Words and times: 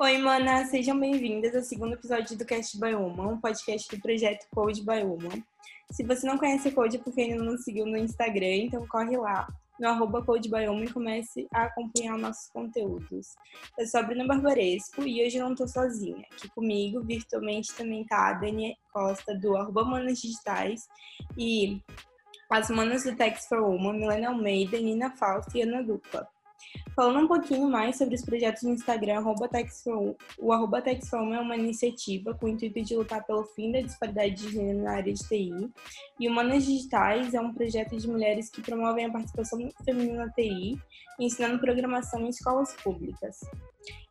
Oi, 0.00 0.16
mana, 0.18 0.64
sejam 0.66 0.96
bem-vindas 0.96 1.56
ao 1.56 1.62
segundo 1.62 1.94
episódio 1.94 2.38
do 2.38 2.44
Cast 2.44 2.78
by 2.78 2.94
Uma, 2.94 3.32
um 3.32 3.40
podcast 3.40 3.90
do 3.90 4.00
projeto 4.00 4.46
Code 4.54 4.80
by 4.82 5.02
Uma. 5.02 5.44
Se 5.90 6.04
você 6.04 6.24
não 6.24 6.38
conhece 6.38 6.70
Code 6.70 6.98
é 6.98 7.00
porque 7.00 7.20
ainda 7.20 7.42
não 7.42 7.54
nos 7.54 7.64
seguiu 7.64 7.84
no 7.84 7.96
Instagram, 7.96 8.66
então 8.66 8.86
corre 8.86 9.16
lá 9.16 9.48
no 9.76 9.88
arroba 9.88 10.24
CodeBiome 10.24 10.84
e 10.84 10.92
comece 10.92 11.48
a 11.52 11.64
acompanhar 11.64 12.16
nossos 12.16 12.48
conteúdos. 12.50 13.34
Eu 13.76 13.88
sou 13.88 13.98
a 13.98 14.04
Bruna 14.04 14.24
Barbaresco 14.24 15.02
e 15.02 15.26
hoje 15.26 15.40
não 15.40 15.50
estou 15.50 15.66
sozinha. 15.66 16.24
Aqui 16.30 16.48
comigo, 16.50 17.02
virtualmente, 17.02 17.74
também 17.74 18.04
tá 18.04 18.28
a 18.28 18.34
Dani 18.34 18.78
Costa, 18.92 19.34
do 19.34 19.56
arroba 19.56 19.84
Manas 19.84 20.20
Digitais 20.20 20.86
e 21.36 21.82
as 22.48 22.70
manas 22.70 23.02
do 23.02 23.16
Tex 23.16 23.46
for 23.48 23.62
Woman, 23.62 23.94
Milena 23.94 24.28
Almeida, 24.28 24.78
Nina 24.78 25.10
Fausto 25.10 25.58
e 25.58 25.62
Ana 25.62 25.82
Dupla. 25.82 26.28
Falando 26.94 27.24
um 27.24 27.28
pouquinho 27.28 27.68
mais 27.70 27.96
sobre 27.96 28.16
os 28.16 28.22
projetos 28.22 28.64
no 28.64 28.70
Instagram, 28.70 29.20
o 30.38 30.52
arroba 30.52 30.82
é 30.84 31.40
uma 31.40 31.56
iniciativa 31.56 32.34
com 32.34 32.46
o 32.46 32.48
intuito 32.48 32.82
de 32.82 32.96
lutar 32.96 33.24
pelo 33.24 33.44
fim 33.44 33.70
da 33.70 33.80
disparidade 33.80 34.34
de 34.34 34.50
gênero 34.50 34.82
na 34.82 34.96
área 34.96 35.12
de 35.12 35.28
TI. 35.28 35.70
E 36.18 36.28
Humanas 36.28 36.64
Digitais 36.64 37.34
é 37.34 37.40
um 37.40 37.54
projeto 37.54 37.96
de 37.96 38.08
mulheres 38.08 38.50
que 38.50 38.60
promovem 38.60 39.06
a 39.06 39.12
participação 39.12 39.60
feminina 39.84 40.26
na 40.26 40.32
TI, 40.32 40.76
ensinando 41.20 41.60
programação 41.60 42.20
em 42.22 42.30
escolas 42.30 42.74
públicas. 42.82 43.38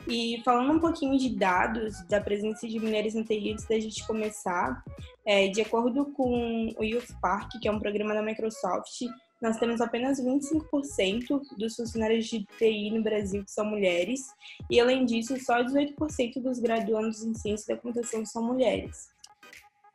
E 0.08 0.42
falando 0.46 0.72
um 0.72 0.80
pouquinho 0.80 1.18
de 1.18 1.36
dados 1.36 2.02
da 2.08 2.22
presença 2.22 2.66
de 2.66 2.80
mulheres 2.80 3.14
na 3.14 3.24
TI 3.24 3.52
antes 3.52 3.68
da 3.68 3.78
gente 3.78 4.08
começar, 4.08 4.82
é, 5.26 5.50
de 5.50 5.62
acordo 5.62 6.06
com 6.14 6.74
o 6.78 6.84
Youth 6.84 7.12
Park, 7.22 7.52
que 7.62 7.68
é 7.68 7.72
um 7.72 7.80
programa 7.80 8.14
da 8.14 8.22
Microsoft, 8.22 9.02
nós 9.42 9.58
temos 9.58 9.82
apenas 9.82 10.20
25% 10.20 11.42
dos 11.58 11.76
funcionários 11.76 12.26
de 12.26 12.46
TI 12.58 12.92
no 12.92 13.04
Brasil 13.04 13.44
que 13.44 13.52
são 13.52 13.66
mulheres, 13.66 14.22
e 14.70 14.80
além 14.80 15.06
disso, 15.06 15.38
só 15.40 15.64
18% 15.64 16.42
dos 16.42 16.60
graduandos 16.60 17.24
em 17.24 17.34
ciência 17.34 17.76
da 17.76 17.82
computação 17.82 18.26
são 18.26 18.44
mulheres. 18.44 19.10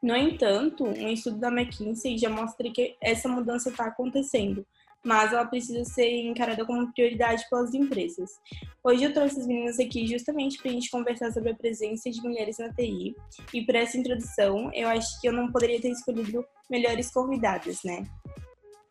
No 0.03 0.17
entanto, 0.17 0.85
um 0.85 1.09
estudo 1.09 1.39
da 1.39 1.49
McKinsey 1.49 2.19
já 2.19 2.29
mostra 2.29 2.71
que 2.71 2.97
essa 3.01 3.29
mudança 3.29 3.71
está 3.71 3.87
acontecendo, 3.87 4.67
mas 5.05 5.33
ela 5.33 5.45
precisa 5.45 5.85
ser 5.85 6.09
encarada 6.23 6.65
como 6.65 6.93
prioridade 6.93 7.45
pelas 7.51 7.75
empresas. 7.75 8.31
Hoje 8.83 9.05
eu 9.05 9.13
trouxe 9.13 9.41
as 9.41 9.47
meninas 9.47 9.79
aqui 9.79 10.07
justamente 10.07 10.59
para 10.59 10.71
a 10.71 10.75
gente 10.75 10.91
conversar 10.91 11.33
sobre 11.33 11.51
a 11.51 11.55
presença 11.55 12.11
de 12.11 12.21
mulheres 12.21 12.59
na 12.59 12.73
TI, 12.73 13.15
e 13.53 13.65
para 13.65 13.81
essa 13.81 13.97
introdução, 13.99 14.73
eu 14.73 14.89
acho 14.89 15.21
que 15.21 15.29
eu 15.29 15.33
não 15.33 15.51
poderia 15.51 15.81
ter 15.81 15.91
escolhido 15.91 16.45
melhores 16.71 17.11
convidadas, 17.11 17.81
né? 17.85 18.05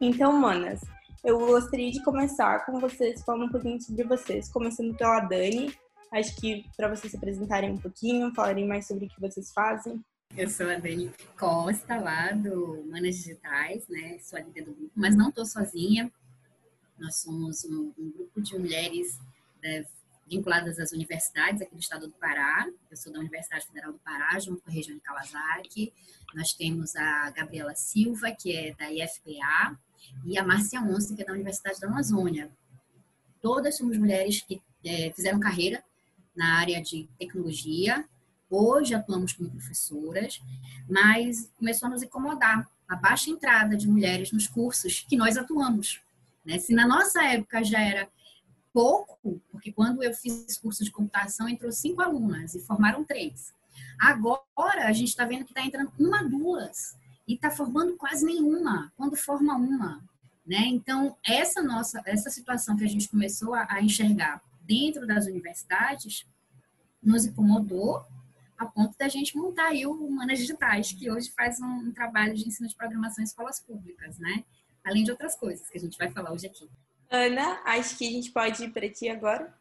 Então, 0.04 0.34
manas, 0.34 0.82
eu 1.24 1.38
gostaria 1.38 1.92
de 1.92 2.04
começar 2.04 2.66
com 2.66 2.80
vocês 2.80 3.22
falando 3.22 3.46
um 3.46 3.52
pouquinho 3.52 3.80
sobre 3.80 4.04
vocês, 4.04 4.50
começando 4.50 4.98
pela 4.98 5.20
Dani. 5.20 5.78
Acho 6.12 6.36
que 6.38 6.66
para 6.76 6.88
vocês 6.88 7.12
se 7.12 7.18
apresentarem 7.18 7.70
um 7.70 7.78
pouquinho, 7.78 8.34
falarem 8.34 8.68
mais 8.68 8.88
sobre 8.88 9.06
o 9.06 9.08
que 9.08 9.22
vocês 9.22 9.54
fazem. 9.54 10.04
Eu 10.36 10.50
sou 10.50 10.68
a 10.68 10.80
Dani 10.80 11.12
Costa, 11.38 11.98
lá 11.98 12.32
do 12.32 12.84
Manas 12.90 13.18
Digitais, 13.18 13.88
né? 13.88 14.18
Sou 14.24 14.40
a 14.40 14.42
líder 14.42 14.66
do 14.66 14.74
grupo, 14.74 14.92
mas 14.96 15.16
não 15.16 15.30
estou 15.30 15.46
sozinha. 15.46 16.12
Nós 16.98 17.18
somos 17.18 17.64
um, 17.66 17.94
um 17.96 18.10
grupo 18.10 18.42
de 18.42 18.58
mulheres 18.58 19.20
né, 19.62 19.86
vinculadas 20.28 20.80
às 20.80 20.92
universidades 20.94 21.62
aqui 21.62 21.76
do 21.76 21.80
estado 21.80 22.08
do 22.08 22.14
Pará. 22.14 22.68
Eu 22.90 22.98
sou 22.98 23.14
da 23.14 23.20
Universidade 23.20 23.68
Federal 23.68 23.94
do 23.94 24.00
Pará, 24.00 24.40
junto 24.40 24.64
com 24.64 24.72
a 24.72 24.74
região 24.74 24.98
de 24.98 25.04
Kawasaki. 25.04 25.94
Nós 26.34 26.54
temos 26.54 26.96
a 26.96 27.30
Gabriela 27.30 27.76
Silva, 27.76 28.32
que 28.32 28.56
é 28.56 28.74
da 28.74 28.92
IFPA, 28.92 29.78
e 30.26 30.38
a 30.38 30.44
Márcia 30.44 30.82
Once, 30.82 31.16
que 31.16 31.22
é 31.22 31.26
da 31.26 31.34
Universidade 31.34 31.80
da 31.80 31.88
Amazônia. 31.88 32.50
Todas 33.42 33.78
somos 33.78 33.98
mulheres 33.98 34.42
que 34.42 34.62
é, 34.84 35.12
fizeram 35.16 35.40
carreira 35.40 35.84
na 36.36 36.60
área 36.60 36.82
de 36.82 37.08
tecnologia. 37.18 38.06
Hoje 38.50 38.94
atuamos 38.94 39.34
como 39.34 39.50
professoras, 39.50 40.42
mas 40.90 41.50
começou 41.58 41.88
a 41.88 41.92
nos 41.92 42.04
incomodar 42.04 42.70
a 42.88 42.96
baixa 42.96 43.30
entrada 43.30 43.78
de 43.78 43.88
mulheres 43.88 44.32
nos 44.32 44.48
cursos 44.48 45.06
que 45.08 45.16
nós 45.16 45.38
atuamos. 45.38 46.02
Né? 46.46 46.60
Se 46.60 46.74
na 46.74 46.86
nossa 46.86 47.24
época 47.24 47.64
já 47.64 47.80
era 47.80 48.10
pouco, 48.74 49.42
porque 49.52 49.72
quando 49.72 50.04
eu 50.04 50.14
fiz 50.14 50.58
curso 50.58 50.84
de 50.84 50.92
computação 50.92 51.48
entrou 51.48 51.72
cinco 51.72 52.02
alunas 52.02 52.56
e 52.56 52.60
formaram 52.60 53.04
três. 53.04 53.54
Agora 54.00 54.86
a 54.86 54.92
gente 54.92 55.10
está 55.10 55.26
vendo 55.26 55.46
que 55.46 55.52
está 55.52 55.64
entrando 55.64 55.92
uma, 55.98 56.24
duas 56.24 56.96
e 57.28 57.36
está 57.36 57.50
formando 57.50 57.96
quase 57.96 58.26
nenhuma, 58.26 58.92
quando 58.98 59.16
forma 59.16 59.56
uma. 59.56 60.02
Né? 60.46 60.66
Então, 60.66 61.16
essa 61.26 61.62
nossa 61.62 62.02
essa 62.06 62.30
situação 62.30 62.76
que 62.76 62.84
a 62.84 62.88
gente 62.88 63.08
começou 63.08 63.54
a, 63.54 63.68
a 63.70 63.82
enxergar 63.82 64.42
dentro 64.62 65.06
das 65.06 65.26
universidades 65.26 66.26
nos 67.02 67.26
incomodou 67.26 68.06
a 68.58 68.66
ponto 68.66 68.96
da 68.98 69.08
gente 69.08 69.36
montar 69.36 69.68
aí 69.68 69.88
o 69.88 69.92
Humanas 69.92 70.38
Digitais, 70.38 70.92
que 70.92 71.10
hoje 71.10 71.32
faz 71.32 71.60
um, 71.60 71.66
um, 71.66 71.92
trabalho 71.92 72.36
de 72.36 72.48
ensino 72.48 72.70
de 72.70 72.76
programação 72.76 73.24
em 73.24 73.26
escolas 73.26 73.60
públicas, 73.60 74.20
né? 74.20 74.44
Além 74.84 75.04
de 75.04 75.10
outras 75.10 75.36
coisas 75.36 75.68
que 75.68 75.78
a 75.78 75.82
gente 75.82 75.98
vai 75.98 76.12
falar 76.12 76.32
hoje 76.32 76.46
aqui. 76.46 76.70
Ana, 77.10 77.60
acho 77.66 77.98
que 77.98 78.08
a 78.08 78.12
gente 78.12 78.32
pode 78.32 78.64
ir 78.64 78.72
para 78.72 78.88
ti 78.88 79.10
agora. 79.10 79.52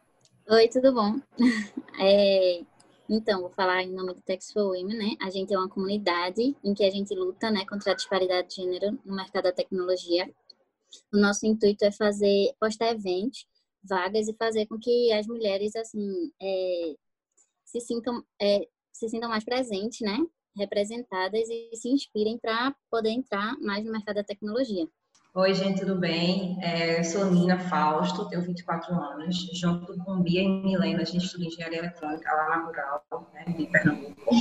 Oi, 0.47 0.67
tudo 0.67 0.93
bom? 0.93 1.19
É, 1.99 2.63
então, 3.09 3.41
vou 3.41 3.49
falar 3.51 3.83
em 3.83 3.91
nome 3.91 4.13
do 4.13 4.21
Tex 4.21 4.51
for 4.51 4.67
Women, 4.75 4.97
né? 4.97 5.15
A 5.21 5.29
gente 5.29 5.53
é 5.53 5.57
uma 5.57 5.69
comunidade 5.69 6.55
em 6.63 6.73
que 6.73 6.83
a 6.83 6.89
gente 6.89 7.13
luta, 7.13 7.51
né, 7.51 7.65
contra 7.65 7.91
a 7.91 7.95
disparidade 7.95 8.49
de 8.49 8.55
gênero 8.55 8.97
no 9.03 9.15
mercado 9.15 9.43
da 9.43 9.51
tecnologia. 9.51 10.33
O 11.13 11.17
nosso 11.17 11.45
intuito 11.45 11.83
é 11.85 11.91
fazer, 11.91 12.53
postar 12.59 12.91
eventos, 12.91 13.45
vagas 13.83 14.27
e 14.27 14.33
fazer 14.33 14.65
com 14.67 14.79
que 14.79 15.11
as 15.11 15.27
mulheres, 15.27 15.75
assim, 15.75 16.31
é, 16.41 16.95
se 17.65 17.79
sintam, 17.81 18.23
é, 18.41 18.67
se 18.91 19.09
sintam 19.09 19.29
mais 19.29 19.43
presentes, 19.43 20.01
né? 20.01 20.17
Representadas 20.55 21.49
e 21.49 21.75
se 21.75 21.89
inspirem 21.89 22.37
para 22.37 22.75
poder 22.89 23.09
entrar 23.09 23.57
mais 23.59 23.85
no 23.85 23.91
mercado 23.91 24.15
da 24.15 24.23
tecnologia. 24.23 24.87
Oi, 25.33 25.53
gente, 25.53 25.79
tudo 25.79 25.95
bem? 25.95 26.57
É, 26.61 27.01
sou 27.03 27.23
Nina 27.31 27.57
Fausto, 27.57 28.27
tenho 28.27 28.41
24 28.41 28.93
anos. 28.93 29.37
Junto 29.53 29.97
com 30.03 30.21
Bia 30.21 30.41
e 30.41 30.47
Milena, 30.47 31.03
a 31.03 31.05
gente 31.05 31.23
estuda 31.23 31.45
engenharia 31.45 31.79
eletrônica 31.79 32.29
lá 32.29 32.49
na 32.49 32.65
Rural, 32.65 33.31
né, 33.33 33.45
de 33.45 33.65
Pernambuco. 33.67 34.35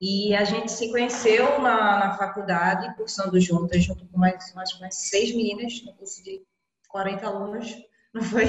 E 0.00 0.36
a 0.36 0.44
gente 0.44 0.70
se 0.70 0.92
conheceu 0.92 1.60
na, 1.60 1.98
na 1.98 2.16
faculdade, 2.16 2.94
cursando 2.94 3.40
juntas, 3.40 3.82
junto 3.82 4.06
com 4.06 4.16
mais, 4.16 4.54
mais, 4.54 4.78
mais 4.78 4.94
seis 4.94 5.34
meninas, 5.34 5.82
no 5.84 5.92
curso 5.94 6.22
de 6.22 6.42
40 6.88 7.26
alunos, 7.26 7.74
não 8.14 8.22
foi? 8.22 8.44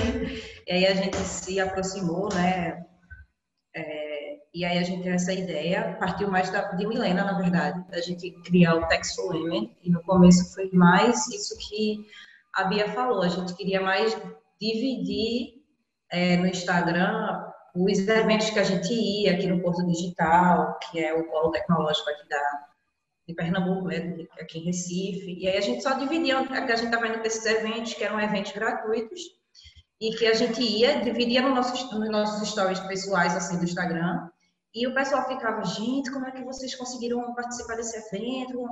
E 0.68 0.72
aí 0.72 0.86
a 0.86 0.94
gente 0.94 1.18
se 1.18 1.60
aproximou, 1.60 2.30
né? 2.32 2.86
É, 4.54 4.58
e 4.58 4.66
aí 4.66 4.78
a 4.78 4.84
gente 4.84 5.04
tem 5.04 5.12
essa 5.12 5.34
ideia, 5.34 5.96
partiu 6.00 6.30
mais 6.30 6.50
da, 6.50 6.62
de 6.72 6.88
Milena, 6.88 7.24
na 7.24 7.34
verdade, 7.34 7.84
da 7.90 8.02
gente 8.02 8.32
criar 8.44 8.76
o 8.76 8.88
Text 8.88 9.16
for 9.16 9.36
Women, 9.36 9.76
e 9.84 9.90
no 9.90 10.02
começo 10.04 10.54
foi 10.54 10.70
mais 10.74 11.28
isso 11.28 11.58
que 11.58 12.06
a 12.54 12.66
Bia 12.66 12.90
falou, 12.90 13.22
a 13.22 13.28
gente 13.28 13.54
queria 13.54 13.82
mais 13.82 14.16
dividir 14.60 15.64
é, 16.12 16.38
no 16.38 16.48
Instagram 16.48 17.46
os 17.76 18.00
eventos 18.00 18.50
que 18.50 18.60
a 18.60 18.64
gente 18.64 18.92
ia 18.92 19.34
aqui 19.34 19.48
no 19.48 19.62
Porto 19.62 19.86
Digital, 19.86 20.78
que 20.80 21.00
é 21.00 21.14
o 21.14 21.30
polo 21.30 21.52
tecnológico 21.52 22.10
aqui 22.10 22.28
da, 22.28 22.68
de 23.28 23.36
Pernambuco, 23.36 23.88
né, 23.88 24.26
aqui 24.42 24.58
em 24.58 24.66
Recife, 24.66 25.38
e 25.40 25.48
aí 25.48 25.58
a 25.58 25.62
gente 25.62 25.84
só 25.84 25.94
dividia, 25.94 26.44
que 26.46 26.54
a 26.54 26.76
gente 26.76 26.86
estava 26.86 27.08
indo 27.08 27.20
para 27.20 27.28
esses 27.28 27.46
eventos, 27.46 27.94
que 27.94 28.04
eram 28.04 28.20
eventos 28.20 28.52
gratuitos, 28.52 29.22
e 30.02 30.16
que 30.16 30.26
a 30.26 30.34
gente 30.34 30.62
ia, 30.62 31.02
dividia 31.02 31.42
no 31.42 31.54
nossos, 31.54 31.92
nos 31.92 32.10
nossos 32.10 32.50
stories 32.50 32.80
pessoais, 32.82 33.36
assim, 33.36 33.58
do 33.58 33.66
Instagram, 33.66 34.30
e 34.74 34.86
o 34.86 34.94
pessoal 34.94 35.28
ficava, 35.28 35.64
gente, 35.64 36.12
como 36.12 36.28
é 36.28 36.32
que 36.32 36.44
vocês 36.44 36.76
conseguiram 36.76 37.34
participar 37.34 37.76
desse 37.76 37.98
evento? 37.98 38.64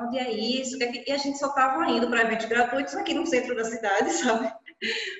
Onde 0.00 0.18
é 0.18 0.30
isso? 0.30 0.76
E 0.80 1.12
a 1.12 1.16
gente 1.16 1.38
só 1.38 1.48
estava 1.48 1.86
indo 1.90 2.08
para 2.08 2.22
eventos 2.22 2.46
gratuitos 2.46 2.94
aqui 2.94 3.14
no 3.14 3.26
centro 3.26 3.56
da 3.56 3.64
cidade, 3.64 4.12
sabe? 4.22 4.52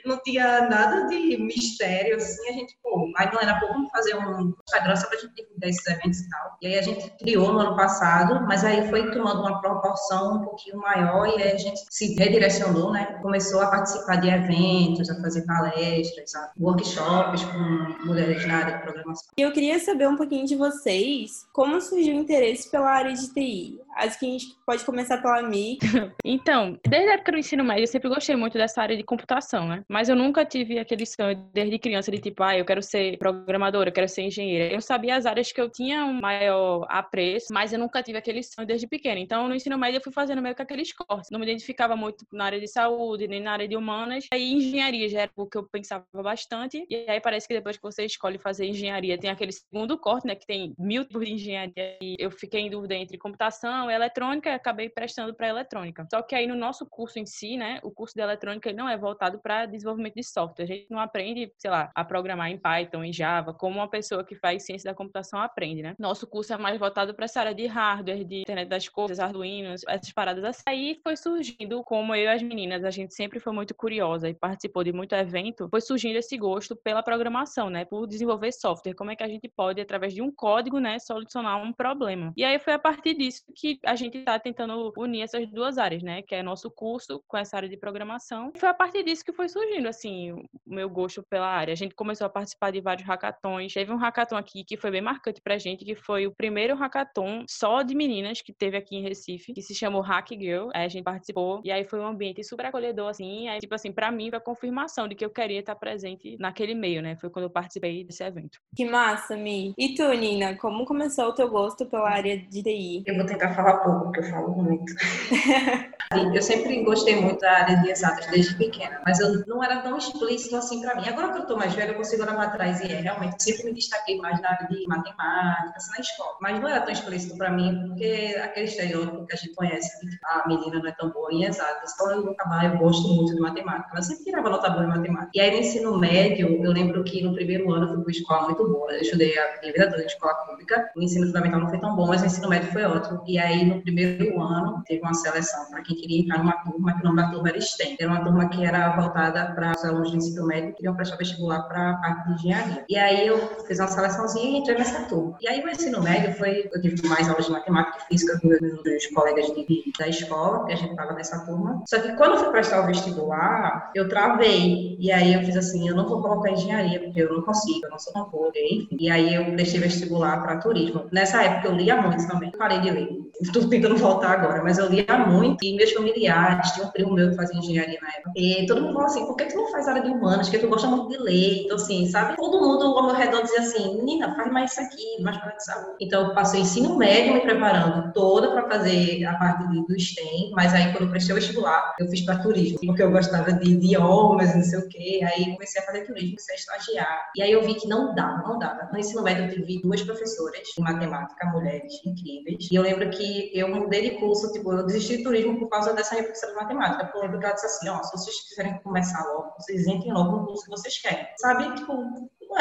Não 0.04 0.18
tinha 0.22 0.68
nada 0.68 1.06
de 1.06 1.36
mistério, 1.38 2.16
assim, 2.16 2.48
a 2.48 2.52
gente, 2.52 2.78
pô, 2.82 3.10
aí 3.16 3.30
não 3.32 3.40
era, 3.40 3.58
pô, 3.58 3.68
vamos 3.68 3.90
fazer 3.90 4.14
um 4.16 4.54
Instagram 4.66 4.96
só 4.96 5.08
pra 5.08 5.18
gente 5.18 5.34
divulgar 5.34 5.70
esses 5.70 5.86
eventos 5.86 6.20
e 6.20 6.28
tal. 6.28 6.56
E 6.62 6.66
aí 6.66 6.78
a 6.78 6.82
gente 6.82 7.10
criou 7.18 7.52
no 7.52 7.60
ano 7.60 7.76
passado, 7.76 8.46
mas 8.46 8.64
aí 8.64 8.88
foi 8.88 9.10
tomando 9.10 9.40
uma 9.40 9.60
proporção 9.60 10.36
um 10.36 10.44
pouquinho 10.44 10.78
maior 10.78 11.26
e 11.26 11.42
aí 11.42 11.52
a 11.52 11.58
gente 11.58 11.80
se 11.90 12.14
redirecionou, 12.14 12.92
né? 12.92 13.18
Começou 13.22 13.60
a 13.60 13.66
participar 13.66 14.16
de 14.16 14.28
eventos, 14.28 15.10
a 15.10 15.20
fazer 15.20 15.42
palestras, 15.46 16.34
a 16.34 16.52
workshops 16.58 17.44
com 17.44 18.06
mulheres 18.06 18.46
na 18.46 18.58
área 18.58 18.76
de 18.76 18.82
programação. 18.82 19.28
Eu 19.36 19.52
queria 19.52 19.78
saber 19.78 20.08
um 20.08 20.16
pouquinho 20.16 20.46
de 20.46 20.56
vocês, 20.56 21.46
como 21.52 21.80
surgiu 21.80 22.16
o 22.16 22.20
interesse 22.20 22.70
pela 22.70 22.90
área 22.90 23.12
de 23.12 23.32
TI? 23.32 23.80
Acho 23.98 24.18
que 24.18 24.26
a 24.26 24.30
gente 24.30 24.46
pode 24.64 24.84
começar 24.84 25.18
pela 25.20 25.42
Mi. 25.42 25.78
então, 26.24 26.78
desde 26.86 27.10
a 27.10 27.14
época 27.14 27.32
do 27.32 27.38
ensino 27.38 27.64
médio, 27.64 27.82
eu 27.82 27.88
sempre 27.88 28.08
gostei 28.08 28.36
muito 28.36 28.56
dessa 28.56 28.80
área 28.80 28.96
de 28.96 29.02
computação 29.02 29.58
né? 29.66 29.82
Mas 29.88 30.08
eu 30.08 30.16
nunca 30.16 30.44
tive 30.44 30.78
aquele 30.78 31.06
sonho 31.06 31.48
desde 31.52 31.78
criança 31.78 32.10
de 32.10 32.18
tipo, 32.18 32.42
ah, 32.42 32.56
eu 32.56 32.64
quero 32.64 32.82
ser 32.82 33.18
programadora, 33.18 33.88
eu 33.88 33.92
quero 33.92 34.08
ser 34.08 34.22
engenheira. 34.22 34.72
Eu 34.72 34.80
sabia 34.80 35.16
as 35.16 35.26
áreas 35.26 35.50
que 35.52 35.60
eu 35.60 35.70
tinha 35.70 36.04
um 36.04 36.20
maior 36.20 36.86
apreço, 36.88 37.46
mas 37.52 37.72
eu 37.72 37.78
nunca 37.78 38.02
tive 38.02 38.18
aquele 38.18 38.42
sonho 38.42 38.66
desde 38.66 38.86
pequena. 38.86 39.18
Então, 39.20 39.48
no 39.48 39.54
ensino 39.54 39.78
médio, 39.78 39.98
eu 39.98 40.02
fui 40.02 40.12
fazendo 40.12 40.42
meio 40.42 40.54
que 40.54 40.62
aqueles 40.62 40.92
cortes. 40.92 41.30
Não 41.30 41.38
me 41.38 41.46
identificava 41.46 41.96
muito 41.96 42.24
na 42.32 42.44
área 42.44 42.60
de 42.60 42.68
saúde, 42.68 43.26
nem 43.26 43.40
na 43.40 43.52
área 43.52 43.68
de 43.68 43.76
humanas. 43.76 44.26
Aí, 44.32 44.52
engenharia 44.52 45.08
já 45.08 45.22
era 45.22 45.30
o 45.36 45.46
que 45.46 45.58
eu 45.58 45.64
pensava 45.64 46.04
bastante. 46.14 46.86
E 46.88 46.96
aí, 47.08 47.20
parece 47.20 47.48
que 47.48 47.54
depois 47.54 47.76
que 47.76 47.82
você 47.82 48.04
escolhe 48.04 48.38
fazer 48.38 48.66
engenharia, 48.66 49.18
tem 49.18 49.30
aquele 49.30 49.52
segundo 49.52 49.96
corte, 49.98 50.26
né? 50.26 50.34
Que 50.34 50.46
tem 50.46 50.74
mil 50.78 51.04
tipos 51.04 51.24
de 51.24 51.32
engenharia. 51.32 51.96
E 52.00 52.16
eu 52.18 52.30
fiquei 52.30 52.60
em 52.60 52.70
dúvida 52.70 52.94
entre 52.94 53.18
computação 53.18 53.87
e 53.90 53.94
eletrônica 53.94 54.54
acabei 54.54 54.88
prestando 54.88 55.34
para 55.34 55.48
eletrônica. 55.48 56.06
Só 56.10 56.22
que 56.22 56.34
aí, 56.34 56.46
no 56.46 56.54
nosso 56.54 56.86
curso 56.86 57.18
em 57.18 57.26
si, 57.26 57.56
né? 57.56 57.80
O 57.82 57.90
curso 57.90 58.14
de 58.14 58.22
eletrônica 58.22 58.72
não 58.72 58.88
é 58.88 58.96
voltado 58.96 59.38
para 59.40 59.66
desenvolvimento 59.66 60.14
de 60.14 60.22
software. 60.22 60.64
A 60.64 60.66
gente 60.66 60.86
não 60.90 60.98
aprende, 60.98 61.52
sei 61.58 61.70
lá, 61.70 61.90
a 61.94 62.04
programar 62.04 62.50
em 62.50 62.58
Python, 62.58 63.04
em 63.04 63.12
Java, 63.12 63.52
como 63.52 63.76
uma 63.76 63.88
pessoa 63.88 64.24
que 64.24 64.34
faz 64.34 64.64
ciência 64.64 64.90
da 64.90 64.94
computação 64.94 65.40
aprende, 65.40 65.82
né? 65.82 65.94
Nosso 65.98 66.26
curso 66.26 66.52
é 66.52 66.56
mais 66.56 66.78
voltado 66.78 67.14
para 67.14 67.24
essa 67.24 67.40
área 67.40 67.54
de 67.54 67.66
hardware, 67.66 68.24
de 68.24 68.40
internet 68.40 68.68
das 68.68 68.88
coisas, 68.88 69.18
Arduino, 69.18 69.74
essas 69.88 70.12
paradas 70.12 70.44
assim. 70.44 70.62
Aí 70.66 71.00
foi 71.02 71.16
surgindo, 71.16 71.82
como 71.84 72.14
eu 72.14 72.24
e 72.24 72.28
as 72.28 72.42
meninas, 72.42 72.84
a 72.84 72.90
gente 72.90 73.14
sempre 73.14 73.40
foi 73.40 73.52
muito 73.52 73.74
curiosa 73.74 74.28
e 74.28 74.34
participou 74.34 74.84
de 74.84 74.92
muito 74.92 75.14
evento, 75.14 75.68
foi 75.70 75.80
surgindo 75.80 76.16
esse 76.16 76.36
gosto 76.36 76.76
pela 76.76 77.02
programação, 77.02 77.70
né? 77.70 77.84
Por 77.84 78.06
desenvolver 78.06 78.52
software. 78.52 78.94
Como 78.94 79.10
é 79.10 79.16
que 79.16 79.22
a 79.22 79.28
gente 79.28 79.48
pode, 79.48 79.80
através 79.80 80.14
de 80.14 80.22
um 80.22 80.30
código, 80.30 80.78
né, 80.78 80.98
solucionar 80.98 81.62
um 81.62 81.72
problema. 81.72 82.32
E 82.36 82.44
aí 82.44 82.58
foi 82.58 82.72
a 82.72 82.78
partir 82.78 83.14
disso 83.14 83.44
que 83.54 83.67
a 83.84 83.94
gente 83.94 84.18
está 84.18 84.38
tentando 84.38 84.92
unir 84.96 85.22
essas 85.22 85.46
duas 85.50 85.78
áreas, 85.78 86.02
né? 86.02 86.22
Que 86.22 86.34
é 86.34 86.42
nosso 86.42 86.70
curso 86.70 87.22
com 87.26 87.36
essa 87.36 87.56
área 87.56 87.68
de 87.68 87.76
programação. 87.76 88.52
E 88.54 88.58
foi 88.58 88.68
a 88.68 88.74
partir 88.74 89.02
disso 89.02 89.24
que 89.24 89.32
foi 89.32 89.48
surgindo, 89.48 89.88
assim, 89.88 90.32
o 90.32 90.42
meu 90.66 90.88
gosto 90.88 91.22
pela 91.28 91.46
área. 91.46 91.72
A 91.72 91.76
gente 91.76 91.94
começou 91.94 92.26
a 92.26 92.30
participar 92.30 92.70
de 92.70 92.80
vários 92.80 93.06
hackathons. 93.06 93.72
Teve 93.72 93.92
um 93.92 93.96
hackathon 93.96 94.36
aqui 94.36 94.64
que 94.64 94.76
foi 94.76 94.90
bem 94.90 95.00
marcante 95.00 95.40
pra 95.40 95.58
gente, 95.58 95.84
que 95.84 95.94
foi 95.94 96.26
o 96.26 96.34
primeiro 96.34 96.74
hackathon 96.74 97.44
só 97.48 97.82
de 97.82 97.94
meninas 97.94 98.40
que 98.40 98.52
teve 98.52 98.76
aqui 98.76 98.96
em 98.96 99.02
Recife, 99.02 99.52
que 99.52 99.62
se 99.62 99.74
chamou 99.74 100.00
Hack 100.00 100.28
Girl. 100.30 100.68
Aí 100.74 100.84
a 100.84 100.88
gente 100.88 101.04
participou 101.04 101.60
e 101.64 101.70
aí 101.70 101.84
foi 101.84 102.00
um 102.00 102.06
ambiente 102.06 102.42
super 102.44 102.66
acolhedor, 102.66 103.08
assim. 103.08 103.48
Aí, 103.48 103.58
tipo 103.58 103.74
assim, 103.74 103.92
pra 103.92 104.10
mim 104.10 104.30
foi 104.30 104.38
a 104.38 104.42
confirmação 104.42 105.08
de 105.08 105.14
que 105.14 105.24
eu 105.24 105.30
queria 105.30 105.60
estar 105.60 105.74
presente 105.74 106.36
naquele 106.38 106.74
meio, 106.74 107.02
né? 107.02 107.16
Foi 107.16 107.30
quando 107.30 107.44
eu 107.44 107.50
participei 107.50 108.04
desse 108.04 108.22
evento. 108.22 108.58
Que 108.76 108.84
massa, 108.84 109.36
Mi. 109.36 109.72
E 109.78 109.94
tu, 109.94 110.08
Nina, 110.12 110.56
como 110.56 110.84
começou 110.84 111.26
o 111.26 111.34
teu 111.34 111.48
gosto 111.48 111.86
pela 111.86 112.10
área 112.10 112.38
de 112.38 112.62
TI? 112.62 113.02
Eu 113.06 113.16
vou 113.16 113.26
tentar 113.26 113.54
falar 113.58 113.78
pouco, 113.78 114.04
porque 114.04 114.20
eu 114.20 114.30
falo 114.30 114.50
muito. 114.62 114.92
eu 116.34 116.42
sempre 116.42 116.82
gostei 116.84 117.20
muito 117.20 117.40
da 117.40 117.52
área 117.52 117.76
de 117.76 117.90
exatas 117.90 118.26
desde 118.28 118.54
pequena, 118.54 119.00
mas 119.04 119.20
eu 119.20 119.44
não 119.46 119.62
era 119.62 119.80
tão 119.82 119.96
explícito 119.96 120.56
assim 120.56 120.80
para 120.80 120.94
mim. 120.94 121.06
Agora 121.06 121.32
que 121.32 121.38
eu 121.40 121.46
tô 121.46 121.56
mais 121.56 121.74
velha, 121.74 121.90
eu 121.90 121.96
consigo 121.96 122.22
olhar 122.22 122.34
para 122.34 122.50
trás 122.50 122.80
e 122.80 122.90
é, 122.90 123.00
realmente 123.00 123.42
sempre 123.42 123.64
me 123.64 123.74
destaquei 123.74 124.16
mais 124.18 124.40
na 124.40 124.50
área 124.50 124.66
de 124.68 124.86
matemática, 124.86 125.74
assim, 125.76 125.90
na 125.92 126.00
escola. 126.00 126.36
Mas 126.40 126.60
não 126.60 126.68
era 126.68 126.80
tão 126.80 126.92
explícito 126.92 127.36
para 127.36 127.50
mim, 127.50 127.88
porque 127.88 128.36
aquele 128.42 128.66
estereótipo 128.66 129.26
que 129.26 129.34
a 129.34 129.36
gente 129.36 129.54
conhece, 129.54 130.00
que 130.00 130.06
a 130.24 130.48
menina 130.48 130.78
não 130.78 130.88
é 130.88 130.92
tão 130.92 131.10
boa 131.10 131.32
em 131.32 131.44
exatas. 131.44 131.92
Então 131.94 132.10
eu 132.10 132.22
nunca 132.22 132.48
eu 132.64 132.78
gosto 132.78 133.06
muito 133.08 133.34
de 133.34 133.40
matemática. 133.40 133.96
Eu 133.96 134.02
sempre 134.02 134.24
tirava 134.24 134.48
nota 134.48 134.70
boa 134.70 134.84
em 134.84 134.88
matemática. 134.88 135.30
E 135.34 135.40
aí 135.40 135.50
no 135.50 135.58
ensino 135.58 135.98
médio, 135.98 136.64
eu 136.64 136.72
lembro 136.72 137.04
que 137.04 137.22
no 137.22 137.34
primeiro 137.34 137.70
ano 137.70 137.86
eu 137.86 137.94
fui 137.94 138.02
para 138.02 138.12
escola 138.12 138.44
muito 138.46 138.66
boa. 138.66 138.92
Eu 138.92 139.02
estudei 139.02 139.38
a 139.38 139.60
minha 139.60 139.72
vida 139.72 139.90
toda 139.90 140.02
em 140.02 140.06
escola 140.06 140.34
pública. 140.46 140.90
O 140.96 141.02
ensino 141.02 141.26
fundamental 141.26 141.60
não 141.60 141.68
foi 141.68 141.80
tão 141.80 141.94
bom, 141.94 142.06
mas 142.06 142.22
o 142.22 142.26
ensino 142.26 142.48
médio 142.48 142.72
foi 142.72 142.84
ótimo. 142.84 143.22
E 143.26 143.38
aí 143.38 143.64
no 143.66 143.82
primeiro 143.82 144.40
ano 144.40 144.82
teve 144.86 145.02
uma 145.02 145.14
seleção 145.14 145.68
para 145.70 145.82
quem 145.88 145.96
queria 145.96 146.20
entrar 146.20 146.38
numa 146.38 146.52
turma, 146.62 146.94
que 146.94 147.00
o 147.00 147.04
nome 147.04 147.22
da 147.22 147.30
turma 147.30 147.48
era 147.48 147.60
STEM. 147.60 147.96
Era 147.98 148.10
uma 148.10 148.22
turma 148.22 148.48
que 148.48 148.64
era 148.64 148.94
voltada 148.96 149.52
para 149.54 149.72
os 149.72 149.84
alunos 149.84 150.10
do 150.10 150.16
ensino 150.18 150.46
médio 150.46 150.70
que 150.70 150.76
queriam 150.76 150.94
prestar 150.94 151.16
vestibular 151.16 151.62
para 151.62 151.90
a 151.90 151.94
parte 151.94 152.28
de 152.28 152.34
engenharia. 152.34 152.84
E 152.88 152.96
aí 152.96 153.26
eu 153.26 153.38
fiz 153.66 153.78
uma 153.78 153.88
seleçãozinha 153.88 154.50
e 154.50 154.56
entrei 154.60 154.76
nessa 154.76 155.04
turma. 155.04 155.36
E 155.40 155.48
aí 155.48 155.64
o 155.64 155.68
ensino 155.68 156.02
médio 156.02 156.34
foi, 156.34 156.68
eu 156.72 156.80
tive 156.80 157.06
mais 157.08 157.28
aulas 157.28 157.46
de 157.46 157.52
matemática 157.52 157.98
e 157.98 158.08
física 158.08 158.38
com 158.40 158.48
meus 158.48 159.06
colegas 159.14 159.46
de, 159.46 159.92
da 159.98 160.08
escola, 160.08 160.66
que 160.66 160.72
a 160.72 160.76
gente 160.76 160.90
estava 160.90 161.12
nessa 161.14 161.44
turma. 161.46 161.82
Só 161.88 161.98
que 162.00 162.12
quando 162.16 162.32
eu 162.32 162.38
fui 162.38 162.50
prestar 162.50 162.82
o 162.82 162.86
vestibular, 162.86 163.90
eu 163.94 164.08
travei. 164.08 164.96
E 164.98 165.10
aí 165.10 165.32
eu 165.32 165.42
fiz 165.42 165.56
assim, 165.56 165.88
eu 165.88 165.96
não 165.96 166.06
vou 166.06 166.20
colocar 166.20 166.50
engenharia, 166.50 167.00
porque 167.00 167.22
eu 167.22 167.32
não 167.32 167.42
consigo, 167.42 167.86
eu 167.86 167.90
não 167.90 167.98
sou 167.98 168.12
tão 168.12 168.28
boa, 168.28 168.50
enfim. 168.54 168.88
E 168.98 169.10
aí 169.10 169.34
eu 169.34 169.44
prestei 169.52 169.80
vestibular 169.80 170.42
para 170.42 170.58
turismo. 170.58 171.06
Nessa 171.10 171.42
época 171.42 171.68
eu 171.68 171.74
lia 171.74 172.00
muito 172.00 172.26
também. 172.26 172.50
Parei 172.50 172.80
de 172.80 172.90
ler. 172.90 173.08
Estou 173.40 173.68
tentando 173.68 173.96
voltar 173.96 174.32
agora, 174.32 174.62
mas 174.62 174.78
eu 174.78 174.88
lia 174.88 175.06
muito. 175.26 175.64
E 175.64 175.77
meus 175.78 175.92
familiares, 175.92 176.72
tinha 176.72 176.86
um 176.86 176.90
primo 176.90 177.14
meu 177.14 177.30
que 177.30 177.36
fazia 177.36 177.58
engenharia 177.58 177.98
na 178.00 178.08
época. 178.08 178.32
E 178.36 178.66
todo 178.66 178.82
mundo 178.82 178.94
falou 178.94 179.06
assim, 179.06 179.26
por 179.26 179.36
que 179.36 179.46
tu 179.46 179.56
não 179.56 179.70
faz 179.70 179.88
área 179.88 180.02
de 180.02 180.10
humanas? 180.10 180.48
Porque 180.48 180.58
tu 180.64 180.68
gosta 180.68 180.88
muito 180.88 181.08
de 181.08 181.18
ler. 181.22 181.62
Então, 181.64 181.76
assim, 181.76 182.06
sabe? 182.06 182.36
Todo 182.36 182.60
mundo 182.60 182.84
ao 182.84 183.06
meu 183.06 183.14
redor 183.14 183.42
dizia 183.42 183.60
assim, 183.60 183.96
menina, 183.96 184.34
faz 184.34 184.52
mais 184.52 184.72
isso 184.72 184.80
aqui, 184.80 185.22
mais 185.22 185.36
para 185.38 185.52
de 185.52 185.64
saúde. 185.64 185.96
Então, 186.00 186.28
eu 186.28 186.34
passei 186.34 186.60
ensino 186.60 186.96
médio 186.96 187.34
me 187.34 187.40
preparando 187.40 188.12
toda 188.12 188.50
para 188.50 188.68
fazer 188.68 189.24
a 189.24 189.34
parte 189.34 189.64
do 189.64 189.98
STEM, 189.98 190.50
mas 190.52 190.74
aí 190.74 190.92
quando 190.92 191.04
eu 191.04 191.10
prestei 191.10 191.34
o 191.34 191.38
vestibular, 191.38 191.94
eu 191.98 192.08
fiz 192.08 192.22
para 192.22 192.38
turismo, 192.38 192.78
porque 192.84 193.02
eu 193.02 193.10
gostava 193.10 193.52
de 193.52 193.70
idiomas, 193.70 194.54
não 194.54 194.62
sei 194.62 194.78
o 194.78 194.88
quê. 194.88 195.20
Aí 195.24 195.52
comecei 195.52 195.80
a 195.80 195.84
fazer 195.84 196.06
turismo, 196.06 196.30
comecei 196.30 196.54
a 196.54 196.58
estagiar. 196.58 197.18
E 197.36 197.42
aí 197.42 197.52
eu 197.52 197.62
vi 197.62 197.74
que 197.74 197.88
não 197.88 198.14
dava, 198.14 198.42
não 198.42 198.58
dava. 198.58 198.88
No 198.92 198.98
ensino 198.98 199.22
médio 199.22 199.44
eu 199.44 199.50
tive 199.50 199.80
duas 199.82 200.02
professoras 200.02 200.60
de 200.76 200.82
matemática, 200.82 201.46
mulheres 201.46 201.92
incríveis. 202.04 202.68
E 202.70 202.74
eu 202.74 202.82
lembro 202.82 203.08
que 203.10 203.50
eu 203.54 203.68
mudei 203.68 204.10
de 204.10 204.16
curso, 204.16 204.52
tipo, 204.52 204.72
eu 204.72 204.86
desisti 204.86 205.18
de 205.18 205.22
turismo 205.22 205.67
por 205.68 205.70
causa 205.70 205.92
dessa 205.92 206.16
professora 206.16 206.52
de 206.52 206.58
matemática. 206.58 207.18
Lembro 207.18 207.38
que 207.38 207.44
ela 207.44 207.54
disse 207.54 207.66
assim, 207.66 207.88
ó, 207.90 208.02
se 208.02 208.12
vocês 208.12 208.48
quiserem 208.48 208.78
começar 208.80 209.22
logo, 209.24 209.52
vocês 209.58 209.86
entrem 209.86 210.12
logo 210.12 210.32
no 210.32 210.46
curso 210.46 210.64
que 210.64 210.70
vocês 210.70 210.98
querem. 210.98 211.28
Sabe? 211.36 211.74
Tipo, 211.74 211.92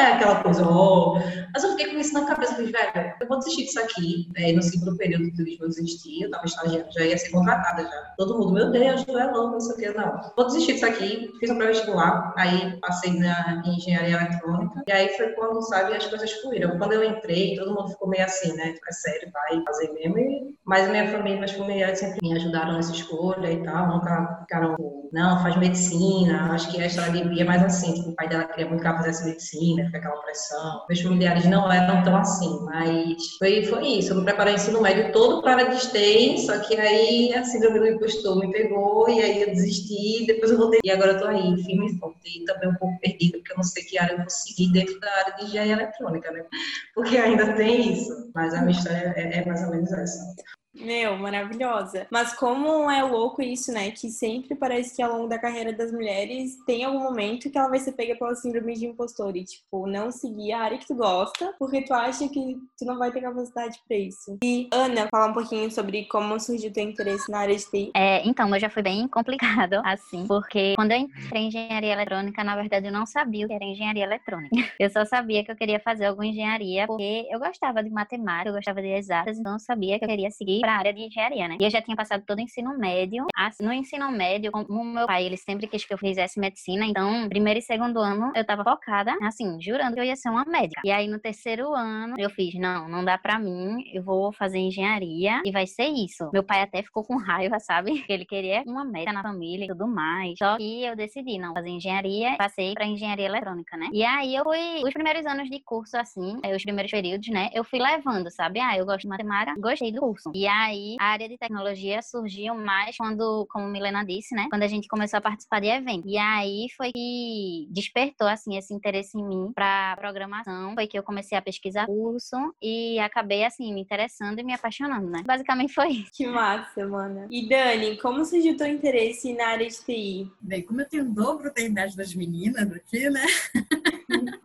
é 0.01 0.13
aquela 0.13 0.43
coisa, 0.43 0.67
oh. 0.67 1.15
Mas 1.53 1.63
eu 1.63 1.71
fiquei 1.71 1.93
com 1.93 1.99
isso 1.99 2.13
na 2.13 2.25
cabeça, 2.25 2.55
falei, 2.55 2.71
velho, 2.71 3.13
eu 3.19 3.27
vou 3.27 3.39
desistir 3.39 3.65
disso 3.65 3.79
aqui. 3.79 4.29
É, 4.35 4.51
no 4.51 4.61
segundo 4.61 4.95
período 4.97 5.25
do 5.25 5.35
turismo 5.35 5.65
eu 5.65 5.69
desisti, 5.69 6.21
eu 6.21 6.31
tava 6.31 6.45
estagiando, 6.45 6.91
já 6.91 7.01
ia 7.01 7.17
ser 7.17 7.29
contratada 7.29 7.83
já. 7.83 8.13
Todo 8.17 8.37
mundo, 8.37 8.53
meu 8.53 8.71
Deus, 8.71 9.03
tu 9.03 9.17
é 9.17 9.25
louco, 9.31 9.53
não 9.53 9.59
sei 9.59 9.73
o 9.73 9.77
que, 9.77 9.97
não. 9.97 10.31
Vou 10.35 10.47
desistir 10.47 10.73
disso 10.73 10.85
aqui, 10.85 11.31
fiz 11.39 11.49
um 11.49 11.57
pré-vestibular, 11.57 12.33
aí 12.37 12.77
passei 12.79 13.17
na 13.17 13.63
engenharia 13.65 14.15
eletrônica, 14.15 14.83
e 14.87 14.91
aí 14.91 15.09
foi 15.17 15.29
quando, 15.29 15.61
sabe, 15.63 15.95
as 15.95 16.05
coisas 16.05 16.31
fluíram. 16.33 16.77
Quando 16.77 16.93
eu 16.93 17.03
entrei, 17.03 17.55
todo 17.55 17.73
mundo 17.73 17.89
ficou 17.89 18.07
meio 18.07 18.25
assim, 18.25 18.53
né, 18.53 18.73
fica 18.73 18.91
sério, 18.91 19.31
vai 19.31 19.63
fazer 19.65 19.91
mesmo. 19.93 20.17
E... 20.17 20.55
Mas 20.65 20.89
minha 20.89 21.09
família, 21.09 21.39
meus 21.39 21.51
familiares 21.51 21.99
sempre 21.99 22.19
me 22.21 22.35
ajudaram 22.35 22.73
nessa 22.73 22.91
escolha 22.91 23.51
e 23.51 23.63
tal, 23.63 23.87
nunca 23.87 24.39
ficaram, 24.41 24.75
não, 25.11 25.41
faz 25.41 25.55
medicina, 25.55 26.51
acho 26.51 26.71
que 26.71 26.81
a 26.81 26.87
história 26.87 27.11
de 27.11 27.27
Bia 27.29 27.43
é 27.43 27.45
mais 27.45 27.63
assim, 27.63 27.93
tipo, 27.93 28.09
o 28.09 28.15
pai 28.15 28.27
dela 28.27 28.43
queria 28.43 28.67
muito 28.67 28.81
que 28.81 28.87
ela 28.87 28.97
fizesse 28.97 29.25
medicina? 29.25 29.86
Fica 29.87 29.97
aquela 29.97 30.21
pressão. 30.21 30.85
Meus 30.87 31.01
familiares 31.01 31.45
não 31.45 31.71
eram 31.71 32.03
tão 32.03 32.15
assim, 32.15 32.59
mas 32.65 33.37
foi, 33.39 33.65
foi 33.65 33.87
isso. 33.87 34.11
Eu 34.11 34.17
me 34.17 34.23
preparei 34.23 34.55
ensino 34.55 34.81
médio 34.81 35.11
todo 35.11 35.41
para 35.41 35.61
a 35.61 35.63
de 35.63 36.37
só 36.39 36.59
que 36.59 36.75
aí 36.75 37.33
a 37.33 37.43
síndrome 37.43 37.79
do 37.79 37.87
impostor 37.87 38.37
me 38.37 38.51
pegou 38.51 39.09
e 39.09 39.21
aí 39.21 39.41
eu 39.41 39.47
desisti, 39.47 40.25
depois 40.25 40.51
eu 40.51 40.57
voltei. 40.57 40.79
E 40.83 40.91
agora 40.91 41.13
eu 41.13 41.19
tô 41.19 41.27
aí, 41.27 41.63
firme 41.63 41.87
e 41.87 41.97
forte, 41.97 42.41
e 42.41 42.45
também 42.45 42.69
um 42.69 42.75
pouco 42.75 42.99
perdida, 42.99 43.37
porque 43.37 43.53
eu 43.53 43.57
não 43.57 43.63
sei 43.63 43.83
que 43.83 43.97
área 43.97 44.13
eu 44.13 44.19
vou 44.19 44.29
seguir 44.29 44.71
dentro 44.71 44.99
da 44.99 45.11
área 45.11 45.35
de 45.35 45.45
engenharia 45.45 45.73
eletrônica, 45.73 46.31
né? 46.31 46.45
Porque 46.93 47.17
ainda 47.17 47.53
tem 47.53 47.93
isso, 47.93 48.31
mas 48.35 48.53
a 48.53 48.61
minha 48.61 48.77
história 48.77 49.13
é, 49.15 49.39
é 49.39 49.45
mais 49.45 49.63
ou 49.63 49.71
menos 49.71 49.91
essa. 49.91 50.35
Meu, 50.75 51.17
maravilhosa. 51.17 52.07
Mas 52.11 52.33
como 52.33 52.89
é 52.89 53.03
louco 53.03 53.41
isso, 53.41 53.71
né? 53.71 53.91
Que 53.91 54.09
sempre 54.09 54.55
parece 54.55 54.95
que 54.95 55.01
ao 55.01 55.13
longo 55.15 55.27
da 55.27 55.39
carreira 55.39 55.73
das 55.73 55.91
mulheres 55.91 56.57
tem 56.65 56.83
algum 56.83 56.99
momento 56.99 57.49
que 57.49 57.57
ela 57.57 57.69
vai 57.69 57.79
ser 57.79 57.93
pega 57.93 58.15
pela 58.15 58.35
síndrome 58.35 58.73
de 58.73 58.85
impostor 58.85 59.35
e, 59.35 59.43
tipo, 59.43 59.87
não 59.87 60.11
seguir 60.11 60.53
a 60.53 60.61
área 60.61 60.77
que 60.77 60.87
tu 60.87 60.95
gosta, 60.95 61.53
porque 61.57 61.81
tu 61.81 61.93
acha 61.93 62.29
que 62.29 62.57
tu 62.77 62.85
não 62.85 62.97
vai 62.97 63.11
ter 63.11 63.21
capacidade 63.21 63.79
para 63.87 63.97
isso. 63.97 64.37
E, 64.43 64.69
Ana, 64.71 65.07
fala 65.09 65.31
um 65.31 65.33
pouquinho 65.33 65.69
sobre 65.71 66.05
como 66.05 66.39
surgiu 66.39 66.71
teu 66.71 66.83
interesse 66.83 67.29
na 67.31 67.39
área 67.39 67.55
de 67.55 67.65
TI. 67.69 67.91
É, 67.95 68.27
então, 68.27 68.53
eu 68.53 68.59
já 68.59 68.69
foi 68.69 68.83
bem 68.83 69.07
complicado, 69.07 69.81
assim, 69.83 70.27
porque 70.27 70.75
quando 70.75 70.91
eu 70.91 70.99
entrei 70.99 71.43
em 71.43 71.47
engenharia 71.47 71.93
eletrônica, 71.93 72.43
na 72.43 72.55
verdade, 72.55 72.87
eu 72.87 72.93
não 72.93 73.05
sabia 73.05 73.45
o 73.45 73.47
que 73.47 73.53
era 73.53 73.65
engenharia 73.65 74.03
eletrônica. 74.03 74.49
Eu 74.79 74.89
só 74.91 75.03
sabia 75.05 75.43
que 75.43 75.51
eu 75.51 75.55
queria 75.55 75.79
fazer 75.79 76.05
alguma 76.05 76.27
engenharia 76.27 76.85
porque 76.85 77.27
eu 77.31 77.39
gostava 77.39 77.83
de 77.83 77.89
matemática, 77.89 78.49
eu 78.49 78.53
gostava 78.53 78.79
de 78.79 78.89
exatas, 78.89 79.37
então 79.37 79.53
eu 79.53 79.59
sabia 79.59 79.97
que 79.97 80.05
eu 80.05 80.09
queria 80.09 80.29
seguir 80.29 80.61
para 80.67 80.75
a 80.75 80.79
área 80.79 80.93
de 80.93 81.01
engenharia, 81.01 81.47
né? 81.47 81.55
E 81.61 81.63
eu 81.63 81.69
já 81.69 81.81
tinha 81.81 81.95
passado 81.95 82.23
todo 82.25 82.39
o 82.39 82.41
ensino 82.41 82.77
médio. 82.77 83.25
No 83.61 83.71
ensino 83.71 84.11
médio, 84.11 84.51
como 84.51 84.83
meu 84.83 85.07
pai, 85.07 85.25
ele 85.25 85.37
sempre 85.37 85.65
quis 85.65 85.85
que 85.85 85.93
eu 85.93 85.97
fizesse 85.97 86.37
medicina, 86.37 86.85
então, 86.85 87.29
primeiro 87.29 87.59
e 87.59 87.61
segundo 87.61 87.99
ano, 87.99 88.33
eu 88.35 88.45
tava 88.45 88.65
focada, 88.65 89.15
assim, 89.21 89.57
jurando 89.61 89.93
que 89.93 90.01
eu 90.01 90.03
ia 90.03 90.17
ser 90.17 90.29
uma 90.29 90.43
médica. 90.43 90.81
E 90.83 90.91
aí, 90.91 91.07
no 91.07 91.19
terceiro 91.19 91.73
ano, 91.73 92.15
eu 92.17 92.29
fiz, 92.29 92.53
não, 92.55 92.89
não 92.89 93.05
dá 93.05 93.17
pra 93.17 93.39
mim, 93.39 93.81
eu 93.93 94.03
vou 94.03 94.33
fazer 94.33 94.57
engenharia 94.57 95.41
e 95.45 95.51
vai 95.51 95.65
ser 95.65 95.87
isso. 95.87 96.29
Meu 96.33 96.43
pai 96.43 96.61
até 96.61 96.83
ficou 96.83 97.05
com 97.05 97.15
raiva, 97.15 97.59
sabe? 97.61 98.03
Ele 98.09 98.25
queria 98.25 98.63
uma 98.67 98.83
médica 98.83 99.13
na 99.13 99.23
família 99.23 99.65
e 99.65 99.67
tudo 99.69 99.87
mais. 99.87 100.37
Só 100.37 100.57
que 100.57 100.83
eu 100.83 100.97
decidi, 100.97 101.37
não, 101.37 101.53
fazer 101.53 101.69
engenharia, 101.69 102.35
passei 102.37 102.73
pra 102.73 102.85
engenharia 102.85 103.25
eletrônica, 103.25 103.77
né? 103.77 103.87
E 103.93 104.03
aí, 104.03 104.35
eu 104.35 104.43
fui, 104.43 104.83
os 104.83 104.93
primeiros 104.93 105.25
anos 105.25 105.49
de 105.49 105.61
curso, 105.61 105.95
assim, 105.95 106.41
os 106.53 106.63
primeiros 106.63 106.91
períodos, 106.91 107.29
né, 107.29 107.49
eu 107.53 107.63
fui 107.63 107.79
levando, 107.79 108.29
sabe? 108.29 108.59
Ah, 108.59 108.77
eu 108.77 108.85
gosto 108.85 109.01
de 109.01 109.07
matemática, 109.07 109.55
gostei 109.61 109.93
do 109.93 110.01
curso. 110.01 110.31
E 110.33 110.46
E 110.47 110.49
aí, 110.49 110.95
a 110.97 111.07
área 111.07 111.27
de 111.27 111.37
tecnologia 111.37 112.01
surgiu 112.01 112.55
mais 112.55 112.95
quando, 112.95 113.45
como 113.49 113.67
Milena 113.67 114.05
disse, 114.05 114.33
né? 114.33 114.47
Quando 114.49 114.63
a 114.63 114.67
gente 114.67 114.87
começou 114.87 115.17
a 115.17 115.21
participar 115.21 115.59
de 115.59 115.67
eventos. 115.67 116.09
E 116.09 116.17
aí 116.17 116.67
foi 116.77 116.93
que 116.93 117.67
despertou, 117.69 118.29
assim, 118.29 118.57
esse 118.57 118.73
interesse 118.73 119.17
em 119.17 119.27
mim 119.27 119.51
para 119.53 119.97
programação. 119.97 120.73
Foi 120.73 120.87
que 120.87 120.97
eu 120.97 121.03
comecei 121.03 121.37
a 121.37 121.41
pesquisar 121.41 121.85
curso 121.85 122.37
e 122.61 122.97
acabei, 122.99 123.43
assim, 123.43 123.73
me 123.73 123.81
interessando 123.81 124.39
e 124.39 124.43
me 124.45 124.53
apaixonando, 124.53 125.09
né? 125.09 125.21
Basicamente 125.25 125.73
foi 125.73 125.89
isso. 125.89 126.11
Que 126.13 126.25
massa, 126.25 126.87
mano. 126.87 127.27
E 127.29 127.49
Dani, 127.49 127.97
como 127.97 128.23
surgiu 128.23 128.53
o 128.53 128.57
teu 128.57 128.67
interesse 128.67 129.33
na 129.33 129.47
área 129.49 129.67
de 129.67 129.75
TI? 129.83 130.31
Bem, 130.39 130.61
como 130.61 130.79
eu 130.79 130.87
tenho 130.87 131.03
o 131.03 131.13
dobro 131.13 131.53
da 131.53 131.61
idade 131.61 131.93
das 131.97 132.15
meninas 132.15 132.71
aqui, 132.71 133.09
né? 133.09 133.25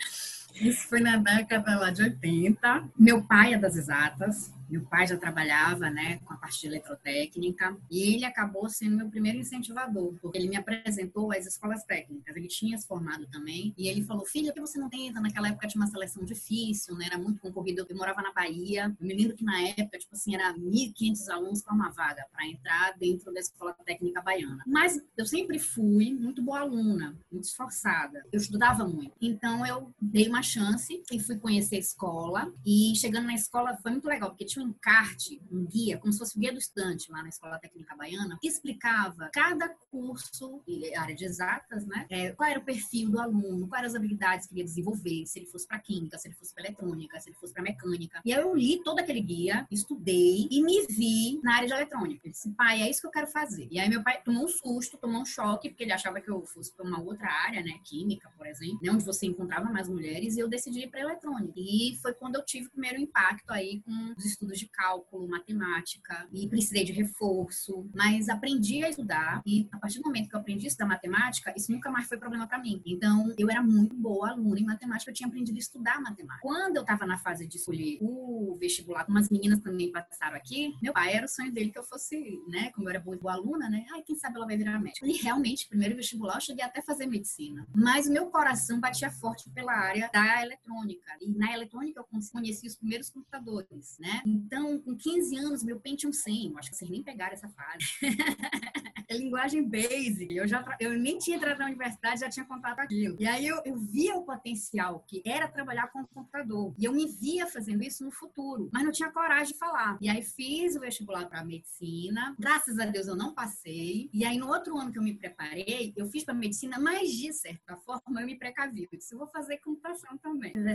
Isso 0.54 0.88
foi 0.88 1.00
na 1.00 1.16
década 1.16 1.78
lá 1.78 1.90
de 1.90 2.02
80. 2.02 2.88
Meu 2.98 3.22
pai 3.22 3.54
é 3.54 3.58
das 3.58 3.76
exatas, 3.76 4.52
meu 4.72 4.82
pai 4.86 5.06
já 5.06 5.18
trabalhava, 5.18 5.90
né, 5.90 6.18
com 6.24 6.32
a 6.32 6.36
parte 6.38 6.62
de 6.62 6.66
eletrotécnica 6.66 7.76
e 7.90 8.14
ele 8.14 8.24
acabou 8.24 8.68
sendo 8.70 8.96
meu 8.96 9.10
primeiro 9.10 9.36
incentivador, 9.36 10.14
porque 10.20 10.38
ele 10.38 10.48
me 10.48 10.56
apresentou 10.56 11.30
às 11.30 11.44
escolas 11.46 11.84
técnicas. 11.84 12.34
Ele 12.34 12.48
tinha 12.48 12.78
se 12.78 12.86
formado 12.86 13.26
também 13.26 13.74
e 13.76 13.86
ele 13.88 14.02
falou: 14.02 14.24
"Filha, 14.24 14.50
por 14.50 14.54
que 14.54 14.60
você 14.60 14.78
não 14.78 14.88
tenta? 14.88 15.20
Naquela 15.20 15.48
época 15.48 15.68
tinha 15.68 15.82
uma 15.82 15.90
seleção 15.90 16.24
difícil, 16.24 16.96
né? 16.96 17.06
Era 17.06 17.18
muito 17.18 17.40
concorrido. 17.40 17.86
Eu 17.86 17.96
morava 17.96 18.22
na 18.22 18.32
Bahia. 18.32 18.94
Eu 18.98 19.06
me 19.06 19.14
lembro 19.14 19.36
que 19.36 19.44
na 19.44 19.60
época, 19.60 19.98
tipo 19.98 20.14
assim, 20.14 20.34
era 20.34 20.54
1.500 20.54 21.28
alunos 21.28 21.62
para 21.62 21.74
uma 21.74 21.90
vaga 21.90 22.24
para 22.32 22.46
entrar 22.46 22.96
dentro 22.98 23.32
da 23.32 23.40
escola 23.40 23.74
técnica 23.84 24.22
baiana. 24.22 24.62
Mas 24.66 24.98
eu 25.16 25.26
sempre 25.26 25.58
fui 25.58 26.14
muito 26.14 26.42
boa 26.42 26.60
aluna, 26.60 27.14
muito 27.30 27.44
esforçada. 27.44 28.24
Eu 28.32 28.38
estudava 28.38 28.86
muito. 28.86 29.12
Então 29.20 29.66
eu 29.66 29.92
dei 30.00 30.28
uma 30.28 30.42
chance 30.42 31.02
e 31.12 31.20
fui 31.20 31.36
conhecer 31.36 31.76
a 31.76 31.80
escola 31.80 32.52
e 32.64 32.94
chegando 32.96 33.26
na 33.26 33.34
escola 33.34 33.76
foi 33.82 33.90
muito 33.90 34.08
legal, 34.08 34.30
porque 34.30 34.44
tinha 34.44 34.61
um 34.62 34.68
encarte, 34.68 35.40
um 35.50 35.64
guia, 35.64 35.98
como 35.98 36.12
se 36.12 36.18
fosse 36.18 36.36
o 36.36 36.40
guia 36.40 36.52
do 36.52 36.58
estudante 36.58 37.10
lá 37.10 37.22
na 37.22 37.28
Escola 37.28 37.58
Técnica 37.58 37.94
Baiana, 37.96 38.38
que 38.40 38.48
explicava 38.48 39.30
cada 39.32 39.68
curso, 39.90 40.62
área 40.96 41.14
de 41.14 41.24
exatas, 41.24 41.86
né? 41.86 42.06
É, 42.10 42.32
qual 42.32 42.48
era 42.48 42.58
o 42.58 42.64
perfil 42.64 43.10
do 43.10 43.20
aluno, 43.20 43.66
quais 43.68 43.82
eram 43.82 43.88
as 43.88 43.94
habilidades 43.94 44.46
que 44.46 44.54
ele 44.54 44.60
ia 44.60 44.64
desenvolver, 44.64 45.26
se 45.26 45.38
ele 45.38 45.46
fosse 45.46 45.66
para 45.66 45.78
química, 45.78 46.18
se 46.18 46.28
ele 46.28 46.34
fosse 46.34 46.54
para 46.54 46.64
eletrônica, 46.64 47.20
se 47.20 47.30
ele 47.30 47.36
fosse 47.36 47.52
para 47.52 47.62
mecânica. 47.62 48.20
E 48.24 48.32
aí 48.32 48.40
eu 48.40 48.54
li 48.54 48.82
todo 48.82 48.98
aquele 48.98 49.20
guia, 49.20 49.66
estudei 49.70 50.48
e 50.50 50.62
me 50.62 50.86
vi 50.86 51.40
na 51.42 51.56
área 51.56 51.68
de 51.68 51.74
eletrônica. 51.74 52.20
Ele 52.24 52.32
disse, 52.32 52.50
pai, 52.50 52.82
é 52.82 52.90
isso 52.90 53.00
que 53.00 53.06
eu 53.06 53.10
quero 53.10 53.26
fazer. 53.26 53.68
E 53.70 53.78
aí 53.78 53.88
meu 53.88 54.02
pai 54.02 54.20
tomou 54.22 54.44
um 54.44 54.48
susto, 54.48 54.96
tomou 54.96 55.22
um 55.22 55.24
choque, 55.24 55.68
porque 55.68 55.84
ele 55.84 55.92
achava 55.92 56.20
que 56.20 56.30
eu 56.30 56.44
fosse 56.46 56.72
para 56.72 56.86
uma 56.86 57.00
outra 57.00 57.28
área, 57.28 57.62
né? 57.62 57.78
Química, 57.84 58.30
por 58.36 58.46
exemplo, 58.46 58.78
né? 58.82 58.90
onde 58.90 59.04
você 59.04 59.26
encontrava 59.26 59.70
mais 59.70 59.88
mulheres, 59.88 60.36
e 60.36 60.40
eu 60.40 60.48
decidi 60.48 60.80
ir 60.80 60.90
para 60.90 61.00
eletrônica. 61.00 61.54
E 61.56 61.98
foi 62.00 62.14
quando 62.14 62.36
eu 62.36 62.44
tive 62.44 62.66
o 62.66 62.70
primeiro 62.70 63.00
impacto 63.00 63.50
aí 63.50 63.80
com 63.80 64.14
os 64.16 64.24
estudos 64.24 64.51
de 64.58 64.68
cálculo, 64.68 65.28
matemática, 65.28 66.28
e 66.32 66.48
precisei 66.48 66.84
de 66.84 66.92
reforço, 66.92 67.88
mas 67.94 68.28
aprendi 68.28 68.84
a 68.84 68.90
estudar 68.90 69.42
e 69.46 69.68
a 69.72 69.78
partir 69.78 69.98
do 69.98 70.04
momento 70.04 70.28
que 70.28 70.36
eu 70.36 70.40
aprendi 70.40 70.66
a 70.66 70.68
estudar 70.68 70.86
matemática, 70.86 71.52
isso 71.56 71.72
nunca 71.72 71.90
mais 71.90 72.06
foi 72.06 72.18
problema 72.18 72.46
para 72.46 72.58
mim. 72.58 72.82
Então, 72.84 73.32
eu 73.38 73.50
era 73.50 73.62
muito 73.62 73.94
boa 73.96 74.30
aluna 74.30 74.60
em 74.60 74.64
matemática, 74.64 75.10
eu 75.10 75.14
tinha 75.14 75.28
aprendido 75.28 75.56
a 75.56 75.58
estudar 75.58 76.00
matemática. 76.00 76.42
Quando 76.42 76.76
eu 76.76 76.82
estava 76.82 77.06
na 77.06 77.18
fase 77.18 77.46
de 77.46 77.56
escolher 77.56 77.98
o 78.00 78.56
vestibular, 78.58 79.04
como 79.04 79.18
as 79.18 79.28
meninas 79.28 79.60
também 79.60 79.90
passaram 79.90 80.36
aqui, 80.36 80.74
meu 80.82 80.92
pai 80.92 81.14
era 81.14 81.26
o 81.26 81.28
sonho 81.28 81.52
dele 81.52 81.70
que 81.70 81.78
eu 81.78 81.84
fosse, 81.84 82.40
né, 82.48 82.70
como 82.72 82.86
eu 82.86 82.90
era 82.90 83.00
boa, 83.00 83.16
boa 83.16 83.34
aluna, 83.34 83.68
né, 83.68 83.86
ai, 83.92 84.02
quem 84.02 84.16
sabe 84.16 84.36
ela 84.36 84.46
vai 84.46 84.56
virar 84.56 84.78
médica. 84.78 85.06
E 85.06 85.12
realmente, 85.12 85.68
primeiro 85.68 85.96
vestibular, 85.96 86.36
eu 86.36 86.40
cheguei 86.40 86.64
até 86.64 86.80
a 86.80 86.82
fazer 86.82 87.06
medicina. 87.06 87.66
Mas 87.74 88.06
o 88.06 88.12
meu 88.12 88.26
coração 88.26 88.80
batia 88.80 89.10
forte 89.10 89.48
pela 89.50 89.72
área 89.72 90.10
da 90.12 90.42
eletrônica. 90.42 91.16
E 91.20 91.30
na 91.30 91.52
eletrônica 91.52 92.00
eu 92.00 92.04
conheci 92.30 92.66
os 92.66 92.76
primeiros 92.76 93.10
computadores, 93.10 93.98
né? 93.98 94.22
Então, 94.32 94.78
com 94.80 94.96
15 94.96 95.36
anos, 95.36 95.62
meu 95.62 95.78
Pentium 95.78 96.12
100, 96.12 96.54
acho 96.56 96.70
que 96.70 96.76
vocês 96.76 96.90
nem 96.90 97.02
pegaram 97.02 97.34
essa 97.34 97.50
fase. 97.50 97.84
é 99.06 99.16
linguagem 99.16 99.68
basic. 99.68 100.34
Eu, 100.34 100.48
já, 100.48 100.64
eu 100.80 100.98
nem 100.98 101.18
tinha 101.18 101.36
entrado 101.36 101.58
na 101.58 101.66
universidade, 101.66 102.20
já 102.20 102.30
tinha 102.30 102.46
contato 102.46 102.78
aquilo. 102.78 103.16
E 103.20 103.26
aí 103.26 103.46
eu, 103.46 103.60
eu 103.64 103.76
via 103.76 104.16
o 104.16 104.24
potencial 104.24 105.04
que 105.06 105.22
era 105.26 105.46
trabalhar 105.48 105.88
com 105.88 106.00
o 106.00 106.06
computador. 106.08 106.74
E 106.78 106.84
eu 106.86 106.92
me 106.92 107.06
via 107.06 107.46
fazendo 107.46 107.82
isso 107.82 108.04
no 108.04 108.10
futuro, 108.10 108.70
mas 108.72 108.82
não 108.82 108.90
tinha 108.90 109.10
coragem 109.10 109.52
de 109.52 109.58
falar. 109.58 109.98
E 110.00 110.08
aí 110.08 110.22
fiz 110.22 110.76
o 110.76 110.80
vestibular 110.80 111.28
para 111.28 111.44
medicina. 111.44 112.34
Graças 112.38 112.78
a 112.78 112.86
Deus 112.86 113.06
eu 113.06 113.16
não 113.16 113.34
passei. 113.34 114.08
E 114.14 114.24
aí 114.24 114.38
no 114.38 114.48
outro 114.48 114.78
ano 114.78 114.90
que 114.90 114.98
eu 114.98 115.02
me 115.02 115.14
preparei, 115.14 115.92
eu 115.94 116.06
fiz 116.06 116.24
para 116.24 116.32
medicina, 116.32 116.78
mas 116.78 117.10
de 117.12 117.32
certa 117.34 117.76
forma 117.76 118.22
eu 118.22 118.26
me 118.26 118.38
precavi. 118.38 118.88
Eu 118.90 118.98
disse, 118.98 119.14
eu 119.14 119.18
vou 119.18 119.28
fazer 119.28 119.58
computação 119.58 120.16
também. 120.18 120.52
Na 120.54 120.72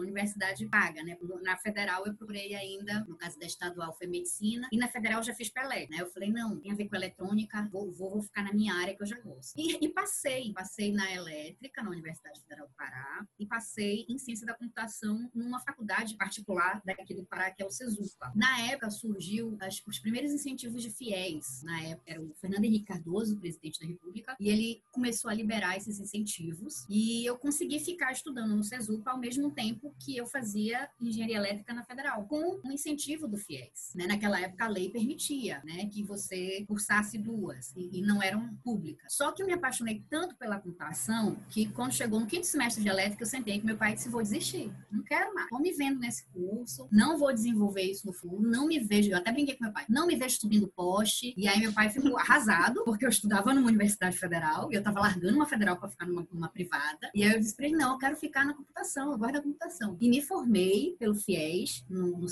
universidade 0.00 0.66
paga, 0.66 1.02
né? 1.02 1.16
Na 1.42 1.56
federal 1.56 2.04
eu 2.06 2.14
procurei 2.14 2.54
ainda 2.54 2.89
no 3.06 3.16
caso 3.16 3.38
da 3.38 3.46
estadual 3.46 3.94
foi 3.96 4.06
medicina, 4.06 4.68
e 4.72 4.76
na 4.76 4.88
federal 4.88 5.22
já 5.22 5.34
fiz 5.34 5.48
Pelé, 5.48 5.86
né? 5.90 5.98
Eu 6.00 6.10
falei, 6.10 6.30
não, 6.30 6.58
tem 6.58 6.72
a 6.72 6.74
ver 6.74 6.88
com 6.88 6.96
eletrônica, 6.96 7.68
vou, 7.70 7.90
vou, 7.92 8.10
vou 8.10 8.22
ficar 8.22 8.42
na 8.42 8.52
minha 8.52 8.74
área 8.74 8.94
que 8.94 9.02
eu 9.02 9.06
já 9.06 9.18
gosto. 9.20 9.52
E, 9.56 9.84
e, 9.84 9.88
passei, 9.88 10.52
passei 10.52 10.92
na 10.92 11.12
elétrica, 11.12 11.82
na 11.82 11.90
Universidade 11.90 12.40
Federal 12.40 12.66
do 12.66 12.74
Pará, 12.74 13.26
e 13.38 13.46
passei 13.46 14.04
em 14.08 14.18
ciência 14.18 14.46
da 14.46 14.54
computação 14.54 15.30
numa 15.34 15.60
faculdade 15.60 16.16
particular 16.16 16.82
daqui 16.84 17.14
do 17.14 17.24
Pará, 17.24 17.50
que 17.50 17.62
é 17.62 17.66
o 17.66 17.70
CESUPA. 17.70 18.32
Na 18.34 18.60
época 18.62 18.90
surgiu 18.90 19.56
as, 19.60 19.82
os 19.86 19.98
primeiros 19.98 20.32
incentivos 20.32 20.82
de 20.82 20.90
fiéis, 20.90 21.62
na 21.62 21.82
época 21.82 22.10
era 22.10 22.20
o 22.20 22.34
Fernando 22.40 22.64
Henrique 22.64 22.86
Cardoso, 22.86 23.38
presidente 23.38 23.80
da 23.80 23.86
República, 23.86 24.36
e 24.38 24.48
ele 24.48 24.82
começou 24.92 25.30
a 25.30 25.34
liberar 25.34 25.76
esses 25.76 25.98
incentivos, 25.98 26.84
e 26.88 27.24
eu 27.24 27.38
consegui 27.38 27.80
ficar 27.80 28.12
estudando 28.12 28.54
no 28.54 28.64
CESUPA 28.64 29.10
ao 29.10 29.18
mesmo 29.18 29.50
tempo 29.50 29.94
que 29.98 30.16
eu 30.16 30.26
fazia 30.26 30.88
engenharia 31.00 31.36
elétrica 31.36 31.72
na 31.72 31.84
federal, 31.84 32.26
com 32.26 32.60
um 32.64 32.72
incentivo 32.80 33.28
do 33.28 33.36
FIES. 33.36 33.92
Né? 33.94 34.06
Naquela 34.06 34.40
época 34.40 34.64
a 34.64 34.68
lei 34.68 34.90
permitia 34.90 35.60
né, 35.64 35.86
que 35.86 36.02
você 36.02 36.64
cursasse 36.66 37.18
duas 37.18 37.72
e, 37.76 37.98
e, 37.98 38.02
não 38.02 38.22
eram 38.22 38.54
públicas. 38.64 39.14
Só 39.14 39.30
que 39.32 39.42
eu 39.42 39.46
me 39.46 39.52
apaixonei 39.52 40.02
tanto 40.08 40.34
pela 40.36 40.58
computação 40.58 41.36
que 41.48 41.68
quando 41.68 41.92
chegou 41.92 42.18
no 42.18 42.26
quinto 42.26 42.46
semestre 42.46 42.82
de 42.82 42.88
elétrica 42.88 43.22
eu 43.22 43.26
sentei 43.26 43.60
com 43.60 43.66
meu 43.66 43.76
pai 43.76 43.94
disse, 43.94 44.08
vou 44.08 44.22
desistir, 44.22 44.72
não 44.90 45.02
quero 45.02 45.34
mais. 45.34 45.46
Estou 45.46 45.60
me 45.60 45.72
vendo 45.72 46.00
nesse 46.00 46.24
curso, 46.26 46.88
não 46.90 47.18
vou 47.18 47.32
desenvolver 47.32 47.82
isso 47.82 48.06
no 48.06 48.12
futuro, 48.12 48.42
não 48.42 48.66
me 48.66 48.78
vejo, 48.78 49.10
eu 49.10 49.16
até 49.16 49.30
brinquei 49.30 49.56
com 49.56 49.64
meu 49.64 49.72
pai, 49.72 49.84
não 49.88 50.06
me 50.06 50.16
vejo 50.16 50.38
subindo 50.40 50.68
poste. 50.68 51.34
E 51.36 51.46
aí 51.46 51.60
meu 51.60 51.72
pai 51.72 51.90
ficou 51.90 52.16
arrasado, 52.18 52.82
porque 52.84 53.04
eu 53.04 53.10
estudava 53.10 53.52
numa 53.52 53.68
universidade 53.68 54.16
federal 54.16 54.70
e 54.70 54.74
eu 54.74 54.80
estava 54.80 55.00
largando 55.00 55.36
uma 55.36 55.46
federal 55.46 55.76
para 55.76 55.88
ficar 55.88 56.06
numa, 56.06 56.26
numa, 56.32 56.48
privada. 56.48 57.10
E 57.14 57.22
aí 57.22 57.32
eu 57.32 57.40
disse 57.40 57.54
para 57.54 57.66
ele, 57.66 57.76
não, 57.76 57.92
eu 57.92 57.98
quero 57.98 58.16
ficar 58.16 58.44
na 58.44 58.54
computação, 58.54 59.12
eu 59.12 59.18
gosto 59.18 59.32
da 59.34 59.42
computação. 59.42 59.96
E 60.00 60.08
me 60.08 60.22
formei 60.22 60.96
pelo 60.98 61.14
FIES, 61.14 61.84
no, 61.88 62.18
no 62.18 62.28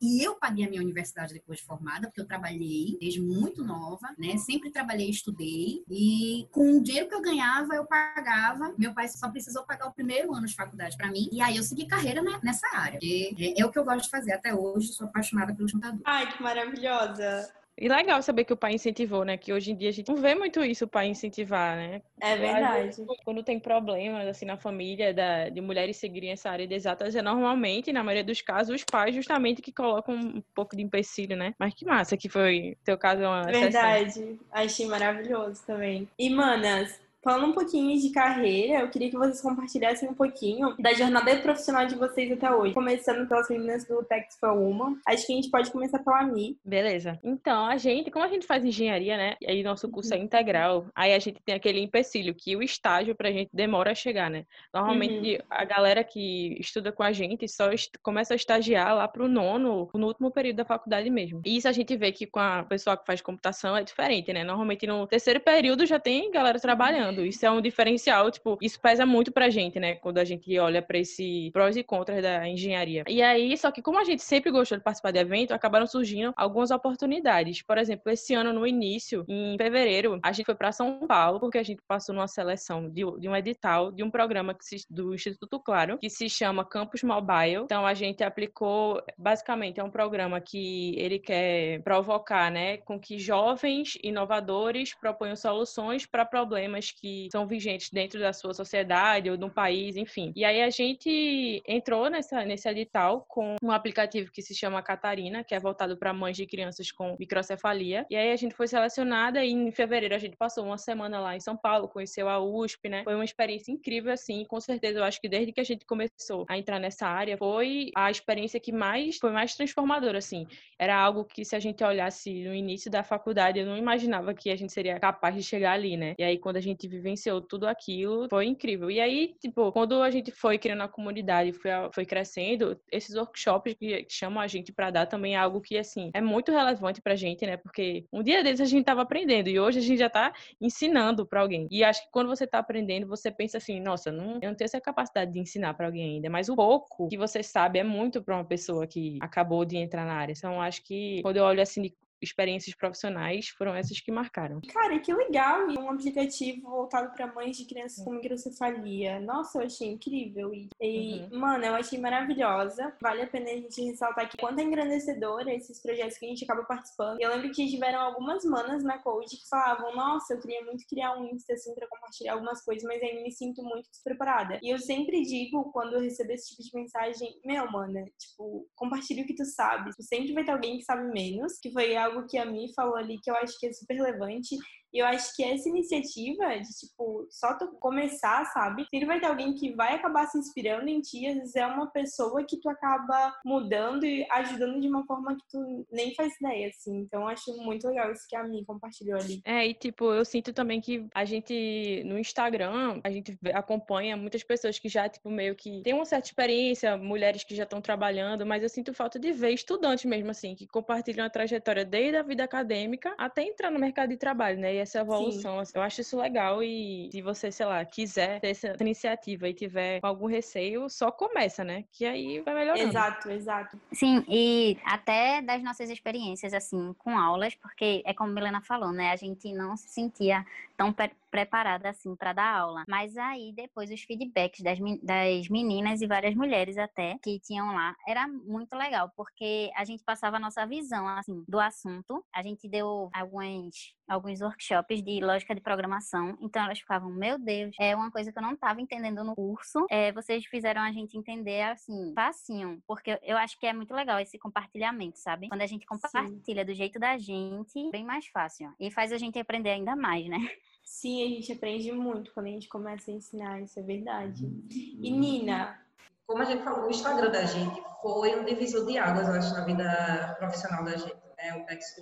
E 0.00 0.22
eu 0.22 0.36
paguei 0.36 0.66
a 0.66 0.70
minha 0.70 0.82
universidade 0.82 1.34
depois 1.34 1.58
de 1.58 1.64
formada, 1.64 2.06
porque 2.06 2.20
eu 2.20 2.26
trabalhei 2.26 2.96
desde 3.00 3.20
muito 3.20 3.64
nova, 3.64 4.08
né? 4.18 4.36
Sempre 4.36 4.70
trabalhei, 4.70 5.10
estudei 5.10 5.84
e 5.90 6.46
com 6.50 6.78
o 6.78 6.82
dinheiro 6.82 7.08
que 7.08 7.14
eu 7.14 7.22
ganhava, 7.22 7.74
eu 7.74 7.86
pagava. 7.86 8.74
Meu 8.78 8.92
pai 8.94 9.08
só 9.08 9.30
precisou 9.30 9.64
pagar 9.64 9.88
o 9.88 9.92
primeiro 9.92 10.34
ano 10.34 10.46
de 10.46 10.54
faculdade 10.54 10.96
para 10.96 11.10
mim 11.10 11.28
e 11.32 11.40
aí 11.40 11.56
eu 11.56 11.62
segui 11.62 11.86
carreira 11.86 12.22
nessa 12.42 12.66
área. 12.74 12.98
É, 13.02 13.60
é, 13.60 13.64
o 13.64 13.70
que 13.70 13.78
eu 13.78 13.84
gosto 13.84 14.04
de 14.04 14.10
fazer 14.10 14.32
até 14.32 14.54
hoje, 14.54 14.88
sou 14.88 15.06
apaixonada 15.06 15.54
pelo 15.54 15.70
computador. 15.70 16.00
Ai, 16.04 16.32
que 16.32 16.42
maravilhosa! 16.42 17.61
E 17.78 17.88
legal 17.88 18.22
saber 18.22 18.44
que 18.44 18.52
o 18.52 18.56
pai 18.56 18.74
incentivou, 18.74 19.24
né? 19.24 19.36
Que 19.36 19.52
hoje 19.52 19.72
em 19.72 19.76
dia 19.76 19.88
a 19.88 19.92
gente 19.92 20.08
não 20.08 20.16
vê 20.16 20.34
muito 20.34 20.62
isso 20.62 20.84
o 20.84 20.88
pai 20.88 21.06
incentivar, 21.08 21.76
né? 21.76 22.02
É 22.20 22.36
verdade. 22.36 22.96
Quando 23.24 23.42
tem 23.42 23.58
problemas, 23.58 24.28
assim, 24.28 24.44
na 24.44 24.56
família 24.56 25.12
da, 25.14 25.48
de 25.48 25.60
mulheres 25.60 25.96
seguirem 25.96 26.30
essa 26.30 26.50
área 26.50 26.66
de 26.66 26.74
exatas, 26.74 27.16
é 27.16 27.22
normalmente, 27.22 27.92
na 27.92 28.04
maioria 28.04 28.24
dos 28.24 28.42
casos, 28.42 28.74
os 28.74 28.84
pais 28.84 29.14
justamente 29.14 29.62
que 29.62 29.72
colocam 29.72 30.14
um 30.14 30.42
pouco 30.54 30.76
de 30.76 30.82
empecilho, 30.82 31.36
né? 31.36 31.54
Mas 31.58 31.74
que 31.74 31.86
massa 31.86 32.16
que 32.16 32.28
foi, 32.28 32.76
teu 32.84 32.98
caso 32.98 33.22
é 33.22 33.28
uma 33.28 33.44
Verdade. 33.44 34.08
Exceção. 34.08 34.38
Achei 34.50 34.86
maravilhoso 34.86 35.64
também. 35.66 36.08
E, 36.18 36.28
manas, 36.28 37.00
Falando 37.22 37.46
um 37.46 37.52
pouquinho 37.52 37.96
de 38.00 38.10
carreira, 38.10 38.80
eu 38.80 38.90
queria 38.90 39.08
que 39.08 39.16
vocês 39.16 39.40
compartilhassem 39.40 40.08
um 40.08 40.14
pouquinho 40.14 40.74
da 40.76 40.92
jornada 40.92 41.36
profissional 41.36 41.86
de 41.86 41.94
vocês 41.94 42.32
até 42.32 42.50
hoje. 42.50 42.74
Começando 42.74 43.28
pelas 43.28 43.48
meninas 43.48 43.86
do 43.86 44.02
Tex 44.02 44.36
for 44.40 44.52
Woman. 44.52 44.96
Acho 45.06 45.26
que 45.26 45.32
a 45.32 45.36
gente 45.36 45.48
pode 45.48 45.70
começar 45.70 46.00
pela 46.00 46.24
Mi. 46.24 46.58
Beleza. 46.64 47.20
Então, 47.22 47.66
a 47.66 47.76
gente, 47.76 48.10
como 48.10 48.24
a 48.24 48.28
gente 48.28 48.44
faz 48.44 48.64
engenharia, 48.64 49.16
né? 49.16 49.36
E 49.40 49.48
aí 49.48 49.62
nosso 49.62 49.88
curso 49.88 50.12
é 50.12 50.16
uhum. 50.16 50.24
integral, 50.24 50.86
aí 50.96 51.14
a 51.14 51.18
gente 51.20 51.40
tem 51.44 51.54
aquele 51.54 51.80
empecilho 51.80 52.34
que 52.34 52.56
o 52.56 52.62
estágio 52.62 53.14
pra 53.14 53.30
gente 53.30 53.50
demora 53.52 53.92
a 53.92 53.94
chegar, 53.94 54.28
né? 54.28 54.44
Normalmente 54.74 55.36
uhum. 55.36 55.46
a 55.48 55.64
galera 55.64 56.02
que 56.02 56.56
estuda 56.58 56.90
com 56.90 57.04
a 57.04 57.12
gente 57.12 57.46
só 57.46 57.70
começa 58.02 58.34
a 58.34 58.36
estagiar 58.36 58.96
lá 58.96 59.06
pro 59.06 59.28
nono, 59.28 59.88
no 59.94 60.08
último 60.08 60.32
período 60.32 60.56
da 60.56 60.64
faculdade 60.64 61.08
mesmo. 61.08 61.40
E 61.44 61.56
isso 61.56 61.68
a 61.68 61.72
gente 61.72 61.96
vê 61.96 62.10
que 62.10 62.26
com 62.26 62.40
a 62.40 62.64
pessoa 62.64 62.96
que 62.96 63.06
faz 63.06 63.20
computação 63.20 63.76
é 63.76 63.84
diferente, 63.84 64.32
né? 64.32 64.42
Normalmente 64.42 64.88
no 64.88 65.06
terceiro 65.06 65.38
período 65.38 65.86
já 65.86 66.00
tem 66.00 66.28
galera 66.32 66.58
trabalhando 66.58 67.11
Isso 67.20 67.44
é 67.44 67.50
um 67.50 67.60
diferencial, 67.60 68.30
tipo, 68.30 68.58
isso 68.60 68.80
pesa 68.80 69.04
muito 69.04 69.30
pra 69.30 69.50
gente, 69.50 69.78
né? 69.78 69.94
Quando 69.96 70.18
a 70.18 70.24
gente 70.24 70.58
olha 70.58 70.80
para 70.80 70.98
esse 70.98 71.50
prós 71.52 71.76
e 71.76 71.82
contras 71.82 72.22
da 72.22 72.48
engenharia. 72.48 73.04
E 73.08 73.22
aí, 73.22 73.56
só 73.56 73.70
que 73.70 73.82
como 73.82 73.98
a 73.98 74.04
gente 74.04 74.22
sempre 74.22 74.50
gostou 74.50 74.78
de 74.78 74.84
participar 74.84 75.10
de 75.10 75.18
evento, 75.18 75.52
acabaram 75.52 75.86
surgindo 75.86 76.32
algumas 76.36 76.70
oportunidades. 76.70 77.62
Por 77.62 77.78
exemplo, 77.78 78.10
esse 78.10 78.34
ano 78.34 78.52
no 78.52 78.66
início, 78.66 79.24
em 79.28 79.56
fevereiro, 79.56 80.18
a 80.22 80.32
gente 80.32 80.46
foi 80.46 80.54
para 80.54 80.72
São 80.72 81.06
Paulo 81.06 81.40
porque 81.40 81.58
a 81.58 81.62
gente 81.62 81.82
passou 81.86 82.14
numa 82.14 82.28
seleção 82.28 82.88
de, 82.88 83.02
de 83.18 83.28
um 83.28 83.36
edital 83.36 83.92
de 83.92 84.02
um 84.02 84.10
programa 84.10 84.56
se, 84.60 84.84
do 84.88 85.14
Instituto 85.14 85.58
Claro, 85.60 85.98
que 85.98 86.08
se 86.08 86.28
chama 86.28 86.64
Campus 86.64 87.02
Mobile. 87.02 87.64
Então 87.64 87.86
a 87.86 87.94
gente 87.94 88.22
aplicou, 88.22 89.02
basicamente 89.18 89.80
é 89.80 89.84
um 89.84 89.90
programa 89.90 90.40
que 90.40 90.94
ele 90.98 91.18
quer 91.18 91.82
provocar, 91.82 92.50
né, 92.50 92.78
com 92.78 92.98
que 92.98 93.18
jovens 93.18 93.98
inovadores 94.02 94.94
proponham 94.94 95.36
soluções 95.36 96.06
para 96.06 96.24
problemas 96.24 96.90
que 97.02 97.28
são 97.32 97.48
vigentes 97.48 97.90
dentro 97.90 98.20
da 98.20 98.32
sua 98.32 98.54
sociedade 98.54 99.28
ou 99.28 99.36
do 99.36 99.50
país, 99.50 99.96
enfim. 99.96 100.32
E 100.36 100.44
aí 100.44 100.62
a 100.62 100.70
gente 100.70 101.60
entrou 101.66 102.08
nessa, 102.08 102.44
nesse 102.44 102.68
edital 102.68 103.26
com 103.28 103.56
um 103.60 103.72
aplicativo 103.72 104.30
que 104.30 104.40
se 104.40 104.54
chama 104.54 104.80
Catarina, 104.80 105.42
que 105.42 105.52
é 105.52 105.58
voltado 105.58 105.96
para 105.96 106.12
mães 106.12 106.36
de 106.36 106.46
crianças 106.46 106.92
com 106.92 107.16
microcefalia. 107.18 108.06
E 108.08 108.14
aí 108.14 108.30
a 108.30 108.36
gente 108.36 108.54
foi 108.54 108.68
selecionada 108.68 109.44
e 109.44 109.50
em 109.50 109.72
fevereiro 109.72 110.14
a 110.14 110.18
gente 110.18 110.36
passou 110.36 110.64
uma 110.64 110.78
semana 110.78 111.18
lá 111.18 111.34
em 111.34 111.40
São 111.40 111.56
Paulo, 111.56 111.88
conheceu 111.88 112.28
a 112.28 112.38
USP, 112.38 112.88
né? 112.88 113.02
Foi 113.02 113.16
uma 113.16 113.24
experiência 113.24 113.72
incrível, 113.72 114.12
assim. 114.12 114.44
Com 114.44 114.60
certeza, 114.60 115.00
eu 115.00 115.04
acho 115.04 115.20
que 115.20 115.28
desde 115.28 115.52
que 115.52 115.60
a 115.60 115.64
gente 115.64 115.84
começou 115.84 116.46
a 116.48 116.56
entrar 116.56 116.78
nessa 116.78 117.08
área, 117.08 117.36
foi 117.36 117.90
a 117.96 118.12
experiência 118.12 118.60
que 118.60 118.70
mais 118.70 119.18
foi 119.18 119.32
mais 119.32 119.56
transformadora, 119.56 120.18
assim. 120.18 120.46
Era 120.78 120.96
algo 120.96 121.24
que 121.24 121.44
se 121.44 121.56
a 121.56 121.58
gente 121.58 121.82
olhasse 121.82 122.44
no 122.44 122.54
início 122.54 122.88
da 122.88 123.02
faculdade, 123.02 123.58
eu 123.58 123.66
não 123.66 123.76
imaginava 123.76 124.32
que 124.32 124.50
a 124.50 124.56
gente 124.56 124.72
seria 124.72 125.00
capaz 125.00 125.34
de 125.34 125.42
chegar 125.42 125.72
ali, 125.72 125.96
né? 125.96 126.14
E 126.16 126.22
aí 126.22 126.38
quando 126.38 126.58
a 126.58 126.60
gente 126.60 126.91
vivenciou 126.92 127.40
tudo 127.40 127.66
aquilo, 127.66 128.28
foi 128.28 128.46
incrível. 128.46 128.90
E 128.90 129.00
aí, 129.00 129.34
tipo, 129.40 129.72
quando 129.72 130.00
a 130.02 130.10
gente 130.10 130.30
foi 130.30 130.58
criando 130.58 130.82
a 130.82 130.88
comunidade, 130.88 131.52
foi, 131.52 131.70
foi 131.94 132.04
crescendo, 132.04 132.78
esses 132.90 133.16
workshops 133.16 133.74
que 133.74 134.06
chamam 134.08 134.40
a 134.40 134.46
gente 134.46 134.72
para 134.72 134.90
dar 134.90 135.06
também 135.06 135.34
é 135.34 135.38
algo 135.38 135.60
que, 135.60 135.76
assim, 135.78 136.10
é 136.14 136.20
muito 136.20 136.52
relevante 136.52 137.00
pra 137.00 137.16
gente, 137.16 137.46
né? 137.46 137.56
Porque 137.56 138.06
um 138.12 138.22
dia 138.22 138.42
desses 138.42 138.60
a 138.60 138.64
gente 138.64 138.84
tava 138.84 139.02
aprendendo 139.02 139.48
e 139.48 139.58
hoje 139.58 139.78
a 139.78 139.82
gente 139.82 139.98
já 139.98 140.10
tá 140.10 140.32
ensinando 140.60 141.26
para 141.26 141.40
alguém. 141.40 141.66
E 141.70 141.82
acho 141.82 142.04
que 142.04 142.10
quando 142.10 142.28
você 142.28 142.46
tá 142.46 142.58
aprendendo, 142.58 143.06
você 143.06 143.30
pensa 143.30 143.58
assim, 143.58 143.80
nossa, 143.80 144.12
não, 144.12 144.38
eu 144.42 144.50
não 144.50 144.54
tenho 144.54 144.66
essa 144.66 144.80
capacidade 144.80 145.32
de 145.32 145.40
ensinar 145.40 145.74
para 145.74 145.86
alguém 145.86 146.16
ainda, 146.16 146.30
mas 146.30 146.48
o 146.48 146.56
pouco 146.56 147.08
que 147.08 147.16
você 147.16 147.42
sabe 147.42 147.78
é 147.78 147.84
muito 147.84 148.22
para 148.22 148.36
uma 148.36 148.44
pessoa 148.44 148.86
que 148.86 149.18
acabou 149.20 149.64
de 149.64 149.76
entrar 149.76 150.04
na 150.04 150.14
área. 150.14 150.34
Então, 150.36 150.60
acho 150.60 150.82
que 150.84 151.20
quando 151.22 151.36
eu 151.36 151.44
olho 151.44 151.62
assim 151.62 151.82
de 151.82 151.94
experiências 152.22 152.74
profissionais 152.74 153.48
foram 153.48 153.74
essas 153.74 154.00
que 154.00 154.12
marcaram. 154.12 154.60
Cara, 154.72 154.98
que 154.98 155.12
legal! 155.12 155.70
E 155.70 155.78
um 155.78 155.90
aplicativo 155.90 156.70
voltado 156.70 157.12
para 157.12 157.26
mães 157.26 157.56
de 157.56 157.64
crianças 157.64 158.04
com 158.04 158.12
microcefalia. 158.12 159.20
Nossa, 159.20 159.58
eu 159.58 159.66
achei 159.66 159.88
incrível. 159.88 160.52
E, 160.54 160.68
e 160.80 161.20
uhum. 161.20 161.38
mano, 161.38 161.64
eu 161.64 161.74
achei 161.74 161.98
maravilhosa. 161.98 162.94
Vale 163.00 163.22
a 163.22 163.26
pena 163.26 163.50
a 163.50 163.54
gente 163.54 163.82
ressaltar 163.82 164.24
aqui 164.24 164.36
quanto 164.36 164.60
é 164.60 164.62
engrandecedor 164.62 165.48
esses 165.48 165.80
projetos 165.80 166.18
que 166.18 166.26
a 166.26 166.28
gente 166.28 166.44
acaba 166.44 166.64
participando. 166.64 167.20
Eu 167.20 167.30
lembro 167.30 167.50
que 167.50 167.68
tiveram 167.68 168.00
algumas 168.00 168.44
manas 168.44 168.84
na 168.84 168.98
Code 168.98 169.36
que 169.36 169.48
falavam: 169.48 169.94
Nossa, 169.94 170.34
eu 170.34 170.40
queria 170.40 170.64
muito 170.64 170.86
criar 170.86 171.16
um 171.16 171.26
Insta 171.26 171.54
assim 171.54 171.74
pra 171.74 171.88
compartilhar 171.88 172.34
algumas 172.34 172.64
coisas, 172.64 172.84
mas 172.84 173.02
aí 173.02 173.22
me 173.22 173.30
sinto 173.30 173.62
muito 173.62 173.88
despreparada. 173.90 174.58
E 174.62 174.70
eu 174.70 174.78
sempre 174.78 175.22
digo, 175.22 175.70
quando 175.72 175.94
eu 175.94 176.00
recebo 176.00 176.32
esse 176.32 176.50
tipo 176.50 176.62
de 176.62 176.74
mensagem: 176.74 177.40
Meu, 177.44 177.70
mana, 177.70 178.04
tipo, 178.18 178.68
compartilha 178.74 179.24
o 179.24 179.26
que 179.26 179.34
tu 179.34 179.44
sabe. 179.44 179.90
Sempre 180.00 180.32
vai 180.32 180.44
ter 180.44 180.52
alguém 180.52 180.78
que 180.78 180.84
sabe 180.84 181.10
menos, 181.12 181.58
que 181.58 181.70
foi 181.70 181.96
algo 181.96 182.11
algo 182.12 182.28
que 182.28 182.38
a 182.38 182.44
Mi 182.44 182.72
falou 182.74 182.96
ali 182.96 183.18
que 183.20 183.30
eu 183.30 183.36
acho 183.36 183.58
que 183.58 183.66
é 183.66 183.72
super 183.72 183.94
relevante 183.94 184.56
e 184.92 184.98
eu 184.98 185.06
acho 185.06 185.34
que 185.34 185.42
essa 185.42 185.68
iniciativa 185.68 186.58
de, 186.58 186.68
tipo, 186.68 187.26
só 187.30 187.56
tu 187.56 187.68
começar, 187.80 188.44
sabe? 188.46 188.86
Sempre 188.90 189.06
vai 189.06 189.20
ter 189.20 189.26
alguém 189.26 189.54
que 189.54 189.74
vai 189.74 189.94
acabar 189.94 190.26
se 190.26 190.38
inspirando 190.38 190.88
em 190.88 191.00
ti. 191.00 191.26
Às 191.26 191.34
vezes 191.36 191.56
é 191.56 191.66
uma 191.66 191.86
pessoa 191.90 192.44
que 192.44 192.58
tu 192.58 192.68
acaba 192.68 193.34
mudando 193.44 194.04
e 194.04 194.26
ajudando 194.30 194.80
de 194.80 194.88
uma 194.88 195.04
forma 195.06 195.34
que 195.34 195.44
tu 195.50 195.86
nem 195.90 196.14
faz 196.14 196.34
ideia, 196.36 196.68
assim. 196.68 196.98
Então, 196.98 197.22
eu 197.22 197.28
acho 197.28 197.56
muito 197.58 197.88
legal 197.88 198.12
isso 198.12 198.26
que 198.28 198.36
a 198.36 198.42
Mi 198.44 198.64
compartilhou 198.64 199.18
ali. 199.18 199.40
É, 199.44 199.66
e, 199.66 199.74
tipo, 199.74 200.12
eu 200.12 200.24
sinto 200.24 200.52
também 200.52 200.80
que 200.80 201.06
a 201.14 201.24
gente, 201.24 202.02
no 202.04 202.18
Instagram, 202.18 203.00
a 203.02 203.10
gente 203.10 203.38
acompanha 203.54 204.16
muitas 204.16 204.42
pessoas 204.42 204.78
que 204.78 204.88
já, 204.88 205.08
tipo, 205.08 205.30
meio 205.30 205.54
que 205.54 205.80
tem 205.82 205.94
uma 205.94 206.04
certa 206.04 206.28
experiência, 206.28 206.96
mulheres 206.96 207.44
que 207.44 207.54
já 207.54 207.64
estão 207.64 207.80
trabalhando, 207.80 208.44
mas 208.44 208.62
eu 208.62 208.68
sinto 208.68 208.92
falta 208.92 209.18
de 209.18 209.32
ver 209.32 209.50
estudantes 209.52 210.04
mesmo, 210.04 210.30
assim, 210.30 210.54
que 210.54 210.66
compartilham 210.66 211.24
a 211.24 211.30
trajetória 211.30 211.84
desde 211.84 212.16
a 212.16 212.22
vida 212.22 212.44
acadêmica 212.44 213.14
até 213.16 213.42
entrar 213.42 213.70
no 213.70 213.78
mercado 213.78 214.10
de 214.10 214.16
trabalho, 214.16 214.58
né? 214.58 214.74
E 214.74 214.81
essa 214.82 215.00
evolução. 215.00 215.58
Assim, 215.58 215.72
eu 215.74 215.82
acho 215.82 216.00
isso 216.00 216.18
legal 216.18 216.62
e 216.62 217.08
se 217.10 217.22
você, 217.22 217.50
sei 217.50 217.66
lá, 217.66 217.84
quiser 217.84 218.40
ter 218.40 218.48
essa 218.48 218.76
iniciativa 218.80 219.48
e 219.48 219.54
tiver 219.54 220.00
algum 220.02 220.26
receio, 220.26 220.88
só 220.88 221.10
começa, 221.10 221.64
né? 221.64 221.84
Que 221.92 222.04
aí 222.04 222.40
vai 222.40 222.54
melhorando. 222.54 222.88
Exato, 222.88 223.30
exato. 223.30 223.80
Sim, 223.92 224.24
e 224.28 224.76
até 224.84 225.42
das 225.42 225.62
nossas 225.62 225.90
experiências, 225.90 226.52
assim, 226.52 226.94
com 226.98 227.18
aulas, 227.18 227.54
porque 227.54 228.02
é 228.04 228.14
como 228.14 228.30
a 228.30 228.34
Milena 228.34 228.60
falou, 228.62 228.92
né? 228.92 229.10
A 229.10 229.16
gente 229.16 229.52
não 229.52 229.76
se 229.76 229.88
sentia 229.88 230.44
tão 230.76 230.94
preparada 231.30 231.88
assim 231.88 232.14
para 232.16 232.32
dar 232.32 232.56
aula. 232.58 232.84
Mas 232.88 233.16
aí 233.16 233.52
depois 233.54 233.90
os 233.90 234.02
feedbacks 234.02 234.60
das, 234.60 234.78
das 235.02 235.48
meninas 235.48 236.02
e 236.02 236.06
várias 236.06 236.34
mulheres 236.34 236.76
até 236.76 237.18
que 237.22 237.40
tinham 237.40 237.74
lá 237.74 237.94
era 238.06 238.26
muito 238.28 238.76
legal, 238.76 239.10
porque 239.16 239.70
a 239.74 239.84
gente 239.84 240.02
passava 240.04 240.36
a 240.36 240.40
nossa 240.40 240.66
visão 240.66 241.06
assim 241.08 241.44
do 241.48 241.58
assunto. 241.60 242.24
A 242.34 242.42
gente 242.42 242.68
deu 242.68 243.08
alguns 243.14 243.94
alguns 244.08 244.42
workshops 244.42 244.71
de 245.02 245.20
lógica 245.20 245.54
de 245.54 245.60
programação, 245.60 246.36
então 246.40 246.64
elas 246.64 246.78
ficavam, 246.78 247.10
meu 247.10 247.38
Deus, 247.38 247.74
é 247.80 247.94
uma 247.94 248.10
coisa 248.10 248.32
que 248.32 248.38
eu 248.38 248.42
não 248.42 248.52
estava 248.52 248.80
entendendo 248.80 249.24
no 249.24 249.34
curso. 249.34 249.86
É, 249.90 250.12
vocês 250.12 250.44
fizeram 250.46 250.80
a 250.80 250.92
gente 250.92 251.16
entender 251.16 251.62
assim, 251.62 252.12
facinho, 252.14 252.82
porque 252.86 253.18
eu 253.22 253.36
acho 253.36 253.58
que 253.58 253.66
é 253.66 253.72
muito 253.72 253.94
legal 253.94 254.18
esse 254.18 254.38
compartilhamento, 254.38 255.18
sabe? 255.18 255.48
Quando 255.48 255.62
a 255.62 255.66
gente 255.66 255.86
compartilha 255.86 256.62
Sim. 256.62 256.66
do 256.66 256.74
jeito 256.74 256.98
da 256.98 257.18
gente, 257.18 257.90
bem 257.90 258.04
mais 258.04 258.26
fácil. 258.26 258.72
E 258.78 258.90
faz 258.90 259.12
a 259.12 259.18
gente 259.18 259.38
aprender 259.38 259.70
ainda 259.70 259.96
mais, 259.96 260.26
né? 260.28 260.38
Sim, 260.84 261.24
a 261.24 261.28
gente 261.28 261.52
aprende 261.52 261.92
muito 261.92 262.32
quando 262.32 262.46
a 262.46 262.50
gente 262.50 262.68
começa 262.68 263.10
a 263.10 263.14
ensinar, 263.14 263.60
isso 263.60 263.78
é 263.78 263.82
verdade. 263.82 264.44
E 264.70 265.10
Nina? 265.10 265.80
Como 266.26 266.42
a 266.42 266.44
gente 266.44 266.62
falou, 266.62 266.86
o 266.86 266.90
Instagram 266.90 267.30
da 267.30 267.44
gente 267.44 267.82
foi 268.00 268.38
um 268.38 268.44
divisor 268.44 268.86
de 268.86 268.98
águas, 268.98 269.28
eu 269.28 269.34
acho, 269.34 269.52
na 269.52 269.64
vida 269.64 270.36
profissional 270.38 270.84
da 270.84 270.96
gente, 270.96 271.16
né? 271.36 271.56
O 271.56 271.66
Tex 271.66 271.94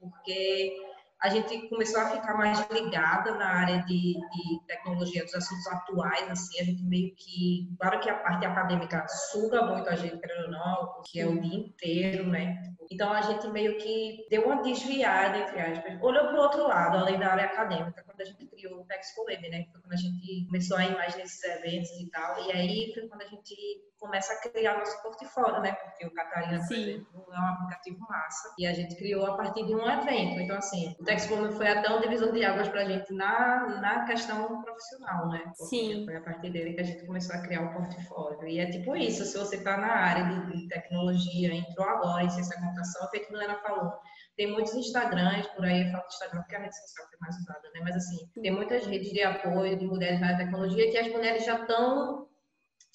porque 0.00 0.76
a 1.20 1.28
gente 1.28 1.68
começou 1.68 2.00
a 2.00 2.10
ficar 2.10 2.34
mais 2.34 2.64
ligada 2.70 3.34
na 3.34 3.46
área 3.46 3.82
de, 3.82 4.14
de, 4.14 4.66
tecnologia 4.66 5.24
dos 5.24 5.34
assuntos 5.34 5.66
atuais, 5.66 6.30
assim, 6.30 6.60
a 6.60 6.64
gente 6.64 6.82
meio 6.84 7.12
que, 7.16 7.74
claro 7.78 7.98
que 7.98 8.08
a 8.08 8.14
parte 8.14 8.46
acadêmica 8.46 9.04
suga 9.08 9.62
muito 9.62 9.88
a 9.88 9.96
gente, 9.96 10.16
querendo 10.18 10.50
não, 10.50 11.02
que 11.04 11.20
é 11.20 11.26
o 11.26 11.40
dia 11.40 11.58
inteiro, 11.58 12.28
né? 12.28 12.62
Então 12.90 13.12
a 13.12 13.20
gente 13.20 13.46
meio 13.48 13.76
que 13.78 14.26
deu 14.30 14.46
uma 14.46 14.62
desviada, 14.62 15.38
entre 15.38 15.60
aspas, 15.60 16.00
olhou 16.00 16.24
para 16.24 16.34
o 16.34 16.42
outro 16.42 16.68
lado, 16.68 16.98
além 16.98 17.18
da 17.18 17.32
área 17.32 17.44
acadêmica, 17.46 18.02
quando 18.04 18.20
a 18.20 18.24
gente 18.24 18.46
criou 18.46 18.80
o 18.80 18.84
Texcolab, 18.84 19.48
né? 19.50 19.66
Foi 19.72 19.80
quando 19.80 19.92
a 19.92 19.96
gente 19.96 20.46
começou 20.46 20.76
a 20.76 20.86
ir 20.86 20.94
mais 20.94 21.16
nesses 21.16 21.42
eventos 21.42 21.90
e 22.00 22.08
tal, 22.10 22.46
e 22.46 22.52
aí 22.52 22.92
foi 22.94 23.08
quando 23.08 23.22
a 23.22 23.26
gente 23.26 23.54
começa 23.98 24.32
a 24.32 24.50
criar 24.50 24.78
nosso 24.78 25.02
portfólio, 25.02 25.60
né? 25.60 25.72
Porque 25.72 26.06
o 26.06 26.12
Catarina, 26.12 26.64
por 26.66 26.76
exemplo, 26.76 27.24
é 27.32 27.38
um 27.38 27.46
aplicativo 27.46 27.98
massa 28.08 28.54
e 28.58 28.66
a 28.66 28.72
gente 28.72 28.96
criou 28.96 29.26
a 29.26 29.36
partir 29.36 29.66
de 29.66 29.74
um 29.74 29.88
evento. 29.88 30.40
Então, 30.40 30.56
assim, 30.56 30.94
o 30.98 31.04
Texpome 31.04 31.52
foi 31.52 31.68
até 31.68 31.90
um 31.90 32.00
divisor 32.00 32.32
de 32.32 32.44
águas 32.44 32.68
para 32.68 32.82
a 32.82 32.84
gente 32.84 33.12
na, 33.12 33.80
na 33.80 34.04
questão 34.06 34.62
profissional, 34.62 35.28
né? 35.28 35.42
Porque 35.56 35.64
Sim. 35.64 36.04
Foi 36.04 36.16
a 36.16 36.20
partir 36.20 36.50
dele 36.50 36.74
que 36.74 36.80
a 36.80 36.84
gente 36.84 37.04
começou 37.06 37.34
a 37.34 37.42
criar 37.42 37.62
o 37.62 37.72
portfólio. 37.72 38.48
E 38.48 38.58
é 38.60 38.70
tipo 38.70 38.96
isso, 38.96 39.24
se 39.24 39.36
você 39.36 39.56
está 39.56 39.76
na 39.76 39.92
área 39.92 40.24
de, 40.24 40.56
de, 40.56 40.68
tecnologia, 40.68 41.52
entrou 41.52 41.88
agora 41.88 42.24
em 42.24 42.30
ciência 42.30 42.56
da 42.56 42.62
computação, 42.62 43.08
feito 43.10 43.28
que 43.28 43.34
a 43.34 43.38
Helena 43.38 43.58
falou, 43.60 43.92
tem 44.36 44.52
muitos 44.52 44.74
Instagrams 44.74 45.48
por 45.48 45.64
aí, 45.64 45.86
eu 45.86 45.90
falo 45.90 46.04
Instagram 46.06 46.40
porque 46.42 46.54
é 46.54 46.58
a 46.58 46.62
rede 46.62 46.76
social 46.76 47.08
que 47.08 47.16
é 47.16 47.18
mais 47.20 47.36
usada, 47.36 47.70
né? 47.74 47.80
Mas 47.82 47.96
assim, 47.96 48.30
tem 48.40 48.52
muitas 48.52 48.86
redes 48.86 49.10
de 49.10 49.22
apoio 49.22 49.76
de 49.76 49.86
mulheres 49.86 50.20
na 50.20 50.36
tecnologia 50.36 50.90
que 50.90 50.98
as 50.98 51.08
mulheres 51.08 51.44
já 51.44 51.56
estão 51.56 52.27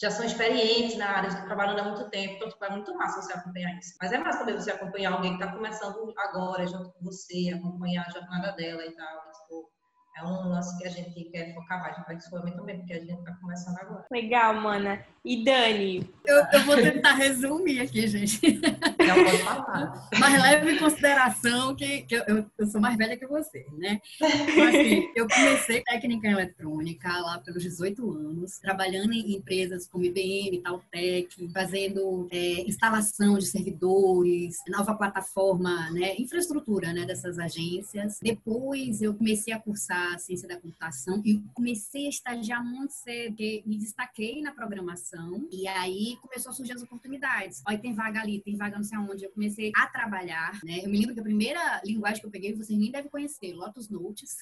já 0.04 0.12
são 0.12 0.26
experientes 0.26 0.98
na 0.98 1.08
área, 1.08 1.30
estão 1.30 1.46
trabalhando 1.46 1.80
há 1.80 1.84
muito 1.86 2.10
tempo, 2.10 2.34
então 2.36 2.50
tipo, 2.50 2.66
é 2.66 2.70
muito 2.70 2.94
massa 2.98 3.22
você 3.22 3.32
acompanhar 3.32 3.80
isso. 3.80 3.96
Mas 4.02 4.12
é 4.12 4.18
massa 4.18 4.40
também 4.40 4.56
você 4.56 4.70
acompanhar 4.70 5.14
alguém 5.14 5.38
que 5.38 5.42
está 5.42 5.56
começando 5.56 6.14
agora, 6.18 6.68
junto 6.68 6.92
com 6.92 7.06
você, 7.06 7.54
acompanhar 7.56 8.06
a 8.06 8.12
jornada 8.12 8.52
dela 8.52 8.86
e 8.86 8.92
tal. 8.92 9.32
Tipo, 9.32 9.70
é 10.18 10.26
um 10.26 10.50
lance 10.50 10.78
que 10.78 10.86
a 10.86 10.90
gente 10.90 11.24
quer 11.32 11.54
focar 11.54 11.80
mais 11.80 11.98
no 11.98 12.04
Pexfome 12.04 12.54
também, 12.54 12.80
porque 12.80 12.94
a 12.94 13.00
gente 13.00 13.18
está 13.18 13.34
começando 13.36 13.78
agora. 13.78 14.06
Legal, 14.12 14.54
mana. 14.56 15.06
E 15.24 15.42
Dani? 15.42 16.14
Eu, 16.26 16.46
eu 16.52 16.60
vou 16.66 16.76
tentar 16.76 17.14
resumir 17.16 17.80
aqui, 17.80 18.06
gente. 18.06 18.60
Mas 20.20 20.42
leve 20.42 20.72
em 20.72 20.80
consideração 20.80 21.76
que, 21.76 22.04
que 22.04 22.16
eu, 22.16 22.46
eu, 22.58 22.68
sou 22.68 22.80
mais 22.80 22.98
velha 22.98 23.18
que 23.18 23.28
você, 23.28 23.66
né? 23.78 24.00
Então, 24.22 24.68
assim, 24.68 25.12
eu 25.16 25.28
comecei 25.28 25.82
técnica 25.84 26.28
em 26.28 26.32
eletrônica 26.32 27.08
lá 27.20 27.40
pelos 27.40 27.64
18 27.64 28.12
anos, 28.12 28.58
trabalhando 28.60 29.14
em 29.14 29.36
empresas 29.36 29.88
como 29.88 30.04
IBM, 30.04 30.62
Taltec, 30.62 31.50
fazendo 31.52 32.28
é, 32.32 32.62
instalação 32.62 33.38
de 33.38 33.46
servidores, 33.46 34.58
nova 34.68 34.96
plataforma, 34.96 35.90
né, 35.92 36.16
infraestrutura 36.18 36.94
né, 36.94 37.06
dessas 37.06 37.38
agências. 37.40 38.20
Depois 38.22 39.02
eu 39.02 39.14
comecei 39.14 39.54
a 39.54 39.60
cursar 39.60 40.20
ciência 40.20 40.48
da 40.48 40.60
computação 40.60 41.22
e 41.26 41.42
comecei 41.54 42.06
a 42.08 42.10
estagiar 42.10 42.64
muito 42.64 42.92
cedo, 42.92 43.36
me 43.66 43.78
destaquei 43.78 44.42
na 44.42 44.52
programação 44.52 45.48
e 45.52 45.68
aí 45.68 46.18
começou 46.22 46.52
a 46.52 46.54
surgir 46.54 46.74
as 46.74 46.82
oportunidades. 46.82 47.62
Olha, 47.68 47.78
tem 47.78 47.94
vaga 47.94 48.22
ali, 48.22 48.42
tem 48.42 48.56
vaga 48.56 48.78
não 48.78 48.84
sei 48.94 48.98
aonde. 48.98 49.26
Eu 49.26 49.32
comecei 49.32 49.72
a 49.76 49.88
trabalhar, 49.88 50.60
né? 50.64 50.80
Eu 50.84 50.90
me 50.90 51.00
lembro 51.00 51.14
que 51.14 51.20
a 51.20 51.24
primeira 51.24 51.82
linguagem 51.84 52.22
que 52.22 52.28
eu 52.28 52.32
peguei, 52.32 52.54
vocês 52.54 52.78
nem 52.78 52.92
devem 52.92 53.10
conhecer, 53.10 53.54
Lotus 53.54 53.90
Notes. 53.90 54.38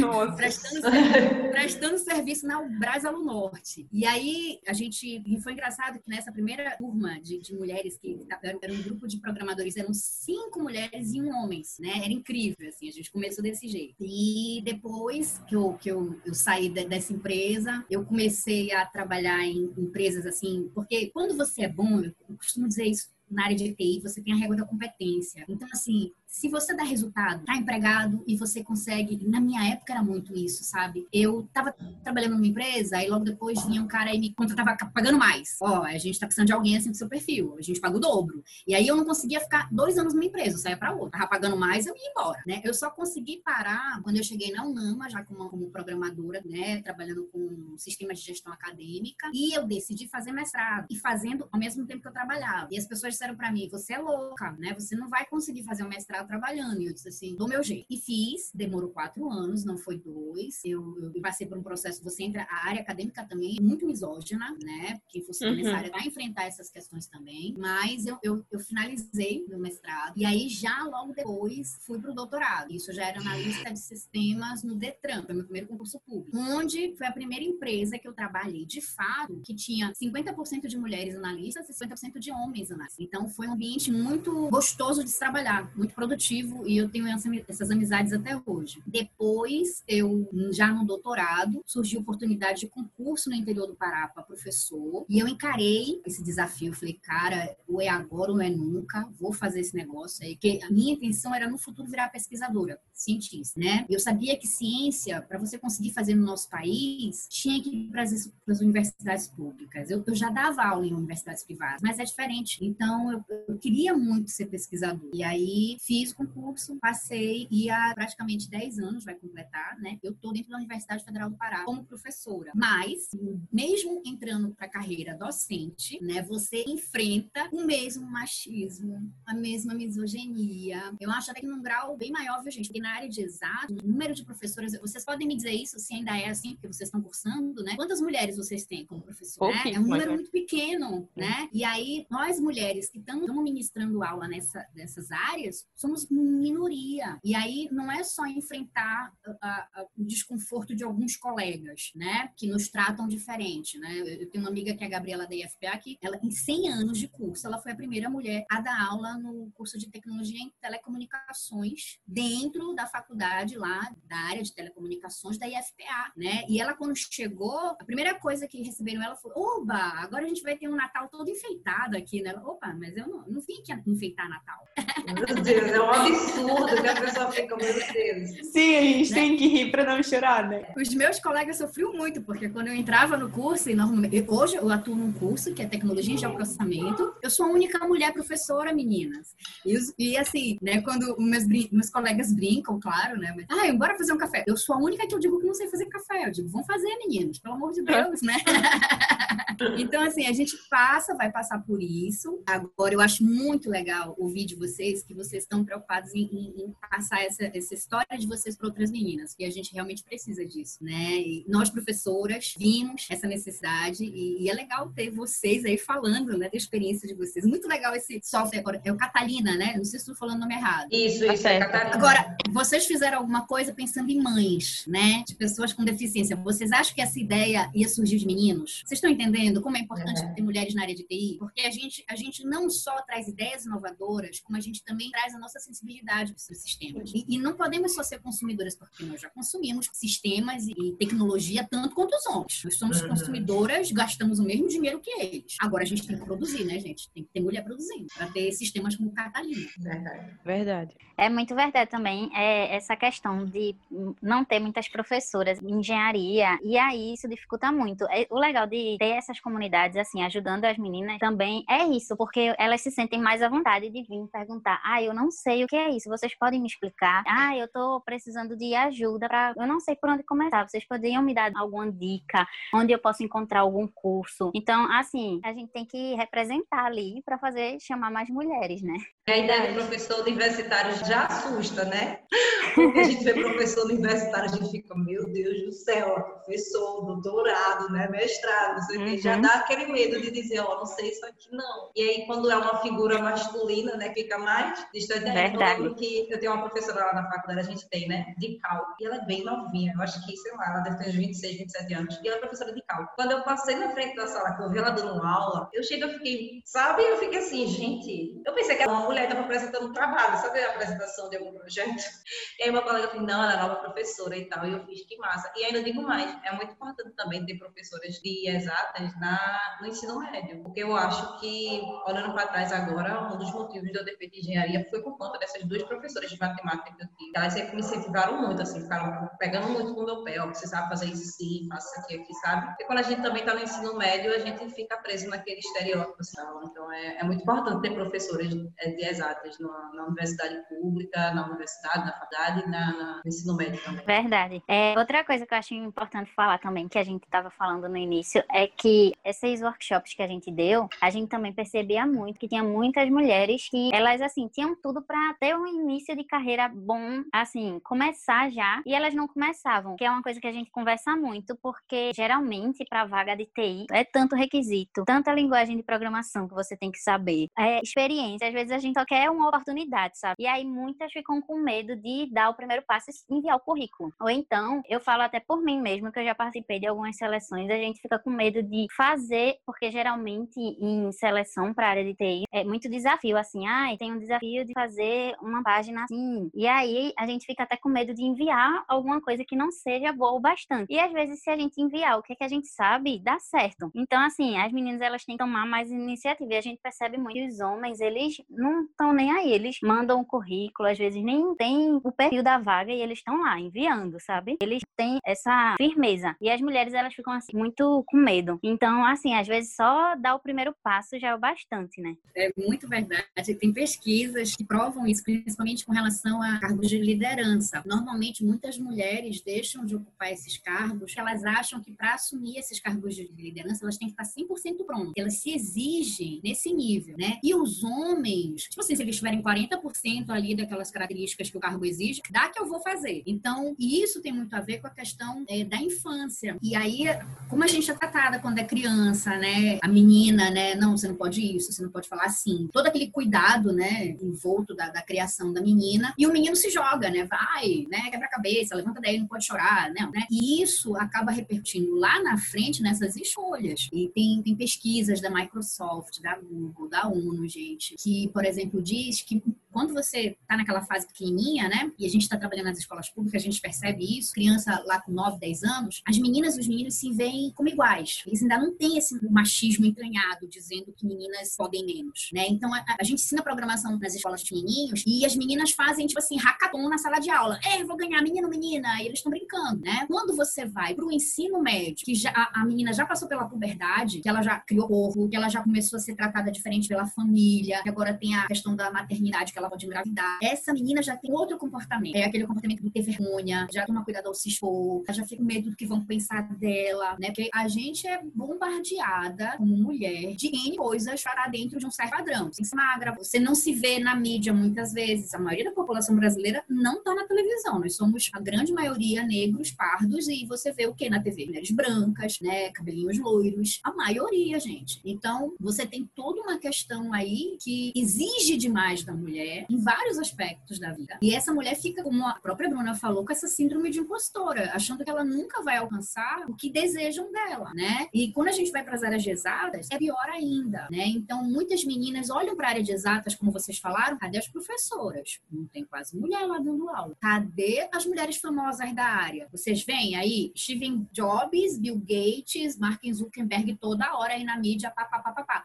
Nossa. 0.00 0.32
prestando, 0.36 1.50
prestando 1.50 1.98
serviço 1.98 2.46
na 2.46 2.62
Brasil 2.62 3.12
Norte. 3.24 3.86
E 3.92 4.04
aí 4.06 4.60
a 4.66 4.72
gente, 4.72 5.22
e 5.26 5.40
foi 5.40 5.52
engraçado 5.52 5.98
que 5.98 6.08
nessa 6.08 6.32
primeira 6.32 6.76
turma 6.76 7.20
de, 7.20 7.38
de 7.38 7.54
mulheres 7.54 7.98
que 7.98 8.26
era 8.42 8.72
um 8.72 8.82
grupo 8.82 9.06
de 9.06 9.18
programadores, 9.18 9.76
eram 9.76 9.92
cinco 9.92 10.62
mulheres 10.62 11.12
e 11.12 11.20
um 11.20 11.30
homens, 11.30 11.76
né? 11.80 12.02
Era 12.04 12.12
incrível, 12.12 12.68
assim, 12.68 12.88
a 12.88 12.92
gente 12.92 13.10
começou 13.10 13.42
desse 13.42 13.68
jeito. 13.68 13.96
E 14.00 14.60
depois 14.64 15.40
que 15.48 15.56
eu, 15.56 15.74
que 15.74 15.90
eu, 15.90 16.20
eu 16.24 16.34
saí 16.34 16.68
de, 16.68 16.84
dessa 16.84 17.12
empresa, 17.12 17.84
eu 17.90 18.04
comecei 18.04 18.72
a 18.72 18.84
trabalhar 18.86 19.44
em 19.44 19.72
empresas 19.76 20.26
assim, 20.26 20.70
porque 20.74 21.10
quando 21.12 21.36
você 21.36 21.62
é 21.62 21.68
bom, 21.68 22.00
eu 22.00 22.36
costumo 22.36 22.68
dizer 22.68 22.84
isso 22.84 23.15
na 23.30 23.44
área 23.44 23.56
de 23.56 23.74
TI, 23.74 24.00
você 24.00 24.22
tem 24.22 24.32
a 24.32 24.36
régua 24.36 24.56
da 24.56 24.64
competência. 24.64 25.44
Então, 25.48 25.68
assim, 25.72 26.12
se 26.36 26.50
você 26.50 26.74
dá 26.74 26.84
resultado, 26.84 27.46
tá 27.46 27.56
empregado 27.56 28.22
e 28.26 28.36
você 28.36 28.62
consegue. 28.62 29.26
Na 29.26 29.40
minha 29.40 29.72
época 29.72 29.94
era 29.94 30.02
muito 30.02 30.36
isso, 30.36 30.64
sabe? 30.64 31.08
Eu 31.10 31.48
tava 31.50 31.74
trabalhando 32.04 32.34
numa 32.34 32.46
empresa 32.46 33.02
e 33.02 33.08
logo 33.08 33.24
depois 33.24 33.64
vinha 33.64 33.80
um 33.80 33.86
cara 33.86 34.14
e 34.14 34.18
me 34.18 34.34
contratava 34.34 34.76
pagando 34.92 35.16
mais. 35.16 35.56
Ó, 35.62 35.80
oh, 35.80 35.82
a 35.82 35.96
gente 35.96 36.20
tá 36.20 36.26
precisando 36.26 36.48
de 36.48 36.52
alguém 36.52 36.76
assim 36.76 36.88
com 36.88 36.94
seu 36.94 37.08
perfil. 37.08 37.56
A 37.58 37.62
gente 37.62 37.80
paga 37.80 37.96
o 37.96 38.00
dobro. 38.00 38.44
E 38.68 38.74
aí 38.74 38.86
eu 38.86 38.94
não 38.94 39.06
conseguia 39.06 39.40
ficar 39.40 39.66
dois 39.72 39.96
anos 39.96 40.12
numa 40.12 40.26
empresa, 40.26 40.56
eu 40.56 40.58
saía 40.58 40.76
pra 40.76 40.92
outra. 40.92 41.18
Tava 41.18 41.26
pagando 41.26 41.56
mais, 41.56 41.86
eu 41.86 41.96
ia 41.96 42.10
embora, 42.10 42.42
né? 42.46 42.60
Eu 42.62 42.74
só 42.74 42.90
consegui 42.90 43.40
parar 43.42 44.02
quando 44.02 44.16
eu 44.18 44.22
cheguei 44.22 44.52
na 44.52 44.62
Unama, 44.62 45.08
já 45.08 45.24
como, 45.24 45.48
como 45.48 45.70
programadora, 45.70 46.42
né? 46.44 46.82
Trabalhando 46.82 47.26
com 47.32 47.78
sistemas 47.78 48.18
de 48.18 48.26
gestão 48.26 48.52
acadêmica. 48.52 49.30
E 49.32 49.56
eu 49.56 49.66
decidi 49.66 50.06
fazer 50.06 50.32
mestrado. 50.32 50.86
E 50.90 50.98
fazendo 50.98 51.48
ao 51.50 51.58
mesmo 51.58 51.86
tempo 51.86 52.02
que 52.02 52.08
eu 52.08 52.12
trabalhava. 52.12 52.68
E 52.70 52.78
as 52.78 52.86
pessoas 52.86 53.14
disseram 53.14 53.34
para 53.34 53.50
mim: 53.50 53.70
você 53.72 53.94
é 53.94 53.98
louca, 53.98 54.52
né? 54.58 54.74
Você 54.74 54.94
não 54.94 55.08
vai 55.08 55.24
conseguir 55.24 55.62
fazer 55.62 55.82
um 55.82 55.88
mestrado 55.88 56.25
trabalhando. 56.26 56.80
E 56.80 56.86
eu 56.86 56.92
disse 56.92 57.08
assim, 57.08 57.34
do 57.36 57.46
meu 57.46 57.62
jeito. 57.62 57.86
E 57.90 57.96
fiz, 57.96 58.50
demorou 58.54 58.90
quatro 58.90 59.30
anos, 59.30 59.64
não 59.64 59.76
foi 59.76 59.98
dois. 59.98 60.64
Eu, 60.64 61.12
eu 61.14 61.20
passei 61.20 61.46
por 61.46 61.58
um 61.58 61.62
processo, 61.62 62.02
você 62.02 62.24
entra, 62.24 62.46
a 62.50 62.68
área 62.68 62.80
acadêmica 62.80 63.24
também 63.24 63.56
é 63.58 63.62
muito 63.62 63.86
misógina, 63.86 64.56
né? 64.62 64.98
Porque 65.02 65.22
você 65.22 65.46
uhum. 65.46 65.54
nessa 65.54 65.76
área 65.76 65.90
vai 65.90 66.06
enfrentar 66.06 66.44
essas 66.44 66.70
questões 66.70 67.06
também. 67.06 67.54
Mas 67.56 68.06
eu, 68.06 68.18
eu, 68.22 68.44
eu 68.50 68.60
finalizei 68.60 69.44
meu 69.48 69.58
mestrado. 69.58 70.14
E 70.16 70.24
aí, 70.24 70.48
já 70.48 70.84
logo 70.84 71.12
depois, 71.12 71.78
fui 71.86 71.98
pro 71.98 72.14
doutorado. 72.14 72.72
Isso 72.72 72.92
já 72.92 73.06
era 73.06 73.22
na 73.22 73.36
lista 73.36 73.72
de 73.72 73.78
sistemas 73.78 74.62
no 74.62 74.74
Detran, 74.74 75.22
foi 75.22 75.34
meu 75.34 75.44
primeiro 75.44 75.68
concurso 75.68 76.00
público. 76.00 76.36
Onde 76.36 76.94
foi 76.96 77.06
a 77.06 77.12
primeira 77.12 77.44
empresa 77.44 77.98
que 77.98 78.06
eu 78.06 78.12
trabalhei, 78.12 78.64
de 78.64 78.80
fato, 78.80 79.40
que 79.44 79.54
tinha 79.54 79.92
50% 79.92 80.66
de 80.66 80.78
mulheres 80.78 81.14
analistas 81.14 81.68
e 81.68 81.72
50% 81.72 82.18
de 82.18 82.30
homens 82.30 82.70
analistas. 82.70 83.00
Então, 83.00 83.28
foi 83.28 83.46
um 83.46 83.52
ambiente 83.52 83.90
muito 83.90 84.48
gostoso 84.48 85.02
de 85.04 85.10
se 85.10 85.18
trabalhar, 85.18 85.70
muito 85.76 85.94
produtivo 85.94 86.05
produtivo 86.06 86.66
e 86.66 86.76
eu 86.76 86.88
tenho 86.88 87.06
essas 87.48 87.70
amizades 87.70 88.12
até 88.12 88.40
hoje. 88.46 88.80
Depois, 88.86 89.82
eu 89.88 90.28
já 90.52 90.72
no 90.72 90.84
doutorado, 90.84 91.62
surgiu 91.66 91.98
a 91.98 92.02
oportunidade 92.02 92.60
de 92.60 92.68
concurso 92.68 93.28
no 93.28 93.34
interior 93.34 93.66
do 93.66 93.74
Pará 93.74 94.06
para 94.08 94.22
professor 94.22 95.04
e 95.08 95.18
eu 95.18 95.26
encarei 95.26 96.00
esse 96.06 96.22
desafio. 96.22 96.72
Falei, 96.72 96.94
cara, 97.02 97.56
ou 97.68 97.80
é 97.80 97.88
agora 97.88 98.32
ou 98.32 98.40
é 98.40 98.48
nunca, 98.48 99.08
vou 99.18 99.32
fazer 99.32 99.60
esse 99.60 99.74
negócio 99.74 100.24
aí. 100.24 100.36
Que 100.36 100.62
a 100.62 100.70
minha 100.70 100.94
intenção 100.94 101.34
era 101.34 101.48
no 101.48 101.58
futuro 101.58 101.88
virar 101.88 102.08
pesquisadora, 102.08 102.78
cientista, 102.92 103.58
né? 103.58 103.84
Eu 103.88 103.98
sabia 103.98 104.36
que 104.38 104.46
ciência, 104.46 105.20
para 105.22 105.38
você 105.38 105.58
conseguir 105.58 105.92
fazer 105.92 106.14
no 106.14 106.24
nosso 106.24 106.48
país, 106.48 107.26
tinha 107.28 107.60
que 107.62 107.70
ir 107.70 107.90
para 107.90 108.02
as 108.02 108.60
universidades 108.60 109.26
públicas. 109.28 109.90
Eu, 109.90 110.04
eu, 110.06 110.14
já 110.14 110.30
dava 110.30 110.62
aula 110.62 110.86
em 110.86 110.94
universidades 110.94 111.42
privadas, 111.42 111.80
mas 111.82 111.98
é 111.98 112.04
diferente. 112.04 112.64
Então, 112.64 113.12
eu, 113.12 113.24
eu 113.48 113.58
queria 113.58 113.96
muito 113.96 114.30
ser 114.30 114.46
pesquisador. 114.46 115.10
E 115.12 115.22
aí, 115.22 115.76
fiz 115.80 115.95
fiz 115.96 116.10
o 116.10 116.16
concurso, 116.16 116.76
passei 116.76 117.48
e 117.50 117.70
há 117.70 117.92
praticamente 117.94 118.50
10 118.50 118.78
anos 118.78 119.04
vai 119.04 119.14
completar, 119.14 119.78
né? 119.80 119.98
Eu 120.02 120.12
estou 120.12 120.30
dentro 120.30 120.50
da 120.50 120.58
Universidade 120.58 121.02
Federal 121.02 121.30
do 121.30 121.36
Pará 121.36 121.64
como 121.64 121.84
professora. 121.84 122.52
Mas, 122.54 123.08
mesmo 123.50 124.02
entrando 124.04 124.54
para 124.54 124.66
a 124.66 124.70
carreira 124.70 125.16
docente, 125.16 125.98
né, 126.02 126.22
você 126.22 126.64
enfrenta 126.66 127.48
o 127.50 127.64
mesmo 127.64 128.06
machismo, 128.10 129.10
a 129.24 129.34
mesma 129.34 129.74
misoginia. 129.74 130.94
Eu 131.00 131.10
acho 131.10 131.30
até 131.30 131.40
que 131.40 131.46
num 131.46 131.62
grau 131.62 131.96
bem 131.96 132.10
maior, 132.10 132.42
viu, 132.42 132.52
gente? 132.52 132.66
Porque 132.66 132.80
na 132.80 132.94
área 132.94 133.08
de 133.08 133.22
exato, 133.22 133.72
o 133.72 133.88
número 133.88 134.14
de 134.14 134.24
professoras, 134.24 134.78
vocês 134.78 135.04
podem 135.04 135.26
me 135.26 135.34
dizer 135.34 135.52
isso, 135.52 135.78
se 135.78 135.94
ainda 135.94 136.16
é 136.18 136.28
assim, 136.28 136.52
porque 136.52 136.66
vocês 136.66 136.88
estão 136.88 137.00
cursando, 137.00 137.62
né? 137.64 137.74
Quantas 137.74 138.02
mulheres 138.02 138.36
vocês 138.36 138.66
têm 138.66 138.84
como 138.84 139.00
professora? 139.00 139.54
Né? 139.64 139.72
É 139.72 139.80
um 139.80 139.84
número 139.84 140.12
muito 140.12 140.30
pequeno, 140.30 141.08
né? 141.16 141.48
E 141.52 141.64
aí, 141.64 142.06
nós 142.10 142.38
mulheres 142.38 142.90
que 142.90 142.98
estamos 142.98 143.26
ministrando 143.42 144.02
aula 144.02 144.28
nessa, 144.28 144.66
nessas 144.74 145.10
áreas, 145.10 145.64
somos 145.86 146.08
minoria. 146.10 147.18
E 147.22 147.34
aí 147.34 147.68
não 147.70 147.90
é 147.90 148.02
só 148.02 148.26
enfrentar 148.26 149.12
a, 149.40 149.48
a, 149.48 149.86
o 149.96 150.04
desconforto 150.04 150.74
de 150.74 150.82
alguns 150.82 151.16
colegas, 151.16 151.92
né? 151.94 152.30
Que 152.36 152.48
nos 152.48 152.68
tratam 152.68 153.06
diferente, 153.06 153.78
né? 153.78 153.98
Eu 153.98 154.28
tenho 154.30 154.44
uma 154.44 154.50
amiga 154.50 154.74
que 154.74 154.82
é 154.82 154.86
a 154.86 154.90
Gabriela 154.90 155.26
da 155.26 155.34
IFPA, 155.34 155.78
que 155.78 155.98
ela, 156.02 156.18
em 156.22 156.30
100 156.30 156.68
anos 156.70 156.98
de 156.98 157.08
curso, 157.08 157.46
ela 157.46 157.58
foi 157.58 157.72
a 157.72 157.76
primeira 157.76 158.10
mulher 158.10 158.44
a 158.50 158.60
dar 158.60 158.88
aula 158.88 159.16
no 159.18 159.50
curso 159.52 159.78
de 159.78 159.88
tecnologia 159.88 160.40
em 160.40 160.52
telecomunicações 160.60 161.98
dentro 162.06 162.74
da 162.74 162.86
faculdade 162.86 163.56
lá, 163.56 163.94
da 164.04 164.16
área 164.16 164.42
de 164.42 164.52
telecomunicações 164.52 165.38
da 165.38 165.46
IFPA, 165.46 166.12
né? 166.16 166.44
E 166.48 166.60
ela, 166.60 166.74
quando 166.74 166.96
chegou, 166.96 167.56
a 167.56 167.84
primeira 167.84 168.18
coisa 168.18 168.48
que 168.48 168.62
receberam 168.62 169.02
ela 169.02 169.16
foi: 169.16 169.30
Oba, 169.34 169.76
agora 169.76 170.24
a 170.24 170.28
gente 170.28 170.42
vai 170.42 170.56
ter 170.56 170.68
um 170.68 170.76
Natal 170.76 171.08
todo 171.08 171.30
enfeitado 171.30 171.96
aqui, 171.96 172.20
né? 172.20 172.34
Opa, 172.36 172.74
mas 172.74 172.96
eu 172.96 173.06
não, 173.06 173.26
não 173.26 173.40
vim 173.40 173.60
aqui 173.72 173.90
enfeitar 173.90 174.28
Natal. 174.28 174.64
Meu 175.06 175.42
Deus, 175.42 175.75
é 175.76 175.82
um 175.82 175.90
absurdo 175.90 176.82
que 176.82 176.88
a 176.88 177.00
pessoa 177.00 177.32
fica, 177.32 177.56
meu 177.56 177.74
Deus. 177.74 178.50
Sim, 178.52 178.76
a 178.76 178.82
gente 178.82 179.10
né? 179.10 179.14
tem 179.14 179.36
que 179.36 179.46
rir 179.46 179.70
para 179.70 179.84
não 179.84 180.02
chorar, 180.02 180.48
né? 180.48 180.66
Os 180.76 180.92
meus 180.94 181.20
colegas 181.20 181.58
sofriam 181.58 181.92
muito, 181.92 182.20
porque 182.22 182.48
quando 182.48 182.68
eu 182.68 182.74
entrava 182.74 183.16
no 183.16 183.30
curso, 183.30 183.70
e 183.70 183.74
normalmente, 183.74 184.24
hoje 184.28 184.56
eu 184.56 184.70
atuo 184.70 184.94
num 184.94 185.12
curso 185.12 185.54
que 185.54 185.62
é 185.62 185.66
tecnologia 185.66 186.14
em 186.14 186.18
geoprocessamento, 186.18 187.14
eu 187.22 187.30
sou 187.30 187.46
a 187.46 187.48
única 187.50 187.86
mulher 187.86 188.12
professora, 188.12 188.72
meninas. 188.72 189.34
E, 189.64 189.76
e 189.98 190.16
assim, 190.16 190.58
né, 190.60 190.80
quando 190.80 191.16
meus, 191.18 191.44
meus 191.46 191.90
colegas 191.90 192.32
brincam, 192.32 192.78
claro, 192.80 193.18
né? 193.18 193.34
Mas, 193.36 193.46
ah, 193.48 193.72
bora 193.74 193.96
fazer 193.96 194.12
um 194.12 194.18
café. 194.18 194.44
Eu 194.46 194.56
sou 194.56 194.76
a 194.76 194.78
única 194.78 195.06
que 195.06 195.14
eu 195.14 195.18
digo 195.18 195.38
que 195.38 195.46
não 195.46 195.54
sei 195.54 195.68
fazer 195.68 195.86
café. 195.86 196.26
Eu 196.26 196.32
digo, 196.32 196.48
vão 196.48 196.64
fazer, 196.64 196.88
meninos, 196.98 197.38
pelo 197.38 197.54
amor 197.54 197.72
de 197.72 197.82
Deus, 197.82 198.22
né? 198.22 198.36
então, 199.78 200.02
assim, 200.02 200.26
a 200.26 200.32
gente 200.32 200.56
passa, 200.70 201.14
vai 201.14 201.30
passar 201.30 201.58
por 201.58 201.82
isso. 201.82 202.42
Agora, 202.46 202.94
eu 202.94 203.00
acho 203.00 203.24
muito 203.24 203.68
legal 203.68 204.14
ouvir 204.18 204.44
de 204.44 204.54
vocês 204.54 205.02
que 205.02 205.14
vocês 205.14 205.42
estão 205.42 205.64
preocupados 205.66 206.14
em, 206.14 206.22
em, 206.22 206.64
em 206.64 206.74
passar 206.90 207.22
essa, 207.22 207.44
essa 207.44 207.74
história 207.74 208.18
de 208.18 208.26
vocês 208.26 208.56
para 208.56 208.68
outras 208.68 208.90
meninas, 208.90 209.34
que 209.34 209.44
a 209.44 209.50
gente 209.50 209.72
realmente 209.72 210.02
precisa 210.02 210.44
disso, 210.44 210.82
né? 210.82 211.18
E 211.20 211.44
nós, 211.48 211.68
professoras, 211.70 212.54
vimos 212.58 213.06
essa 213.10 213.26
necessidade 213.26 214.04
e, 214.04 214.44
e, 214.44 214.50
é 214.50 214.54
legal 214.54 214.88
ter 214.90 215.10
vocês 215.10 215.64
aí 215.64 215.76
falando, 215.76 216.36
né, 216.38 216.48
da 216.48 216.56
experiência 216.56 217.06
de 217.06 217.14
vocês. 217.14 217.44
Muito 217.44 217.68
legal 217.68 217.94
esse 217.94 218.20
software 218.22 218.60
agora, 218.60 218.80
é 218.84 218.92
o 218.92 218.96
Catalina, 218.96 219.56
né? 219.56 219.74
Não 219.76 219.84
sei 219.84 219.98
se 219.98 220.10
estou 220.10 220.14
falando 220.14 220.36
o 220.36 220.40
nome 220.40 220.54
errado. 220.54 220.88
Isso, 220.90 221.24
isso, 221.24 221.42
tá 221.42 221.50
é 221.50 221.58
Catalina. 221.58 221.96
Agora, 221.96 222.36
vocês 222.50 222.86
fizeram 222.86 223.18
alguma 223.18 223.46
coisa 223.46 223.72
pensando 223.74 224.10
em 224.10 224.22
mães, 224.22 224.84
né? 224.86 225.24
De 225.26 225.34
pessoas 225.34 225.72
com 225.72 225.84
deficiência. 225.84 226.36
Vocês 226.36 226.72
acham 226.72 226.94
que 226.94 227.00
essa 227.00 227.18
ideia 227.18 227.70
ia 227.74 227.88
surgir 227.88 228.18
de 228.18 228.26
meninos? 228.26 228.82
Vocês 228.84 228.98
estão 228.98 229.10
entendendo 229.10 229.60
como 229.60 229.76
é 229.76 229.80
importante 229.80 230.22
é. 230.22 230.28
ter 230.34 230.42
mulheres 230.42 230.74
na 230.74 230.82
área 230.82 230.94
de 230.94 231.02
TI? 231.02 231.36
Porque 231.38 231.62
a 231.62 231.70
gente, 231.70 232.04
a 232.08 232.16
gente 232.16 232.44
não 232.44 232.68
só 232.70 233.02
traz 233.02 233.28
ideias 233.28 233.64
inovadoras, 233.64 234.40
como 234.40 234.56
a 234.56 234.60
gente 234.60 234.82
também 234.84 235.10
traz 235.10 235.34
a 235.34 235.38
nossa 235.38 235.55
nossa 235.56 235.66
sensibilidade 235.66 236.32
para 236.32 236.38
os 236.38 236.60
sistemas. 236.60 237.10
E, 237.14 237.24
e, 237.28 237.38
não 237.38 237.54
podemos 237.54 237.94
só 237.94 238.02
ser 238.02 238.20
consumidoras, 238.20 238.74
porque 238.76 239.04
nós 239.04 239.20
já 239.20 239.30
consumimos 239.30 239.88
sistemas 239.92 240.66
e 240.68 240.92
tecnologia 240.98 241.66
tanto 241.68 241.94
quanto 241.94 242.14
os 242.14 242.26
homens. 242.26 242.62
Nós 242.64 242.78
somos 242.78 243.00
uhum. 243.00 243.08
consumidoras, 243.08 243.90
gastamos 243.90 244.38
o 244.38 244.44
mesmo 244.44 244.68
dinheiro 244.68 245.00
que 245.00 245.10
eles. 245.10 245.56
Agora 245.60 245.82
a 245.82 245.86
gente 245.86 246.06
tem 246.06 246.18
que 246.18 246.24
produzir, 246.24 246.64
né, 246.64 246.78
gente? 246.78 247.10
Tem 247.10 247.24
que 247.24 247.30
ter 247.32 247.40
mulher 247.40 247.64
produzindo, 247.64 248.06
para 248.14 248.30
ter 248.30 248.52
sistemas 248.52 248.96
como 248.96 249.12
Catalina. 249.12 249.66
Verdade. 249.78 250.38
Verdade. 250.44 250.96
É 251.18 251.28
muito 251.30 251.54
verdade 251.54 251.90
também 251.90 252.30
é 252.34 252.76
essa 252.76 252.94
questão 252.94 253.46
de 253.46 253.74
não 254.20 254.44
ter 254.44 254.60
muitas 254.60 254.86
professoras 254.88 255.58
em 255.62 255.78
engenharia, 255.78 256.58
e 256.62 256.76
aí 256.76 257.14
isso 257.14 257.26
dificulta 257.28 257.72
muito. 257.72 258.04
É, 258.10 258.26
o 258.30 258.38
legal 258.38 258.66
de 258.66 258.96
ter 258.98 259.16
essas 259.16 259.40
comunidades, 259.40 259.96
assim, 259.96 260.22
ajudando 260.22 260.66
as 260.66 260.76
meninas 260.76 261.18
também 261.18 261.64
é 261.68 261.84
isso, 261.86 262.16
porque 262.16 262.54
elas 262.58 262.82
se 262.82 262.90
sentem 262.90 263.20
mais 263.20 263.40
à 263.42 263.48
vontade 263.48 263.88
de 263.88 264.02
vir 264.02 264.26
perguntar: 264.30 264.80
ah, 264.84 265.02
eu 265.02 265.14
não 265.14 265.30
sei 265.30 265.45
o 265.64 265.66
que 265.66 265.76
é 265.76 265.90
isso, 265.90 266.08
vocês 266.08 266.36
podem 266.38 266.60
me 266.60 266.66
explicar? 266.66 267.22
Ah, 267.26 267.56
eu 267.56 267.68
tô 267.68 268.00
precisando 268.00 268.56
de 268.56 268.74
ajuda 268.74 269.28
para. 269.28 269.54
Eu 269.56 269.66
não 269.66 269.80
sei 269.80 269.96
por 269.96 270.10
onde 270.10 270.22
começar, 270.22 270.68
vocês 270.68 270.86
poderiam 270.86 271.22
me 271.22 271.34
dar 271.34 271.52
alguma 271.56 271.90
dica, 271.90 272.46
onde 272.74 272.92
eu 272.92 272.98
posso 272.98 273.22
encontrar 273.22 273.60
algum 273.60 273.86
curso? 273.86 274.50
Então, 274.54 274.90
assim, 274.92 275.40
a 275.44 275.52
gente 275.52 275.70
tem 275.72 275.84
que 275.84 276.14
representar 276.14 276.86
ali 276.86 277.22
para 277.24 277.38
fazer 277.38 277.78
chamar 277.80 278.10
mais 278.10 278.28
mulheres, 278.28 278.82
né? 278.82 278.96
A 279.28 279.36
ideia 279.36 279.68
do 279.68 279.74
professor 279.74 280.20
universitário 280.20 280.96
já 281.04 281.26
assusta, 281.26 281.84
né? 281.84 282.20
Porque 282.74 283.00
a 283.00 283.04
gente 283.04 283.24
vê 283.24 283.32
professor 283.32 283.84
universitário, 283.86 284.50
a 284.50 284.52
gente 284.52 284.70
fica, 284.70 284.94
meu 284.94 285.32
Deus 285.32 285.62
do 285.62 285.72
céu, 285.72 286.14
professor, 286.44 287.20
doutorado, 287.22 287.90
né? 287.90 288.08
Mestrado, 288.08 288.82
sei 288.84 288.98
o 288.98 289.00
uhum. 289.00 289.18
Já 289.18 289.36
dá 289.38 289.48
aquele 289.54 289.86
medo 289.86 290.20
de 290.20 290.30
dizer, 290.30 290.60
ó, 290.60 290.74
oh, 290.74 290.78
não 290.78 290.86
sei 290.86 291.10
isso 291.10 291.24
aqui 291.24 291.48
não. 291.50 291.90
E 291.96 292.02
aí, 292.02 292.26
quando 292.26 292.50
é 292.50 292.56
uma 292.56 292.78
figura 292.78 293.18
masculina, 293.18 293.96
né, 293.96 294.12
fica 294.12 294.38
mais 294.38 294.86
distante. 294.92 295.26
Verdade. 295.42 295.84
Eu 295.84 295.94
que 295.94 296.28
eu 296.30 296.40
tenho 296.40 296.52
uma 296.52 296.68
professora 296.68 297.06
lá 297.06 297.14
na 297.14 297.30
faculdade, 297.30 297.60
a 297.60 297.70
gente 297.70 297.88
tem, 297.88 298.08
né, 298.08 298.34
de 298.38 298.58
cálculo, 298.58 298.94
e 299.00 299.06
ela 299.06 299.16
é 299.16 299.24
bem 299.24 299.44
novinha, 299.44 299.92
eu 299.94 300.02
acho 300.02 300.24
que, 300.24 300.36
sei 300.36 300.52
lá, 300.52 300.70
ela 300.70 300.80
deve 300.80 300.96
ter 300.98 301.08
uns 301.10 301.14
26, 301.14 301.58
27 301.58 301.94
anos, 301.94 302.20
e 302.22 302.28
ela 302.28 302.36
é 302.36 302.40
professora 302.40 302.72
de 302.72 302.82
cálculo. 302.82 303.08
Quando 303.16 303.32
eu 303.32 303.42
passei 303.42 303.76
na 303.76 303.90
frente 303.90 304.16
da 304.16 304.26
sala, 304.26 304.56
que 304.56 304.62
eu 304.62 304.70
vi 304.70 304.78
ela 304.78 304.90
dando 304.90 305.22
aula, 305.22 305.68
eu 305.72 305.82
chego, 305.82 306.04
eu 306.04 306.10
fiquei, 306.14 306.60
sabe? 306.64 307.02
Eu 307.02 307.18
fiquei 307.18 307.38
assim, 307.38 307.66
gente, 307.66 308.42
eu 308.44 308.54
pensei 308.54 308.76
que 308.76 308.82
era 308.82 308.92
uma 308.92 309.04
mulher 309.04 309.24
estava 309.24 309.42
apresentando 309.42 309.88
um 309.88 309.92
trabalho, 309.92 310.36
sabe 310.38 310.60
a 310.60 310.70
apresentação 310.70 311.28
de 311.28 311.36
algum 311.36 311.52
projeto? 311.52 311.86
E 312.58 312.62
aí 312.62 312.70
uma 312.70 312.80
colega 312.80 313.08
falou, 313.08 313.26
não, 313.26 313.44
ela 313.44 313.52
é 313.52 313.56
nova 313.56 313.76
professora 313.76 314.36
e 314.36 314.46
tal, 314.46 314.66
e 314.66 314.72
eu 314.72 314.84
fiz, 314.86 315.04
que 315.06 315.16
massa. 315.18 315.52
E 315.56 315.64
ainda 315.64 315.82
digo 315.82 316.02
mais, 316.02 316.36
é 316.42 316.52
muito 316.52 316.72
importante 316.72 317.10
também 317.14 317.44
ter 317.44 317.58
professoras 317.58 318.14
de 318.14 318.48
exatas 318.48 319.14
na, 319.20 319.78
no 319.80 319.86
ensino 319.86 320.18
médio, 320.18 320.62
porque 320.62 320.82
eu 320.82 320.96
acho 320.96 321.38
que, 321.38 321.82
olhando 322.06 322.32
para 322.32 322.46
trás 322.46 322.72
agora, 322.72 323.32
um 323.32 323.36
dos 323.36 323.52
motivos 323.52 323.90
de 323.90 323.98
eu 323.98 324.04
ter 324.04 324.16
feito 324.16 324.38
engenharia 324.38 324.86
foi 324.88 325.02
por 325.02 325.15
conta 325.16 325.38
dessas 325.38 325.64
duas 325.64 325.82
professoras 325.82 326.30
de 326.30 326.38
matemática 326.38 327.08
que. 327.16 327.26
Elas 327.36 327.52
sempre 327.52 327.76
me 327.76 327.80
incentivaram 327.80 328.40
muito, 328.40 328.62
assim, 328.62 328.80
ficaram 328.80 329.28
pegando 329.38 329.68
muito 329.68 329.92
no 329.92 330.06
meu 330.06 330.24
pé, 330.24 330.40
ó, 330.40 330.46
você 330.46 330.66
sabe 330.66 330.88
fazer 330.88 331.06
isso 331.06 331.36
sim, 331.36 331.66
faça 331.68 331.90
isso 331.90 332.00
aqui, 332.00 332.20
aqui, 332.20 332.34
sabe? 332.34 332.66
Porque 332.68 332.84
quando 332.84 332.98
a 333.00 333.02
gente 333.02 333.22
também 333.22 333.40
está 333.40 333.54
no 333.54 333.62
ensino 333.62 333.96
médio, 333.98 334.34
a 334.34 334.38
gente 334.38 334.70
fica 334.70 334.96
preso 334.98 335.28
naquele 335.28 335.58
estereótipo, 335.58 336.16
assim, 336.20 336.36
então 336.64 336.92
é, 336.92 337.18
é 337.18 337.24
muito 337.24 337.42
importante 337.42 337.82
ter 337.82 337.94
professores 337.94 338.48
de, 338.48 338.96
de 338.96 339.04
exatas 339.04 339.58
na, 339.58 339.92
na, 339.94 340.04
universidade 340.06 340.62
pública, 340.68 341.34
na 341.34 341.46
universidade, 341.46 342.06
na 342.06 342.12
faculdade 342.12 342.60
e 342.60 342.70
na, 342.70 342.92
na, 342.92 343.16
no 343.16 343.22
ensino 343.26 343.56
médio 343.56 343.82
também. 343.84 344.04
Verdade. 344.04 344.62
É, 344.66 344.98
outra 344.98 345.24
coisa 345.24 345.46
que 345.46 345.52
eu 345.52 345.58
acho 345.58 345.74
importante 345.74 346.32
falar 346.34 346.58
também, 346.58 346.88
que 346.88 346.98
a 346.98 347.04
gente 347.04 347.24
estava 347.24 347.50
falando 347.50 347.88
no 347.88 347.96
início, 347.96 348.42
é 348.50 348.66
que 348.66 349.14
esses 349.24 349.60
workshops 349.60 350.14
que 350.14 350.22
a 350.22 350.26
gente 350.26 350.50
deu, 350.50 350.88
a 351.00 351.10
gente 351.10 351.28
também 351.28 351.52
percebia 351.52 352.06
muito 352.06 352.38
que 352.38 352.48
tinha 352.48 352.62
muitas 352.62 353.08
mulheres 353.10 353.68
que 353.68 353.94
elas, 353.94 354.20
assim, 354.20 354.48
tinham 354.48 354.74
tudo 354.76 355.02
para 355.06 355.34
ter 355.34 355.56
um 355.56 355.66
início 355.66 356.16
de 356.16 356.24
carreira 356.24 356.68
bom, 356.68 357.22
assim, 357.32 357.80
começar 357.84 358.50
já, 358.50 358.82
e 358.84 358.94
elas 358.94 359.14
não 359.14 359.26
começavam, 359.26 359.96
que 359.96 360.04
é 360.04 360.10
uma 360.10 360.22
coisa 360.22 360.40
que 360.40 360.46
a 360.46 360.52
gente 360.52 360.70
conversa 360.70 361.14
muito, 361.16 361.56
porque 361.62 362.10
geralmente 362.14 362.84
para 362.88 363.04
vaga 363.04 363.36
de 363.36 363.46
TI 363.46 363.86
é 363.92 364.04
tanto 364.04 364.34
requisito, 364.34 365.04
tanta 365.04 365.32
linguagem 365.32 365.76
de 365.76 365.82
programação 365.82 366.48
que 366.48 366.54
você 366.54 366.76
tem 366.76 366.90
que 366.90 366.98
saber, 366.98 367.48
é 367.58 367.80
experiência, 367.80 368.48
às 368.48 368.52
vezes 368.52 368.72
a 368.72 368.78
gente 368.78 368.98
só 368.98 369.04
quer 369.04 369.30
uma 369.30 369.48
oportunidade, 369.48 370.18
sabe? 370.18 370.34
E 370.38 370.46
aí 370.46 370.64
muitas 370.64 371.12
ficam 371.12 371.40
com 371.40 371.58
medo 371.58 371.96
de 371.96 372.28
dar 372.32 372.50
o 372.50 372.54
primeiro 372.54 372.82
passo 372.86 373.10
e 373.10 373.34
enviar 373.34 373.56
o 373.56 373.60
currículo. 373.60 374.12
Ou 374.20 374.30
então, 374.30 374.82
eu 374.88 375.00
falo 375.00 375.22
até 375.22 375.40
por 375.40 375.62
mim 375.62 375.80
mesmo, 375.80 376.10
que 376.10 376.18
eu 376.18 376.24
já 376.24 376.34
participei 376.34 376.80
de 376.80 376.86
algumas 376.86 377.16
seleções, 377.16 377.70
a 377.70 377.76
gente 377.76 378.00
fica 378.00 378.18
com 378.18 378.30
medo 378.30 378.62
de 378.62 378.86
fazer, 378.96 379.56
porque 379.64 379.90
geralmente 379.90 380.58
em 380.58 381.10
seleção 381.12 381.72
para 381.72 381.88
área 381.88 382.04
de 382.04 382.14
TI 382.14 382.44
é 382.52 382.64
muito 382.64 382.88
desafio, 382.88 383.36
assim, 383.36 383.66
ah, 383.66 383.94
tem 383.98 384.12
um 384.12 384.18
desafio 384.18 384.64
de 384.64 384.72
fazer 384.72 384.95
uma 385.40 385.62
página 385.62 386.04
assim. 386.04 386.50
E 386.54 386.66
aí 386.66 387.12
a 387.18 387.26
gente 387.26 387.46
fica 387.46 387.62
até 387.62 387.76
com 387.76 387.88
medo 387.88 388.14
de 388.14 388.22
enviar 388.22 388.84
alguma 388.88 389.20
coisa 389.20 389.44
que 389.44 389.56
não 389.56 389.70
seja 389.70 390.12
boa 390.12 390.32
o 390.32 390.40
bastante. 390.40 390.92
E 390.92 390.98
às 390.98 391.12
vezes, 391.12 391.40
se 391.42 391.50
a 391.50 391.56
gente 391.56 391.80
enviar 391.80 392.18
o 392.18 392.22
que, 392.22 392.32
é 392.32 392.36
que 392.36 392.44
a 392.44 392.48
gente 392.48 392.68
sabe, 392.68 393.18
dá 393.18 393.38
certo. 393.38 393.90
Então, 393.94 394.20
assim, 394.20 394.56
as 394.58 394.72
meninas 394.72 395.00
elas 395.00 395.24
têm 395.24 395.36
que 395.36 395.44
tomar 395.44 395.66
mais 395.66 395.90
iniciativa. 395.90 396.52
E 396.52 396.56
a 396.56 396.60
gente 396.60 396.80
percebe 396.80 397.16
muito 397.16 397.34
que 397.34 397.46
os 397.46 397.60
homens, 397.60 398.00
eles 398.00 398.36
não 398.48 398.84
estão 398.84 399.12
nem 399.12 399.30
aí. 399.30 399.52
Eles 399.52 399.78
mandam 399.82 400.20
um 400.20 400.24
currículo, 400.24 400.88
às 400.88 400.98
vezes 400.98 401.22
nem 401.22 401.54
tem 401.56 402.00
o 402.02 402.12
perfil 402.12 402.42
da 402.42 402.58
vaga 402.58 402.92
e 402.92 403.00
eles 403.00 403.18
estão 403.18 403.40
lá 403.40 403.58
enviando, 403.58 404.18
sabe? 404.20 404.56
Eles 404.60 404.82
têm 404.96 405.18
essa 405.24 405.74
firmeza. 405.76 406.36
E 406.40 406.50
as 406.50 406.60
mulheres, 406.60 406.94
elas 406.94 407.14
ficam 407.14 407.32
assim, 407.32 407.56
muito 407.56 408.04
com 408.06 408.16
medo. 408.16 408.58
Então, 408.62 409.04
assim, 409.04 409.34
às 409.34 409.46
vezes 409.46 409.74
só 409.74 410.14
dar 410.16 410.34
o 410.34 410.40
primeiro 410.40 410.74
passo 410.82 411.18
já 411.18 411.28
é 411.28 411.34
o 411.34 411.38
bastante, 411.38 412.00
né? 412.00 412.14
É 412.34 412.50
muito 412.56 412.88
verdade. 412.88 413.54
Tem 413.54 413.72
pesquisas 413.72 414.54
que 414.54 414.64
provam 414.64 414.85
isso, 415.06 415.22
principalmente 415.22 415.84
com 415.84 415.92
relação 415.92 416.42
a 416.42 416.58
cargos 416.58 416.88
de 416.88 416.98
liderança. 416.98 417.82
Normalmente, 417.86 418.44
muitas 418.44 418.78
mulheres 418.78 419.40
deixam 419.40 419.84
de 419.84 419.96
ocupar 419.96 420.32
esses 420.32 420.58
cargos, 420.58 421.14
elas 421.16 421.44
acham 421.44 421.80
que 421.80 421.92
para 421.92 422.14
assumir 422.14 422.58
esses 422.58 422.80
cargos 422.80 423.14
de 423.14 423.30
liderança, 423.36 423.84
elas 423.84 423.96
têm 423.96 424.08
que 424.08 424.20
estar 424.20 424.24
100% 424.24 424.84
prontas. 424.84 425.12
Elas 425.16 425.34
se 425.34 425.50
exigem 425.50 426.40
nesse 426.42 426.72
nível, 426.72 427.16
né? 427.16 427.38
E 427.42 427.54
os 427.54 427.82
homens, 427.82 428.64
tipo 428.64 428.80
assim, 428.80 428.94
se 428.94 429.02
eles 429.02 429.16
tiverem 429.16 429.42
40% 429.42 430.30
ali 430.30 430.54
daquelas 430.54 430.90
características 430.90 431.50
que 431.50 431.56
o 431.56 431.60
cargo 431.60 431.84
exige, 431.84 432.22
dá 432.30 432.48
que 432.48 432.58
eu 432.58 432.66
vou 432.66 432.80
fazer. 432.80 433.22
Então, 433.26 433.74
isso 433.78 434.20
tem 434.20 434.32
muito 434.32 434.54
a 434.54 434.60
ver 434.60 434.80
com 434.80 434.86
a 434.86 434.90
questão 434.90 435.44
é, 435.48 435.64
da 435.64 435.76
infância. 435.76 436.56
E 436.62 436.74
aí, 436.74 437.04
como 437.48 437.64
a 437.64 437.66
gente 437.66 437.90
é 437.90 437.94
tratada 437.94 438.38
quando 438.38 438.58
é 438.58 438.64
criança, 438.64 439.36
né? 439.36 439.78
A 439.82 439.88
menina, 439.88 440.50
né? 440.50 440.74
Não, 440.74 440.96
você 440.96 441.08
não 441.08 441.16
pode 441.16 441.40
isso, 441.40 441.72
você 441.72 441.82
não 441.82 441.90
pode 441.90 442.08
falar 442.08 442.24
assim. 442.24 442.68
Todo 442.72 442.86
aquele 442.86 443.10
cuidado, 443.10 443.72
né? 443.72 444.16
Envolto 444.20 444.74
da, 444.76 444.90
da 444.90 445.02
criação 445.02 445.52
da 445.52 445.60
menina. 445.60 446.14
E 446.18 446.26
o 446.26 446.32
menino 446.32 446.54
se 446.54 446.70
joga, 446.70 447.10
né? 447.10 447.24
Vai, 447.24 447.86
né? 447.88 448.10
Quebra 448.10 448.26
a 448.26 448.30
cabeça, 448.30 448.76
levanta 448.76 449.00
daí, 449.00 449.18
não 449.18 449.26
pode 449.26 449.44
chorar, 449.44 449.90
né? 449.90 450.08
né? 450.12 450.26
E 450.30 450.62
isso 450.62 450.96
acaba 450.96 451.32
repercutindo 451.32 451.94
lá 451.96 452.22
na 452.22 452.38
frente 452.38 452.82
nessas 452.82 453.16
escolhas. 453.16 453.88
E 453.92 454.08
tem, 454.14 454.42
tem 454.42 454.54
pesquisas 454.54 455.20
da 455.20 455.30
Microsoft, 455.30 456.20
da 456.20 456.36
Google, 456.38 456.88
da 456.88 457.08
ONU, 457.08 457.48
gente, 457.48 457.96
que, 457.98 458.28
por 458.32 458.44
exemplo, 458.44 458.82
diz 458.82 459.22
que 459.22 459.42
quando 459.76 459.92
você 459.92 460.38
está 460.40 460.56
naquela 460.56 460.80
fase 460.80 461.06
pequenininha, 461.06 461.68
né? 461.68 461.92
E 461.98 462.06
a 462.06 462.08
gente 462.08 462.22
está 462.22 462.38
trabalhando 462.38 462.68
nas 462.68 462.78
escolas 462.78 463.10
públicas, 463.10 463.42
a 463.42 463.44
gente 463.44 463.60
percebe 463.60 464.18
isso. 464.18 464.32
Criança 464.32 464.82
lá 464.86 465.02
com 465.02 465.12
9, 465.12 465.38
10 465.38 465.64
anos, 465.64 466.02
as 466.08 466.16
meninas 466.16 466.56
e 466.56 466.60
os 466.60 466.66
meninos 466.66 466.94
se 466.94 467.12
veem 467.12 467.52
como 467.54 467.68
iguais. 467.68 468.22
Eles 468.26 468.40
ainda 468.40 468.56
não 468.56 468.74
têm 468.74 468.96
esse 468.96 469.14
machismo 469.30 469.84
entranhado, 469.84 470.48
dizendo 470.48 470.94
que 470.96 471.06
meninas 471.06 471.54
podem 471.58 471.84
menos, 471.84 472.30
né? 472.32 472.46
Então, 472.48 472.72
a, 472.72 472.82
a 472.98 473.04
gente 473.04 473.20
ensina 473.22 473.42
programação 473.42 473.98
nas 473.98 474.14
escolas 474.14 474.42
de 474.42 474.54
menininhos 474.54 475.04
e 475.06 475.26
as 475.26 475.36
meninas 475.36 475.72
fazem, 475.72 476.06
tipo 476.06 476.20
assim, 476.20 476.38
hackathon 476.38 476.88
na 476.88 476.96
sala 476.96 477.18
de 477.18 477.28
aula. 477.28 477.60
É, 477.62 477.84
vou 477.84 477.98
ganhar 477.98 478.22
menino, 478.22 478.48
menina. 478.48 479.02
E 479.02 479.08
eles 479.08 479.18
estão 479.18 479.28
brincando, 479.28 479.82
né? 479.82 480.06
Quando 480.08 480.34
você 480.34 480.64
vai 480.64 480.94
para 480.94 481.04
o 481.04 481.12
ensino 481.12 481.60
médio, 481.60 481.96
que 482.02 482.14
já, 482.14 482.30
a, 482.30 482.62
a 482.62 482.64
menina 482.64 482.94
já 482.94 483.04
passou 483.04 483.28
pela 483.28 483.44
puberdade, 483.44 484.20
que 484.20 484.28
ela 484.28 484.40
já 484.40 484.58
criou 484.58 484.88
corpo, 484.88 485.28
que 485.28 485.36
ela 485.36 485.50
já 485.50 485.62
começou 485.62 485.98
a 485.98 486.00
ser 486.00 486.14
tratada 486.14 486.50
diferente 486.50 486.88
pela 486.88 487.04
família, 487.04 487.82
que 487.82 487.90
agora 487.90 488.14
tem 488.14 488.34
a 488.34 488.46
questão 488.46 488.74
da 488.74 488.90
maternidade, 488.90 489.52
que 489.52 489.58
ela 489.58 489.65
ela 489.66 489.70
pode 489.70 489.86
engravidar. 489.86 490.38
Essa 490.42 490.72
menina 490.72 491.02
já 491.02 491.16
tem 491.16 491.32
outro 491.32 491.58
comportamento. 491.58 492.16
É 492.16 492.24
aquele 492.24 492.46
comportamento 492.46 492.82
de 492.82 492.90
ter 492.90 493.02
vergonha, 493.02 493.66
já 493.72 493.84
toma 493.84 494.04
cuidado 494.04 494.28
ao 494.28 494.34
se 494.34 494.48
expor, 494.48 495.04
já 495.10 495.24
fica 495.24 495.36
com 495.36 495.44
medo 495.44 495.70
do 495.70 495.76
que 495.76 495.86
vão 495.86 496.04
pensar 496.04 496.42
dela, 496.56 497.16
né? 497.18 497.28
Porque 497.28 497.48
a 497.52 497.68
gente 497.68 498.06
é 498.06 498.22
bombardeada 498.34 499.54
como 499.58 499.76
mulher 499.76 500.34
de 500.34 500.48
N 500.48 500.76
coisas 500.76 501.22
para 501.22 501.48
dentro 501.48 501.78
de 501.78 501.86
um 501.86 501.90
certo 501.90 502.10
padrão. 502.10 502.50
Você 502.52 502.62
é 502.62 502.76
magra, 502.76 503.14
você 503.14 503.38
não 503.38 503.54
se 503.54 503.72
vê 503.72 503.98
na 503.98 504.14
mídia 504.14 504.52
muitas 504.52 504.92
vezes. 504.92 505.34
A 505.34 505.38
maioria 505.38 505.66
da 505.66 505.72
população 505.72 506.14
brasileira 506.14 506.64
não 506.68 507.02
tá 507.02 507.14
na 507.14 507.26
televisão. 507.26 507.78
Nós 507.78 507.96
somos 507.96 508.30
a 508.32 508.40
grande 508.40 508.72
maioria 508.72 509.22
negros, 509.22 509.70
pardos, 509.72 510.28
e 510.28 510.46
você 510.46 510.72
vê 510.72 510.86
o 510.86 510.94
que 510.94 511.10
na 511.10 511.20
TV? 511.20 511.46
Mulheres 511.46 511.70
brancas, 511.70 512.38
né? 512.40 512.70
Cabelinhos 512.70 513.18
loiros. 513.18 513.80
A 513.82 513.92
maioria, 513.92 514.58
gente. 514.60 515.00
Então, 515.04 515.54
você 515.58 515.86
tem 515.86 516.08
toda 516.14 516.40
uma 516.42 516.58
questão 516.58 517.12
aí 517.12 517.56
que 517.62 517.92
exige 517.94 518.56
demais 518.56 519.02
da 519.02 519.12
mulher 519.12 519.55
mulher 519.56 519.66
em 519.70 519.78
vários 519.78 520.18
aspectos 520.18 520.78
da 520.78 520.92
vida. 520.92 521.18
E 521.22 521.34
essa 521.34 521.52
mulher 521.52 521.76
fica, 521.76 522.02
como 522.02 522.26
a 522.26 522.34
própria 522.34 522.68
Bruna 522.68 522.94
falou, 522.94 523.24
com 523.24 523.32
essa 523.32 523.48
síndrome 523.48 523.90
de 523.90 524.00
impostora, 524.00 524.72
achando 524.74 525.04
que 525.04 525.10
ela 525.10 525.24
nunca 525.24 525.62
vai 525.62 525.76
alcançar 525.78 526.44
o 526.48 526.54
que 526.54 526.70
desejam 526.70 527.30
dela, 527.32 527.72
né? 527.74 528.08
E 528.12 528.32
quando 528.32 528.48
a 528.48 528.52
gente 528.52 528.70
vai 528.70 528.84
para 528.84 528.94
as 528.94 529.02
áreas 529.02 529.22
de 529.22 529.30
exatas, 529.30 529.88
é 529.90 529.98
pior 529.98 530.28
ainda, 530.28 530.86
né? 530.90 531.06
Então, 531.06 531.42
muitas 531.44 531.84
meninas 531.84 532.30
olham 532.30 532.56
para 532.56 532.66
a 532.66 532.70
área 532.70 532.82
de 532.82 532.92
exatas, 532.92 533.34
como 533.34 533.50
vocês 533.50 533.78
falaram, 533.78 534.18
cadê 534.18 534.38
as 534.38 534.48
professoras? 534.48 535.40
Não 535.50 535.66
tem 535.66 535.84
quase 535.84 536.16
mulher 536.16 536.46
lá 536.46 536.58
dando 536.58 536.88
aula. 536.88 537.16
Cadê 537.20 537.88
as 537.92 538.04
mulheres 538.04 538.36
famosas 538.36 538.94
da 538.94 539.04
área? 539.04 539.48
Vocês 539.50 539.84
veem 539.84 540.16
aí 540.16 540.52
Steven 540.56 541.06
Jobs, 541.12 541.78
Bill 541.78 541.98
Gates, 541.98 542.76
Mark 542.78 543.00
Zuckerberg 543.12 543.76
toda 543.76 544.16
hora 544.16 544.34
aí 544.34 544.44
na 544.44 544.58
mídia, 544.58 544.90
pá. 544.90 545.06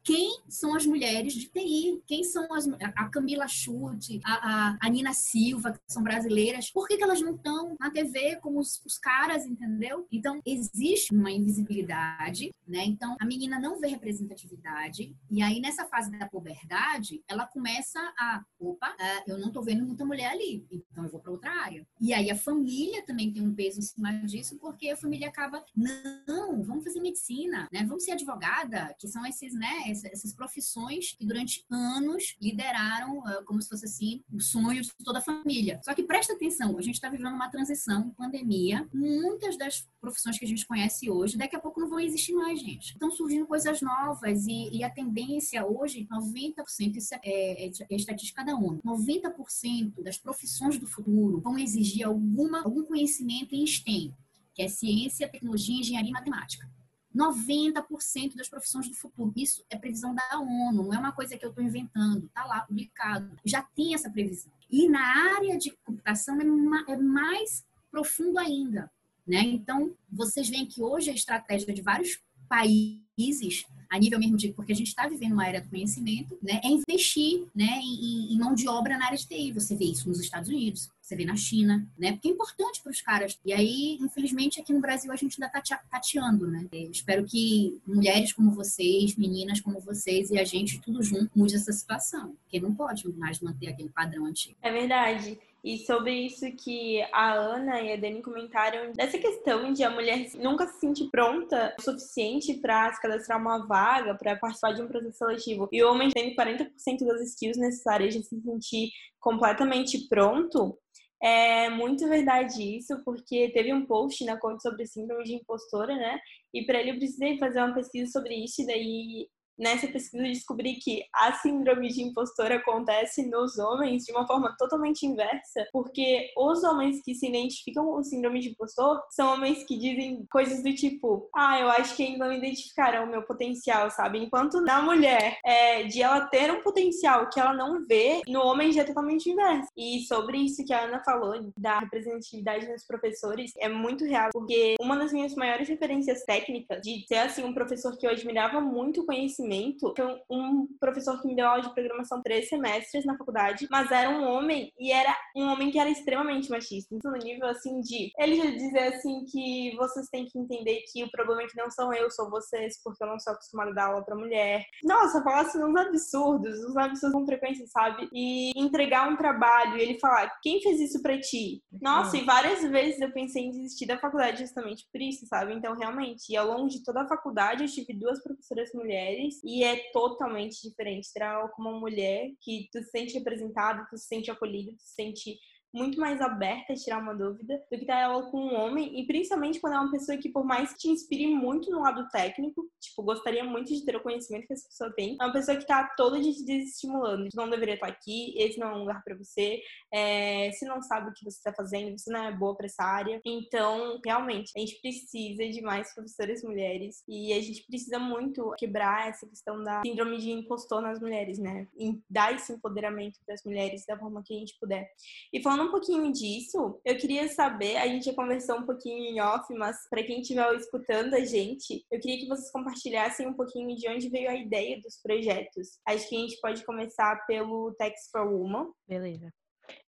Quem 0.03 0.39
são 0.47 0.75
as 0.75 0.85
mulheres 0.85 1.33
de 1.33 1.47
TI? 1.47 2.01
Quem 2.07 2.23
são 2.23 2.53
as 2.53 2.67
a 2.95 3.09
Camila 3.09 3.47
Chute, 3.71 4.19
a, 4.25 4.33
a, 4.33 4.77
a 4.81 4.89
Nina 4.89 5.13
Silva, 5.13 5.71
que 5.73 5.79
são 5.87 6.03
brasileiras? 6.03 6.69
Por 6.71 6.87
que, 6.87 6.97
que 6.97 7.03
elas 7.03 7.21
não 7.21 7.35
estão 7.35 7.75
na 7.79 7.89
TV 7.89 8.35
como 8.37 8.59
os, 8.59 8.81
os 8.85 8.97
caras, 8.97 9.45
entendeu? 9.45 10.07
Então, 10.11 10.41
existe 10.45 11.13
uma 11.13 11.31
invisibilidade, 11.31 12.53
né? 12.67 12.83
Então, 12.85 13.15
a 13.19 13.25
menina 13.25 13.59
não 13.59 13.79
vê 13.79 13.87
representatividade 13.87 15.15
e 15.29 15.41
aí 15.41 15.59
nessa 15.59 15.85
fase 15.85 16.11
da 16.11 16.27
puberdade, 16.27 17.23
ela 17.27 17.45
começa 17.47 17.99
a, 18.17 18.43
opa, 18.59 18.89
uh, 18.89 19.23
eu 19.31 19.37
não 19.37 19.51
tô 19.51 19.61
vendo 19.61 19.85
muita 19.85 20.05
mulher 20.05 20.31
ali, 20.31 20.65
então 20.71 21.03
eu 21.03 21.09
vou 21.09 21.19
para 21.19 21.31
outra 21.31 21.51
área. 21.51 21.85
E 21.99 22.13
aí 22.13 22.29
a 22.29 22.35
família 22.35 23.05
também 23.05 23.31
tem 23.31 23.41
um 23.41 23.53
peso 23.53 23.79
em 23.79 23.83
cima 23.83 24.11
disso, 24.25 24.57
porque 24.59 24.89
a 24.89 24.97
família 24.97 25.27
acaba, 25.27 25.63
não, 25.75 26.63
vamos 26.63 26.83
fazer 26.83 26.99
medicina, 26.99 27.67
né? 27.71 27.83
Vamos 27.85 28.03
ser 28.03 28.11
advogada, 28.11 28.93
que 28.99 29.07
são 29.07 29.25
esses, 29.25 29.53
né, 29.53 29.83
essas 29.87 30.33
profissões 30.33 31.13
que 31.13 31.25
durante 31.25 31.65
anos 31.69 32.35
lideraram 32.41 33.19
uh, 33.19 33.43
como 33.61 33.63
se 33.63 33.69
fosse 33.69 33.85
assim 33.85 34.23
o 34.31 34.39
sonho 34.39 34.81
de 34.81 34.91
toda 35.03 35.19
a 35.19 35.21
família. 35.21 35.79
Só 35.83 35.93
que 35.93 36.03
presta 36.03 36.33
atenção, 36.33 36.77
a 36.77 36.81
gente 36.81 36.95
está 36.95 37.09
vivendo 37.09 37.33
uma 37.33 37.49
transição, 37.49 38.09
pandemia, 38.11 38.87
muitas 38.93 39.57
das 39.57 39.87
profissões 39.99 40.37
que 40.37 40.45
a 40.45 40.47
gente 40.47 40.65
conhece 40.65 41.09
hoje, 41.09 41.37
daqui 41.37 41.55
a 41.55 41.59
pouco 41.59 41.79
não 41.79 41.89
vão 41.89 41.99
existir 41.99 42.33
mais, 42.33 42.59
gente. 42.59 42.93
Estão 42.93 43.11
surgindo 43.11 43.45
coisas 43.45 43.81
novas 43.81 44.45
e, 44.47 44.69
e 44.75 44.83
a 44.83 44.89
tendência 44.89 45.65
hoje, 45.65 46.07
90%, 46.11 46.95
isso 46.95 47.13
é, 47.15 47.19
é, 47.23 47.71
é 47.89 47.95
estatística 47.95 48.43
da 48.43 48.55
ONU, 48.55 48.81
90% 48.83 50.01
das 50.03 50.17
profissões 50.17 50.77
do 50.77 50.87
futuro 50.87 51.39
vão 51.39 51.57
exigir 51.57 52.05
alguma, 52.05 52.63
algum 52.63 52.83
conhecimento 52.83 53.53
em 53.53 53.65
STEM, 53.65 54.13
que 54.53 54.61
é 54.61 54.67
ciência, 54.67 55.29
tecnologia, 55.29 55.79
engenharia 55.79 56.09
e 56.09 56.13
matemática. 56.13 56.69
90% 57.15 58.35
das 58.35 58.49
profissões 58.49 58.87
do 58.87 58.95
futuro. 58.95 59.33
Isso 59.35 59.63
é 59.69 59.77
previsão 59.77 60.15
da 60.15 60.39
ONU, 60.39 60.83
não 60.83 60.93
é 60.93 60.97
uma 60.97 61.11
coisa 61.11 61.37
que 61.37 61.45
eu 61.45 61.49
estou 61.49 61.63
inventando, 61.63 62.25
está 62.25 62.45
lá 62.45 62.61
publicado. 62.61 63.37
Já 63.45 63.61
tem 63.61 63.93
essa 63.93 64.09
previsão. 64.09 64.51
E 64.69 64.87
na 64.87 65.35
área 65.35 65.57
de 65.57 65.71
computação 65.83 66.39
é, 66.39 66.93
é 66.93 66.97
mais 66.97 67.65
profundo 67.91 68.39
ainda. 68.39 68.89
Né? 69.27 69.41
Então, 69.41 69.95
vocês 70.11 70.49
veem 70.49 70.65
que 70.65 70.81
hoje 70.81 71.11
a 71.11 71.13
estratégia 71.13 71.73
de 71.73 71.81
vários 71.81 72.19
países 72.47 73.65
a 73.91 73.99
nível 73.99 74.17
mesmo 74.17 74.37
de 74.37 74.53
porque 74.53 74.71
a 74.71 74.75
gente 74.75 74.87
está 74.87 75.05
vivendo 75.05 75.33
uma 75.33 75.45
era 75.45 75.59
do 75.59 75.69
conhecimento, 75.69 76.37
né, 76.41 76.61
é 76.63 76.67
investir, 76.69 77.45
né, 77.53 77.81
em, 77.83 78.33
em, 78.33 78.39
mão 78.39 78.55
de 78.55 78.67
obra 78.69 78.97
na 78.97 79.05
área 79.05 79.17
de 79.17 79.27
TI. 79.27 79.51
Você 79.51 79.75
vê 79.75 79.83
isso 79.83 80.07
nos 80.07 80.21
Estados 80.21 80.47
Unidos, 80.47 80.89
você 81.01 81.13
vê 81.13 81.25
na 81.25 81.35
China, 81.35 81.85
né, 81.99 82.13
porque 82.13 82.29
é 82.29 82.31
importante 82.31 82.81
para 82.81 82.89
os 82.89 83.01
caras. 83.01 83.37
E 83.45 83.51
aí, 83.51 83.97
infelizmente, 83.99 84.61
aqui 84.61 84.71
no 84.71 84.79
Brasil 84.79 85.11
a 85.11 85.15
gente 85.17 85.35
ainda 85.43 85.59
está 85.59 85.77
tateando, 85.91 86.47
né. 86.47 86.65
Eu 86.71 86.89
espero 86.89 87.25
que 87.25 87.77
mulheres 87.85 88.31
como 88.31 88.51
vocês, 88.51 89.17
meninas 89.17 89.59
como 89.59 89.81
vocês 89.81 90.31
e 90.31 90.39
a 90.39 90.45
gente 90.45 90.79
tudo 90.79 91.03
junto 91.03 91.29
mude 91.37 91.55
essa 91.55 91.73
situação, 91.73 92.33
porque 92.43 92.61
não 92.61 92.73
pode 92.73 93.05
mais 93.17 93.41
manter 93.41 93.67
aquele 93.67 93.89
padrão 93.89 94.25
antigo. 94.25 94.55
É 94.61 94.71
verdade. 94.71 95.37
E 95.63 95.77
sobre 95.85 96.25
isso 96.25 96.45
que 96.55 97.03
a 97.13 97.33
Ana 97.33 97.81
e 97.81 97.93
a 97.93 97.95
Dani 97.95 98.21
comentaram, 98.21 98.91
dessa 98.93 99.19
questão 99.19 99.71
de 99.71 99.83
a 99.83 99.91
mulher 99.91 100.27
nunca 100.35 100.65
se 100.67 100.79
sentir 100.79 101.07
pronta 101.11 101.75
o 101.77 101.81
suficiente 101.83 102.55
para 102.55 102.91
se 102.91 102.99
cadastrar 102.99 103.39
uma 103.39 103.67
vaga, 103.67 104.15
para 104.15 104.35
participar 104.37 104.73
de 104.73 104.81
um 104.81 104.87
processo 104.87 105.19
seletivo, 105.19 105.69
e 105.71 105.83
o 105.83 105.91
homem 105.91 106.09
tendo 106.09 106.35
40% 106.35 106.67
das 107.05 107.21
skills 107.29 107.57
necessárias 107.57 108.15
de 108.15 108.23
se 108.23 108.41
sentir 108.41 108.89
completamente 109.19 110.07
pronto, 110.07 110.79
é 111.21 111.69
muito 111.69 112.07
verdade 112.09 112.77
isso, 112.77 112.99
porque 113.05 113.51
teve 113.53 113.71
um 113.71 113.85
post 113.85 114.25
na 114.25 114.39
conta 114.39 114.59
sobre 114.61 114.87
síndrome 114.87 115.23
de 115.23 115.35
impostora, 115.35 115.95
né? 115.95 116.19
E 116.51 116.65
para 116.65 116.79
ele 116.79 116.91
eu 116.91 116.97
precisei 116.97 117.37
fazer 117.37 117.59
uma 117.59 117.75
pesquisa 117.75 118.11
sobre 118.11 118.33
isso, 118.33 118.63
e 118.63 118.65
daí 118.65 119.29
nessa 119.61 119.87
pesquisa 119.87 120.23
descobri 120.23 120.75
que 120.75 121.05
a 121.13 121.33
síndrome 121.33 121.89
de 121.89 122.01
impostor 122.01 122.51
acontece 122.51 123.27
nos 123.27 123.59
homens 123.59 124.03
de 124.03 124.11
uma 124.11 124.25
forma 124.25 124.55
totalmente 124.57 125.05
inversa, 125.05 125.67
porque 125.71 126.31
os 126.35 126.63
homens 126.63 127.01
que 127.03 127.13
se 127.13 127.27
identificam 127.27 127.85
com 127.85 128.03
síndrome 128.03 128.39
de 128.39 128.49
impostor 128.49 128.99
são 129.11 129.33
homens 129.33 129.63
que 129.63 129.77
dizem 129.77 130.25
coisas 130.31 130.63
do 130.63 130.73
tipo: 130.73 131.29
ah, 131.35 131.59
eu 131.59 131.69
acho 131.69 131.95
que 131.95 132.03
ainda 132.03 132.25
não 132.25 132.33
identificaram 132.33 133.05
o 133.05 133.07
meu 133.07 133.21
potencial, 133.21 133.91
sabe? 133.91 134.17
Enquanto 134.17 134.59
na 134.61 134.81
mulher, 134.81 135.37
é, 135.45 135.83
de 135.83 136.01
ela 136.01 136.21
ter 136.21 136.51
um 136.51 136.61
potencial 136.61 137.29
que 137.29 137.39
ela 137.39 137.53
não 137.53 137.85
vê, 137.85 138.21
no 138.27 138.41
homem 138.41 138.71
já 138.71 138.81
é 138.81 138.85
totalmente 138.85 139.29
inverso. 139.29 139.69
E 139.77 139.99
sobre 140.07 140.39
isso 140.39 140.65
que 140.65 140.73
a 140.73 140.85
Ana 140.85 141.03
falou, 141.03 141.51
da 141.55 141.79
representatividade 141.79 142.65
dos 142.65 142.83
professores, 142.83 143.51
é 143.59 143.69
muito 143.69 144.05
real, 144.05 144.29
porque 144.33 144.75
uma 144.81 144.97
das 144.97 145.13
minhas 145.13 145.35
maiores 145.35 145.67
referências 145.69 146.23
técnicas 146.23 146.81
de 146.81 147.05
ser 147.07 147.17
assim 147.17 147.43
um 147.43 147.53
professor 147.53 147.95
que 147.95 148.07
eu 148.07 148.11
admirava 148.11 148.59
muito 148.59 149.01
o 149.01 149.05
conhecimento 149.05 149.50
conhecimento. 149.51 149.93
Foi 149.95 150.21
um 150.29 150.67
professor 150.79 151.21
que 151.21 151.27
me 151.27 151.35
deu 151.35 151.47
aula 151.47 151.61
de 151.61 151.73
programação 151.73 152.21
três 152.21 152.47
semestres 152.47 153.05
na 153.05 153.17
faculdade, 153.17 153.67
mas 153.69 153.91
era 153.91 154.09
um 154.09 154.23
homem 154.23 154.71
e 154.79 154.91
era 154.91 155.15
um 155.35 155.47
homem 155.47 155.69
que 155.69 155.79
era 155.79 155.89
extremamente 155.89 156.49
machista. 156.49 156.95
Então, 156.95 157.11
no 157.11 157.17
nível 157.17 157.47
assim 157.47 157.81
de 157.81 158.11
ele 158.17 158.35
já 158.35 158.49
dizer 158.51 158.93
assim 158.93 159.25
que 159.25 159.75
vocês 159.75 160.07
têm 160.07 160.25
que 160.25 160.39
entender 160.39 160.81
que 160.91 161.03
o 161.03 161.11
problema 161.11 161.43
é 161.43 161.47
que 161.47 161.57
não 161.57 161.69
são 161.69 161.93
eu, 161.93 162.09
são 162.09 162.29
vocês, 162.29 162.81
porque 162.83 163.03
eu 163.03 163.07
não 163.07 163.19
sou 163.19 163.33
acostumada 163.33 163.71
a 163.71 163.73
dar 163.73 163.85
aula 163.87 164.05
pra 164.05 164.15
mulher. 164.15 164.65
Nossa, 164.83 165.23
falar 165.23 165.41
assim 165.41 165.63
uns 165.63 165.75
absurdos, 165.75 166.65
uns 166.65 166.77
absurdos 166.77 167.19
com 167.19 167.25
frequência, 167.25 167.65
sabe? 167.67 168.07
E 168.13 168.51
entregar 168.55 169.09
um 169.09 169.17
trabalho 169.17 169.77
e 169.77 169.81
ele 169.81 169.99
falar, 169.99 170.31
quem 170.41 170.61
fez 170.61 170.79
isso 170.79 171.01
pra 171.01 171.19
ti? 171.19 171.61
Nossa, 171.81 172.17
e 172.17 172.23
várias 172.23 172.61
vezes 172.63 173.01
eu 173.01 173.11
pensei 173.11 173.43
em 173.43 173.51
desistir 173.51 173.85
da 173.85 173.99
faculdade 173.99 174.39
justamente 174.41 174.87
por 174.91 175.01
isso, 175.01 175.25
sabe? 175.27 175.53
Então, 175.53 175.75
realmente, 175.75 176.31
e 176.31 176.37
ao 176.37 176.47
longo 176.47 176.67
de 176.67 176.83
toda 176.83 177.01
a 177.01 177.07
faculdade 177.07 177.63
eu 177.63 177.69
tive 177.69 177.93
duas 177.93 178.21
professoras 178.21 178.69
mulheres 178.73 179.40
e 179.43 179.63
é 179.63 179.91
totalmente 179.91 180.61
diferente. 180.61 181.11
Ter 181.13 181.23
aula 181.23 181.49
com 181.49 181.61
uma 181.61 181.79
mulher 181.79 182.31
que 182.41 182.69
tu 182.71 182.79
se 182.83 182.89
sente 182.89 183.13
representado, 183.13 183.85
tu 183.89 183.97
se 183.97 184.07
sente 184.07 184.29
acolhido, 184.29 184.75
tu 184.75 184.81
se 184.83 184.93
sente 184.93 185.39
muito 185.73 185.99
mais 185.99 186.19
aberta 186.21 186.73
a 186.73 186.75
tirar 186.75 186.99
uma 186.99 187.15
dúvida 187.15 187.57
do 187.57 187.77
que 187.77 187.83
estar 187.83 187.99
ela 187.99 188.23
com 188.29 188.37
um 188.37 188.55
homem, 188.55 188.99
e 188.99 189.05
principalmente 189.05 189.59
quando 189.59 189.73
é 189.73 189.79
uma 189.79 189.91
pessoa 189.91 190.17
que, 190.17 190.29
por 190.29 190.43
mais 190.43 190.73
que 190.73 190.79
te 190.79 190.89
inspire 190.89 191.27
muito 191.27 191.69
no 191.69 191.81
lado 191.81 192.07
técnico, 192.09 192.69
tipo, 192.79 193.03
gostaria 193.03 193.43
muito 193.43 193.73
de 193.73 193.85
ter 193.85 193.95
o 193.95 194.01
conhecimento 194.01 194.47
que 194.47 194.53
essa 194.53 194.67
pessoa 194.67 194.93
tem, 194.93 195.17
é 195.19 195.23
uma 195.23 195.33
pessoa 195.33 195.57
que 195.57 195.65
tá 195.65 195.93
todo 195.95 196.21
dia 196.21 196.33
te 196.33 196.43
desestimulando. 196.43 197.29
Tu 197.29 197.37
não 197.37 197.49
deveria 197.49 197.75
estar 197.75 197.87
aqui, 197.87 198.33
esse 198.37 198.59
não 198.59 198.67
é 198.67 198.75
um 198.75 198.79
lugar 198.79 199.03
para 199.03 199.15
você, 199.15 199.61
é, 199.93 200.49
não 200.63 200.81
sabe 200.81 201.09
o 201.09 201.13
que 201.13 201.23
você 201.23 201.37
está 201.37 201.53
fazendo, 201.53 201.97
você 201.97 202.11
não 202.11 202.25
é 202.25 202.31
boa 202.31 202.55
para 202.55 202.65
essa 202.65 202.83
área. 202.83 203.19
Então, 203.25 203.99
realmente, 204.05 204.51
a 204.55 204.59
gente 204.59 204.79
precisa 204.81 205.47
de 205.47 205.61
mais 205.61 205.93
professoras 205.93 206.43
mulheres 206.43 207.03
e 207.07 207.33
a 207.33 207.41
gente 207.41 207.65
precisa 207.67 207.99
muito 207.99 208.53
quebrar 208.57 209.09
essa 209.09 209.27
questão 209.27 209.61
da 209.63 209.81
síndrome 209.85 210.17
de 210.17 210.31
impostor 210.31 210.81
nas 210.81 210.99
mulheres, 210.99 211.37
né? 211.37 211.67
E 211.77 211.99
dar 212.09 212.33
esse 212.33 212.53
empoderamento 212.53 213.19
para 213.25 213.35
as 213.35 213.43
mulheres 213.43 213.85
da 213.85 213.97
forma 213.97 214.23
que 214.23 214.33
a 214.35 214.39
gente 214.39 214.57
puder. 214.59 214.89
E 215.33 215.41
falando 215.41 215.60
falando 215.61 215.67
um 215.67 215.71
pouquinho 215.71 216.11
disso, 216.11 216.79
eu 216.83 216.97
queria 216.97 217.27
saber, 217.27 217.77
a 217.77 217.87
gente 217.87 218.05
já 218.05 218.13
conversou 218.13 218.57
um 218.57 218.65
pouquinho 218.65 218.97
em 218.97 219.21
off, 219.21 219.53
mas 219.53 219.77
para 219.89 220.03
quem 220.03 220.21
estiver 220.21 220.53
escutando 220.55 221.13
a 221.13 221.23
gente, 221.23 221.85
eu 221.91 221.99
queria 221.99 222.19
que 222.19 222.27
vocês 222.27 222.51
compartilhassem 222.51 223.27
um 223.27 223.33
pouquinho 223.33 223.75
de 223.75 223.87
onde 223.87 224.09
veio 224.09 224.29
a 224.29 224.35
ideia 224.35 224.79
dos 224.81 224.97
projetos. 225.01 225.79
Acho 225.87 226.09
que 226.09 226.15
a 226.15 226.19
gente 226.19 226.39
pode 226.41 226.65
começar 226.65 227.25
pelo 227.27 227.73
Text 227.77 228.09
for 228.11 228.27
Woman. 228.27 228.71
Beleza. 228.87 229.31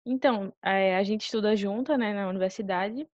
Então, 0.06 0.54
é, 0.64 0.96
a 0.96 1.04
gente 1.04 1.22
estuda 1.22 1.56
junto, 1.56 1.98
né, 1.98 2.14
na 2.14 2.30
universidade, 2.30 3.08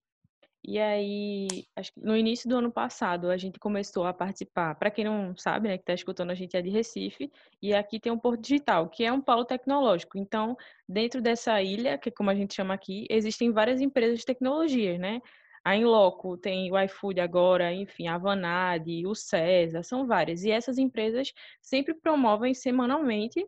e 0.62 0.78
aí, 0.78 1.48
acho 1.74 1.92
que 1.92 2.00
no 2.00 2.16
início 2.16 2.48
do 2.48 2.56
ano 2.56 2.70
passado, 2.70 3.30
a 3.30 3.36
gente 3.36 3.58
começou 3.58 4.04
a 4.06 4.12
participar. 4.12 4.74
Para 4.74 4.90
quem 4.90 5.04
não 5.04 5.34
sabe, 5.36 5.68
né, 5.68 5.78
que 5.78 5.82
está 5.82 5.94
escutando, 5.94 6.30
a 6.30 6.34
gente 6.34 6.56
é 6.56 6.62
de 6.62 6.68
Recife, 6.68 7.30
e 7.62 7.74
aqui 7.74 7.98
tem 7.98 8.12
o 8.12 8.20
Porto 8.20 8.42
Digital, 8.42 8.88
que 8.88 9.04
é 9.04 9.12
um 9.12 9.20
polo 9.20 9.44
tecnológico. 9.44 10.18
Então, 10.18 10.56
dentro 10.88 11.22
dessa 11.22 11.62
ilha, 11.62 11.96
que 11.96 12.10
é 12.10 12.12
como 12.12 12.30
a 12.30 12.34
gente 12.34 12.54
chama 12.54 12.74
aqui, 12.74 13.06
existem 13.08 13.50
várias 13.50 13.80
empresas 13.80 14.20
de 14.20 14.26
tecnologias, 14.26 14.98
né? 14.98 15.20
A 15.64 15.76
Inloco 15.76 16.36
tem 16.36 16.70
o 16.72 16.78
iFood 16.78 17.20
agora, 17.20 17.72
enfim, 17.72 18.08
a 18.08 18.16
Vanad, 18.18 18.86
o 19.06 19.14
César, 19.14 19.82
são 19.82 20.06
várias. 20.06 20.42
E 20.44 20.50
essas 20.50 20.78
empresas 20.78 21.32
sempre 21.60 21.94
promovem 21.94 22.54
semanalmente 22.54 23.46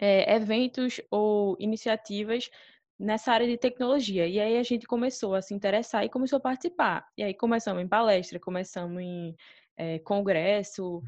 é, 0.00 0.34
eventos 0.34 1.00
ou 1.10 1.56
iniciativas 1.58 2.50
nessa 2.98 3.32
área 3.32 3.46
de 3.46 3.56
tecnologia. 3.56 4.26
E 4.26 4.40
aí 4.40 4.56
a 4.58 4.62
gente 4.62 4.86
começou 4.86 5.34
a 5.34 5.42
se 5.42 5.54
interessar 5.54 6.04
e 6.04 6.08
começou 6.08 6.38
a 6.38 6.40
participar. 6.40 7.06
E 7.16 7.22
aí 7.22 7.34
começamos 7.34 7.82
em 7.82 7.88
palestra, 7.88 8.40
começamos 8.40 9.00
em 9.00 9.36
é, 9.76 9.98
congresso, 10.00 11.02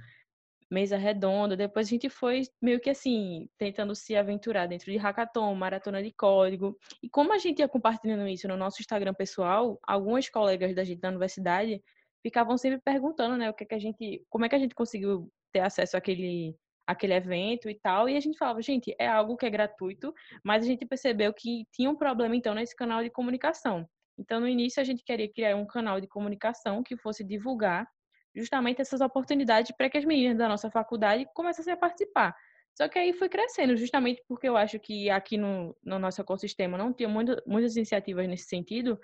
mesa 0.70 0.96
redonda. 0.96 1.56
Depois 1.56 1.88
a 1.88 1.90
gente 1.90 2.08
foi 2.08 2.42
meio 2.62 2.80
que 2.80 2.90
assim, 2.90 3.48
tentando 3.58 3.94
se 3.94 4.14
aventurar 4.14 4.66
dentro 4.66 4.90
de 4.90 4.96
hackathon, 4.98 5.54
maratona 5.54 6.02
de 6.02 6.12
código. 6.12 6.78
E 7.02 7.08
como 7.10 7.32
a 7.32 7.38
gente 7.38 7.58
ia 7.58 7.68
compartilhando 7.68 8.26
isso 8.28 8.46
no 8.46 8.56
nosso 8.56 8.80
Instagram 8.80 9.14
pessoal, 9.14 9.78
algumas 9.82 10.28
colegas 10.28 10.74
da 10.74 10.84
gente 10.84 11.00
da 11.00 11.08
universidade 11.08 11.82
ficavam 12.22 12.56
sempre 12.56 12.80
perguntando, 12.80 13.36
né, 13.36 13.50
o 13.50 13.54
que, 13.54 13.64
é 13.64 13.66
que 13.66 13.74
a 13.74 13.78
gente, 13.78 14.24
como 14.28 14.44
é 14.44 14.48
que 14.48 14.54
a 14.54 14.58
gente 14.58 14.74
conseguiu 14.74 15.30
ter 15.52 15.60
acesso 15.60 15.96
àquele 15.96 16.54
aquele 16.90 17.14
evento 17.14 17.68
e 17.68 17.74
tal, 17.74 18.08
e 18.08 18.16
a 18.16 18.20
gente 18.20 18.36
falava, 18.36 18.60
gente, 18.62 18.94
é 18.98 19.06
algo 19.06 19.36
que 19.36 19.46
é 19.46 19.50
gratuito, 19.50 20.12
mas 20.44 20.64
a 20.64 20.66
gente 20.66 20.84
percebeu 20.84 21.32
que 21.32 21.66
tinha 21.72 21.90
um 21.90 21.96
problema 21.96 22.34
então 22.34 22.54
nesse 22.54 22.74
canal 22.74 23.02
de 23.02 23.10
comunicação. 23.10 23.88
Então, 24.18 24.40
no 24.40 24.48
início 24.48 24.80
a 24.80 24.84
gente 24.84 25.02
queria 25.02 25.32
criar 25.32 25.56
um 25.56 25.66
canal 25.66 26.00
de 26.00 26.06
comunicação 26.06 26.82
que 26.82 26.96
fosse 26.96 27.24
divulgar 27.24 27.88
justamente 28.34 28.80
essas 28.80 29.00
oportunidades 29.00 29.72
para 29.76 29.88
que 29.88 29.98
as 29.98 30.04
meninas 30.04 30.36
da 30.36 30.48
nossa 30.48 30.70
faculdade 30.70 31.26
começassem 31.34 31.72
a 31.72 31.76
participar. 31.76 32.36
Só 32.76 32.88
que 32.88 32.98
aí 32.98 33.12
foi 33.12 33.28
crescendo, 33.28 33.76
justamente 33.76 34.22
porque 34.28 34.48
eu 34.48 34.56
acho 34.56 34.78
que 34.78 35.10
aqui 35.10 35.36
no, 35.36 35.76
no 35.82 35.98
nosso 35.98 36.20
ecossistema 36.20 36.78
não 36.78 36.92
tinha 36.92 37.08
muita, 37.08 37.42
muitas 37.46 37.76
iniciativas 37.76 38.28
nesse 38.28 38.44
sentido. 38.44 38.98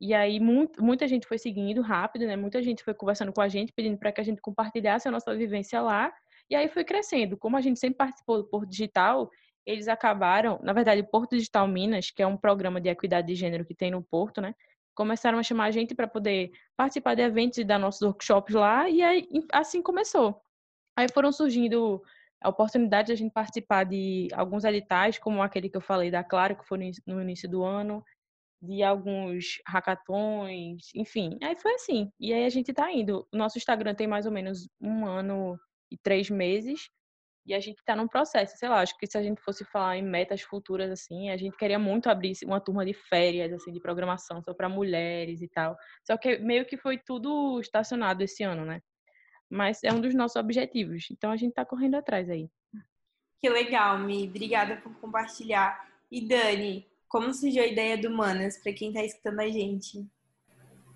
E 0.00 0.14
aí 0.14 0.38
muito, 0.38 0.82
muita 0.82 1.08
gente 1.08 1.26
foi 1.26 1.38
seguindo 1.38 1.82
rápido, 1.82 2.26
né? 2.26 2.36
Muita 2.36 2.62
gente 2.62 2.84
foi 2.84 2.94
conversando 2.94 3.32
com 3.32 3.40
a 3.40 3.48
gente, 3.48 3.72
pedindo 3.72 3.98
para 3.98 4.12
que 4.12 4.20
a 4.20 4.24
gente 4.24 4.40
compartilhasse 4.40 5.08
a 5.08 5.10
nossa 5.10 5.34
vivência 5.34 5.80
lá. 5.80 6.12
E 6.50 6.56
aí 6.56 6.68
foi 6.68 6.84
crescendo. 6.84 7.36
Como 7.36 7.56
a 7.56 7.60
gente 7.60 7.78
sempre 7.78 7.98
participou 7.98 8.38
do 8.38 8.48
Porto 8.48 8.68
Digital, 8.68 9.30
eles 9.66 9.88
acabaram, 9.88 10.58
na 10.62 10.72
verdade, 10.72 11.00
o 11.02 11.06
Porto 11.06 11.36
Digital 11.36 11.68
Minas, 11.68 12.10
que 12.10 12.22
é 12.22 12.26
um 12.26 12.36
programa 12.36 12.80
de 12.80 12.88
equidade 12.88 13.26
de 13.26 13.34
gênero 13.34 13.64
que 13.64 13.74
tem 13.74 13.90
no 13.90 14.02
Porto, 14.02 14.40
né? 14.40 14.54
começaram 14.98 15.38
a 15.38 15.44
chamar 15.44 15.66
a 15.66 15.70
gente 15.70 15.94
para 15.94 16.08
poder 16.08 16.50
participar 16.76 17.14
de 17.14 17.22
eventos 17.22 17.56
e 17.56 17.62
dar 17.62 17.78
nossos 17.78 18.02
workshops 18.02 18.52
lá, 18.52 18.90
e 18.90 19.00
aí 19.00 19.28
assim 19.52 19.80
começou. 19.80 20.42
Aí 20.96 21.06
foram 21.14 21.30
surgindo 21.30 22.02
a 22.42 22.48
oportunidade 22.48 23.06
de 23.06 23.12
a 23.12 23.16
gente 23.16 23.32
participar 23.32 23.84
de 23.84 24.26
alguns 24.34 24.64
editais, 24.64 25.16
como 25.16 25.40
aquele 25.40 25.68
que 25.68 25.76
eu 25.76 25.80
falei 25.80 26.10
da 26.10 26.24
Claro, 26.24 26.56
que 26.56 26.66
foi 26.66 26.78
no 27.06 27.22
início 27.22 27.48
do 27.48 27.62
ano, 27.62 28.02
de 28.60 28.82
alguns 28.82 29.60
hackathons, 29.68 30.90
enfim. 30.92 31.38
Aí 31.40 31.54
foi 31.54 31.74
assim. 31.74 32.10
E 32.18 32.32
aí 32.32 32.44
a 32.44 32.48
gente 32.48 32.72
está 32.72 32.92
indo. 32.92 33.24
O 33.32 33.36
nosso 33.36 33.56
Instagram 33.56 33.94
tem 33.94 34.08
mais 34.08 34.26
ou 34.26 34.32
menos 34.32 34.68
um 34.80 35.06
ano 35.06 35.56
três 35.96 36.28
meses. 36.28 36.90
E 37.46 37.54
a 37.54 37.60
gente 37.60 37.78
está 37.78 37.96
num 37.96 38.06
processo, 38.06 38.58
sei 38.58 38.68
lá, 38.68 38.82
acho 38.82 38.96
que 38.98 39.06
se 39.06 39.16
a 39.16 39.22
gente 39.22 39.40
fosse 39.40 39.64
falar 39.64 39.96
em 39.96 40.02
metas 40.02 40.42
futuras, 40.42 40.90
assim, 40.90 41.30
a 41.30 41.36
gente 41.38 41.56
queria 41.56 41.78
muito 41.78 42.10
abrir 42.10 42.34
uma 42.44 42.60
turma 42.60 42.84
de 42.84 42.92
férias, 42.92 43.50
assim, 43.54 43.72
de 43.72 43.80
programação 43.80 44.42
só 44.42 44.52
para 44.52 44.68
mulheres 44.68 45.40
e 45.40 45.48
tal. 45.48 45.74
Só 46.04 46.18
que 46.18 46.36
meio 46.38 46.66
que 46.66 46.76
foi 46.76 46.98
tudo 46.98 47.58
estacionado 47.58 48.22
esse 48.22 48.42
ano, 48.42 48.66
né? 48.66 48.82
Mas 49.48 49.82
é 49.82 49.90
um 49.90 50.00
dos 50.00 50.14
nossos 50.14 50.36
objetivos. 50.36 51.06
Então 51.10 51.30
a 51.30 51.36
gente 51.36 51.50
está 51.50 51.64
correndo 51.64 51.94
atrás 51.94 52.28
aí. 52.28 52.50
Que 53.40 53.48
legal, 53.48 53.98
Mi. 53.98 54.28
Obrigada 54.28 54.76
por 54.76 54.94
compartilhar. 54.96 55.88
E 56.10 56.28
Dani, 56.28 56.86
como 57.08 57.32
surgiu 57.32 57.62
a 57.62 57.66
ideia 57.66 57.96
do 57.96 58.10
Manas, 58.10 58.58
para 58.58 58.74
quem 58.74 58.88
está 58.88 59.02
escutando 59.02 59.40
a 59.40 59.48
gente? 59.48 60.06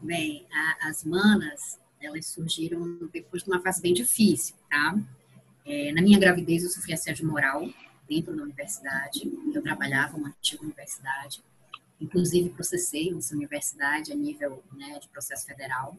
Bem, 0.02 0.46
a, 0.52 0.88
as 0.88 1.04
Manas, 1.04 1.80
elas 2.02 2.26
surgiram 2.26 2.98
depois 3.12 3.42
de 3.42 3.50
uma 3.50 3.60
fase 3.60 3.80
bem 3.80 3.94
difícil, 3.94 4.54
tá? 4.68 4.98
É, 5.64 5.92
na 5.92 6.02
minha 6.02 6.18
gravidez, 6.18 6.64
eu 6.64 6.70
sofri 6.70 6.92
assédio 6.92 7.26
moral 7.26 7.68
dentro 8.08 8.36
da 8.36 8.42
universidade. 8.42 9.30
Eu 9.54 9.62
trabalhava 9.62 10.16
uma 10.16 10.28
antiga 10.28 10.62
universidade. 10.62 11.42
Inclusive, 12.00 12.50
processei 12.50 13.14
essa 13.16 13.34
universidade 13.34 14.12
a 14.12 14.14
nível 14.16 14.62
né, 14.72 14.98
de 14.98 15.08
processo 15.08 15.46
federal. 15.46 15.96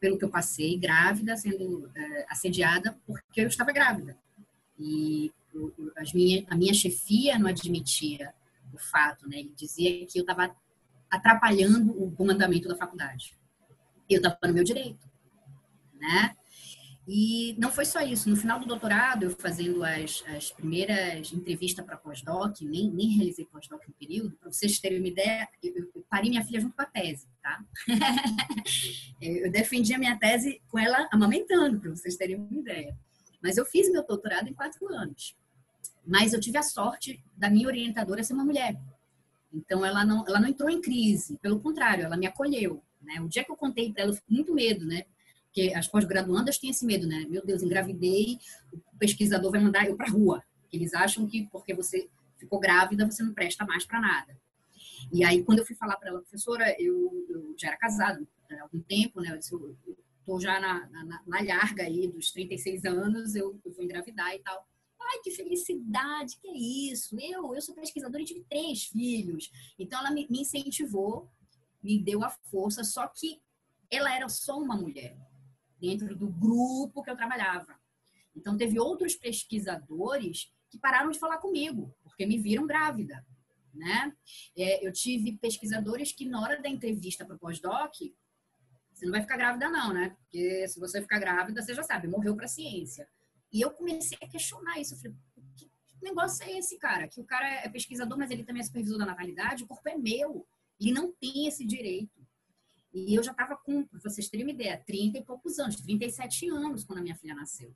Pelo 0.00 0.16
que 0.16 0.24
eu 0.24 0.30
passei, 0.30 0.78
grávida, 0.78 1.36
sendo 1.36 1.90
é, 1.94 2.26
assediada 2.30 2.98
porque 3.06 3.42
eu 3.42 3.48
estava 3.48 3.72
grávida. 3.72 4.16
E 4.78 5.32
as 5.96 6.12
minha, 6.12 6.46
a 6.48 6.56
minha 6.56 6.72
chefia 6.72 7.38
não 7.38 7.48
admitia 7.48 8.32
o 8.72 8.78
fato, 8.78 9.28
né? 9.28 9.40
Ele 9.40 9.52
dizia 9.56 10.06
que 10.06 10.18
eu 10.18 10.22
estava 10.22 10.54
atrapalhando 11.10 11.90
o 12.02 12.10
comandamento 12.12 12.68
da 12.68 12.76
faculdade. 12.76 13.34
Eu 14.08 14.18
estava 14.18 14.38
no 14.46 14.54
meu 14.54 14.64
direito, 14.64 15.07
né? 15.98 16.34
E 17.10 17.56
não 17.58 17.72
foi 17.72 17.86
só 17.86 18.02
isso. 18.02 18.28
No 18.28 18.36
final 18.36 18.60
do 18.60 18.66
doutorado, 18.66 19.22
eu 19.22 19.30
fazendo 19.30 19.82
as, 19.82 20.22
as 20.28 20.50
primeiras 20.50 21.32
entrevistas 21.32 21.82
para 21.82 21.96
pós-doc, 21.96 22.60
nem, 22.60 22.90
nem 22.90 23.16
realizei 23.16 23.46
pós-doc 23.46 23.82
no 23.88 23.94
período, 23.94 24.36
para 24.36 24.52
vocês 24.52 24.78
terem 24.78 24.98
uma 24.98 25.08
ideia, 25.08 25.48
eu, 25.62 25.90
eu, 25.94 26.04
parei 26.10 26.28
minha 26.28 26.44
filha 26.44 26.60
junto 26.60 26.76
com 26.76 26.82
a 26.82 26.84
tese, 26.84 27.26
tá? 27.42 27.64
eu 29.22 29.50
defendi 29.50 29.94
a 29.94 29.98
minha 29.98 30.18
tese 30.18 30.60
com 30.68 30.78
ela 30.78 31.08
amamentando, 31.10 31.80
para 31.80 31.90
vocês 31.90 32.14
terem 32.14 32.36
uma 32.36 32.60
ideia. 32.60 32.94
Mas 33.42 33.56
eu 33.56 33.64
fiz 33.64 33.90
meu 33.90 34.06
doutorado 34.06 34.48
em 34.48 34.54
quatro 34.54 34.86
anos. 34.92 35.34
Mas 36.06 36.34
eu 36.34 36.40
tive 36.40 36.58
a 36.58 36.62
sorte 36.62 37.24
da 37.34 37.48
minha 37.48 37.68
orientadora 37.68 38.22
ser 38.22 38.34
uma 38.34 38.44
mulher. 38.44 38.78
Então, 39.50 39.82
ela 39.82 40.04
não, 40.04 40.26
ela 40.28 40.40
não 40.40 40.48
entrou 40.48 40.68
em 40.68 40.82
crise, 40.82 41.38
pelo 41.38 41.58
contrário, 41.58 42.04
ela 42.04 42.18
me 42.18 42.26
acolheu. 42.26 42.82
Né? 43.00 43.18
O 43.22 43.28
dia 43.28 43.44
que 43.44 43.50
eu 43.50 43.56
contei 43.56 43.90
para 43.92 44.02
ela, 44.02 44.12
eu 44.12 44.16
fiquei 44.16 44.34
muito 44.34 44.52
medo, 44.52 44.84
né? 44.84 45.04
Porque 45.48 45.72
as 45.74 45.88
pós-graduandas 45.88 46.58
têm 46.58 46.70
esse 46.70 46.84
medo, 46.84 47.06
né? 47.06 47.26
Meu 47.28 47.44
Deus, 47.44 47.62
engravidei, 47.62 48.38
o 48.72 48.98
pesquisador 48.98 49.50
vai 49.50 49.60
mandar 49.60 49.86
eu 49.86 49.96
para 49.96 50.10
rua. 50.10 50.42
Eles 50.72 50.92
acham 50.94 51.26
que 51.26 51.48
porque 51.50 51.74
você 51.74 52.08
ficou 52.36 52.60
grávida, 52.60 53.10
você 53.10 53.22
não 53.22 53.32
presta 53.32 53.64
mais 53.64 53.84
para 53.84 54.00
nada. 54.00 54.38
E 55.12 55.24
aí, 55.24 55.42
quando 55.42 55.60
eu 55.60 55.66
fui 55.66 55.74
falar 55.74 55.96
para 55.96 56.10
ela, 56.10 56.20
professora, 56.20 56.74
eu, 56.78 57.26
eu, 57.28 57.54
já 57.58 57.68
era 57.68 57.76
casada 57.78 58.22
há 58.50 58.62
algum 58.62 58.80
tempo, 58.80 59.20
né? 59.20 59.38
Eu 59.50 59.76
eu 59.86 59.96
tô 60.24 60.38
já 60.38 60.60
na, 60.60 60.86
na, 60.90 61.22
na 61.26 61.40
larga 61.42 61.84
aí 61.84 62.06
dos 62.06 62.30
36 62.30 62.84
anos, 62.84 63.34
eu, 63.34 63.58
eu 63.64 63.72
vou 63.72 63.84
engravidar 63.84 64.34
e 64.34 64.40
tal. 64.40 64.66
Ai, 65.00 65.20
que 65.24 65.30
felicidade, 65.30 66.36
que 66.38 66.48
é 66.48 66.92
isso? 66.92 67.16
Eu, 67.18 67.54
eu 67.54 67.62
sou 67.62 67.74
pesquisadora 67.74 68.22
e 68.22 68.26
tive 68.26 68.44
três 68.48 68.84
filhos. 68.84 69.50
Então, 69.78 69.98
ela 69.98 70.10
me, 70.10 70.26
me 70.28 70.42
incentivou, 70.42 71.30
me 71.82 71.98
deu 71.98 72.22
a 72.22 72.28
força, 72.28 72.84
só 72.84 73.06
que 73.08 73.40
ela 73.90 74.14
era 74.14 74.28
só 74.28 74.58
uma 74.58 74.76
mulher 74.76 75.16
dentro 75.80 76.16
do 76.16 76.28
grupo 76.28 77.02
que 77.02 77.10
eu 77.10 77.16
trabalhava. 77.16 77.78
Então, 78.34 78.56
teve 78.56 78.78
outros 78.78 79.14
pesquisadores 79.16 80.52
que 80.70 80.78
pararam 80.78 81.10
de 81.10 81.18
falar 81.18 81.38
comigo, 81.38 81.94
porque 82.02 82.26
me 82.26 82.38
viram 82.38 82.66
grávida. 82.66 83.24
Né? 83.74 84.12
É, 84.56 84.86
eu 84.86 84.92
tive 84.92 85.38
pesquisadores 85.38 86.12
que, 86.12 86.26
na 86.26 86.40
hora 86.40 86.60
da 86.60 86.68
entrevista 86.68 87.24
para 87.24 87.36
o 87.36 87.38
pós-doc, 87.38 87.94
você 88.92 89.04
não 89.04 89.12
vai 89.12 89.20
ficar 89.20 89.36
grávida, 89.36 89.68
não, 89.68 89.92
né? 89.92 90.10
Porque 90.10 90.66
se 90.66 90.80
você 90.80 91.00
ficar 91.00 91.20
grávida, 91.20 91.62
você 91.62 91.72
já 91.72 91.84
sabe, 91.84 92.08
morreu 92.08 92.34
para 92.34 92.46
a 92.46 92.48
ciência. 92.48 93.08
E 93.52 93.60
eu 93.60 93.70
comecei 93.70 94.18
a 94.20 94.26
questionar 94.26 94.80
isso. 94.80 94.94
Eu 94.94 94.98
falei, 94.98 95.16
que 95.56 95.70
negócio 96.02 96.44
é 96.44 96.58
esse, 96.58 96.76
cara? 96.78 97.06
Que 97.06 97.20
o 97.20 97.24
cara 97.24 97.46
é 97.46 97.68
pesquisador, 97.68 98.18
mas 98.18 98.30
ele 98.30 98.44
também 98.44 98.60
é 98.60 98.64
supervisor 98.64 98.98
da 98.98 99.06
natalidade, 99.06 99.62
o 99.62 99.68
corpo 99.68 99.88
é 99.88 99.96
meu. 99.96 100.46
Ele 100.80 100.92
não 100.92 101.12
tem 101.12 101.46
esse 101.46 101.64
direito. 101.64 102.17
E 103.06 103.14
eu 103.14 103.22
já 103.22 103.32
estava 103.32 103.56
com, 103.56 103.84
para 103.84 104.00
vocês 104.00 104.28
terem 104.28 104.46
uma 104.46 104.52
ideia, 104.52 104.82
30 104.86 105.18
e 105.18 105.24
poucos 105.24 105.58
anos, 105.58 105.76
37 105.76 106.48
anos 106.48 106.84
quando 106.84 106.98
a 106.98 107.02
minha 107.02 107.16
filha 107.16 107.34
nasceu. 107.34 107.74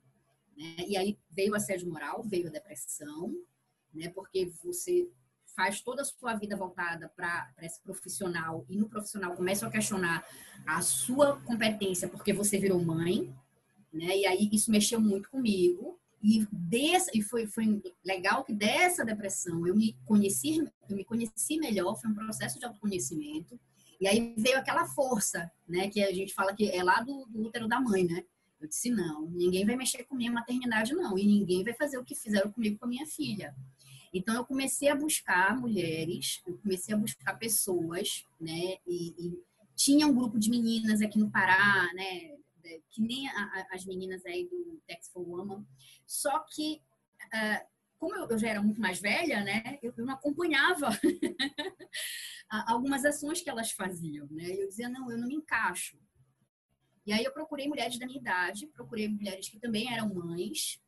Né? 0.57 0.75
E 0.87 0.97
aí 0.97 1.17
veio 1.29 1.53
o 1.53 1.55
assédio 1.55 1.89
moral, 1.89 2.23
veio 2.23 2.47
a 2.47 2.51
depressão, 2.51 3.35
né? 3.93 4.09
porque 4.09 4.51
você 4.63 5.09
faz 5.55 5.81
toda 5.81 6.01
a 6.01 6.05
sua 6.05 6.33
vida 6.35 6.55
voltada 6.55 7.09
para 7.15 7.53
esse 7.61 7.79
profissional 7.81 8.65
e 8.67 8.75
no 8.75 8.89
profissional 8.89 9.35
começa 9.35 9.67
a 9.67 9.71
questionar 9.71 10.25
a 10.65 10.81
sua 10.81 11.39
competência 11.41 12.07
porque 12.07 12.33
você 12.33 12.57
virou 12.57 12.83
mãe, 12.83 13.33
né? 13.91 14.17
E 14.17 14.25
aí 14.25 14.49
isso 14.51 14.71
mexeu 14.71 14.99
muito 14.99 15.29
comigo. 15.29 15.99
E, 16.21 16.47
desse, 16.51 17.11
e 17.13 17.21
foi, 17.21 17.45
foi 17.45 17.83
legal 18.03 18.45
que 18.45 18.53
dessa 18.53 19.03
depressão 19.03 19.67
eu 19.67 19.75
me 19.75 19.93
conheci, 20.05 20.57
eu 20.89 20.95
me 20.95 21.03
conheci 21.03 21.57
melhor, 21.59 21.99
foi 21.99 22.09
um 22.09 22.15
processo 22.15 22.57
de 22.57 22.65
autoconhecimento. 22.65 23.59
E 24.03 24.07
aí 24.07 24.33
veio 24.37 24.57
aquela 24.57 24.85
força, 24.85 25.49
né? 25.65 25.89
Que 25.89 26.03
a 26.03 26.11
gente 26.11 26.33
fala 26.33 26.53
que 26.53 26.69
é 26.69 26.83
lá 26.83 26.99
do, 26.99 27.25
do 27.27 27.43
útero 27.43 27.69
da 27.69 27.79
mãe, 27.79 28.03
né? 28.03 28.21
Eu 28.59 28.67
disse, 28.67 28.89
não, 28.89 29.29
ninguém 29.29 29.65
vai 29.65 29.77
mexer 29.77 30.03
com 30.03 30.13
minha 30.13 30.29
maternidade, 30.29 30.93
não. 30.93 31.17
E 31.17 31.25
ninguém 31.25 31.63
vai 31.63 31.73
fazer 31.73 31.97
o 31.97 32.03
que 32.03 32.13
fizeram 32.13 32.51
comigo 32.51 32.77
com 32.77 32.83
a 32.83 32.89
minha 32.89 33.05
filha. 33.05 33.55
Então, 34.13 34.35
eu 34.35 34.43
comecei 34.43 34.89
a 34.89 34.95
buscar 34.95 35.55
mulheres, 35.57 36.41
eu 36.45 36.57
comecei 36.57 36.93
a 36.93 36.97
buscar 36.97 37.39
pessoas, 37.39 38.27
né? 38.41 38.75
E, 38.85 39.15
e 39.17 39.39
tinha 39.73 40.05
um 40.05 40.13
grupo 40.13 40.37
de 40.37 40.49
meninas 40.49 41.01
aqui 41.01 41.17
no 41.17 41.31
Pará, 41.31 41.89
né? 41.93 42.35
Que 42.91 43.01
nem 43.01 43.29
a, 43.29 43.31
a, 43.31 43.67
as 43.71 43.85
meninas 43.85 44.25
aí 44.25 44.49
do 44.49 44.81
Tex 44.85 45.07
for 45.13 45.25
Woman. 45.25 45.65
Só 46.05 46.39
que, 46.53 46.81
uh, 47.33 47.65
como 48.03 48.15
eu, 48.17 48.37
já 48.37 48.49
era 48.49 48.61
muito 48.61 48.81
mais 48.81 48.99
velha, 48.99 49.41
né? 49.45 49.79
Eu, 49.81 49.93
eu 49.95 50.05
não 50.05 50.13
acompanhava 50.13 50.89
algumas 52.67 53.05
ações 53.05 53.41
que 53.41 53.49
elas 53.49 53.71
faziam, 53.71 54.27
né? 54.29 54.51
Eu 54.51 54.67
dizia, 54.67 54.89
não, 54.89 55.09
eu 55.09 55.17
não 55.17 55.27
me 55.27 55.35
encaixo. 55.35 55.97
E 57.05 57.13
aí 57.13 57.23
eu 57.23 57.31
procurei 57.31 57.65
mulheres 57.65 57.97
da 57.97 58.05
minha 58.05 58.19
idade, 58.19 58.67
procurei 58.67 59.07
mulheres 59.07 59.47
que 59.47 59.57
também 59.57 59.89
eram 59.89 60.13
mães, 60.13 60.81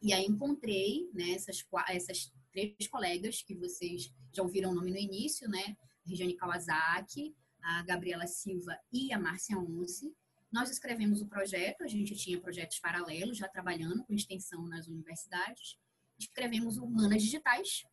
e 0.00 0.12
aí 0.12 0.24
encontrei 0.24 1.10
né, 1.12 1.32
essas, 1.32 1.64
essas 1.88 2.32
três 2.52 2.86
colegas 2.88 3.42
que 3.42 3.56
vocês 3.56 4.12
já 4.32 4.42
ouviram 4.44 4.70
o 4.70 4.74
nome 4.74 4.92
no 4.92 4.98
início, 4.98 5.48
né? 5.48 5.76
Regiane 6.06 6.36
Kawasaki, 6.36 7.34
a 7.60 7.82
Gabriela 7.82 8.26
Silva 8.28 8.78
e 8.92 9.12
a 9.12 9.18
Márcia 9.18 9.58
Onze. 9.58 10.14
nós 10.52 10.70
escrevemos 10.70 11.20
o 11.20 11.26
projeto, 11.26 11.82
a 11.82 11.88
gente 11.88 12.14
tinha 12.14 12.40
projetos 12.40 12.78
paralelos 12.78 13.36
já 13.36 13.48
trabalhando 13.48 14.04
com 14.04 14.14
extensão 14.14 14.64
nas 14.68 14.86
universidades. 14.86 15.76
Escrevemos 16.22 16.78
o 16.78 16.86
Manas 16.86 17.22
Digitais, 17.22 17.84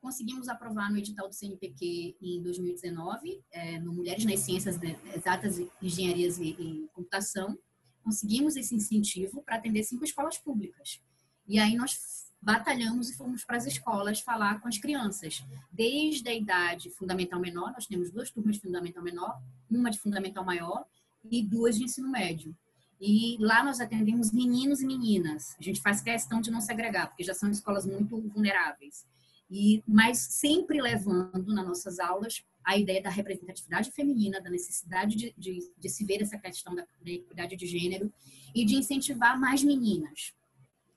conseguimos 0.00 0.48
aprovar 0.48 0.90
no 0.90 0.98
edital 0.98 1.28
do 1.28 1.34
CNPq 1.34 2.16
em 2.20 2.42
2019, 2.42 3.42
é, 3.50 3.78
no 3.80 3.92
Mulheres 3.92 4.24
nas 4.24 4.40
Ciências 4.40 4.78
Exatas, 5.14 5.60
Engenharias 5.80 6.38
e, 6.38 6.50
e 6.50 6.88
Computação. 6.92 7.58
Conseguimos 8.02 8.56
esse 8.56 8.74
incentivo 8.74 9.42
para 9.42 9.56
atender 9.56 9.82
cinco 9.84 10.04
escolas 10.04 10.38
públicas. 10.38 11.00
E 11.46 11.58
aí 11.58 11.76
nós 11.76 11.98
batalhamos 12.40 13.10
e 13.10 13.16
fomos 13.16 13.44
para 13.44 13.56
as 13.56 13.66
escolas 13.66 14.20
falar 14.20 14.60
com 14.60 14.68
as 14.68 14.78
crianças. 14.78 15.44
Desde 15.70 16.28
a 16.28 16.34
idade 16.34 16.90
fundamental 16.90 17.40
menor, 17.40 17.72
nós 17.72 17.86
temos 17.86 18.10
duas 18.10 18.30
turmas 18.30 18.56
de 18.56 18.62
fundamental 18.62 19.02
menor, 19.02 19.40
uma 19.70 19.90
de 19.90 19.98
fundamental 19.98 20.44
maior 20.44 20.84
e 21.30 21.42
duas 21.42 21.78
de 21.78 21.84
ensino 21.84 22.08
médio. 22.08 22.56
E 23.04 23.36
lá 23.40 23.64
nós 23.64 23.80
atendemos 23.80 24.30
meninos 24.30 24.80
e 24.80 24.86
meninas. 24.86 25.56
A 25.58 25.62
gente 25.62 25.80
faz 25.80 26.00
questão 26.00 26.40
de 26.40 26.52
não 26.52 26.60
segregar, 26.60 27.08
porque 27.08 27.24
já 27.24 27.34
são 27.34 27.50
escolas 27.50 27.84
muito 27.84 28.16
vulneráveis. 28.28 29.04
E 29.50 29.82
mas 29.88 30.18
sempre 30.18 30.80
levando 30.80 31.52
nas 31.52 31.66
nossas 31.66 31.98
aulas 31.98 32.44
a 32.64 32.78
ideia 32.78 33.02
da 33.02 33.10
representatividade 33.10 33.90
feminina, 33.90 34.40
da 34.40 34.48
necessidade 34.48 35.16
de, 35.16 35.34
de, 35.36 35.58
de 35.76 35.88
se 35.88 36.04
ver 36.04 36.22
essa 36.22 36.38
questão 36.38 36.76
da, 36.76 36.82
da 36.82 37.10
equidade 37.10 37.56
de 37.56 37.66
gênero 37.66 38.12
e 38.54 38.64
de 38.64 38.76
incentivar 38.76 39.36
mais 39.36 39.64
meninas, 39.64 40.32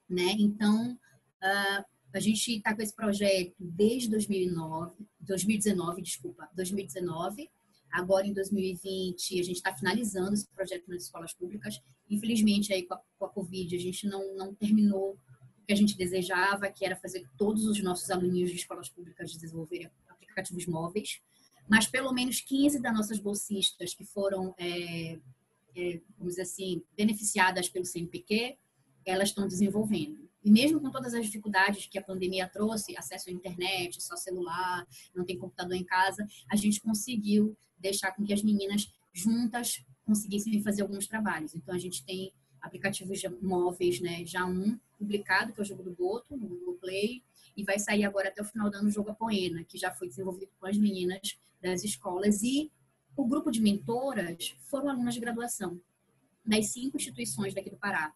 né? 0.07 0.35
Então, 0.37 0.91
uh, 0.93 1.85
a 2.13 2.19
gente 2.19 2.57
está 2.57 2.75
com 2.75 2.83
esse 2.83 2.95
projeto 2.95 3.55
desde 3.59 4.11
2009, 4.11 4.93
2019, 5.19 6.03
desculpa, 6.03 6.47
2019, 6.53 7.49
Agora, 7.95 8.27
em 8.27 8.33
2020, 8.33 9.39
a 9.39 9.43
gente 9.43 9.55
está 9.55 9.73
finalizando 9.73 10.33
esse 10.33 10.45
projeto 10.49 10.85
nas 10.89 11.03
escolas 11.03 11.33
públicas. 11.33 11.81
Infelizmente, 12.09 12.73
aí 12.73 12.83
com 12.83 12.93
a, 12.93 13.01
com 13.17 13.25
a 13.25 13.29
Covid, 13.29 13.73
a 13.73 13.79
gente 13.79 14.05
não, 14.05 14.35
não 14.35 14.53
terminou 14.53 15.13
o 15.13 15.65
que 15.65 15.71
a 15.71 15.75
gente 15.77 15.97
desejava, 15.97 16.69
que 16.69 16.85
era 16.85 16.97
fazer 16.97 17.25
todos 17.37 17.65
os 17.65 17.81
nossos 17.81 18.11
alunos 18.11 18.49
de 18.49 18.57
escolas 18.57 18.89
públicas 18.89 19.31
desenvolverem 19.31 19.89
aplicativos 20.09 20.65
móveis. 20.65 21.21
Mas 21.69 21.87
pelo 21.87 22.11
menos 22.11 22.41
15 22.41 22.81
das 22.81 22.93
nossas 22.93 23.17
bolsistas 23.17 23.93
que 23.93 24.03
foram, 24.03 24.53
é, 24.57 25.17
é, 25.73 26.01
vamos 26.17 26.33
dizer 26.33 26.41
assim, 26.41 26.83
beneficiadas 26.97 27.69
pelo 27.69 27.85
CNPq, 27.85 28.57
elas 29.05 29.29
estão 29.29 29.47
desenvolvendo. 29.47 30.29
E 30.43 30.51
mesmo 30.51 30.81
com 30.81 30.91
todas 30.91 31.13
as 31.13 31.25
dificuldades 31.25 31.87
que 31.87 31.97
a 31.97 32.03
pandemia 32.03 32.47
trouxe, 32.47 32.95
acesso 32.97 33.29
à 33.29 33.31
internet, 33.31 34.03
só 34.03 34.17
celular, 34.17 34.85
não 35.15 35.25
tem 35.25 35.39
computador 35.39 35.75
em 35.75 35.83
casa, 35.83 36.27
a 36.51 36.57
gente 36.57 36.81
conseguiu 36.81 37.57
deixar 37.85 38.11
com 38.11 38.23
que 38.23 38.33
as 38.33 38.43
meninas 38.43 38.91
juntas 39.13 39.83
conseguissem 40.05 40.61
fazer 40.61 40.81
alguns 40.81 41.07
trabalhos. 41.07 41.55
Então 41.55 41.73
a 41.73 41.77
gente 41.77 42.03
tem 42.03 42.31
aplicativos 42.61 43.21
móveis, 43.41 43.99
né? 43.99 44.25
Já 44.25 44.45
um 44.45 44.77
publicado, 44.97 45.53
que 45.53 45.59
é 45.59 45.63
o 45.63 45.65
jogo 45.65 45.83
do 45.83 45.91
Boto, 45.91 46.35
no 46.35 46.47
Google 46.47 46.75
Play, 46.75 47.23
e 47.55 47.63
vai 47.63 47.77
sair 47.79 48.03
agora 48.03 48.29
até 48.29 48.41
o 48.41 48.45
final 48.45 48.69
do 48.69 48.77
ano 48.77 48.87
o 48.87 48.91
jogo 48.91 49.11
Apoena, 49.11 49.63
que 49.63 49.77
já 49.77 49.91
foi 49.91 50.07
desenvolvido 50.07 50.51
com 50.59 50.67
as 50.67 50.77
meninas 50.77 51.37
das 51.61 51.83
escolas. 51.83 52.41
E 52.41 52.71
o 53.15 53.25
grupo 53.25 53.51
de 53.51 53.61
mentoras 53.61 54.55
foram 54.69 54.89
alunas 54.89 55.13
de 55.13 55.19
graduação 55.19 55.79
das 56.45 56.67
cinco 56.67 56.97
instituições 56.97 57.53
daqui 57.53 57.69
do 57.69 57.77
Pará. 57.77 58.13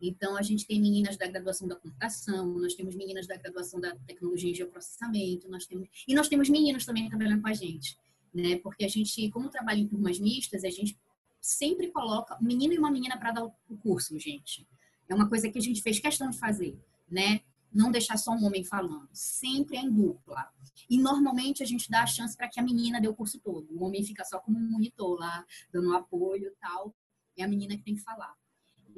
Então, 0.00 0.36
a 0.36 0.42
gente 0.42 0.64
tem 0.64 0.80
meninas 0.80 1.16
da 1.16 1.26
graduação 1.26 1.66
da 1.66 1.74
computação, 1.74 2.46
nós 2.58 2.74
temos 2.74 2.94
meninas 2.94 3.26
da 3.26 3.36
graduação 3.36 3.80
da 3.80 3.96
tecnologia 4.06 4.50
e 4.50 4.54
geoprocessamento, 4.54 5.48
nós 5.48 5.66
temos, 5.66 5.88
e 6.06 6.14
nós 6.14 6.28
temos 6.28 6.48
meninos 6.48 6.86
também 6.86 7.08
trabalhando 7.08 7.42
com 7.42 7.48
a 7.48 7.52
gente, 7.52 7.98
né? 8.32 8.58
Porque 8.58 8.84
a 8.84 8.88
gente, 8.88 9.30
como 9.30 9.48
trabalha 9.48 9.80
em 9.80 9.88
turmas 9.88 10.18
mistas, 10.18 10.64
a 10.64 10.70
gente 10.70 10.98
sempre 11.40 11.90
coloca 11.90 12.36
um 12.40 12.44
menino 12.44 12.74
e 12.74 12.78
uma 12.78 12.90
menina 12.90 13.16
para 13.18 13.32
dar 13.32 13.44
o 13.44 13.76
curso, 13.82 14.18
gente. 14.18 14.66
É 15.08 15.14
uma 15.14 15.28
coisa 15.28 15.48
que 15.50 15.58
a 15.58 15.62
gente 15.62 15.82
fez 15.82 15.98
questão 15.98 16.28
de 16.30 16.38
fazer, 16.38 16.78
né? 17.10 17.40
Não 17.72 17.90
deixar 17.90 18.16
só 18.16 18.32
um 18.32 18.44
homem 18.44 18.64
falando, 18.64 19.08
sempre 19.12 19.76
é 19.76 19.80
em 19.80 19.90
dupla. 19.90 20.50
E 20.88 20.98
normalmente 20.98 21.62
a 21.62 21.66
gente 21.66 21.90
dá 21.90 22.02
a 22.02 22.06
chance 22.06 22.36
para 22.36 22.48
que 22.48 22.58
a 22.58 22.62
menina 22.62 23.00
dê 23.00 23.08
o 23.08 23.14
curso 23.14 23.38
todo. 23.40 23.66
O 23.70 23.84
homem 23.84 24.04
fica 24.04 24.24
só 24.24 24.38
como 24.38 24.58
um 24.58 24.70
monitor 24.70 25.18
lá, 25.18 25.44
dando 25.72 25.94
apoio 25.94 26.46
e 26.46 26.54
tal. 26.60 26.94
É 27.36 27.44
a 27.44 27.48
menina 27.48 27.76
que 27.76 27.82
tem 27.82 27.94
que 27.94 28.02
falar. 28.02 28.34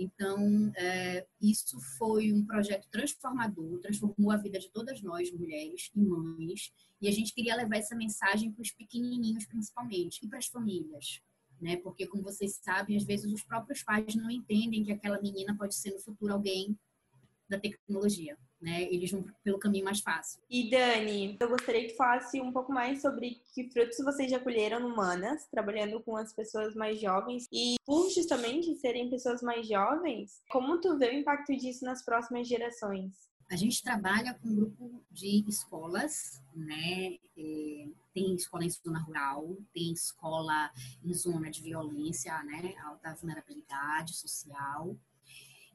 Então, 0.03 0.72
é, 0.76 1.26
isso 1.42 1.78
foi 1.98 2.32
um 2.32 2.42
projeto 2.42 2.88
transformador, 2.90 3.80
transformou 3.80 4.30
a 4.30 4.36
vida 4.38 4.59
de 4.59 4.70
todas 4.70 5.03
nós, 5.03 5.30
mulheres 5.30 5.90
e 5.94 6.01
mães, 6.01 6.72
e 7.03 7.07
a 7.07 7.11
gente 7.11 7.34
queria 7.34 7.55
levar 7.55 7.76
essa 7.76 7.94
mensagem 7.94 8.51
para 8.51 8.62
os 8.62 8.70
pequenininhos, 8.70 9.44
principalmente, 9.44 10.24
e 10.24 10.28
para 10.28 10.38
as 10.38 10.46
famílias. 10.46 11.20
Né? 11.61 11.76
Porque, 11.76 12.07
como 12.07 12.22
vocês 12.22 12.59
sabem, 12.62 12.96
às 12.96 13.05
vezes 13.05 13.30
os 13.30 13.42
próprios 13.42 13.82
pais 13.82 14.14
não 14.14 14.30
entendem 14.30 14.82
que 14.82 14.92
aquela 14.92 15.20
menina 15.20 15.55
pode 15.55 15.74
ser 15.74 15.90
no 15.90 16.01
futuro 16.01 16.32
alguém 16.32 16.78
da 17.46 17.61
tecnologia 17.61 18.38
né? 18.61 18.82
Eles 18.84 19.11
vão 19.11 19.24
pelo 19.42 19.58
caminho 19.58 19.84
mais 19.84 20.00
fácil. 20.00 20.40
E 20.50 20.70
Dani, 20.70 21.36
eu 21.40 21.48
gostaria 21.48 21.88
que 21.88 21.96
falasse 21.96 22.40
um 22.40 22.52
pouco 22.52 22.72
mais 22.72 23.00
sobre 23.00 23.40
que 23.54 23.70
frutos 23.70 23.98
vocês 23.98 24.30
já 24.30 24.38
colheram 24.38 24.80
no 24.80 24.94
Manas, 24.94 25.46
trabalhando 25.50 26.00
com 26.00 26.16
as 26.16 26.32
pessoas 26.32 26.74
mais 26.74 27.00
jovens 27.00 27.46
e 27.52 27.76
por 27.84 28.11
justamente 28.11 28.74
serem 28.76 29.08
pessoas 29.11 29.42
mais 29.42 29.66
jovens, 29.66 30.42
como 30.50 30.80
tu 30.80 30.98
vê 30.98 31.11
o 31.11 31.18
impacto 31.18 31.56
disso 31.56 31.84
nas 31.84 32.04
próximas 32.04 32.46
gerações? 32.46 33.30
A 33.50 33.56
gente 33.56 33.82
trabalha 33.82 34.34
com 34.34 34.48
um 34.48 34.54
grupo 34.54 35.02
de 35.11 35.44
escolas, 35.48 36.40
né? 36.54 37.18
É, 37.36 37.88
tem 38.14 38.34
escola 38.36 38.64
em 38.64 38.70
zona 38.70 39.00
rural, 39.00 39.56
tem 39.74 39.92
escola 39.92 40.70
em 41.04 41.12
zona 41.12 41.50
de 41.50 41.61
violência, 41.61 42.40
né? 42.44 42.76
Alta 42.84 43.12
vulnerabilidade 43.14 44.14
social. 44.14 44.96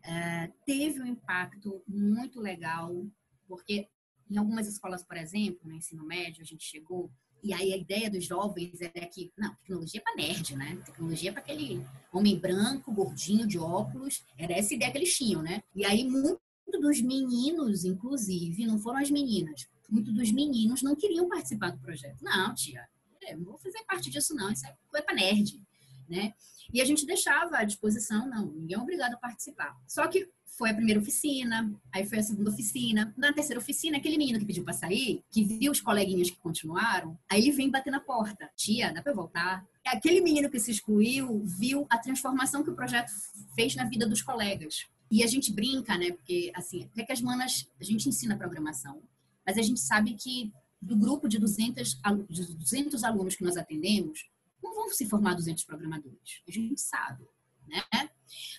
É, 0.08 0.52
teve 0.66 1.02
um 1.02 1.06
impacto 1.06 1.82
muito 1.88 2.40
legal, 2.40 3.06
porque 3.48 3.88
em 4.30 4.38
algumas 4.38 4.68
escolas, 4.68 5.04
por 5.04 5.18
exemplo, 5.18 5.68
no 5.68 5.76
ensino 5.76 6.06
médio, 6.06 6.42
a 6.42 6.46
gente 6.46 6.64
chegou 6.64 7.12
e 7.44 7.54
aí 7.54 7.74
a 7.74 7.78
ideia 7.78 8.10
dos 8.10 8.26
jovens 8.26 8.82
era 8.82 9.06
que, 9.06 9.32
não, 9.38 9.54
tecnologia 9.56 10.00
é 10.00 10.04
para 10.04 10.16
nerd, 10.16 10.56
né? 10.56 10.82
Tecnologia 10.84 11.30
é 11.30 11.34
para 11.34 11.42
aquele 11.42 11.86
homem 12.12 12.40
branco, 12.40 12.92
gordinho, 12.92 13.46
de 13.46 13.60
óculos. 13.60 14.26
Era 14.36 14.54
essa 14.54 14.74
ideia 14.74 14.92
que 14.92 14.98
eles 14.98 15.16
tinham, 15.16 15.44
né? 15.44 15.62
E 15.76 15.86
aí 15.86 16.04
muito 16.04 16.42
dos 16.82 17.02
meninos, 17.02 17.86
inclusive, 17.86 18.66
não 18.66 18.80
foram 18.80 18.98
as 19.00 19.12
meninas, 19.12 19.68
muito 19.88 20.12
dos 20.12 20.32
meninos 20.32 20.82
não 20.82 20.96
queriam 20.96 21.30
participar 21.30 21.70
do 21.70 21.80
projeto. 21.80 22.18
Não, 22.24 22.54
tia, 22.56 22.88
eu 23.30 23.38
não 23.38 23.46
vou 23.46 23.58
fazer 23.60 23.84
parte 23.84 24.10
disso 24.10 24.34
não, 24.34 24.52
isso 24.52 24.66
é 24.66 24.76
coisa 24.90 25.06
para 25.06 25.16
nerd 25.16 25.62
né? 26.08 26.34
E 26.76 26.82
a 26.82 26.86
gente 26.86 27.06
deixava 27.06 27.60
à 27.60 27.64
disposição, 27.64 28.28
não, 28.28 28.48
ninguém 28.48 28.76
é 28.76 28.78
obrigado 28.78 29.14
a 29.14 29.18
participar. 29.18 29.78
Só 29.88 30.06
que 30.10 30.30
foi 30.58 30.72
a 30.72 30.74
primeira 30.74 31.00
oficina, 31.00 31.74
aí 31.90 32.06
foi 32.06 32.18
a 32.18 32.24
segunda 32.24 32.50
oficina. 32.50 33.14
Na 33.16 33.32
terceira 33.32 33.62
oficina, 33.62 33.96
aquele 33.96 34.18
menino 34.18 34.38
que 34.40 34.46
pediu 34.46 34.62
para 34.62 34.74
sair, 34.74 35.24
que 35.32 35.42
viu 35.42 35.72
os 35.72 35.80
coleguinhas 35.80 36.30
que 36.30 36.36
continuaram, 36.36 37.18
aí 37.32 37.40
ele 37.40 37.54
vem 37.54 37.72
bater 37.72 37.92
na 37.92 38.02
porta. 38.02 38.50
Tia, 38.58 38.92
dá 38.92 39.02
para 39.02 39.14
voltar? 39.14 39.66
Aquele 39.88 40.20
menino 40.20 40.50
que 40.50 40.60
se 40.60 40.70
excluiu 40.70 41.46
viu 41.46 41.88
a 41.90 41.98
transformação 41.98 42.62
que 42.62 42.72
o 42.72 42.76
projeto 42.76 43.10
fez 43.56 43.74
na 43.74 43.86
vida 43.86 44.06
dos 44.06 44.22
colegas. 44.22 44.86
E 45.10 45.24
a 45.24 45.28
gente 45.28 45.54
brinca, 45.54 45.98
né? 45.98 46.12
Porque, 46.12 46.52
assim, 46.54 46.84
até 46.84 47.06
que 47.06 47.14
as 47.14 47.22
manas, 47.22 47.70
a 47.80 47.86
gente 47.86 48.10
ensina 48.10 48.38
programação, 48.38 49.02
mas 49.48 49.58
a 49.58 49.62
gente 49.62 49.80
sabe 49.80 50.14
que 50.14 50.52
do 50.82 50.98
grupo 50.98 51.30
de 51.30 51.40
200, 51.40 52.02
de 52.30 52.54
200 52.54 53.02
alunos 53.06 53.38
que 53.38 53.46
nós 53.46 53.56
atendemos, 53.56 54.26
não 54.66 54.76
vão 54.76 54.90
se 54.90 55.06
formar 55.06 55.36
200 55.36 55.64
programadores. 55.64 56.42
A 56.48 56.52
gente 56.52 56.82
sabe, 56.82 57.24
né? 57.68 57.82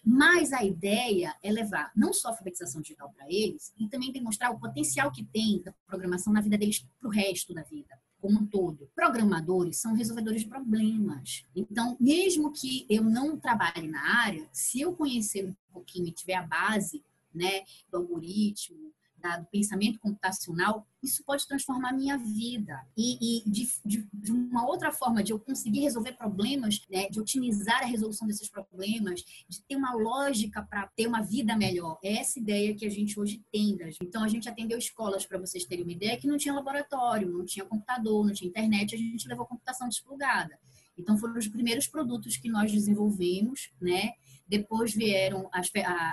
Mas 0.05 0.53
a 0.53 0.65
ideia 0.65 1.35
é 1.43 1.51
levar 1.51 1.91
não 1.97 2.13
só 2.13 2.29
a 2.29 2.31
alfabetização 2.31 2.81
digital 2.81 3.13
para 3.13 3.27
eles, 3.29 3.73
e 3.77 3.89
também 3.89 4.13
demonstrar 4.13 4.53
o 4.53 4.61
potencial 4.61 5.11
que 5.11 5.25
tem 5.25 5.61
da 5.63 5.73
programação 5.87 6.33
na 6.33 6.41
vida 6.41 6.57
deles 6.57 6.87
para 7.01 7.09
o 7.09 7.13
resto 7.13 7.53
da 7.53 7.63
vida, 7.63 7.99
como 8.21 8.39
um 8.39 8.47
todo. 8.47 8.89
Programadores 8.95 9.79
são 9.79 9.95
resolvedores 9.95 10.43
de 10.43 10.49
problemas. 10.49 11.45
Então, 11.55 11.97
mesmo 11.99 12.53
que 12.53 12.87
eu 12.89 13.03
não 13.03 13.37
trabalhe 13.39 13.89
na 13.89 14.23
área, 14.23 14.49
se 14.53 14.81
eu 14.81 14.95
conhecer 14.95 15.45
um 15.45 15.55
pouquinho 15.73 16.07
e 16.07 16.13
tiver 16.13 16.35
a 16.35 16.47
base 16.47 17.05
né, 17.35 17.65
do 17.91 17.99
algoritmo, 17.99 18.93
do 19.39 19.47
pensamento 19.47 19.99
computacional, 19.99 20.87
isso 21.03 21.23
pode 21.25 21.47
transformar 21.47 21.93
minha 21.93 22.19
vida. 22.19 22.81
E, 22.97 23.41
e 23.41 23.51
de, 23.51 23.69
de, 23.85 24.09
de, 24.13 24.33
uma 24.33 24.67
outra 24.67 24.93
forma 24.93 25.23
de 25.23 25.33
eu 25.33 25.39
conseguir 25.39 25.81
resolver 25.81 26.13
problemas, 26.13 26.81
né, 26.91 27.09
de 27.09 27.21
otimizar 27.21 27.83
a 27.83 27.87
resolução 27.87 28.27
desses 28.27 28.49
problemas, 28.49 29.25
de 29.49 29.63
ter 29.63 29.77
uma 29.77 29.95
lógica 29.95 30.63
para 30.63 30.87
ter 30.89 31.07
uma 31.07 31.23
vida 31.23 31.57
melhor. 31.57 31.99
É 32.03 32.19
essa 32.19 32.39
ideia 32.39 32.75
que 32.75 32.87
a 32.87 32.91
gente 32.91 33.19
hoje 33.19 33.43
tem. 33.53 33.77
Então, 34.01 34.23
a 34.23 34.29
gente 34.29 34.49
atendeu 34.49 34.79
escolas, 34.79 35.27
para 35.27 35.39
vocês 35.39 35.65
terem 35.65 35.85
uma 35.85 35.93
ideia, 35.93 36.17
que 36.17 36.27
não 36.27 36.37
tinha 36.37 36.55
laboratório, 36.55 37.31
não 37.31 37.45
tinha 37.45 37.65
computador, 37.65 38.27
não 38.27 38.33
tinha 38.33 38.49
internet, 38.49 38.95
a 38.95 38.99
gente 38.99 39.29
levou 39.29 39.47
computação 39.47 39.89
desplugada. 39.89 40.59
Então, 40.97 41.19
foram 41.19 41.37
os 41.37 41.49
primeiros 41.49 41.87
produtos 41.87 42.37
que 42.37 42.49
nós 42.49 42.73
desenvolvemos, 42.73 43.71
né? 43.81 44.13
Depois 44.47 44.95
vieram 44.95 45.49
as, 45.53 45.71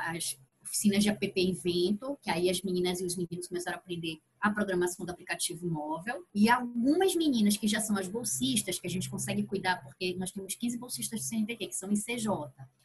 as 0.07 0.37
oficinas 0.73 1.03
de 1.03 1.09
app 1.09 1.31
invento, 1.35 2.17
que 2.19 2.31
aí 2.31 2.49
as 2.49 2.63
meninas 2.63 2.99
e 2.99 3.05
os 3.05 3.15
meninos 3.15 3.47
começaram 3.47 3.77
a 3.77 3.79
aprender 3.79 4.17
a 4.41 4.49
programação 4.49 5.05
do 5.05 5.11
aplicativo 5.11 5.69
móvel. 5.69 6.25
E 6.33 6.49
algumas 6.49 7.15
meninas 7.15 7.55
que 7.55 7.67
já 7.67 7.79
são 7.79 7.95
as 7.95 8.07
bolsistas, 8.07 8.79
que 8.79 8.87
a 8.87 8.89
gente 8.89 9.09
consegue 9.09 9.43
cuidar, 9.43 9.83
porque 9.83 10.15
nós 10.15 10.31
temos 10.31 10.55
15 10.55 10.77
bolsistas 10.79 11.21
do 11.21 11.25
CNPq, 11.25 11.67
que 11.67 11.75
são 11.75 11.91
em 11.91 11.95
CJ. 11.95 12.27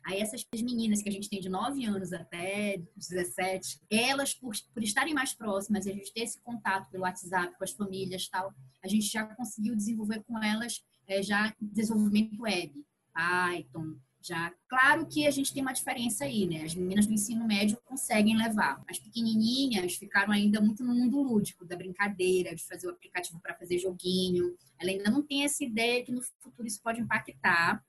Aí 0.04 0.20
essas 0.20 0.44
meninas 0.62 1.02
que 1.02 1.08
a 1.08 1.12
gente 1.12 1.30
tem 1.30 1.40
de 1.40 1.48
9 1.48 1.84
anos 1.86 2.12
até 2.12 2.80
17, 2.94 3.80
elas, 3.90 4.34
por, 4.34 4.54
por 4.74 4.82
estarem 4.82 5.14
mais 5.14 5.32
próximas, 5.32 5.86
a 5.86 5.92
gente 5.92 6.12
ter 6.12 6.20
esse 6.20 6.38
contato 6.42 6.90
pelo 6.90 7.04
WhatsApp 7.04 7.56
com 7.56 7.64
as 7.64 7.72
famílias 7.72 8.28
tal, 8.28 8.52
a 8.82 8.88
gente 8.88 9.06
já 9.06 9.24
conseguiu 9.24 9.74
desenvolver 9.74 10.22
com 10.24 10.42
elas 10.42 10.84
é, 11.06 11.22
já 11.22 11.54
desenvolvimento 11.60 12.42
web, 12.42 12.84
Python, 13.14 13.96
já, 14.20 14.52
claro 14.68 15.06
que 15.06 15.26
a 15.26 15.30
gente 15.30 15.52
tem 15.52 15.62
uma 15.62 15.72
diferença 15.72 16.24
aí, 16.24 16.46
né? 16.46 16.64
As 16.64 16.74
meninas 16.74 17.06
do 17.06 17.12
ensino 17.12 17.46
médio 17.46 17.78
conseguem 17.84 18.36
levar. 18.36 18.82
As 18.88 18.98
pequenininhas 18.98 19.94
ficaram 19.94 20.32
ainda 20.32 20.60
muito 20.60 20.84
no 20.84 20.94
mundo 20.94 21.22
lúdico, 21.22 21.64
da 21.64 21.76
brincadeira, 21.76 22.54
de 22.54 22.64
fazer 22.64 22.88
o 22.88 22.90
aplicativo 22.90 23.40
para 23.40 23.54
fazer 23.54 23.78
joguinho. 23.78 24.56
Ela 24.78 24.90
ainda 24.90 25.10
não 25.10 25.22
tem 25.22 25.44
essa 25.44 25.64
ideia 25.64 26.04
que 26.04 26.12
no 26.12 26.20
futuro 26.40 26.66
isso 26.66 26.82
pode 26.82 27.00
impactar. 27.00 27.82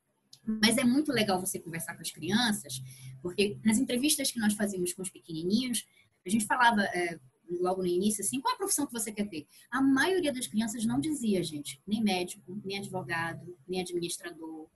Mas 0.64 0.78
é 0.78 0.84
muito 0.84 1.12
legal 1.12 1.40
você 1.40 1.60
conversar 1.60 1.96
com 1.96 2.02
as 2.02 2.12
crianças, 2.12 2.82
porque 3.22 3.60
nas 3.64 3.78
entrevistas 3.78 4.32
que 4.32 4.40
nós 4.40 4.54
fazíamos 4.54 4.94
com 4.94 5.02
os 5.02 5.10
pequenininhos, 5.10 5.86
a 6.26 6.30
gente 6.30 6.46
falava 6.46 6.82
é, 6.82 7.20
logo 7.60 7.82
no 7.82 7.88
início 7.88 8.24
assim, 8.24 8.40
qual 8.40 8.54
é 8.54 8.56
a 8.56 8.58
profissão 8.58 8.86
que 8.86 8.94
você 8.94 9.12
quer 9.12 9.28
ter? 9.28 9.48
A 9.70 9.82
maioria 9.82 10.32
das 10.32 10.48
crianças 10.48 10.86
não 10.86 11.00
dizia, 11.00 11.44
gente, 11.44 11.82
nem 11.86 12.02
médico, 12.02 12.60
nem 12.64 12.78
advogado, 12.78 13.58
nem 13.68 13.82
administrador, 13.82 14.70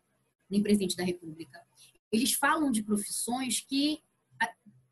nem 0.53 0.63
presidente 0.63 0.95
da 0.95 1.03
República. 1.03 1.61
Eles 2.11 2.33
falam 2.33 2.71
de 2.71 2.83
profissões 2.83 3.59
que 3.59 3.99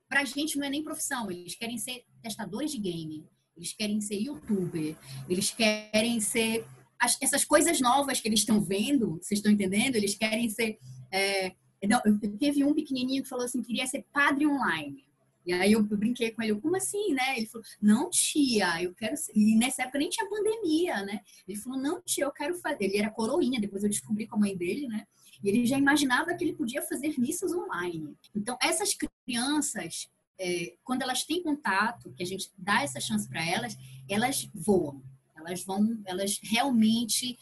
para 0.09 0.22
a 0.22 0.26
gente 0.26 0.57
não 0.57 0.66
é 0.66 0.70
nem 0.70 0.84
profissão. 0.84 1.32
Eles 1.32 1.55
querem 1.55 1.78
ser 1.78 2.03
testadores 2.22 2.72
de 2.72 2.80
game, 2.80 3.26
eles 3.55 3.72
querem 3.72 4.01
ser 4.01 4.16
youtuber, 4.16 4.97
eles 5.30 5.51
querem 5.51 6.20
ser 6.20 6.66
as, 6.99 7.18
essas 7.22 7.45
coisas 7.45 7.80
novas 7.80 8.20
que 8.20 8.28
eles 8.28 8.41
estão 8.41 8.62
vendo. 8.62 9.20
Vocês 9.22 9.39
estão 9.39 9.51
entendendo? 9.51 9.95
Eles 9.95 10.16
querem 10.16 10.49
ser 10.49 10.78
é, 11.09 11.53
não, 11.88 12.01
teve 12.38 12.64
um 12.64 12.74
pequenininho 12.74 13.24
que 13.24 13.30
falou 13.30 13.45
assim, 13.45 13.62
queria 13.62 13.88
ser 13.88 14.05
padre 14.14 14.45
online. 14.45 15.05
E 15.43 15.51
aí 15.51 15.72
eu 15.72 15.82
brinquei 15.82 16.30
com 16.32 16.43
ele, 16.43 16.53
como 16.59 16.76
assim, 16.76 17.14
né? 17.14 17.36
Ele 17.38 17.47
falou, 17.47 17.66
não, 17.82 18.09
tia, 18.12 18.84
eu 18.84 18.93
quero. 18.93 19.16
E 19.34 19.55
nessa 19.55 19.82
época 19.82 19.97
nem 19.97 20.09
tinha 20.09 20.30
pandemia, 20.30 21.03
né? 21.03 21.22
Ele 21.47 21.57
falou, 21.57 21.80
não, 21.80 21.99
tia, 22.03 22.26
eu 22.26 22.32
quero 22.32 22.53
fazer. 22.59 22.84
Ele 22.86 22.97
era 22.97 23.09
coroinha, 23.09 23.59
depois 23.59 23.84
eu 23.84 23.89
descobri 23.89 24.28
com 24.28 24.36
a 24.36 24.39
mãe 24.39 24.55
dele, 24.55 24.88
né? 24.88 25.07
E 25.44 25.50
ele 25.50 25.66
já 25.66 25.78
imaginava 25.78 26.34
que 26.36 26.44
ele 26.44 26.54
podia 26.54 26.82
fazer 26.82 27.20
missas 27.20 27.52
online. 27.54 28.16
Então, 28.36 28.58
essas 28.62 28.96
crianças, 29.26 30.10
é, 30.39 30.76
quando 30.84 31.02
elas 31.02 31.24
têm 31.24 31.42
contato, 31.42 32.12
que 32.14 32.24
a 32.24 32.26
gente 32.26 32.52
dá 32.58 32.84
essa 32.84 33.00
chance 33.00 33.28
para 33.28 33.46
elas, 33.46 33.78
elas 34.10 34.50
voam. 34.54 35.02
Elas 35.36 35.64
vão, 35.64 36.00
elas 36.06 36.39
realmente 36.44 37.38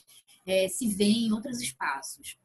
é, 0.46 0.68
se 0.68 0.88
veem 0.88 1.28
em 1.28 1.32
outros 1.34 1.60
espaços. 1.62 2.38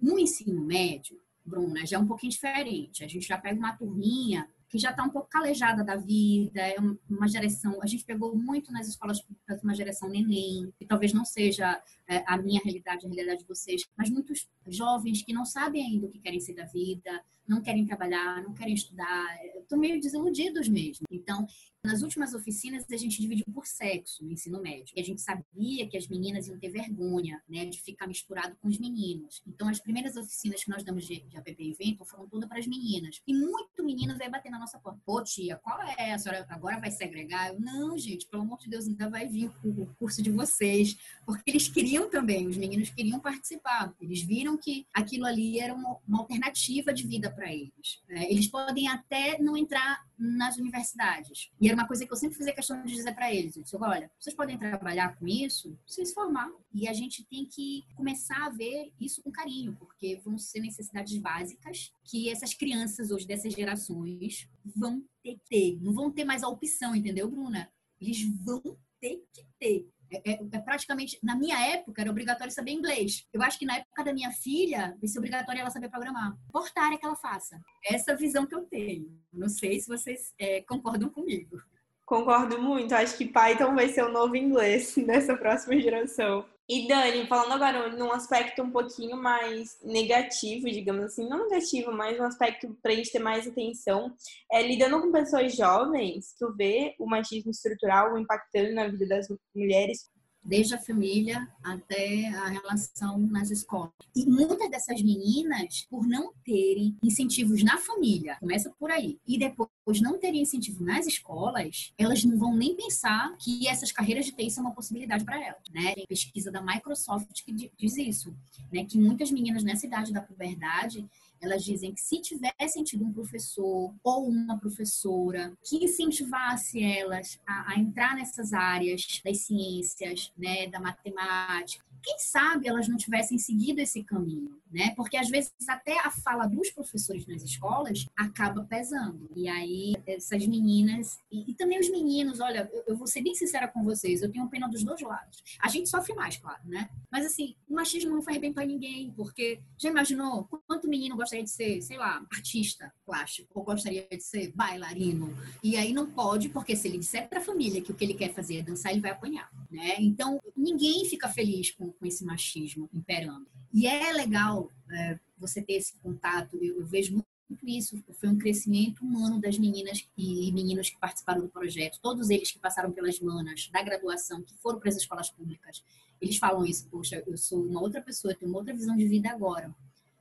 No 0.00 0.18
ensino 0.18 0.62
médio, 0.62 1.20
Bruna, 1.44 1.86
já 1.86 1.96
é 1.96 2.00
um 2.00 2.06
pouquinho 2.06 2.32
diferente. 2.32 3.04
A 3.04 3.08
gente 3.08 3.26
já 3.26 3.38
pega 3.38 3.58
uma 3.58 3.76
turminha 3.76 4.48
que 4.70 4.78
já 4.78 4.90
está 4.90 5.02
um 5.02 5.10
pouco 5.10 5.28
calejada 5.28 5.82
da 5.82 5.96
vida, 5.96 6.60
é 6.60 6.76
uma 7.10 7.26
geração. 7.26 7.82
A 7.82 7.86
gente 7.86 8.04
pegou 8.04 8.36
muito 8.36 8.72
nas 8.72 8.86
escolas 8.86 9.20
públicas 9.20 9.60
uma 9.64 9.74
geração 9.74 10.08
neném, 10.08 10.72
que 10.78 10.86
talvez 10.86 11.12
não 11.12 11.24
seja 11.24 11.82
é, 12.08 12.22
a 12.24 12.38
minha 12.38 12.60
realidade, 12.62 13.04
a 13.04 13.08
realidade 13.08 13.40
de 13.40 13.48
vocês, 13.48 13.84
mas 13.96 14.08
muitos 14.08 14.48
jovens 14.68 15.22
que 15.22 15.32
não 15.32 15.44
sabem 15.44 15.84
ainda 15.84 16.06
o 16.06 16.10
que 16.10 16.20
querem 16.20 16.38
ser 16.38 16.54
da 16.54 16.64
vida, 16.66 17.20
não 17.50 17.60
querem 17.60 17.84
trabalhar, 17.84 18.42
não 18.44 18.54
querem 18.54 18.74
estudar, 18.74 19.26
estão 19.58 19.76
meio 19.76 20.00
desiludidos 20.00 20.68
mesmo. 20.68 21.04
Então, 21.10 21.46
nas 21.82 22.02
últimas 22.02 22.34
oficinas, 22.34 22.84
a 22.90 22.96
gente 22.96 23.20
dividiu 23.20 23.46
por 23.54 23.66
sexo 23.66 24.22
no 24.22 24.30
ensino 24.30 24.60
médio. 24.60 24.92
E 24.94 25.00
a 25.00 25.04
gente 25.04 25.20
sabia 25.20 25.88
que 25.88 25.96
as 25.96 26.06
meninas 26.06 26.46
iam 26.46 26.58
ter 26.58 26.68
vergonha, 26.68 27.42
né, 27.48 27.64
de 27.64 27.80
ficar 27.80 28.06
misturado 28.06 28.54
com 28.60 28.68
os 28.68 28.78
meninos. 28.78 29.42
Então, 29.46 29.66
as 29.66 29.80
primeiras 29.80 30.14
oficinas 30.14 30.62
que 30.62 30.70
nós 30.70 30.84
damos 30.84 31.06
de, 31.06 31.20
de 31.20 31.36
APP 31.38 31.70
Evento 31.70 32.04
foram 32.04 32.28
todas 32.28 32.46
para 32.48 32.58
as 32.58 32.66
meninas. 32.66 33.22
E 33.26 33.32
muito 33.32 33.82
menino 33.82 34.16
veio 34.18 34.30
bater 34.30 34.50
na 34.50 34.58
nossa 34.58 34.78
porta. 34.78 35.00
Pô, 35.06 35.22
tia, 35.24 35.56
qual 35.56 35.80
é? 35.82 36.12
A 36.12 36.18
senhora 36.18 36.46
agora 36.50 36.78
vai 36.78 36.90
segregar? 36.90 37.48
Eu, 37.48 37.58
não, 37.58 37.96
gente, 37.96 38.26
pelo 38.26 38.42
amor 38.42 38.58
de 38.58 38.68
Deus, 38.68 38.86
ainda 38.86 39.08
vai 39.08 39.26
vir 39.26 39.50
o 39.64 39.86
curso 39.98 40.22
de 40.22 40.30
vocês. 40.30 40.98
Porque 41.24 41.50
eles 41.50 41.66
queriam 41.66 42.10
também, 42.10 42.46
os 42.46 42.58
meninos 42.58 42.90
queriam 42.90 43.18
participar. 43.18 43.94
Eles 44.00 44.20
viram 44.20 44.58
que 44.58 44.86
aquilo 44.92 45.24
ali 45.24 45.58
era 45.58 45.72
uma, 45.72 45.96
uma 46.06 46.18
alternativa 46.18 46.92
de 46.92 47.06
vida 47.06 47.30
para 47.40 47.50
eles. 47.50 48.02
É, 48.10 48.30
eles 48.30 48.46
podem 48.46 48.86
até 48.86 49.40
não 49.40 49.56
entrar 49.56 50.04
nas 50.18 50.58
universidades. 50.58 51.50
E 51.58 51.68
era 51.68 51.74
uma 51.74 51.86
coisa 51.86 52.04
que 52.04 52.12
eu 52.12 52.16
sempre 52.16 52.36
fazia 52.36 52.54
questão 52.54 52.82
de 52.84 52.92
dizer 52.92 53.14
para 53.14 53.34
eles. 53.34 53.56
Eu 53.56 53.62
disse, 53.62 53.76
olha, 53.76 54.10
vocês 54.18 54.36
podem 54.36 54.58
trabalhar 54.58 55.16
com 55.16 55.26
isso, 55.26 55.74
vocês 55.86 56.12
formar. 56.12 56.50
E 56.74 56.86
a 56.86 56.92
gente 56.92 57.24
tem 57.24 57.46
que 57.46 57.84
começar 57.96 58.44
a 58.44 58.50
ver 58.50 58.92
isso 59.00 59.22
com 59.22 59.32
carinho, 59.32 59.74
porque 59.78 60.20
vão 60.22 60.36
ser 60.36 60.60
necessidades 60.60 61.16
básicas 61.16 61.90
que 62.04 62.28
essas 62.28 62.52
crianças 62.52 63.10
hoje 63.10 63.26
dessas 63.26 63.54
gerações 63.54 64.46
vão 64.76 65.02
ter 65.22 65.36
que 65.36 65.48
ter. 65.48 65.78
Não 65.80 65.94
vão 65.94 66.10
ter 66.10 66.24
mais 66.24 66.42
a 66.42 66.48
opção, 66.48 66.94
entendeu, 66.94 67.30
Bruna? 67.30 67.72
Eles 67.98 68.22
vão 68.44 68.60
ter 69.00 69.24
que 69.32 69.46
ter. 69.58 69.88
É, 70.12 70.32
é, 70.32 70.40
é, 70.52 70.60
praticamente, 70.80 71.18
na 71.22 71.36
minha 71.36 71.58
época, 71.74 72.00
era 72.00 72.10
obrigatório 72.10 72.52
saber 72.52 72.72
inglês. 72.72 73.26
Eu 73.32 73.42
acho 73.42 73.58
que 73.58 73.66
na 73.66 73.76
época 73.76 74.02
da 74.02 74.12
minha 74.12 74.30
filha, 74.32 74.96
vai 74.98 75.08
ser 75.08 75.18
obrigatório 75.18 75.60
ela 75.60 75.70
saber 75.70 75.90
programar. 75.90 76.36
Porta 76.50 76.80
área 76.80 76.98
que 76.98 77.04
ela 77.04 77.16
faça. 77.16 77.60
Essa 77.84 78.16
visão 78.16 78.46
que 78.46 78.54
eu 78.54 78.62
tenho. 78.62 79.10
Não 79.32 79.48
sei 79.48 79.78
se 79.78 79.88
vocês 79.88 80.32
é, 80.38 80.62
concordam 80.62 81.10
comigo. 81.10 81.60
Concordo 82.06 82.60
muito. 82.60 82.94
Acho 82.94 83.16
que 83.16 83.26
Python 83.26 83.74
vai 83.74 83.88
ser 83.88 84.04
o 84.04 84.10
novo 84.10 84.34
inglês 84.36 84.96
nessa 85.06 85.36
próxima 85.36 85.78
geração. 85.78 86.44
E 86.68 86.86
Dani, 86.86 87.26
falando 87.26 87.52
agora 87.52 87.88
num 87.90 88.12
aspecto 88.12 88.62
um 88.62 88.70
pouquinho 88.70 89.16
mais 89.16 89.76
negativo, 89.82 90.70
digamos 90.70 91.04
assim, 91.04 91.28
não 91.28 91.48
negativo, 91.48 91.92
mas 91.92 92.18
um 92.18 92.22
aspecto 92.22 92.76
para 92.80 92.92
a 92.92 92.94
gente 92.94 93.10
ter 93.10 93.18
mais 93.18 93.46
atenção, 93.46 94.14
é 94.52 94.62
lidando 94.62 95.00
com 95.00 95.10
pessoas 95.10 95.56
jovens, 95.56 96.32
tu 96.38 96.54
vê 96.56 96.94
o 96.96 97.06
machismo 97.06 97.50
estrutural 97.50 98.16
impactando 98.16 98.72
na 98.72 98.86
vida 98.86 99.04
das 99.04 99.26
mulheres 99.52 100.08
desde 100.42 100.74
a 100.74 100.78
família 100.78 101.48
até 101.62 102.28
a 102.28 102.48
relação 102.48 103.18
nas 103.18 103.50
escolas. 103.50 103.90
E 104.14 104.26
muitas 104.26 104.70
dessas 104.70 105.02
meninas, 105.02 105.86
por 105.90 106.06
não 106.06 106.32
terem 106.44 106.96
incentivos 107.02 107.62
na 107.62 107.78
família, 107.78 108.36
começa 108.40 108.70
por 108.78 108.90
aí, 108.90 109.18
e 109.26 109.38
depois 109.38 110.00
não 110.00 110.18
terem 110.18 110.42
incentivo 110.42 110.84
nas 110.84 111.06
escolas, 111.06 111.92
elas 111.98 112.24
não 112.24 112.38
vão 112.38 112.56
nem 112.56 112.74
pensar 112.74 113.36
que 113.38 113.66
essas 113.66 113.92
carreiras 113.92 114.24
de 114.24 114.32
TI 114.32 114.50
são 114.50 114.64
uma 114.64 114.74
possibilidade 114.74 115.24
para 115.24 115.40
elas, 115.40 115.62
né? 115.72 115.94
Tem 115.94 116.06
pesquisa 116.06 116.50
da 116.50 116.62
Microsoft 116.62 117.44
que 117.44 117.70
diz 117.76 117.96
isso, 117.96 118.34
né? 118.72 118.84
Que 118.84 118.98
muitas 118.98 119.30
meninas 119.30 119.62
nessa 119.62 119.86
idade 119.86 120.12
da 120.12 120.22
puberdade 120.22 121.08
elas 121.40 121.64
dizem 121.64 121.92
que 121.92 122.00
se 122.00 122.20
tivessem 122.20 122.84
tido 122.84 123.04
um 123.04 123.12
professor 123.12 123.94
ou 124.02 124.28
uma 124.28 124.58
professora 124.58 125.56
que 125.64 125.84
incentivasse 125.84 126.82
elas 126.82 127.40
a, 127.46 127.72
a 127.72 127.78
entrar 127.78 128.14
nessas 128.14 128.52
áreas 128.52 129.20
das 129.24 129.38
ciências, 129.38 130.32
né, 130.36 130.66
da 130.68 130.78
matemática, 130.78 131.84
quem 132.02 132.18
sabe 132.18 132.68
elas 132.68 132.88
não 132.88 132.96
tivessem 132.96 133.38
seguido 133.38 133.80
esse 133.80 134.02
caminho, 134.02 134.58
né? 134.70 134.92
Porque 134.96 135.16
às 135.16 135.28
vezes 135.28 135.52
até 135.68 135.98
a 136.00 136.10
fala 136.10 136.46
dos 136.46 136.70
professores 136.70 137.26
nas 137.26 137.42
escolas 137.42 138.06
acaba 138.16 138.64
pesando. 138.64 139.28
E 139.34 139.48
aí 139.48 139.94
essas 140.06 140.46
meninas 140.46 141.18
e, 141.30 141.50
e 141.50 141.54
também 141.54 141.78
os 141.78 141.90
meninos, 141.90 142.40
olha, 142.40 142.68
eu, 142.72 142.84
eu, 142.88 142.96
vou 142.96 143.06
ser 143.06 143.22
bem 143.22 143.34
sincera 143.34 143.68
com 143.68 143.82
vocês, 143.82 144.22
eu 144.22 144.30
tenho 144.30 144.48
pena 144.48 144.68
dos 144.68 144.82
dois 144.82 145.00
lados. 145.00 145.42
A 145.60 145.68
gente 145.68 145.88
sofre 145.88 146.14
mais, 146.14 146.36
claro, 146.36 146.60
né? 146.64 146.88
Mas 147.10 147.26
assim, 147.26 147.54
o 147.68 147.74
machismo 147.74 148.14
não 148.14 148.22
faz 148.22 148.38
bem 148.38 148.52
para 148.52 148.64
ninguém, 148.64 149.12
porque 149.12 149.60
já 149.78 149.90
imaginou 149.90 150.48
quanto 150.66 150.88
menino 150.88 151.16
gostaria 151.16 151.44
de 151.44 151.50
ser, 151.50 151.80
sei 151.82 151.96
lá, 151.96 152.24
artista 152.32 152.92
plástico 153.04 153.48
ou 153.58 153.64
gostaria 153.64 154.06
de 154.10 154.22
ser 154.22 154.52
bailarino? 154.54 155.36
E 155.62 155.76
aí 155.76 155.92
não 155.92 156.06
pode, 156.06 156.48
porque 156.48 156.76
se 156.76 156.88
ele 156.88 156.98
disser 156.98 157.28
para 157.28 157.40
a 157.40 157.42
família 157.42 157.80
que 157.80 157.92
o 157.92 157.94
que 157.94 158.04
ele 158.04 158.14
quer 158.14 158.32
fazer 158.32 158.58
é 158.58 158.62
dançar, 158.62 158.92
ele 158.92 159.00
vai 159.00 159.10
apanhar, 159.10 159.50
né? 159.70 159.96
Então, 159.98 160.40
ninguém 160.56 161.04
fica 161.04 161.28
feliz 161.28 161.70
com 161.70 161.89
com, 161.92 162.06
esse 162.06 162.24
machismo 162.24 162.88
imperando. 162.92 163.46
E 163.72 163.86
é 163.86 164.12
legal 164.12 164.70
é, 164.90 165.18
você 165.38 165.62
ter 165.62 165.74
esse 165.74 165.96
contato, 165.98 166.56
eu, 166.60 166.80
eu 166.80 166.86
vejo 166.86 167.12
muito 167.12 167.68
isso. 167.68 168.02
Foi 168.12 168.28
um 168.28 168.38
crescimento 168.38 169.04
humano 169.04 169.40
das 169.40 169.58
meninas 169.58 170.06
e 170.16 170.52
meninos 170.52 170.90
que 170.90 170.98
participaram 170.98 171.40
do 171.40 171.48
projeto, 171.48 171.98
todos 172.00 172.30
eles 172.30 172.50
que 172.50 172.58
passaram 172.58 172.92
pelas 172.92 173.18
manas 173.20 173.68
da 173.72 173.82
graduação, 173.82 174.42
que 174.42 174.54
foram 174.56 174.78
para 174.78 174.88
as 174.88 174.96
escolas 174.96 175.30
públicas, 175.30 175.84
eles 176.20 176.36
falam 176.36 176.64
isso, 176.66 176.86
poxa, 176.88 177.22
eu 177.26 177.36
sou 177.36 177.64
uma 177.64 177.80
outra 177.80 178.02
pessoa, 178.02 178.34
tenho 178.34 178.50
uma 178.50 178.58
outra 178.58 178.74
visão 178.74 178.94
de 178.96 179.06
vida 179.08 179.30
agora. 179.30 179.74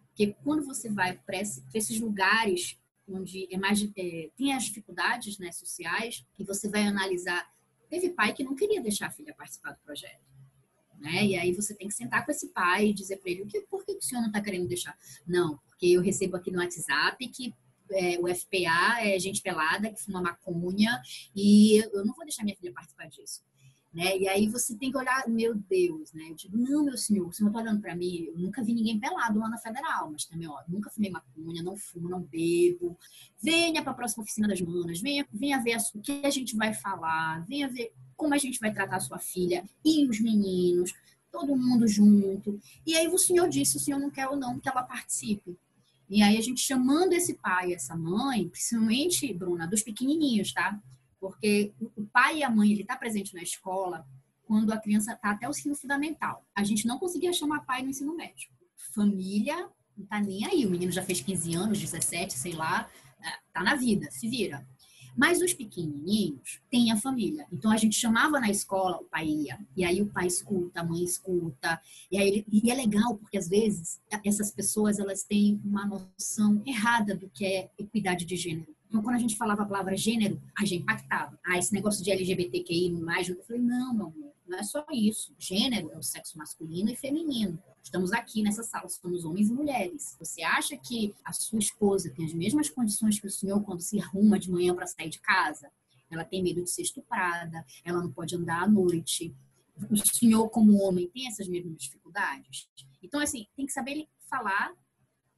Porque 0.07 0.35
quando 0.43 0.65
você 0.65 0.89
vai 0.89 1.17
para 1.17 1.37
esses 1.39 1.99
lugares 1.99 2.77
onde 3.07 3.47
é 3.51 3.57
mais, 3.57 3.83
é, 3.97 4.29
tem 4.37 4.53
as 4.53 4.65
dificuldades 4.65 5.37
né, 5.39 5.51
sociais, 5.51 6.25
e 6.37 6.43
você 6.43 6.69
vai 6.69 6.83
analisar, 6.83 7.51
teve 7.89 8.09
pai 8.11 8.33
que 8.33 8.43
não 8.43 8.55
queria 8.55 8.81
deixar 8.81 9.07
a 9.07 9.11
filha 9.11 9.33
participar 9.33 9.71
do 9.71 9.79
projeto 9.79 10.29
né? 10.99 11.25
E 11.25 11.37
aí 11.37 11.53
você 11.53 11.73
tem 11.73 11.87
que 11.87 11.93
sentar 11.93 12.25
com 12.25 12.31
esse 12.31 12.49
pai 12.49 12.87
e 12.87 12.93
dizer 12.93 13.17
para 13.17 13.31
ele 13.31 13.43
o 13.43 13.47
que, 13.47 13.61
por 13.61 13.85
que 13.85 13.93
o 13.93 14.01
senhor 14.01 14.21
não 14.21 14.27
está 14.27 14.41
querendo 14.41 14.67
deixar? 14.67 14.97
Não, 15.25 15.57
porque 15.67 15.87
eu 15.87 16.01
recebo 16.01 16.35
aqui 16.35 16.51
no 16.51 16.59
WhatsApp 16.59 17.27
que 17.29 17.53
é, 17.91 18.19
o 18.19 18.27
FPA 18.27 19.01
é 19.01 19.17
gente 19.19 19.41
pelada 19.41 19.89
que 19.89 20.01
fuma 20.01 20.21
maconha 20.21 21.01
e 21.35 21.77
eu 21.77 22.05
não 22.05 22.13
vou 22.13 22.25
deixar 22.25 22.43
minha 22.43 22.55
filha 22.55 22.73
participar 22.73 23.07
disso. 23.07 23.41
Né? 23.91 24.17
E 24.19 24.27
aí 24.27 24.47
você 24.47 24.77
tem 24.77 24.91
que 24.91 24.97
olhar, 24.97 25.27
meu 25.27 25.55
Deus, 25.55 26.13
né? 26.13 26.29
Eu 26.29 26.35
digo, 26.35 26.55
não, 26.55 26.85
meu 26.85 26.95
senhor, 26.95 27.27
o 27.27 27.33
senhor 27.33 27.49
está 27.49 27.59
olhando 27.59 27.81
para 27.81 27.95
mim, 27.95 28.25
eu 28.25 28.37
nunca 28.37 28.63
vi 28.63 28.71
ninguém 28.71 28.99
pelado 28.99 29.39
lá 29.39 29.49
na 29.49 29.57
Federal, 29.57 30.11
mas 30.11 30.25
também, 30.25 30.47
ó, 30.47 30.61
nunca 30.67 30.91
fumei 30.91 31.09
maconha, 31.09 31.63
não 31.63 31.75
fumo, 31.75 32.07
não 32.07 32.21
bebo. 32.21 32.95
Venha 33.41 33.81
para 33.81 33.91
a 33.91 33.95
próxima 33.95 34.21
oficina 34.21 34.47
das 34.47 34.61
manas, 34.61 35.01
venha, 35.01 35.27
venha 35.33 35.59
ver 35.63 35.77
o 35.95 36.01
que 36.01 36.21
a 36.23 36.29
gente 36.29 36.55
vai 36.55 36.71
falar, 36.71 37.43
venha 37.47 37.67
ver 37.67 37.91
como 38.19 38.33
a 38.33 38.37
gente 38.37 38.59
vai 38.59 38.73
tratar 38.73 38.99
sua 38.99 39.17
filha 39.17 39.63
e 39.83 40.05
os 40.05 40.19
meninos, 40.19 40.93
todo 41.31 41.55
mundo 41.55 41.87
junto. 41.87 42.59
E 42.85 42.95
aí 42.95 43.07
o 43.07 43.17
senhor 43.17 43.47
disse, 43.47 43.77
o 43.77 43.79
senhor 43.79 43.97
não 43.97 44.11
quer 44.11 44.27
ou 44.27 44.35
não 44.35 44.59
que 44.59 44.67
ela 44.67 44.83
participe. 44.83 45.57
E 46.09 46.21
aí 46.21 46.37
a 46.37 46.41
gente 46.41 46.59
chamando 46.59 47.13
esse 47.13 47.35
pai, 47.35 47.73
essa 47.73 47.95
mãe, 47.95 48.49
principalmente, 48.49 49.33
Bruna, 49.33 49.65
dos 49.65 49.81
pequenininhos, 49.81 50.51
tá? 50.51 50.77
Porque 51.17 51.71
o 51.95 52.05
pai 52.07 52.39
e 52.39 52.43
a 52.43 52.49
mãe, 52.49 52.71
ele 52.71 52.83
tá 52.83 52.97
presente 52.97 53.33
na 53.33 53.41
escola 53.41 54.05
quando 54.43 54.73
a 54.73 54.77
criança 54.77 55.15
tá 55.15 55.31
até 55.31 55.47
o 55.47 55.51
ensino 55.51 55.75
fundamental. 55.75 56.45
A 56.53 56.63
gente 56.63 56.85
não 56.85 56.99
conseguia 56.99 57.31
chamar 57.31 57.65
pai 57.65 57.83
no 57.83 57.89
ensino 57.89 58.15
médio. 58.15 58.49
Família 58.93 59.69
não 59.95 60.05
tá 60.05 60.19
nem 60.19 60.45
aí. 60.45 60.65
O 60.65 60.69
menino 60.69 60.91
já 60.91 61.03
fez 61.03 61.21
15 61.21 61.55
anos, 61.55 61.79
17, 61.79 62.33
sei 62.33 62.53
lá, 62.53 62.89
é, 63.21 63.29
tá 63.53 63.63
na 63.63 63.75
vida, 63.75 64.11
se 64.11 64.27
vira. 64.27 64.67
Mas 65.17 65.41
os 65.41 65.53
pequenininhos 65.53 66.61
têm 66.69 66.91
a 66.91 66.97
família. 66.97 67.45
Então 67.51 67.71
a 67.71 67.77
gente 67.77 67.95
chamava 67.95 68.39
na 68.39 68.49
escola, 68.49 68.97
o 68.97 69.05
pai 69.05 69.27
ia. 69.27 69.59
E 69.75 69.83
aí 69.83 70.01
o 70.01 70.07
pai 70.07 70.27
escuta, 70.27 70.81
a 70.81 70.83
mãe 70.83 71.03
escuta. 71.03 71.79
E, 72.11 72.17
aí, 72.17 72.45
e 72.51 72.71
é 72.71 72.75
legal, 72.75 73.15
porque 73.15 73.37
às 73.37 73.47
vezes 73.47 73.99
essas 74.23 74.51
pessoas 74.51 74.99
elas 74.99 75.23
têm 75.23 75.59
uma 75.63 75.85
noção 75.85 76.61
errada 76.65 77.15
do 77.15 77.29
que 77.29 77.45
é 77.45 77.69
equidade 77.77 78.25
de 78.25 78.35
gênero. 78.35 78.78
Então, 78.89 79.03
quando 79.03 79.15
a 79.15 79.19
gente 79.19 79.37
falava 79.37 79.61
a 79.61 79.65
palavra 79.67 79.95
gênero, 79.95 80.41
a 80.57 80.65
gente 80.65 80.81
impactava. 80.81 81.39
Ah, 81.45 81.59
esse 81.59 81.71
negócio 81.71 82.03
de 82.03 82.09
LGBTQI, 82.09 82.91
mais, 82.91 83.29
eu 83.29 83.39
falei, 83.43 83.61
não, 83.61 83.93
meu 83.93 84.07
amor, 84.07 84.33
não 84.47 84.57
é 84.57 84.63
só 84.63 84.83
isso. 84.91 85.33
Gênero 85.37 85.91
é 85.91 85.97
o 85.97 86.01
sexo 86.01 86.35
masculino 86.35 86.89
e 86.89 86.95
feminino. 86.95 87.61
Estamos 87.83 88.11
aqui 88.11 88.41
nessa 88.41 88.63
sala, 88.63 88.89
somos 88.89 89.23
homens 89.23 89.49
e 89.49 89.53
mulheres. 89.53 90.15
Você 90.19 90.41
acha 90.41 90.75
que 90.75 91.13
a 91.23 91.31
sua 91.31 91.59
esposa 91.59 92.09
tem 92.09 92.25
as 92.25 92.33
mesmas 92.33 92.67
condições 92.67 93.19
que 93.19 93.27
o 93.27 93.31
senhor 93.31 93.61
quando 93.63 93.81
se 93.81 93.99
arruma 93.99 94.39
de 94.39 94.49
manhã 94.49 94.73
para 94.73 94.87
sair 94.87 95.09
de 95.09 95.19
casa? 95.19 95.71
Ela 96.09 96.25
tem 96.25 96.41
medo 96.41 96.63
de 96.63 96.71
ser 96.71 96.81
estuprada, 96.81 97.63
ela 97.85 98.01
não 98.01 98.11
pode 98.11 98.35
andar 98.35 98.63
à 98.63 98.67
noite. 98.67 99.35
O 99.87 99.95
senhor, 99.97 100.49
como 100.49 100.81
homem, 100.81 101.07
tem 101.09 101.27
essas 101.27 101.47
mesmas 101.47 101.77
dificuldades? 101.77 102.67
Então, 103.03 103.19
assim, 103.19 103.45
tem 103.55 103.67
que 103.67 103.71
saber 103.71 104.07
falar, 104.27 104.73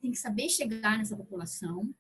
tem 0.02 0.10
que 0.10 0.18
saber 0.18 0.48
chegar 0.48 0.98
nessa 0.98 1.18
população, 1.18 1.94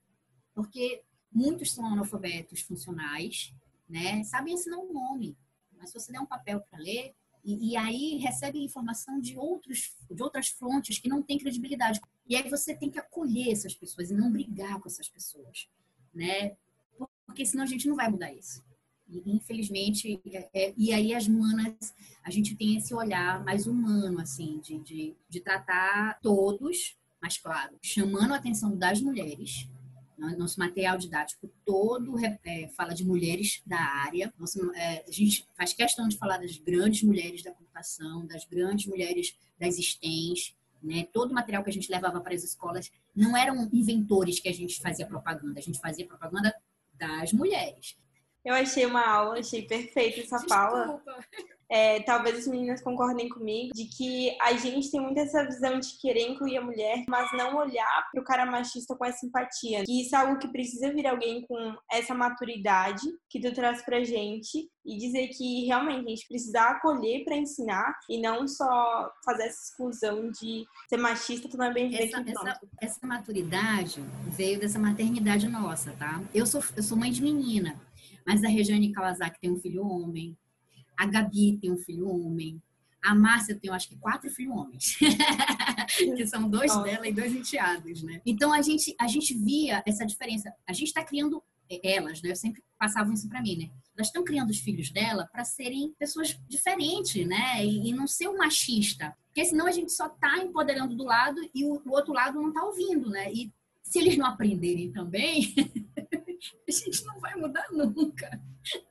porque 0.55 1.03
muitos 1.31 1.71
são 1.71 1.85
analfabetos 1.85 2.61
funcionais, 2.61 3.53
né? 3.87 4.23
Sabem 4.23 4.53
assinar 4.53 4.79
um 4.79 4.91
nome, 4.91 5.37
mas 5.77 5.89
se 5.89 5.99
você 5.99 6.11
der 6.11 6.19
um 6.19 6.25
papel 6.25 6.61
para 6.61 6.79
ler, 6.79 7.13
e, 7.43 7.71
e, 7.71 7.77
aí 7.77 8.17
recebe 8.17 8.63
informação 8.63 9.19
de, 9.19 9.35
outros, 9.35 9.95
de 10.09 10.21
outras 10.21 10.49
fontes 10.49 10.99
que 10.99 11.09
não 11.09 11.23
têm 11.23 11.39
credibilidade. 11.39 11.99
E 12.27 12.35
aí 12.35 12.47
você 12.47 12.75
tem 12.75 12.91
que 12.91 12.99
acolher 12.99 13.51
essas 13.51 13.73
pessoas 13.73 14.11
e 14.11 14.13
não 14.13 14.31
brigar 14.31 14.79
com 14.79 14.87
essas 14.87 15.09
pessoas, 15.09 15.67
né? 16.13 16.55
Porque 17.25 17.43
senão 17.43 17.63
a 17.63 17.67
gente 17.67 17.87
não 17.87 17.95
vai 17.95 18.09
mudar 18.09 18.31
isso. 18.31 18.63
E, 19.09 19.23
infelizmente, 19.25 20.21
é, 20.25 20.49
é, 20.53 20.73
e 20.77 20.93
aí 20.93 21.13
as 21.13 21.27
manas, 21.27 21.93
a 22.23 22.29
gente 22.29 22.55
tem 22.55 22.77
esse 22.77 22.93
olhar 22.93 23.43
mais 23.43 23.65
humano, 23.65 24.19
assim, 24.19 24.59
de, 24.59 24.79
de, 24.79 25.15
de 25.27 25.39
tratar 25.41 26.19
todos, 26.21 26.95
mas 27.19 27.37
claro, 27.37 27.75
chamando 27.81 28.33
a 28.33 28.37
atenção 28.37 28.77
das 28.77 29.01
mulheres, 29.01 29.67
nosso 30.37 30.59
material 30.59 30.97
didático 30.97 31.49
todo 31.65 32.15
é, 32.43 32.67
fala 32.69 32.93
de 32.93 33.03
mulheres 33.03 33.61
da 33.65 33.79
área. 33.79 34.33
Nosso, 34.37 34.71
é, 34.75 35.03
a 35.07 35.11
gente 35.11 35.47
faz 35.57 35.73
questão 35.73 36.07
de 36.07 36.17
falar 36.17 36.37
das 36.37 36.57
grandes 36.57 37.03
mulheres 37.03 37.43
da 37.43 37.51
computação, 37.51 38.25
das 38.25 38.45
grandes 38.45 38.85
mulheres 38.85 39.35
das 39.59 39.75
STEMs. 39.75 40.55
Né? 40.81 41.07
Todo 41.11 41.31
o 41.31 41.33
material 41.33 41.63
que 41.63 41.69
a 41.69 41.73
gente 41.73 41.91
levava 41.91 42.21
para 42.21 42.33
as 42.33 42.43
escolas 42.43 42.91
não 43.15 43.35
eram 43.35 43.69
inventores 43.71 44.39
que 44.39 44.49
a 44.49 44.53
gente 44.53 44.79
fazia 44.79 45.05
propaganda, 45.05 45.59
a 45.59 45.63
gente 45.63 45.79
fazia 45.79 46.07
propaganda 46.07 46.53
das 46.93 47.33
mulheres. 47.33 47.97
Eu 48.43 48.55
achei 48.55 48.85
uma 48.85 49.07
aula, 49.07 49.39
achei 49.39 49.61
perfeita 49.63 50.21
essa 50.21 50.37
Desculpa. 50.37 50.55
fala 50.55 51.03
é, 51.71 52.01
talvez 52.01 52.39
as 52.39 52.47
meninas 52.47 52.83
concordem 52.83 53.29
comigo, 53.29 53.71
de 53.73 53.85
que 53.85 54.35
a 54.41 54.51
gente 54.53 54.91
tem 54.91 54.99
muito 54.99 55.17
essa 55.17 55.45
visão 55.45 55.79
de 55.79 55.97
querer 56.01 56.29
incluir 56.29 56.57
a 56.57 56.61
mulher, 56.61 57.05
mas 57.07 57.31
não 57.31 57.55
olhar 57.55 58.09
para 58.11 58.21
o 58.21 58.25
cara 58.25 58.45
machista 58.45 58.93
com 58.93 59.05
essa 59.05 59.25
empatia. 59.25 59.83
Que 59.85 60.01
isso 60.01 60.13
é 60.13 60.19
algo 60.19 60.37
que 60.37 60.49
precisa 60.49 60.93
vir 60.93 61.07
alguém 61.07 61.45
com 61.47 61.73
essa 61.89 62.13
maturidade 62.13 63.07
que 63.29 63.39
tu 63.39 63.53
traz 63.53 63.81
pra 63.85 64.03
gente 64.03 64.69
e 64.85 64.97
dizer 64.97 65.29
que 65.29 65.65
realmente 65.65 66.05
a 66.05 66.09
gente 66.09 66.27
precisa 66.27 66.59
acolher 66.61 67.23
para 67.23 67.37
ensinar 67.37 67.93
e 68.09 68.19
não 68.19 68.47
só 68.47 69.09
fazer 69.23 69.43
essa 69.43 69.69
exclusão 69.69 70.29
de 70.31 70.65
ser 70.89 70.97
machista, 70.97 71.47
tu 71.47 71.55
não 71.55 71.65
é 71.65 71.73
bem 71.73 71.95
essa, 71.95 72.19
essa, 72.19 72.59
essa 72.81 73.07
maturidade 73.07 74.03
veio 74.27 74.59
dessa 74.59 74.79
maternidade 74.79 75.47
nossa, 75.47 75.93
tá? 75.93 76.21
Eu 76.33 76.45
sou, 76.45 76.61
eu 76.75 76.83
sou 76.83 76.97
mãe 76.97 77.11
de 77.11 77.21
menina, 77.21 77.79
mas 78.25 78.43
a 78.43 78.49
Regiane 78.49 78.91
Kawasaki 78.91 79.39
tem 79.39 79.51
um 79.51 79.59
filho 79.59 79.85
homem, 79.85 80.35
a 80.97 81.05
Gabi 81.05 81.57
tem 81.57 81.71
um 81.71 81.77
filho 81.77 82.07
homem. 82.07 82.61
A 83.03 83.15
Márcia 83.15 83.55
tem, 83.55 83.69
eu 83.69 83.73
acho 83.73 83.89
que, 83.89 83.95
quatro 83.95 84.29
filhos 84.29 84.55
homens. 84.55 84.97
que 86.15 86.27
são 86.27 86.47
dois 86.47 86.75
dela 86.83 87.07
e 87.07 87.13
dois 87.13 87.33
enteados, 87.33 88.03
né? 88.03 88.21
Então, 88.25 88.53
a 88.53 88.61
gente, 88.61 88.95
a 88.99 89.07
gente 89.07 89.33
via 89.33 89.81
essa 89.85 90.05
diferença. 90.05 90.53
A 90.67 90.73
gente 90.73 90.89
está 90.89 91.03
criando 91.03 91.43
é, 91.71 91.95
elas, 91.95 92.21
né? 92.21 92.31
Eu 92.31 92.35
sempre 92.35 92.63
passavam 92.77 93.13
isso 93.13 93.29
para 93.29 93.41
mim, 93.41 93.57
né? 93.57 93.71
Elas 93.95 94.07
estão 94.07 94.23
criando 94.23 94.49
os 94.49 94.59
filhos 94.59 94.91
dela 94.91 95.27
para 95.31 95.45
serem 95.45 95.93
pessoas 95.97 96.37
diferentes, 96.47 97.25
né? 97.25 97.65
E, 97.65 97.89
e, 97.89 97.93
não 97.93 98.05
ser 98.05 98.27
um 98.27 98.37
machista. 98.37 99.15
Porque 99.27 99.45
senão 99.45 99.65
a 99.65 99.71
gente 99.71 99.91
só 99.91 100.09
tá 100.09 100.37
empoderando 100.39 100.95
do 100.95 101.05
lado 101.05 101.39
e 101.55 101.63
o, 101.63 101.81
o 101.85 101.91
outro 101.91 102.13
lado 102.13 102.41
não 102.41 102.51
tá 102.51 102.63
ouvindo, 102.63 103.09
né? 103.09 103.31
E 103.31 103.51
se 103.81 103.99
eles 103.99 104.17
não 104.17 104.25
aprenderem 104.25 104.91
também, 104.91 105.53
a 106.67 106.71
gente 106.71 107.05
não 107.05 107.19
vai 107.19 107.35
mudar 107.35 107.67
nunca. 107.71 108.29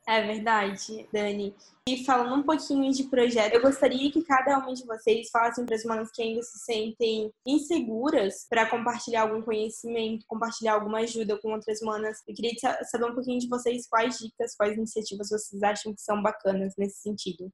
É 0.07 0.21
verdade, 0.21 1.07
Dani. 1.11 1.55
E 1.87 2.05
falando 2.05 2.35
um 2.35 2.43
pouquinho 2.43 2.91
de 2.91 3.05
projeto, 3.05 3.53
eu 3.53 3.61
gostaria 3.61 4.11
que 4.11 4.23
cada 4.23 4.59
uma 4.59 4.73
de 4.73 4.85
vocês 4.85 5.29
falassem 5.31 5.65
para 5.65 5.75
as 5.75 5.83
mães 5.83 6.11
que 6.11 6.21
ainda 6.21 6.43
se 6.43 6.59
sentem 6.59 7.31
inseguras 7.45 8.45
para 8.49 8.69
compartilhar 8.69 9.23
algum 9.23 9.41
conhecimento, 9.41 10.25
compartilhar 10.27 10.73
alguma 10.73 10.99
ajuda 10.99 11.39
com 11.39 11.53
outras 11.53 11.79
manas. 11.81 12.19
Eu 12.27 12.35
queria 12.35 12.51
saber 12.85 13.05
um 13.05 13.15
pouquinho 13.15 13.39
de 13.39 13.47
vocês 13.47 13.87
quais 13.87 14.17
dicas, 14.19 14.55
quais 14.55 14.77
iniciativas 14.77 15.29
vocês 15.29 15.63
acham 15.63 15.93
que 15.93 16.01
são 16.01 16.21
bacanas 16.21 16.73
nesse 16.77 17.01
sentido. 17.01 17.51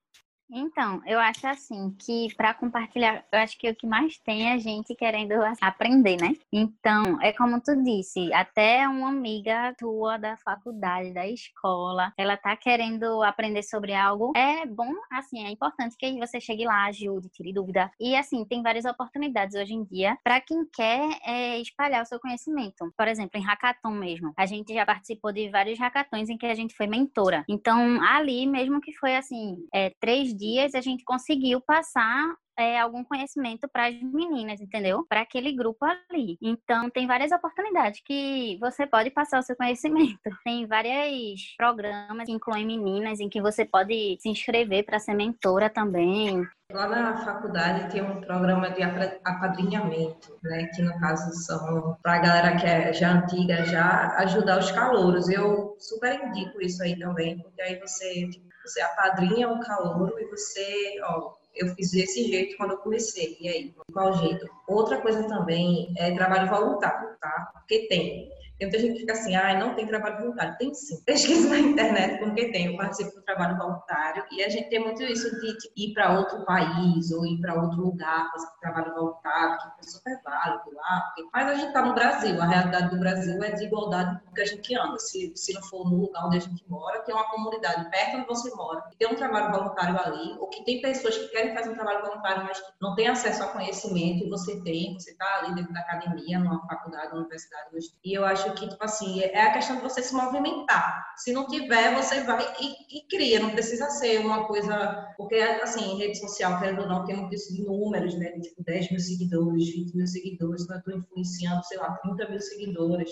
Então, 0.50 1.02
eu 1.06 1.20
acho 1.20 1.45
assim 1.48 1.93
que 2.00 2.34
para 2.36 2.54
compartilhar, 2.54 3.24
eu 3.32 3.39
acho 3.39 3.58
que 3.58 3.70
o 3.70 3.76
que 3.76 3.86
mais 3.86 4.18
tem 4.18 4.50
é 4.50 4.54
a 4.54 4.58
gente 4.58 4.95
querendo 4.95 5.34
aprender, 5.62 6.18
né? 6.18 6.34
Então, 6.52 7.22
é 7.22 7.34
como 7.34 7.60
tu 7.62 7.76
disse, 7.84 8.32
até 8.34 8.88
uma 8.88 9.10
amiga 9.10 9.76
tua 9.78 10.18
da 10.18 10.38
faculdade, 10.38 11.14
da 11.14 11.28
escola, 11.28 12.14
ela 12.18 12.38
tá 12.38 12.56
querendo 12.56 13.22
aprender 13.24 13.64
sobre 13.64 13.93
algo. 13.93 14.32
É 14.36 14.66
bom, 14.66 14.91
assim, 15.12 15.45
é 15.45 15.52
importante 15.52 15.95
que 15.98 16.18
você 16.18 16.39
chegue 16.39 16.66
lá, 16.66 16.86
ajude, 16.86 17.30
tire 17.30 17.54
dúvida. 17.54 17.91
E 18.00 18.16
assim, 18.16 18.45
tem 18.45 18.64
várias 18.64 18.86
oportunidades 18.86 19.56
hoje 19.56 19.74
em 19.74 19.84
dia 19.84 20.18
para 20.24 20.39
quem 20.39 20.66
quer 20.74 21.10
é, 21.26 21.60
espalhar 21.60 22.04
o 22.04 22.06
seu 22.06 22.20
conhecimento. 22.20 22.91
Por 22.98 23.08
exemplo, 23.08 23.39
em 23.39 23.43
hackathon 23.43 23.91
mesmo. 23.91 24.34
A 24.38 24.45
gente 24.45 24.74
já 24.74 24.86
participou 24.86 25.32
de 25.32 25.50
vários 25.50 25.78
hackathons 25.80 26.30
em 26.30 26.38
que 26.38 26.45
a 26.45 26.56
gente 26.56 26.76
foi 26.76 26.88
mentora. 26.88 27.43
Então, 27.50 28.02
ali 28.02 28.48
mesmo 28.48 28.80
que 28.80 28.93
foi 28.93 29.16
assim, 29.16 29.58
é, 29.74 29.91
três 30.00 30.36
dias 30.38 30.75
a 30.75 30.81
gente 30.81 31.03
conseguiu 31.03 31.61
passar 31.61 32.35
é, 32.57 32.79
algum 32.79 33.03
conhecimento 33.03 33.69
para 33.71 33.88
as 33.88 34.01
meninas, 34.01 34.59
entendeu? 34.59 35.05
Para 35.07 35.21
aquele 35.21 35.53
grupo 35.53 35.85
ali. 35.85 36.38
Então, 36.41 36.89
tem 36.89 37.05
várias 37.05 37.31
oportunidades 37.31 38.01
que 38.03 38.57
você 38.59 38.88
pode 38.88 39.11
passar 39.11 39.39
o 39.39 39.43
seu 39.43 39.55
conhecimento. 39.55 40.19
Tem 40.43 40.65
vários 40.65 41.53
programas 41.55 42.25
que 42.25 42.31
incluem 42.31 42.65
meninas 42.65 43.19
em 43.19 43.29
que 43.29 43.41
você 43.41 43.63
pode 43.65 44.17
se 44.19 44.29
inscrever 44.29 44.85
para 44.85 44.99
ser 44.99 45.13
mentora 45.13 45.69
também. 45.69 46.47
Lá 46.71 46.88
na 46.88 47.17
faculdade 47.23 47.89
tem 47.89 48.01
um 48.01 48.19
programa 48.19 48.69
de 48.71 48.83
apadrinhamento, 48.83 50.38
né? 50.43 50.65
Que 50.75 50.81
no 50.81 50.99
caso 50.99 51.31
são 51.45 51.97
para 52.01 52.15
a 52.15 52.19
galera 52.19 52.57
que 52.57 52.65
é 52.65 52.91
já 52.91 53.13
antiga, 53.13 53.63
já 53.65 54.15
ajudar 54.17 54.59
os 54.59 54.71
calouros. 54.71 55.29
Eu 55.29 55.77
super 55.79 56.25
indico 56.25 56.61
isso 56.61 56.83
aí 56.83 56.99
também, 56.99 57.39
porque 57.39 57.61
aí 57.61 57.79
você, 57.79 58.27
tipo, 58.29 58.47
você 58.68 58.82
apadrinha 58.82 59.49
o 59.49 59.59
calouro 59.59 60.20
e 60.20 60.26
você, 60.26 60.99
ó, 61.03 61.34
eu 61.55 61.74
fiz 61.76 61.91
desse 61.91 62.28
jeito 62.28 62.57
quando 62.57 62.72
eu 62.72 62.78
comecei. 62.78 63.38
E 63.39 63.47
aí, 63.47 63.76
qual 63.91 64.13
jeito? 64.13 64.47
Outra 64.68 65.01
coisa 65.01 65.28
também 65.28 65.93
é 65.97 66.11
trabalho 66.13 66.49
voluntário, 66.49 67.15
tá? 67.20 67.51
Porque 67.53 67.88
tem. 67.88 68.30
Tem 68.58 68.68
muita 68.68 68.80
gente 68.80 68.93
que 68.93 68.99
fica 69.01 69.14
assim, 69.14 69.36
ah, 69.36 69.60
não 69.60 69.76
tem 69.76 69.86
trabalho 69.86 70.20
voluntário. 70.20 70.58
Tem 70.58 70.74
sim. 70.74 71.01
Pesquisa 71.05 71.49
na 71.49 71.60
internet 71.60 72.20
porque 72.20 72.51
tem. 72.51 72.68
Eu 72.68 72.78
participo 72.78 73.16
do 73.16 73.22
trabalho 73.22 73.58
voluntário 73.58 74.24
e 74.32 74.43
a 74.43 74.49
gente 74.49 74.70
tem 74.70 74.80
muito 74.80 75.03
isso 75.03 75.30
de 75.39 75.58
ir 75.76 75.93
para 75.93 76.18
outro 76.18 76.43
país 76.45 77.12
ou 77.12 77.26
ir 77.26 77.39
para 77.39 77.53
outro 77.53 77.82
lugar 77.82 78.32
fazer 78.32 78.47
trabalho 78.60 78.93
voluntário, 78.93 79.58
que 79.58 79.68
é 79.80 79.84
super 79.84 80.22
válido 80.24 80.76
lá. 80.76 81.14
Mas 81.34 81.47
a 81.47 81.55
gente 81.55 81.68
está 81.68 81.82
no 81.82 81.93
Brasil. 81.93 82.41
A 82.41 82.45
realidade 82.45 82.89
do 82.89 82.99
Brasil 82.99 83.43
é 83.43 83.51
de 83.51 83.66
igualdade 83.66 84.20
que 84.34 84.41
a 84.41 84.45
gente 84.45 84.76
anda. 84.76 84.97
Se, 84.99 85.34
se 85.36 85.53
não 85.53 85.62
for 85.64 85.89
no 85.89 85.97
lugar 86.01 86.26
onde 86.26 86.38
a 86.38 86.41
gente 86.41 86.64
mora, 86.68 86.99
tem 87.01 87.14
uma 87.14 87.30
comunidade 87.30 87.89
perto 87.89 88.18
onde 88.18 88.28
você 88.28 88.55
mora, 88.55 88.82
que 88.89 88.97
tem 88.97 89.08
um 89.08 89.16
trabalho 89.16 89.51
voluntário 89.51 89.99
ali, 89.99 90.36
ou 90.39 90.47
que 90.47 90.64
tem 90.64 90.82
pessoas 90.82 91.18
que 91.18 91.28
querem 91.30 91.53
fazer 91.53 91.70
um 91.70 91.76
trabalho 91.76 92.05
voluntário, 92.05 92.43
mas 92.43 92.62
não 92.82 92.95
tem 92.95 93.08
acesso 93.08 93.43
a 93.43 93.47
conhecimento 93.47 94.26
e 94.26 94.30
você 94.30 94.62
tem, 94.62 94.93
você 94.93 95.12
está 95.12 95.39
ali 95.39 95.55
dentro 95.55 95.74
da 95.74 95.80
academia, 95.80 96.39
numa 96.39 96.66
faculdade, 96.68 97.10
numa 97.10 97.20
universidade. 97.20 97.68
E 98.03 98.14
eu 98.14 98.26
acho 98.26 98.47
acho 98.48 98.60
que, 98.62 98.70
tipo 98.70 98.84
assim, 98.84 99.22
é 99.22 99.41
a 99.41 99.54
questão 99.54 99.78
de 99.78 99.82
você 99.82 100.02
se 100.02 100.14
movimentar. 100.14 101.14
Se 101.18 101.32
não 101.32 101.48
tiver, 101.48 101.95
você 101.95 102.22
vai 102.24 102.43
e, 102.60 103.00
e 103.00 103.08
cria, 103.08 103.39
não 103.39 103.52
precisa 103.52 103.89
ser 103.89 104.20
uma 104.20 104.45
coisa. 104.45 105.14
Porque, 105.18 105.36
assim, 105.36 105.98
rede 105.98 106.20
social, 106.20 106.60
querendo 106.60 106.82
ou 106.82 106.88
não, 106.88 107.06
tem 107.06 107.16
muito 107.16 107.34
isso 107.34 107.54
de 107.54 107.64
números, 107.64 108.18
né? 108.18 108.32
Tipo, 108.39 108.64
10 108.64 108.91
mil 108.91 109.00
seguidores, 109.00 109.70
20 109.70 109.95
mil 109.95 110.08
seguidores, 110.08 110.64
então 110.64 110.76
eu 110.76 110.80
estou 110.80 110.98
influenciando, 110.98 111.64
sei 111.66 111.78
lá, 111.78 111.91
30 111.98 112.30
mil 112.30 112.41
seguidores. 112.41 113.12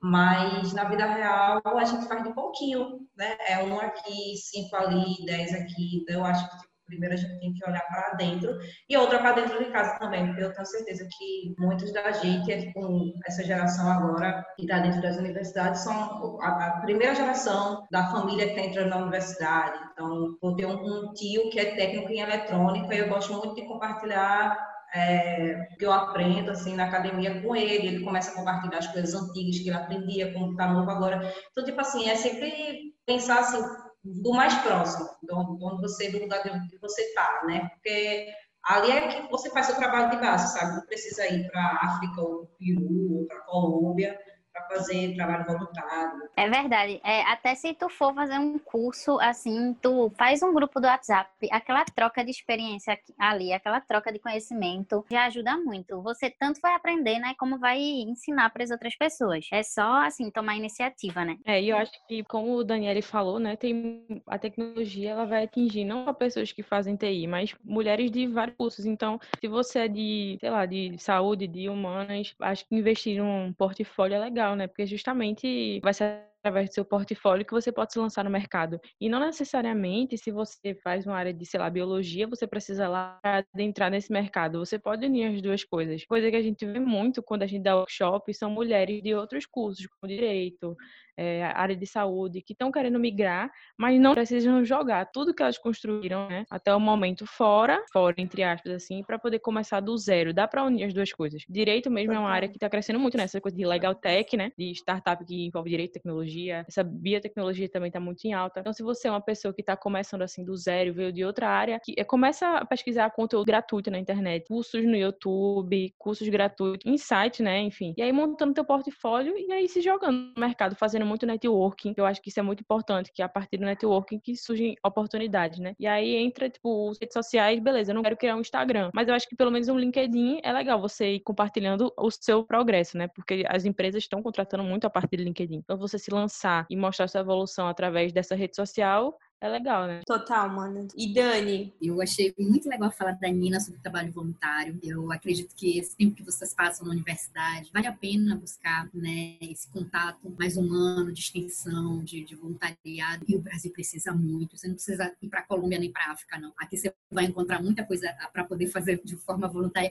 Mas 0.00 0.72
na 0.72 0.84
vida 0.84 1.06
real 1.06 1.60
a 1.64 1.84
gente 1.84 2.06
faz 2.06 2.22
de 2.22 2.32
pouquinho, 2.34 3.00
né? 3.16 3.36
É 3.48 3.64
um 3.64 3.78
aqui, 3.80 4.36
cinco 4.36 4.76
ali, 4.76 5.24
dez 5.24 5.52
aqui. 5.54 6.04
Eu 6.08 6.24
acho 6.24 6.48
que 6.50 6.58
tipo, 6.58 6.75
primeiro 6.86 7.14
a 7.14 7.16
gente 7.16 7.38
tem 7.40 7.52
que 7.52 7.68
olhar 7.68 7.84
para 7.86 8.14
dentro 8.14 8.58
e 8.88 8.96
outra 8.96 9.18
para 9.18 9.32
dentro 9.32 9.58
de 9.58 9.70
casa 9.70 9.98
também, 9.98 10.26
porque 10.26 10.42
eu 10.42 10.52
tenho 10.52 10.66
certeza 10.66 11.06
que 11.18 11.54
muitos 11.58 11.92
da 11.92 12.12
gente, 12.12 12.50
é, 12.50 12.60
tipo, 12.60 13.12
essa 13.26 13.44
geração 13.44 13.90
agora 13.90 14.44
que 14.56 14.62
está 14.62 14.78
dentro 14.78 15.02
das 15.02 15.16
universidades, 15.16 15.82
são 15.82 16.38
a, 16.40 16.80
primeira 16.82 17.14
geração 17.14 17.86
da 17.90 18.06
família 18.10 18.46
que 18.46 18.52
está 18.52 18.62
entrando 18.66 18.90
na 18.90 18.98
universidade. 18.98 19.78
Então, 19.92 20.36
eu 20.42 20.54
tenho 20.54 20.70
um, 20.70 21.12
tio 21.12 21.50
que 21.50 21.58
é 21.58 21.74
técnico 21.74 22.10
em 22.10 22.20
eletrônica 22.20 22.94
e 22.94 22.98
eu 22.98 23.08
gosto 23.08 23.32
muito 23.32 23.54
de 23.54 23.66
compartilhar 23.66 24.56
é, 24.94 25.68
que 25.78 25.84
eu 25.84 25.92
aprendo 25.92 26.50
assim 26.50 26.74
na 26.74 26.84
academia 26.84 27.42
com 27.42 27.54
ele, 27.54 27.88
ele 27.88 28.04
começa 28.04 28.30
a 28.30 28.34
compartilhar 28.34 28.78
as 28.78 28.86
coisas 28.86 29.14
antigas 29.14 29.58
que 29.58 29.68
ele 29.68 29.76
aprendia, 29.76 30.32
como 30.32 30.52
está 30.52 30.68
novo 30.68 30.90
agora. 30.90 31.32
Então, 31.50 31.64
tipo 31.64 31.80
assim, 31.80 32.08
é 32.08 32.16
sempre 32.16 32.94
pensar 33.04 33.40
assim, 33.40 33.62
do 34.06 34.32
mais 34.32 34.54
próximo, 34.58 35.08
onde 35.30 35.82
você, 35.82 36.10
do 36.10 36.20
lugar 36.20 36.42
onde 36.46 36.78
você 36.78 37.02
está, 37.02 37.42
né? 37.46 37.68
Porque 37.74 38.28
ali 38.64 38.90
é 38.92 39.08
que 39.08 39.30
você 39.30 39.50
faz 39.50 39.66
seu 39.66 39.76
trabalho 39.76 40.10
de 40.10 40.16
base, 40.18 40.52
sabe? 40.52 40.76
Não 40.76 40.86
precisa 40.86 41.26
ir 41.26 41.48
para 41.50 41.60
a 41.60 41.86
África, 41.86 42.20
ou 42.20 42.46
Peru, 42.58 43.18
ou 43.20 43.26
para 43.26 43.40
Colômbia, 43.40 44.14
para 44.14 44.35
fazer 44.68 45.14
trabalho 45.14 45.44
voluntário. 45.44 46.28
É 46.36 46.48
verdade. 46.48 47.00
É, 47.04 47.22
até 47.22 47.54
se 47.54 47.74
tu 47.74 47.88
for 47.88 48.14
fazer 48.14 48.38
um 48.38 48.58
curso 48.58 49.18
assim, 49.20 49.74
tu 49.82 50.10
faz 50.16 50.42
um 50.42 50.52
grupo 50.52 50.80
do 50.80 50.86
WhatsApp, 50.86 51.30
aquela 51.50 51.84
troca 51.84 52.24
de 52.24 52.30
experiência 52.30 52.98
ali, 53.18 53.52
aquela 53.52 53.80
troca 53.80 54.12
de 54.12 54.18
conhecimento 54.18 55.04
já 55.10 55.24
ajuda 55.24 55.56
muito. 55.58 56.00
Você 56.02 56.30
tanto 56.30 56.60
vai 56.60 56.74
aprender, 56.74 57.18
né, 57.18 57.34
como 57.38 57.58
vai 57.58 57.78
ensinar 57.78 58.50
para 58.50 58.64
as 58.64 58.70
outras 58.70 58.96
pessoas. 58.96 59.46
É 59.52 59.62
só 59.62 60.04
assim 60.04 60.30
tomar 60.30 60.56
iniciativa, 60.56 61.24
né? 61.24 61.36
É, 61.44 61.60
e 61.60 61.70
eu 61.70 61.76
acho 61.76 61.92
que 62.06 62.22
como 62.24 62.54
o 62.54 62.64
Daniele 62.64 63.02
falou, 63.02 63.38
né, 63.38 63.56
tem 63.56 64.06
a 64.26 64.38
tecnologia 64.38 65.10
ela 65.10 65.26
vai 65.26 65.44
atingir 65.44 65.84
não 65.84 66.04
só 66.04 66.12
pessoas 66.12 66.52
que 66.52 66.62
fazem 66.62 66.96
TI, 66.96 67.26
mas 67.26 67.54
mulheres 67.64 68.10
de 68.10 68.26
vários 68.26 68.56
cursos. 68.56 68.86
Então, 68.86 69.18
se 69.40 69.48
você 69.48 69.80
é 69.80 69.88
de, 69.88 70.36
sei 70.40 70.50
lá, 70.50 70.66
de 70.66 70.96
saúde, 70.98 71.46
de 71.46 71.68
humanas, 71.68 72.34
acho 72.40 72.66
que 72.66 72.74
investir 72.74 73.22
num 73.22 73.52
portfólio 73.52 74.16
é 74.16 74.18
legal 74.18 74.36
legal, 74.36 74.54
né? 74.66 74.68
Porque 74.68 74.86
justamente 74.86 75.80
vai 75.82 75.94
ser 75.94 76.26
através 76.46 76.70
do 76.70 76.74
seu 76.74 76.84
portfólio 76.84 77.44
que 77.44 77.52
você 77.52 77.72
pode 77.72 77.92
se 77.92 77.98
lançar 77.98 78.24
no 78.24 78.30
mercado. 78.30 78.80
E 79.00 79.08
não 79.08 79.18
necessariamente, 79.18 80.16
se 80.16 80.30
você 80.30 80.74
faz 80.82 81.04
uma 81.06 81.16
área 81.16 81.34
de, 81.34 81.44
sei 81.44 81.58
lá, 81.58 81.68
biologia, 81.68 82.26
você 82.26 82.46
precisa 82.46 82.88
lá 82.88 83.18
adentrar 83.22 83.90
nesse 83.90 84.12
mercado. 84.12 84.58
Você 84.60 84.78
pode 84.78 85.04
unir 85.04 85.34
as 85.34 85.42
duas 85.42 85.64
coisas. 85.64 86.04
Coisa 86.06 86.30
que 86.30 86.36
a 86.36 86.42
gente 86.42 86.64
vê 86.64 86.78
muito 86.78 87.22
quando 87.22 87.42
a 87.42 87.46
gente 87.46 87.62
dá 87.62 87.76
workshop 87.76 88.32
são 88.32 88.50
mulheres 88.50 89.02
de 89.02 89.14
outros 89.14 89.44
cursos, 89.44 89.86
como 89.86 90.08
direito, 90.08 90.76
é, 91.16 91.44
área 91.44 91.74
de 91.74 91.86
saúde, 91.86 92.42
que 92.42 92.52
estão 92.52 92.70
querendo 92.70 92.98
migrar, 92.98 93.50
mas 93.76 93.98
não 93.98 94.14
precisam 94.14 94.64
jogar 94.64 95.06
tudo 95.06 95.34
que 95.34 95.42
elas 95.42 95.56
construíram 95.56 96.28
né, 96.28 96.44
até 96.50 96.74
o 96.74 96.78
momento 96.78 97.26
fora, 97.26 97.82
fora, 97.92 98.14
entre 98.18 98.42
aspas, 98.42 98.72
assim, 98.72 99.02
para 99.02 99.18
poder 99.18 99.38
começar 99.38 99.80
do 99.80 99.96
zero. 99.96 100.34
Dá 100.34 100.46
para 100.46 100.64
unir 100.64 100.84
as 100.84 100.92
duas 100.94 101.12
coisas. 101.12 101.42
Direito 101.48 101.90
mesmo 101.90 102.12
é 102.12 102.18
uma 102.18 102.30
área 102.30 102.48
que 102.48 102.56
está 102.56 102.68
crescendo 102.68 103.00
muito, 103.00 103.16
né? 103.16 103.24
Essa 103.24 103.40
coisa 103.40 103.56
de 103.56 103.64
legal 103.64 103.94
tech, 103.94 104.36
né? 104.36 104.52
De 104.58 104.70
startup 104.72 105.24
que 105.24 105.46
envolve 105.46 105.70
direito 105.70 105.90
e 105.90 105.92
tecnologia. 105.94 106.35
Essa 106.50 106.82
biotecnologia 106.82 107.68
também 107.68 107.88
está 107.88 108.00
muito 108.00 108.24
em 108.24 108.32
alta. 108.32 108.60
Então, 108.60 108.72
se 108.72 108.82
você 108.82 109.08
é 109.08 109.10
uma 109.10 109.20
pessoa 109.20 109.52
que 109.52 109.60
está 109.60 109.76
começando 109.76 110.22
assim 110.22 110.44
do 110.44 110.56
zero, 110.56 110.92
veio 110.92 111.12
de 111.12 111.24
outra 111.24 111.48
área, 111.48 111.80
que 111.82 111.94
é, 111.96 112.04
começa 112.04 112.46
a 112.58 112.64
pesquisar 112.64 113.10
conteúdo 113.10 113.46
gratuito 113.46 113.90
na 113.90 113.98
internet, 113.98 114.46
cursos 114.46 114.84
no 114.84 114.96
YouTube, 114.96 115.94
cursos 115.98 116.28
gratuitos, 116.28 116.90
insight, 116.90 117.42
né? 117.42 117.60
Enfim. 117.60 117.94
E 117.96 118.02
aí 118.02 118.12
montando 118.12 118.54
teu 118.54 118.64
portfólio 118.64 119.34
e 119.36 119.52
aí 119.52 119.68
se 119.68 119.80
jogando 119.80 120.32
no 120.34 120.40
mercado, 120.40 120.74
fazendo 120.76 121.06
muito 121.06 121.26
networking. 121.26 121.94
Eu 121.96 122.06
acho 122.06 122.20
que 122.20 122.28
isso 122.28 122.40
é 122.40 122.42
muito 122.42 122.60
importante, 122.60 123.12
que 123.12 123.22
é 123.22 123.24
a 123.24 123.28
partir 123.28 123.58
do 123.58 123.64
networking 123.64 124.18
que 124.18 124.36
surgem 124.36 124.76
oportunidades, 124.84 125.58
né? 125.58 125.74
E 125.78 125.86
aí 125.86 126.16
entra, 126.16 126.48
tipo, 126.48 126.92
redes 127.00 127.12
sociais, 127.12 127.60
beleza, 127.60 127.90
eu 127.90 127.94
não 127.94 128.02
quero 128.02 128.16
criar 128.16 128.36
um 128.36 128.40
Instagram, 128.40 128.90
mas 128.94 129.08
eu 129.08 129.14
acho 129.14 129.28
que 129.28 129.36
pelo 129.36 129.50
menos 129.50 129.68
um 129.68 129.78
LinkedIn 129.78 130.40
é 130.42 130.52
legal 130.52 130.80
você 130.80 131.14
ir 131.14 131.20
compartilhando 131.20 131.92
o 131.96 132.10
seu 132.10 132.44
progresso, 132.44 132.96
né? 132.96 133.08
Porque 133.08 133.44
as 133.48 133.64
empresas 133.64 134.02
estão 134.02 134.22
contratando 134.22 134.64
muito 134.64 134.86
a 134.86 134.90
partir 134.90 135.16
do 135.16 135.22
LinkedIn. 135.22 135.58
Então, 135.58 135.76
você 135.76 135.98
se 135.98 136.10
lançar 136.26 136.66
e 136.68 136.76
mostrar 136.76 137.08
sua 137.08 137.20
evolução 137.20 137.68
através 137.68 138.12
dessa 138.12 138.34
rede 138.34 138.56
social 138.56 139.16
é 139.38 139.48
legal, 139.48 139.86
né? 139.86 140.00
Total, 140.06 140.48
mano. 140.48 140.88
E 140.96 141.12
Dani? 141.12 141.74
Eu 141.80 142.00
achei 142.00 142.34
muito 142.38 142.68
legal 142.68 142.90
falar 142.90 143.12
da 143.12 143.28
Nina 143.28 143.60
sobre 143.60 143.80
trabalho 143.80 144.10
voluntário. 144.10 144.78
Eu 144.82 145.12
acredito 145.12 145.54
que 145.54 145.78
esse 145.78 145.94
tempo 145.94 146.16
que 146.16 146.22
vocês 146.22 146.54
passam 146.54 146.86
na 146.86 146.92
universidade, 146.92 147.70
vale 147.72 147.86
a 147.86 147.92
pena 147.92 148.34
buscar 148.34 148.88
né, 148.94 149.36
esse 149.42 149.70
contato 149.70 150.34
mais 150.38 150.56
humano, 150.56 151.12
de 151.12 151.20
extensão, 151.20 152.02
de, 152.02 152.24
de 152.24 152.34
voluntariado. 152.34 153.26
E 153.28 153.36
o 153.36 153.40
Brasil 153.40 153.70
precisa 153.70 154.10
muito. 154.12 154.56
Você 154.56 154.68
não 154.68 154.74
precisa 154.74 155.14
ir 155.20 155.28
para 155.28 155.40
a 155.40 155.46
Colômbia 155.46 155.78
nem 155.78 155.92
para 155.92 156.06
a 156.06 156.12
África, 156.12 156.38
não. 156.38 156.54
Aqui 156.56 156.78
você 156.78 156.94
vai 157.10 157.26
encontrar 157.26 157.62
muita 157.62 157.84
coisa 157.84 158.10
para 158.32 158.44
poder 158.44 158.68
fazer 158.68 159.02
de 159.04 159.16
forma 159.16 159.46
voluntária. 159.46 159.90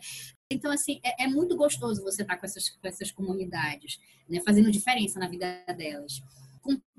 Então, 0.50 0.72
assim, 0.72 1.00
é, 1.04 1.26
é, 1.26 1.28
muito 1.28 1.56
gostoso 1.56 2.04
você 2.04 2.24
estar 2.24 2.38
com 2.38 2.46
essas, 2.48 2.70
com 2.70 2.88
essas 2.88 3.12
comunidades, 3.12 4.00
né, 4.28 4.42
fazendo 4.44 4.72
diferença 4.72 5.20
na 5.20 5.28
vida 5.28 5.64
delas 5.78 6.24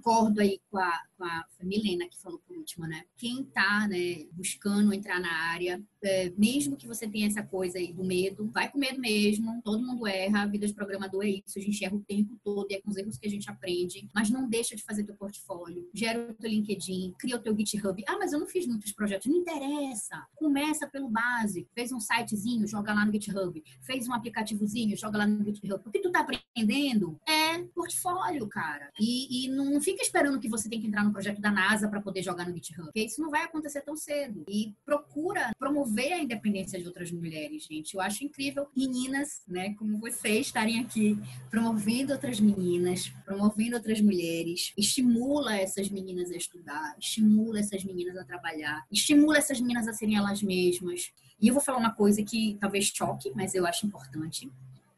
concordo 0.03 0.41
aí 0.41 0.61
com 0.71 0.79
a, 0.79 1.03
com 1.17 1.25
a 1.25 1.45
Milena 1.63 2.09
que 2.09 2.21
falou 2.21 2.41
por 2.47 2.57
último, 2.57 2.87
né? 2.87 3.05
Quem 3.17 3.45
tá, 3.45 3.89
né, 3.89 4.27
buscando 4.33 4.93
entrar 4.93 5.21
na 5.21 5.33
área, 5.51 5.83
é, 6.03 6.31
mesmo 6.37 6.77
que 6.77 6.87
você 6.87 7.09
tenha 7.09 7.27
essa 7.27 7.43
coisa 7.43 7.79
aí 7.79 7.93
do 7.93 8.05
medo, 8.05 8.49
vai 8.53 8.71
com 8.71 8.79
medo 8.79 9.01
mesmo, 9.01 9.61
todo 9.63 9.85
mundo 9.85 10.07
erra, 10.07 10.43
a 10.43 10.47
vida 10.47 10.67
de 10.67 10.75
programador 10.75 11.25
é 11.25 11.31
isso, 11.31 11.59
a 11.59 11.63
gente 11.63 11.85
erra 11.85 11.97
o 11.97 12.05
tempo 12.05 12.39
todo 12.45 12.71
e 12.71 12.75
é 12.75 12.81
com 12.81 12.91
os 12.91 12.97
erros 12.97 13.19
que 13.19 13.27
a 13.27 13.31
gente 13.31 13.51
aprende, 13.51 14.09
mas 14.15 14.31
não 14.31 14.49
deixa 14.49 14.77
de 14.77 14.83
fazer 14.85 15.05
teu 15.05 15.17
portfólio, 15.17 15.89
gera 15.93 16.31
o 16.31 16.35
teu 16.35 16.51
LinkedIn, 16.51 17.15
cria 17.19 17.37
o 17.37 17.41
teu 17.41 17.57
GitHub. 17.57 18.03
Ah, 18.07 18.17
mas 18.19 18.33
eu 18.33 18.39
não 18.39 18.47
fiz 18.47 18.67
muitos 18.67 18.93
projetos, 18.93 19.27
não 19.27 19.37
interessa. 19.37 20.27
Começa 20.37 20.87
pelo 20.87 21.09
básico, 21.09 21.69
fez 21.75 21.91
um 21.91 22.01
sitezinho, 22.01 22.67
joga 22.67 22.93
lá 22.93 23.05
no 23.05 23.13
GitHub, 23.13 23.63
fez 23.81 24.09
um 24.09 24.13
aplicativozinho, 24.13 24.97
joga 24.97 25.19
lá 25.19 25.27
no 25.27 25.45
GitHub. 25.45 25.83
O 25.85 25.91
que 25.91 26.01
tu 26.01 26.11
tá 26.13 26.21
aprendendo 26.21 27.19
é 27.27 27.59
portfólio, 27.75 28.47
cara. 28.49 28.91
E, 29.01 29.47
e 29.47 29.49
não 29.49 29.81
fica 29.87 30.03
esperando 30.03 30.41
que 30.41 30.49
você 30.49 30.69
tem 30.69 30.81
que 30.81 30.89
entrar 30.89 31.05
no 31.05 31.13
projeto 31.13 31.41
da 31.41 31.49
NASA 31.49 31.89
para 31.89 32.01
poder 32.01 32.21
jogar 32.21 32.45
no 32.45 32.53
GitHub, 32.53 32.87
porque 32.87 33.05
isso 33.05 33.21
não 33.21 33.31
vai 33.31 33.45
acontecer 33.45 33.83
tão 33.83 33.97
cedo. 33.97 34.45
E 34.49 34.75
procura 34.85 35.53
promover 35.57 36.13
a 36.13 36.19
independência 36.19 36.77
de 36.81 36.87
outras 36.87 37.13
mulheres, 37.13 37.67
gente. 37.71 37.95
Eu 37.95 38.01
acho 38.01 38.25
incrível 38.25 38.67
meninas, 38.77 39.43
né, 39.47 39.75
como 39.75 40.01
vocês 40.01 40.47
estarem 40.47 40.81
aqui 40.81 41.17
promovendo 41.49 42.13
outras 42.13 42.41
meninas, 42.41 43.13
promovendo 43.25 43.77
outras 43.77 44.01
mulheres, 44.01 44.73
estimula 44.77 45.57
essas 45.57 45.89
meninas 45.89 46.33
a 46.33 46.37
estudar, 46.37 46.97
estimula 46.99 47.61
essas 47.61 47.85
meninas 47.85 48.17
a 48.17 48.25
trabalhar, 48.25 48.85
estimula 48.91 49.39
essas 49.39 49.61
meninas 49.61 49.87
a 49.87 49.93
serem 49.93 50.17
elas 50.17 50.43
mesmas. 50.43 51.13
E 51.41 51.47
eu 51.47 51.55
vou 51.55 51.63
falar 51.63 51.79
uma 51.79 51.95
coisa 51.95 52.25
que 52.25 52.57
talvez 52.61 52.87
choque, 52.87 53.31
mas 53.37 53.55
eu 53.55 53.65
acho 53.65 53.87
importante. 53.87 54.51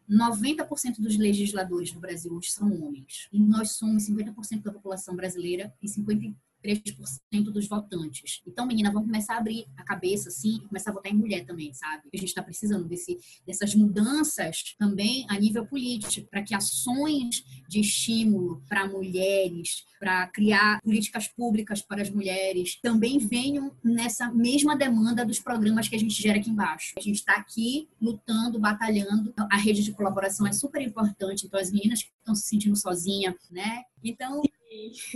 90% 0.08 0.98
dos 0.98 1.16
legisladores 1.16 1.92
do 1.92 2.00
Brasil 2.00 2.32
hoje 2.32 2.50
são 2.50 2.82
homens. 2.82 3.28
E 3.32 3.38
nós 3.38 3.72
somos 3.72 4.08
50% 4.08 4.62
da 4.62 4.72
população 4.72 5.14
brasileira 5.14 5.72
e 5.82 5.88
50 5.88 6.34
3% 6.62 7.44
dos 7.44 7.68
votantes. 7.68 8.42
Então, 8.46 8.66
menina, 8.66 8.90
vamos 8.90 9.06
começar 9.08 9.34
a 9.34 9.38
abrir 9.38 9.66
a 9.76 9.84
cabeça, 9.84 10.28
assim, 10.28 10.56
e 10.56 10.68
começar 10.68 10.90
a 10.90 10.94
votar 10.94 11.12
em 11.12 11.16
mulher 11.16 11.44
também, 11.44 11.72
sabe? 11.72 12.08
A 12.12 12.16
gente 12.16 12.28
está 12.28 12.42
precisando 12.42 12.84
desse, 12.86 13.18
dessas 13.46 13.74
mudanças 13.74 14.74
também 14.78 15.26
a 15.28 15.38
nível 15.38 15.66
político, 15.66 16.28
para 16.30 16.42
que 16.42 16.54
ações 16.54 17.44
de 17.68 17.80
estímulo 17.80 18.62
para 18.68 18.86
mulheres, 18.86 19.84
para 19.98 20.26
criar 20.28 20.80
políticas 20.82 21.28
públicas 21.28 21.82
para 21.82 22.02
as 22.02 22.10
mulheres, 22.10 22.78
também 22.80 23.18
venham 23.18 23.72
nessa 23.82 24.30
mesma 24.32 24.76
demanda 24.76 25.24
dos 25.24 25.38
programas 25.38 25.88
que 25.88 25.96
a 25.96 25.98
gente 25.98 26.20
gera 26.20 26.38
aqui 26.38 26.50
embaixo. 26.50 26.94
A 26.96 27.00
gente 27.00 27.16
está 27.16 27.34
aqui 27.34 27.88
lutando, 28.00 28.58
batalhando. 28.58 29.32
A 29.50 29.56
rede 29.56 29.82
de 29.82 29.92
colaboração 29.92 30.46
é 30.46 30.52
super 30.52 30.82
importante. 30.82 31.46
Então, 31.46 31.60
as 31.60 31.70
meninas 31.70 32.02
que 32.02 32.10
estão 32.18 32.34
se 32.34 32.46
sentindo 32.46 32.76
sozinhas, 32.76 33.34
né? 33.50 33.82
Então, 34.02 34.42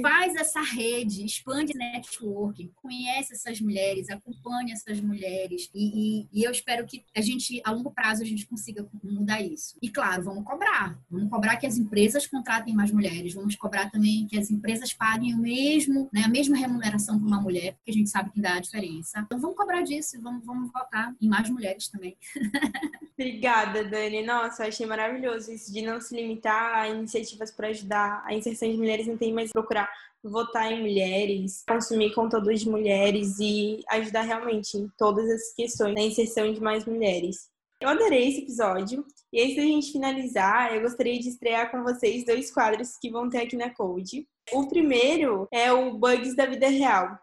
Faz 0.00 0.34
essa 0.34 0.60
rede, 0.60 1.24
expande 1.24 1.74
networking, 1.74 2.72
conhece 2.76 3.34
essas 3.34 3.60
mulheres, 3.60 4.08
acompanha 4.08 4.74
essas 4.74 5.00
mulheres. 5.00 5.70
E, 5.74 6.22
e, 6.22 6.28
e, 6.32 6.44
eu 6.44 6.50
espero 6.50 6.86
que 6.86 7.04
a 7.14 7.20
gente, 7.20 7.60
a 7.64 7.70
longo 7.70 7.90
prazo, 7.90 8.22
a 8.22 8.26
gente 8.26 8.46
consiga 8.46 8.86
mudar 9.02 9.42
isso. 9.42 9.76
E 9.82 9.90
claro, 9.90 10.22
vamos 10.22 10.44
cobrar. 10.44 10.98
Vamos 11.10 11.30
cobrar 11.30 11.56
que 11.56 11.66
as 11.66 11.76
empresas 11.76 12.26
contratem 12.26 12.74
mais 12.74 12.90
mulheres. 12.90 13.34
Vamos 13.34 13.56
cobrar 13.56 13.90
também 13.90 14.26
que 14.26 14.38
as 14.38 14.50
empresas 14.50 14.92
paguem 14.92 15.34
o 15.34 15.38
mesmo, 15.38 16.08
né, 16.12 16.22
a 16.24 16.28
mesma 16.28 16.56
remuneração 16.56 17.18
para 17.18 17.28
uma 17.28 17.40
mulher, 17.40 17.74
porque 17.74 17.90
a 17.90 17.94
gente 17.94 18.10
sabe 18.10 18.30
que 18.30 18.40
dá 18.40 18.54
a 18.54 18.60
diferença. 18.60 19.20
Então 19.20 19.38
vamos 19.38 19.56
cobrar 19.56 19.82
disso 19.82 20.16
e 20.16 20.20
vamos, 20.20 20.44
vamos 20.44 20.70
votar 20.72 21.14
em 21.20 21.28
mais 21.28 21.48
mulheres 21.50 21.88
também. 21.88 22.16
Obrigada, 23.18 23.84
Dani. 23.84 24.24
Nossa, 24.24 24.66
achei 24.66 24.86
maravilhoso 24.86 25.52
isso 25.52 25.72
de 25.72 25.82
não 25.82 26.00
se 26.00 26.14
limitar 26.14 26.74
a 26.74 26.88
iniciativas 26.88 27.50
para 27.50 27.68
ajudar 27.68 28.22
a 28.24 28.34
inserção 28.34 28.70
de 28.70 28.76
mulheres 28.76 29.06
não 29.06 29.16
tem 29.16 29.32
mais 29.32 29.41
procurar 29.50 29.90
votar 30.22 30.70
em 30.70 30.80
mulheres, 30.80 31.64
consumir 31.68 32.14
conteúdo 32.14 32.54
de 32.54 32.68
mulheres 32.68 33.38
e 33.40 33.82
ajudar 33.90 34.22
realmente 34.22 34.76
em 34.76 34.88
todas 34.96 35.28
as 35.28 35.52
questões 35.54 35.94
da 35.94 36.00
inserção 36.00 36.52
de 36.52 36.60
mais 36.60 36.84
mulheres. 36.84 37.50
Eu 37.80 37.88
adorei 37.88 38.28
esse 38.28 38.42
episódio. 38.42 39.04
E 39.32 39.42
antes 39.42 39.56
da 39.56 39.62
gente 39.62 39.92
finalizar, 39.92 40.72
eu 40.72 40.82
gostaria 40.82 41.18
de 41.18 41.28
estrear 41.28 41.70
com 41.70 41.82
vocês 41.82 42.24
dois 42.24 42.52
quadros 42.52 42.96
que 42.96 43.10
vão 43.10 43.28
ter 43.28 43.38
aqui 43.38 43.56
na 43.56 43.70
Code. 43.70 44.28
O 44.52 44.68
primeiro 44.68 45.48
é 45.50 45.72
o 45.72 45.98
Bugs 45.98 46.36
da 46.36 46.46
Vida 46.46 46.68
Real. 46.68 47.18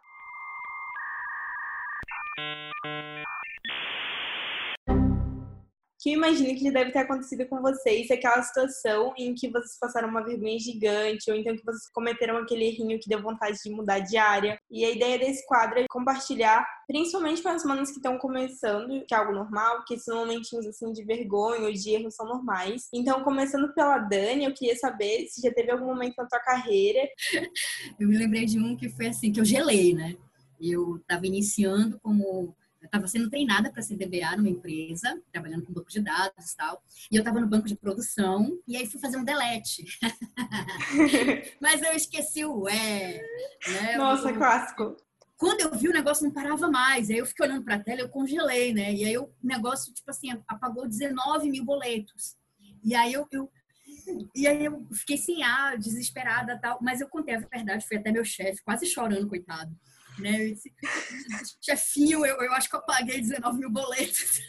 Que 5.99 6.11
eu 6.11 6.13
imagino 6.13 6.55
que 6.55 6.63
já 6.63 6.71
deve 6.71 6.91
ter 6.91 6.99
acontecido 6.99 7.45
com 7.47 7.61
vocês, 7.61 8.09
aquela 8.09 8.41
situação 8.41 9.13
em 9.17 9.35
que 9.35 9.49
vocês 9.49 9.77
passaram 9.77 10.07
uma 10.07 10.23
vergonha 10.23 10.57
gigante, 10.57 11.29
ou 11.29 11.35
então 11.35 11.53
que 11.57 11.65
vocês 11.65 11.89
cometeram 11.91 12.37
aquele 12.37 12.67
errinho 12.67 12.97
que 12.99 13.09
deu 13.09 13.21
vontade 13.21 13.57
de 13.61 13.69
mudar 13.69 13.99
de 13.99 14.15
área. 14.15 14.57
E 14.71 14.85
a 14.85 14.91
ideia 14.91 15.19
desse 15.19 15.45
quadro 15.45 15.77
é 15.77 15.85
compartilhar, 15.89 16.65
principalmente 16.87 17.43
com 17.43 17.49
as 17.49 17.65
manas 17.65 17.89
que 17.91 17.97
estão 17.97 18.17
começando, 18.17 19.05
que 19.05 19.13
é 19.13 19.17
algo 19.17 19.33
normal, 19.33 19.83
que 19.85 19.95
esses 19.95 20.13
momentinhos 20.13 20.65
assim 20.65 20.93
de 20.93 21.03
vergonha 21.03 21.63
ou 21.63 21.73
de 21.73 21.89
erro 21.89 22.09
são 22.09 22.25
normais. 22.25 22.87
Então, 22.93 23.21
começando 23.21 23.73
pela 23.73 23.97
Dani, 23.97 24.45
eu 24.45 24.53
queria 24.53 24.77
saber 24.77 25.27
se 25.27 25.41
já 25.41 25.53
teve 25.53 25.69
algum 25.69 25.87
momento 25.87 26.15
na 26.17 26.25
tua 26.25 26.39
carreira. 26.39 27.01
Eu 27.99 28.07
me 28.07 28.17
lembrei 28.17 28.45
de 28.45 28.57
um 28.57 28.77
que 28.77 28.89
foi 28.89 29.07
assim, 29.07 29.31
que 29.31 29.39
eu 29.39 29.45
gelei, 29.45 29.93
né? 29.93 30.15
Eu 30.59 30.97
estava 30.97 31.25
iniciando 31.25 31.99
como 31.99 32.55
estava 32.89 33.07
sendo 33.07 33.29
treinada 33.29 33.71
para 33.71 33.81
ser 33.81 33.95
DBA 33.95 34.35
numa 34.37 34.49
empresa, 34.49 35.21
trabalhando 35.31 35.65
com 35.65 35.73
banco 35.73 35.89
de 35.89 36.01
dados 36.01 36.51
e 36.51 36.57
tal. 36.57 36.83
E 37.11 37.15
eu 37.15 37.19
estava 37.19 37.39
no 37.39 37.47
banco 37.47 37.67
de 37.67 37.75
produção, 37.75 38.59
e 38.67 38.75
aí 38.75 38.85
fui 38.85 38.99
fazer 38.99 39.17
um 39.17 39.23
delete. 39.23 39.85
Mas 41.61 41.81
eu 41.81 41.93
esqueci 41.93 42.43
o 42.43 42.67
é. 42.67 43.21
Né? 43.67 43.97
Nossa, 43.97 44.29
eu, 44.29 44.35
clássico. 44.35 44.97
Quando 45.37 45.61
eu 45.61 45.73
vi 45.77 45.87
o 45.87 45.93
negócio 45.93 46.25
não 46.25 46.33
parava 46.33 46.69
mais, 46.69 47.09
aí 47.09 47.17
eu 47.17 47.25
fiquei 47.25 47.45
olhando 47.45 47.63
para 47.63 47.75
a 47.75 47.83
tela, 47.83 48.01
eu 48.01 48.09
congelei, 48.09 48.73
né? 48.73 48.93
E 48.93 49.05
aí 49.05 49.17
o 49.17 49.31
negócio, 49.41 49.93
tipo 49.93 50.09
assim, 50.11 50.31
apagou 50.47 50.87
19 50.87 51.49
mil 51.49 51.63
boletos. 51.63 52.35
E 52.83 52.93
aí 52.93 53.13
eu, 53.13 53.27
eu 53.31 53.49
e 54.35 54.47
aí 54.47 54.65
eu 54.65 54.87
fiquei 54.91 55.17
sem 55.17 55.43
ar, 55.43 55.77
desesperada 55.77 56.59
tal. 56.59 56.79
Mas 56.81 56.99
eu 56.99 57.07
contei 57.07 57.35
a 57.35 57.39
verdade, 57.39 57.87
fui 57.87 57.97
até 57.97 58.11
meu 58.11 58.25
chefe, 58.25 58.63
quase 58.63 58.85
chorando, 58.85 59.27
coitado 59.27 59.71
né? 60.19 60.49
Eu 60.49 60.55
chefinho, 61.61 62.25
eu, 62.25 62.37
eu 62.37 62.53
acho 62.53 62.69
que 62.69 62.75
eu 62.75 62.81
paguei 62.81 63.19
19 63.21 63.59
mil 63.59 63.69
boletos. 63.69 64.39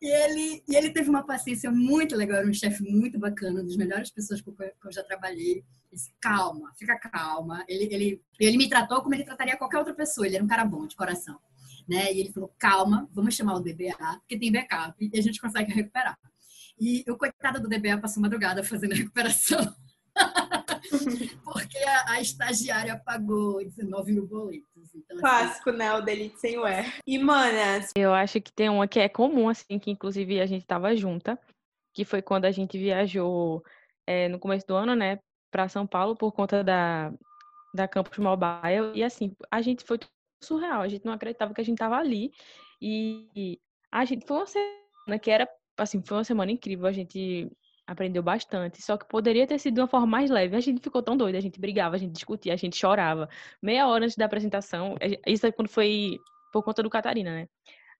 e, 0.00 0.06
ele, 0.06 0.64
e 0.68 0.76
ele 0.76 0.90
teve 0.90 1.08
uma 1.08 1.24
paciência 1.24 1.70
muito 1.70 2.16
legal, 2.16 2.38
era 2.38 2.48
um 2.48 2.54
chefe 2.54 2.82
muito 2.82 3.18
bacana, 3.18 3.60
uma 3.60 3.64
das 3.64 3.76
melhores 3.76 4.10
pessoas 4.10 4.42
eu, 4.46 4.52
que 4.52 4.86
eu 4.86 4.92
já 4.92 5.02
trabalhei. 5.02 5.64
disse, 5.92 6.10
calma, 6.20 6.72
fica 6.78 6.98
calma. 6.98 7.64
Ele, 7.68 7.94
ele, 7.94 8.22
ele 8.38 8.56
me 8.56 8.68
tratou 8.68 9.02
como 9.02 9.14
ele 9.14 9.24
trataria 9.24 9.56
qualquer 9.56 9.78
outra 9.78 9.94
pessoa, 9.94 10.26
ele 10.26 10.36
era 10.36 10.44
um 10.44 10.48
cara 10.48 10.64
bom, 10.64 10.86
de 10.86 10.96
coração. 10.96 11.38
Né? 11.88 12.12
E 12.12 12.20
ele 12.20 12.32
falou, 12.32 12.52
calma, 12.58 13.08
vamos 13.12 13.34
chamar 13.34 13.54
o 13.54 13.60
DBA, 13.60 14.18
porque 14.20 14.38
tem 14.38 14.50
backup 14.50 14.96
e 15.00 15.18
a 15.18 15.22
gente 15.22 15.40
consegue 15.40 15.72
recuperar. 15.72 16.18
E 16.78 17.04
o 17.08 17.16
coitado 17.16 17.60
do 17.60 17.68
DBA 17.68 17.98
passou 17.98 18.22
madrugada 18.22 18.62
fazendo 18.62 18.92
a 18.92 18.96
recuperação. 18.96 19.74
Porque 21.44 21.78
a, 21.78 22.12
a, 22.12 22.20
estagiária 22.20 23.00
pagou 23.04 23.64
19 23.64 24.12
mil 24.12 24.26
boletos. 24.26 24.66
Então, 24.94 25.16
assim, 25.16 25.20
Clássico, 25.20 25.70
assim... 25.70 25.78
né? 25.78 25.94
O 25.94 26.00
delito 26.00 26.38
sem 26.38 26.58
ué. 26.58 26.92
E, 27.06 27.18
manas? 27.18 27.90
Eu 27.96 28.12
acho 28.12 28.40
que 28.40 28.52
tem 28.52 28.68
uma 28.68 28.88
que 28.88 28.98
é 28.98 29.08
comum, 29.08 29.48
assim, 29.48 29.78
que 29.78 29.90
inclusive 29.90 30.40
a 30.40 30.46
gente 30.46 30.66
tava 30.66 30.94
junta, 30.96 31.38
que 31.94 32.04
foi 32.04 32.22
quando 32.22 32.44
a 32.44 32.50
gente 32.50 32.76
viajou 32.78 33.64
é, 34.06 34.28
no 34.28 34.38
começo 34.38 34.66
do 34.66 34.74
ano, 34.74 34.94
né, 34.94 35.18
para 35.50 35.68
São 35.68 35.86
Paulo 35.86 36.16
por 36.16 36.32
conta 36.32 36.62
da, 36.62 37.12
da 37.74 37.88
Campus 37.88 38.18
Mobile. 38.18 38.92
E, 38.94 39.02
assim, 39.02 39.34
a 39.50 39.62
gente 39.62 39.84
foi 39.84 39.98
surreal. 40.42 40.82
A 40.82 40.88
gente 40.88 41.04
não 41.04 41.12
acreditava 41.12 41.54
que 41.54 41.60
a 41.60 41.64
gente 41.64 41.78
tava 41.78 41.96
ali. 41.96 42.32
E 42.80 43.58
a 43.90 44.04
gente 44.04 44.26
foi 44.26 44.36
uma 44.36 44.46
semana 44.46 45.18
que 45.20 45.30
era, 45.30 45.48
assim, 45.78 46.02
foi 46.04 46.18
uma 46.18 46.24
semana 46.24 46.52
incrível. 46.52 46.86
A 46.86 46.92
gente 46.92 47.50
aprendeu 47.86 48.22
bastante. 48.22 48.82
Só 48.82 48.96
que 48.96 49.06
poderia 49.06 49.46
ter 49.46 49.58
sido 49.58 49.74
de 49.74 49.80
uma 49.80 49.86
forma 49.86 50.06
mais 50.06 50.30
leve. 50.30 50.56
A 50.56 50.60
gente 50.60 50.82
ficou 50.82 51.02
tão 51.02 51.16
doida, 51.16 51.38
a 51.38 51.40
gente 51.40 51.60
brigava, 51.60 51.96
a 51.96 51.98
gente 51.98 52.12
discutia, 52.12 52.52
a 52.52 52.56
gente 52.56 52.76
chorava. 52.76 53.28
Meia 53.62 53.86
hora 53.86 54.04
antes 54.04 54.16
da 54.16 54.24
apresentação, 54.24 54.96
isso 55.26 55.46
é 55.46 55.52
quando 55.52 55.68
foi 55.68 56.18
por 56.52 56.62
conta 56.62 56.82
do 56.82 56.90
Catarina, 56.90 57.30
né? 57.30 57.48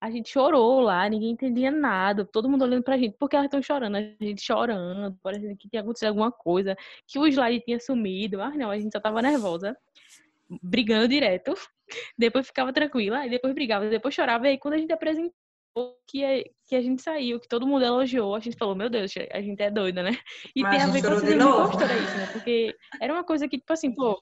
A 0.01 0.11
gente 0.11 0.28
chorou 0.28 0.80
lá, 0.80 1.09
ninguém 1.09 1.30
entendia 1.30 1.70
nada, 1.70 2.24
todo 2.24 2.49
mundo 2.49 2.62
olhando 2.62 2.82
pra 2.82 2.99
gente, 2.99 3.16
porque 3.18 3.34
elas 3.34 3.47
estão 3.47 3.62
chorando, 3.62 3.97
a 3.97 4.01
gente 4.20 4.43
chorando, 4.43 5.16
parecendo 5.22 5.57
que 5.57 5.68
tinha 5.70 5.80
acontecido 5.80 6.09
alguma 6.09 6.30
coisa, 6.30 6.76
que 7.07 7.18
o 7.18 7.26
slide 7.26 7.64
tinha 7.64 7.80
sumido. 7.80 8.39
Mas 8.39 8.57
não, 8.57 8.70
a 8.70 8.78
gente 8.78 8.93
só 8.93 9.01
tava 9.01 9.22
nervosa, 9.22 9.76
brigando 10.62 11.09
direto. 11.09 11.55
Depois 12.18 12.47
ficava 12.47 12.72
tranquila, 12.72 13.26
e 13.26 13.30
depois 13.30 13.55
brigava, 13.55 13.89
depois 13.89 14.12
chorava. 14.12 14.47
E 14.47 14.51
aí, 14.51 14.59
quando 14.59 14.74
a 14.74 14.78
gente 14.78 14.93
apresentou, 14.93 15.32
que 16.07 16.24
a, 16.24 16.43
que 16.66 16.74
a 16.74 16.81
gente 16.81 17.03
saiu, 17.03 17.39
que 17.39 17.49
todo 17.49 17.66
mundo 17.66 17.85
elogiou, 17.85 18.35
a 18.35 18.41
gente 18.41 18.57
falou, 18.57 18.74
meu 18.74 18.89
Deus, 18.89 19.12
a 19.31 19.41
gente 19.41 19.61
é 19.62 19.70
doida, 19.70 20.03
né? 20.03 20.12
E 20.55 20.62
Mas 20.62 20.77
tem 20.77 20.83
a 20.83 20.87
ver 20.87 21.03
com 21.03 21.37
não 21.37 21.66
gostou 21.66 21.87
disso, 21.87 22.16
né? 22.16 22.27
Porque 22.33 22.74
era 23.01 23.12
uma 23.12 23.24
coisa 23.24 23.47
que, 23.49 23.59
tipo 23.59 23.72
assim, 23.72 23.95
pô. 23.95 24.20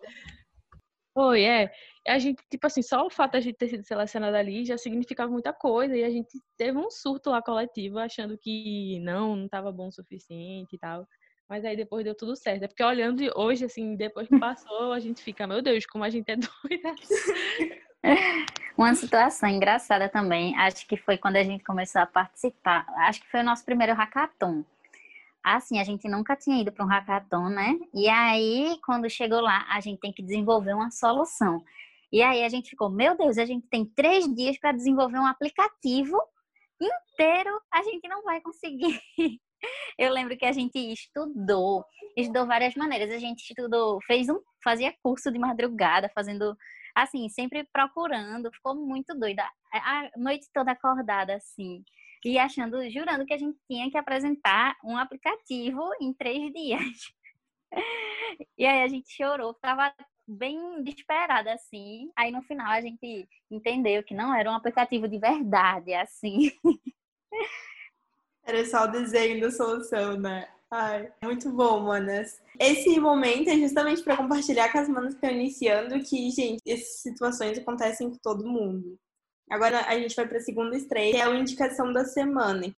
Foi, 1.13 1.45
é. 1.45 1.71
A 2.09 2.19
gente, 2.19 2.43
tipo 2.51 2.67
assim, 2.67 2.83
só 2.83 3.07
o 3.07 3.11
fato 3.11 3.33
de 3.33 3.39
a 3.39 3.41
gente 3.41 3.57
ter 3.57 3.69
sido 3.69 3.85
selecionada 3.85 4.37
ali 4.37 4.65
já 4.65 4.77
significava 4.77 5.31
muita 5.31 5.53
coisa. 5.53 5.97
E 5.97 6.03
a 6.03 6.11
gente 6.11 6.41
teve 6.57 6.77
um 6.77 6.91
surto 6.91 7.31
lá 7.31 7.41
coletivo, 7.41 7.99
achando 7.99 8.37
que 8.37 8.99
não, 9.01 9.37
não 9.37 9.45
estava 9.45 9.71
bom 9.71 9.89
o 9.89 9.93
suficiente 9.93 10.75
e 10.75 10.79
tal. 10.79 11.07
Mas 11.49 11.65
aí 11.65 11.77
depois 11.77 12.05
deu 12.05 12.17
tudo 12.17 12.35
certo. 12.35 12.65
É 12.65 12.67
porque 12.67 12.83
olhando 12.83 13.23
hoje, 13.37 13.65
assim, 13.65 13.95
depois 13.95 14.27
que 14.27 14.39
passou, 14.41 14.93
a 14.93 14.99
gente 14.99 15.23
fica, 15.23 15.47
meu 15.47 15.63
Deus, 15.63 15.87
como 15.87 16.03
a 16.03 16.11
gente 16.11 16.29
é 16.31 16.37
doida. 16.37 16.95
Uma 18.77 18.95
situação 18.95 19.49
engraçada 19.49 20.09
também, 20.09 20.57
acho 20.59 20.87
que 20.87 20.97
foi 20.97 21.17
quando 21.17 21.37
a 21.37 21.43
gente 21.43 21.65
começou 21.65 22.03
a 22.03 22.07
participar, 22.07 22.85
acho 22.99 23.21
que 23.21 23.31
foi 23.31 23.41
o 23.41 23.45
nosso 23.45 23.65
primeiro 23.65 23.95
hackathon. 23.95 24.65
Assim, 25.43 25.79
a 25.79 25.85
gente 25.85 26.09
nunca 26.09 26.35
tinha 26.35 26.61
ido 26.61 26.73
para 26.73 26.85
um 26.85 26.89
hackathon, 26.89 27.51
né? 27.51 27.79
E 27.93 28.09
aí, 28.09 28.79
quando 28.85 29.09
chegou 29.11 29.41
lá, 29.41 29.67
a 29.69 29.79
gente 29.81 30.01
tem 30.01 30.13
que 30.13 30.23
desenvolver 30.23 30.75
uma 30.75 30.91
solução. 30.91 31.63
E 32.11 32.23
aí 32.23 32.43
a 32.45 32.49
gente 32.49 32.71
ficou, 32.71 32.89
meu 32.89 33.17
Deus, 33.17 33.39
a 33.39 33.45
gente 33.45 33.67
tem 33.69 33.85
três 33.85 34.33
dias 34.35 34.59
para 34.59 34.73
desenvolver 34.73 35.19
um 35.19 35.27
aplicativo 35.27 36.19
inteiro, 36.81 37.61
a 37.71 37.83
gente 37.83 38.09
não 38.09 38.23
vai 38.23 38.41
conseguir. 38.41 39.01
Eu 39.99 40.13
lembro 40.13 40.37
que 40.37 40.45
a 40.45 40.53
gente 40.53 40.79
estudou, 40.93 41.85
estudou 42.17 42.47
várias 42.47 42.75
maneiras. 42.75 43.11
A 43.11 43.19
gente 43.19 43.41
estudou, 43.41 44.01
fez 44.03 44.29
um, 44.29 44.39
fazia 44.63 44.95
curso 45.03 45.31
de 45.33 45.39
madrugada, 45.39 46.11
fazendo 46.15 46.57
assim, 46.95 47.29
sempre 47.29 47.65
procurando, 47.73 48.53
ficou 48.53 48.75
muito 48.75 49.15
doida. 49.19 49.45
A 49.73 50.11
noite 50.17 50.49
toda 50.53 50.73
acordada, 50.73 51.35
assim, 51.35 51.85
e 52.25 52.39
achando, 52.39 52.89
jurando 52.89 53.27
que 53.27 53.35
a 53.35 53.39
gente 53.39 53.59
tinha 53.69 53.91
que 53.91 53.99
apresentar 53.99 54.77
um 54.83 54.97
aplicativo 54.97 55.83
em 56.01 56.13
três 56.15 56.51
dias. 56.55 57.15
E 58.57 58.65
aí 58.65 58.83
a 58.83 58.89
gente 58.89 59.13
chorou, 59.13 59.53
ficava 59.53 59.93
bem 60.27 60.83
desesperada, 60.83 61.53
assim. 61.53 62.11
Aí 62.17 62.31
no 62.31 62.43
final 62.43 62.71
a 62.71 62.81
gente 62.81 63.29
entendeu 63.51 64.03
que 64.03 64.15
não 64.15 64.35
era 64.35 64.51
um 64.51 64.55
aplicativo 64.55 65.07
de 65.07 65.19
verdade, 65.19 65.93
assim. 65.93 66.51
Era 68.43 68.65
só 68.65 68.85
o 68.85 68.89
desenho 68.89 69.41
da 69.41 69.51
solução, 69.51 70.19
né? 70.19 70.49
Ai, 70.77 71.09
muito 71.23 71.53
bom, 71.53 71.83
manas. 71.83 72.43
Esse 72.59 72.99
momento 72.99 73.49
é 73.49 73.57
justamente 73.57 74.03
para 74.03 74.17
compartilhar 74.17 74.73
com 74.73 74.79
as 74.79 74.89
manas 74.89 75.15
que 75.15 75.25
estão 75.25 75.31
iniciando 75.31 76.01
que, 76.01 76.29
gente, 76.33 76.61
essas 76.67 77.01
situações 77.01 77.57
acontecem 77.57 78.11
com 78.11 78.17
todo 78.21 78.45
mundo. 78.45 78.99
Agora 79.49 79.83
a 79.87 79.97
gente 79.97 80.17
vai 80.17 80.27
para 80.27 80.39
a 80.39 80.41
segunda 80.41 80.77
estreia, 80.77 81.13
que 81.13 81.17
é 81.19 81.23
a 81.23 81.33
indicação 81.37 81.93
da 81.93 82.05
semana. 82.05 82.75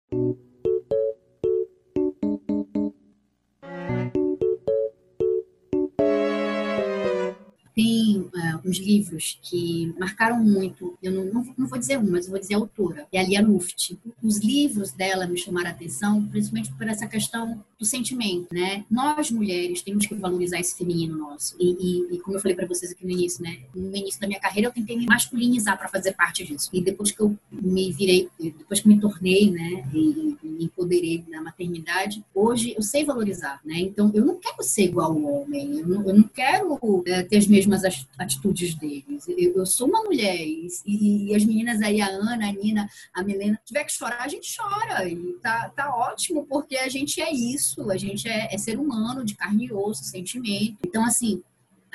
Uns 8.67 8.79
livros 8.79 9.39
que 9.43 9.95
marcaram 9.99 10.43
muito, 10.43 10.99
eu 11.03 11.12
não, 11.12 11.25
não, 11.25 11.55
não, 11.57 11.67
vou 11.69 11.79
dizer 11.79 11.99
um, 11.99 12.11
mas 12.11 12.27
eu 12.27 12.33
vou 12.33 12.41
dizer 12.41 12.55
a 12.55 12.59
autora, 12.59 13.07
é 13.12 13.21
a 13.21 13.23
Lia 13.23 13.41
Luft. 13.41 13.97
Os 14.23 14.39
livros 14.39 14.93
dela 14.93 15.27
me 15.27 15.39
chamaram 15.39 15.69
a 15.69 15.73
atenção, 15.73 16.27
principalmente 16.27 16.73
por 16.73 16.89
essa 16.89 17.07
questão 17.07 17.64
do 17.79 17.85
sentimento, 17.85 18.53
né? 18.53 18.85
Nós, 18.91 19.31
mulheres, 19.31 19.83
temos 19.83 20.07
que 20.07 20.14
valorizar 20.14 20.59
esse 20.59 20.77
feminino 20.77 21.17
nosso. 21.17 21.55
E, 21.61 21.77
e, 21.79 22.14
e 22.14 22.19
como 22.21 22.37
eu 22.37 22.41
falei 22.41 22.57
para 22.57 22.67
vocês 22.67 22.91
aqui 22.91 23.05
no 23.05 23.12
início, 23.12 23.43
né? 23.43 23.59
No 23.75 23.95
início 23.95 24.21
da 24.21 24.27
minha 24.27 24.41
carreira, 24.41 24.69
eu 24.69 24.73
tentei 24.73 24.97
me 24.97 25.07
masculinizar 25.07 25.79
para 25.79 25.89
fazer 25.89 26.12
parte 26.12 26.45
disso. 26.45 26.71
E 26.73 26.81
depois 26.81 27.11
que 27.11 27.21
eu 27.21 27.37
me 27.51 27.93
virei, 27.93 28.29
depois 28.41 28.81
que 28.81 28.89
me 28.89 28.99
tornei, 28.99 29.51
né? 29.51 29.89
E, 29.93 30.37
e 30.43 30.49
me 30.49 30.64
empoderei 30.64 31.25
na 31.29 31.43
maternidade, 31.43 32.25
hoje 32.35 32.75
eu 32.75 32.83
sei 32.83 33.05
valorizar, 33.05 33.61
né? 33.64 33.79
Então, 33.79 34.11
eu 34.14 34.25
não 34.25 34.37
quero 34.37 34.62
ser 34.62 34.85
igual 34.85 35.12
ao 35.12 35.23
homem, 35.23 35.81
eu 35.81 35.87
não, 35.87 36.09
eu 36.09 36.14
não 36.14 36.25
quero 36.25 36.79
é, 37.07 37.23
ter 37.23 37.37
as 37.37 37.47
mesmas 37.47 37.83
atitudes 38.19 38.55
deles. 38.74 39.26
Eu, 39.28 39.54
eu 39.57 39.66
sou 39.66 39.88
uma 39.88 40.02
mulher 40.02 40.36
e, 40.36 40.68
e, 40.86 41.34
as 41.34 41.44
meninas 41.44 41.80
aí, 41.82 42.00
a 42.00 42.09
Ana, 42.09 42.48
a 42.48 42.52
Nina, 42.52 42.88
a 43.14 43.22
Milena, 43.22 43.61
tiver 43.64 43.84
que 43.84 43.92
chorar, 43.92 44.22
a 44.22 44.28
gente 44.28 44.54
chora. 44.57 45.09
E 45.09 45.34
tá, 45.42 45.68
tá 45.70 45.94
ótimo, 45.94 46.46
porque 46.46 46.76
a 46.76 46.88
gente 46.88 47.20
é 47.20 47.32
isso, 47.32 47.90
a 47.90 47.96
gente 47.96 48.28
é, 48.28 48.52
é 48.52 48.59
ser 48.59 48.78
humano, 48.78 49.24
de 49.24 49.34
carne 49.34 49.66
e 49.66 49.72
osso, 49.72 50.04
sentimento. 50.04 50.78
Então, 50.86 51.04
assim, 51.04 51.42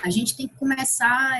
a 0.01 0.09
gente 0.09 0.35
tem 0.35 0.47
que 0.47 0.55
começar 0.55 1.39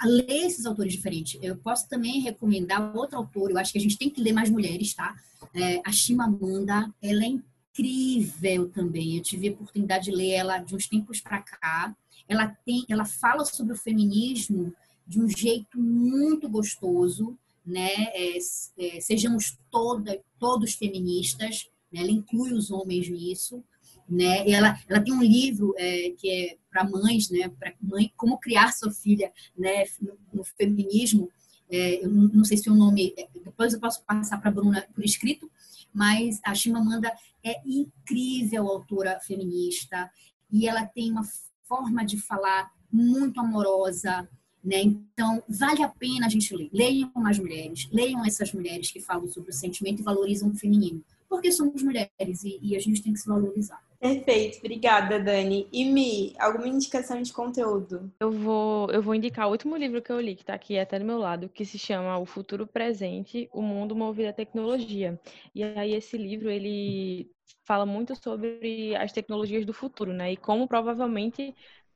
a 0.00 0.06
ler 0.06 0.46
esses 0.46 0.66
autores 0.66 0.92
diferentes. 0.92 1.38
Eu 1.42 1.56
posso 1.56 1.88
também 1.88 2.20
recomendar 2.20 2.96
outro 2.96 3.16
autor, 3.16 3.50
eu 3.50 3.58
acho 3.58 3.72
que 3.72 3.78
a 3.78 3.80
gente 3.80 3.98
tem 3.98 4.10
que 4.10 4.20
ler 4.20 4.32
mais 4.32 4.50
mulheres, 4.50 4.94
tá? 4.94 5.14
É, 5.54 5.80
a 5.84 5.92
Chimamanda, 5.92 6.92
ela 7.00 7.24
é 7.24 7.28
incrível 7.28 8.68
também. 8.70 9.16
Eu 9.16 9.22
tive 9.22 9.48
a 9.48 9.52
oportunidade 9.52 10.06
de 10.06 10.10
ler 10.10 10.30
ela 10.30 10.58
de 10.58 10.74
uns 10.74 10.88
tempos 10.88 11.20
para 11.20 11.40
cá 11.40 11.94
ela 12.28 12.48
tem, 12.64 12.84
ela 12.88 13.04
fala 13.04 13.44
sobre 13.44 13.72
o 13.72 13.78
feminismo 13.78 14.74
de 15.06 15.20
um 15.20 15.28
jeito 15.28 15.78
muito 15.78 16.48
gostoso, 16.48 17.36
né? 17.64 17.92
É, 18.14 18.38
é, 18.78 19.00
sejamos 19.00 19.58
toda, 19.70 20.20
todos 20.38 20.74
feministas, 20.74 21.68
né? 21.92 22.00
ela 22.00 22.10
inclui 22.10 22.52
os 22.52 22.70
homens 22.70 23.08
nisso, 23.08 23.62
né? 24.08 24.48
Ela, 24.48 24.78
ela 24.88 25.00
tem 25.00 25.12
um 25.12 25.22
livro 25.22 25.74
é, 25.76 26.10
que 26.10 26.30
é 26.30 26.56
para 26.70 26.84
mães, 26.84 27.30
né? 27.30 27.48
Para 27.48 27.74
mãe, 27.80 28.12
como 28.16 28.38
criar 28.38 28.72
sua 28.72 28.90
filha, 28.90 29.32
né? 29.56 29.84
No, 30.00 30.18
no 30.32 30.44
feminismo, 30.44 31.30
é, 31.70 32.04
eu 32.04 32.10
não, 32.10 32.28
não, 32.28 32.44
sei 32.44 32.56
se 32.56 32.68
o 32.68 32.74
nome, 32.74 33.14
é, 33.16 33.26
depois 33.44 33.72
eu 33.72 33.80
posso 33.80 34.02
passar 34.04 34.38
para 34.38 34.50
a 34.50 34.52
Bruna 34.52 34.86
por 34.94 35.04
escrito, 35.04 35.50
mas 35.92 36.40
a 36.44 36.54
Chimamanda 36.54 37.12
é 37.42 37.60
incrível 37.64 38.68
autora 38.68 39.20
feminista 39.20 40.10
e 40.50 40.68
ela 40.68 40.84
tem 40.84 41.10
uma 41.10 41.24
forma 41.66 42.04
de 42.04 42.18
falar 42.20 42.70
muito 42.90 43.40
amorosa, 43.40 44.28
né? 44.62 44.82
Então, 44.82 45.42
vale 45.48 45.82
a 45.82 45.88
pena 45.88 46.26
a 46.26 46.28
gente 46.28 46.54
ler. 46.54 46.70
Leiam 46.72 47.10
mais 47.16 47.38
mulheres, 47.38 47.88
leiam 47.92 48.24
essas 48.24 48.52
mulheres 48.52 48.90
que 48.90 49.00
falam 49.00 49.28
sobre 49.28 49.50
o 49.50 49.54
sentimento 49.54 50.00
e 50.00 50.04
valorizam 50.04 50.48
o 50.48 50.54
feminino, 50.54 51.04
porque 51.28 51.52
somos 51.52 51.82
mulheres 51.82 52.44
e, 52.44 52.58
e 52.62 52.76
a 52.76 52.80
gente 52.80 53.02
tem 53.02 53.12
que 53.12 53.20
se 53.20 53.28
valorizar. 53.28 53.82
Perfeito, 54.04 54.58
obrigada, 54.58 55.18
Dani. 55.18 55.66
E 55.72 55.82
Mi, 55.86 56.34
alguma 56.38 56.68
indicação 56.68 57.22
de 57.22 57.32
conteúdo? 57.32 58.12
Eu 58.20 58.30
vou, 58.30 58.90
eu 58.90 59.00
vou 59.00 59.14
indicar 59.14 59.48
o 59.48 59.50
último 59.50 59.74
livro 59.78 60.02
que 60.02 60.12
eu 60.12 60.20
li, 60.20 60.34
que 60.34 60.42
está 60.42 60.52
aqui 60.52 60.78
até 60.78 60.98
do 60.98 61.06
meu 61.06 61.16
lado, 61.16 61.48
que 61.48 61.64
se 61.64 61.78
chama 61.78 62.18
O 62.18 62.26
Futuro 62.26 62.66
Presente, 62.66 63.48
O 63.50 63.62
Mundo 63.62 63.96
Movido 63.96 64.28
à 64.28 64.32
Tecnologia. 64.34 65.18
E 65.54 65.64
aí 65.64 65.94
esse 65.94 66.18
livro, 66.18 66.50
ele 66.50 67.30
fala 67.64 67.86
muito 67.86 68.14
sobre 68.14 68.94
as 68.94 69.10
tecnologias 69.10 69.64
do 69.64 69.72
futuro, 69.72 70.12
né? 70.12 70.32
E 70.32 70.36
como 70.36 70.68
provavelmente 70.68 71.54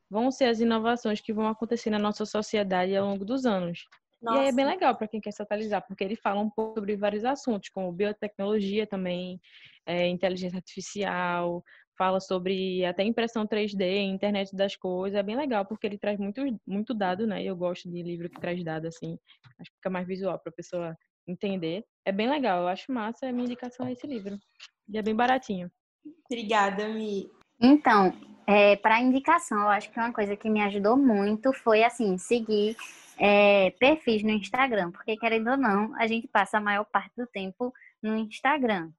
vão 0.08 0.30
ser 0.30 0.46
as 0.46 0.60
inovações 0.60 1.20
que 1.20 1.30
vão 1.34 1.46
acontecer 1.46 1.90
na 1.90 1.98
nossa 1.98 2.24
sociedade 2.24 2.96
ao 2.96 3.06
longo 3.06 3.22
dos 3.22 3.44
anos. 3.44 3.86
Nossa. 4.22 4.38
E 4.38 4.40
aí 4.40 4.48
é 4.48 4.52
bem 4.52 4.64
legal 4.64 4.96
para 4.96 5.06
quem 5.06 5.20
quer 5.20 5.30
se 5.30 5.42
atualizar, 5.42 5.84
porque 5.86 6.02
ele 6.02 6.16
fala 6.16 6.40
um 6.40 6.48
pouco 6.48 6.76
sobre 6.76 6.96
vários 6.96 7.24
assuntos, 7.26 7.68
como 7.68 7.92
biotecnologia 7.92 8.86
também, 8.86 9.38
é, 9.84 10.08
inteligência 10.08 10.56
artificial, 10.56 11.62
fala 11.98 12.20
sobre 12.20 12.84
até 12.84 13.02
impressão 13.02 13.44
3D, 13.46 13.82
internet 14.02 14.54
das 14.54 14.76
coisas, 14.76 15.18
é 15.18 15.22
bem 15.22 15.36
legal, 15.36 15.66
porque 15.66 15.86
ele 15.86 15.98
traz 15.98 16.18
muito, 16.18 16.40
muito 16.64 16.94
dado, 16.94 17.26
né? 17.26 17.42
Eu 17.42 17.56
gosto 17.56 17.90
de 17.90 18.02
livro 18.02 18.30
que 18.30 18.40
traz 18.40 18.62
dado, 18.64 18.86
assim, 18.86 19.18
acho 19.58 19.70
que 19.70 19.76
fica 19.76 19.90
mais 19.90 20.06
visual 20.06 20.38
para 20.38 20.50
a 20.50 20.54
pessoa 20.54 20.96
entender. 21.26 21.84
É 22.06 22.12
bem 22.12 22.30
legal, 22.30 22.62
eu 22.62 22.68
acho 22.68 22.92
massa, 22.92 23.26
a 23.26 23.32
minha 23.32 23.44
indicação 23.44 23.86
é 23.86 23.92
esse 23.92 24.06
livro. 24.06 24.38
E 24.88 24.96
é 24.96 25.02
bem 25.02 25.14
baratinho. 25.14 25.70
Obrigada, 26.30 26.88
Mi. 26.88 27.28
Então, 27.60 28.14
é, 28.46 28.76
para 28.76 29.00
indicação, 29.00 29.60
eu 29.60 29.68
acho 29.68 29.90
que 29.90 29.98
uma 29.98 30.12
coisa 30.12 30.36
que 30.36 30.48
me 30.48 30.62
ajudou 30.62 30.96
muito 30.96 31.52
foi, 31.52 31.82
assim, 31.82 32.16
seguir 32.16 32.76
é, 33.18 33.70
perfis 33.72 34.22
no 34.22 34.30
Instagram, 34.30 34.92
porque 34.92 35.16
querendo 35.16 35.50
ou 35.50 35.56
não, 35.56 35.94
a 35.96 36.06
gente 36.06 36.28
passa 36.28 36.58
a 36.58 36.60
maior 36.60 36.84
parte 36.84 37.12
do 37.16 37.26
tempo 37.26 37.74
no 38.00 38.16
Instagram. 38.16 38.90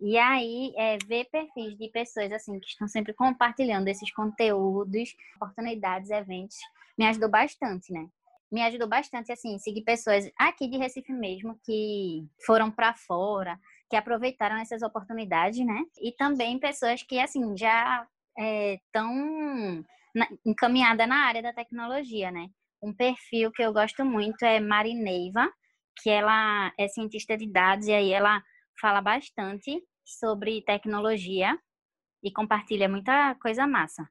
E 0.00 0.18
aí, 0.18 0.72
é, 0.76 0.98
ver 1.06 1.26
perfis 1.30 1.76
de 1.76 1.88
pessoas 1.90 2.30
assim 2.32 2.60
que 2.60 2.66
estão 2.66 2.86
sempre 2.86 3.14
compartilhando 3.14 3.88
esses 3.88 4.12
conteúdos, 4.12 5.14
oportunidades, 5.36 6.10
eventos, 6.10 6.56
me 6.98 7.06
ajudou 7.06 7.30
bastante, 7.30 7.92
né? 7.92 8.06
Me 8.52 8.62
ajudou 8.62 8.88
bastante, 8.88 9.32
assim, 9.32 9.58
seguir 9.58 9.82
pessoas 9.82 10.30
aqui 10.38 10.68
de 10.68 10.76
Recife 10.76 11.12
mesmo 11.12 11.58
que 11.64 12.24
foram 12.44 12.70
para 12.70 12.94
fora, 12.94 13.58
que 13.90 13.96
aproveitaram 13.96 14.56
essas 14.56 14.82
oportunidades, 14.82 15.64
né? 15.64 15.82
E 16.00 16.12
também 16.12 16.58
pessoas 16.58 17.02
que, 17.02 17.18
assim, 17.18 17.56
já 17.56 18.06
estão 18.38 19.84
é, 20.16 20.28
encaminhadas 20.44 21.08
na 21.08 21.26
área 21.26 21.42
da 21.42 21.52
tecnologia, 21.52 22.30
né? 22.30 22.48
Um 22.82 22.94
perfil 22.94 23.50
que 23.50 23.62
eu 23.62 23.72
gosto 23.72 24.04
muito 24.04 24.44
é 24.44 24.60
Marineiva, 24.60 25.50
que 26.02 26.10
ela 26.10 26.72
é 26.78 26.86
cientista 26.88 27.36
de 27.36 27.50
dados 27.50 27.86
e 27.86 27.92
aí 27.92 28.12
ela 28.12 28.42
fala 28.80 29.00
bastante 29.00 29.82
sobre 30.04 30.62
tecnologia 30.62 31.58
e 32.22 32.30
compartilha 32.30 32.88
muita 32.88 33.34
coisa 33.36 33.66
massa. 33.66 34.08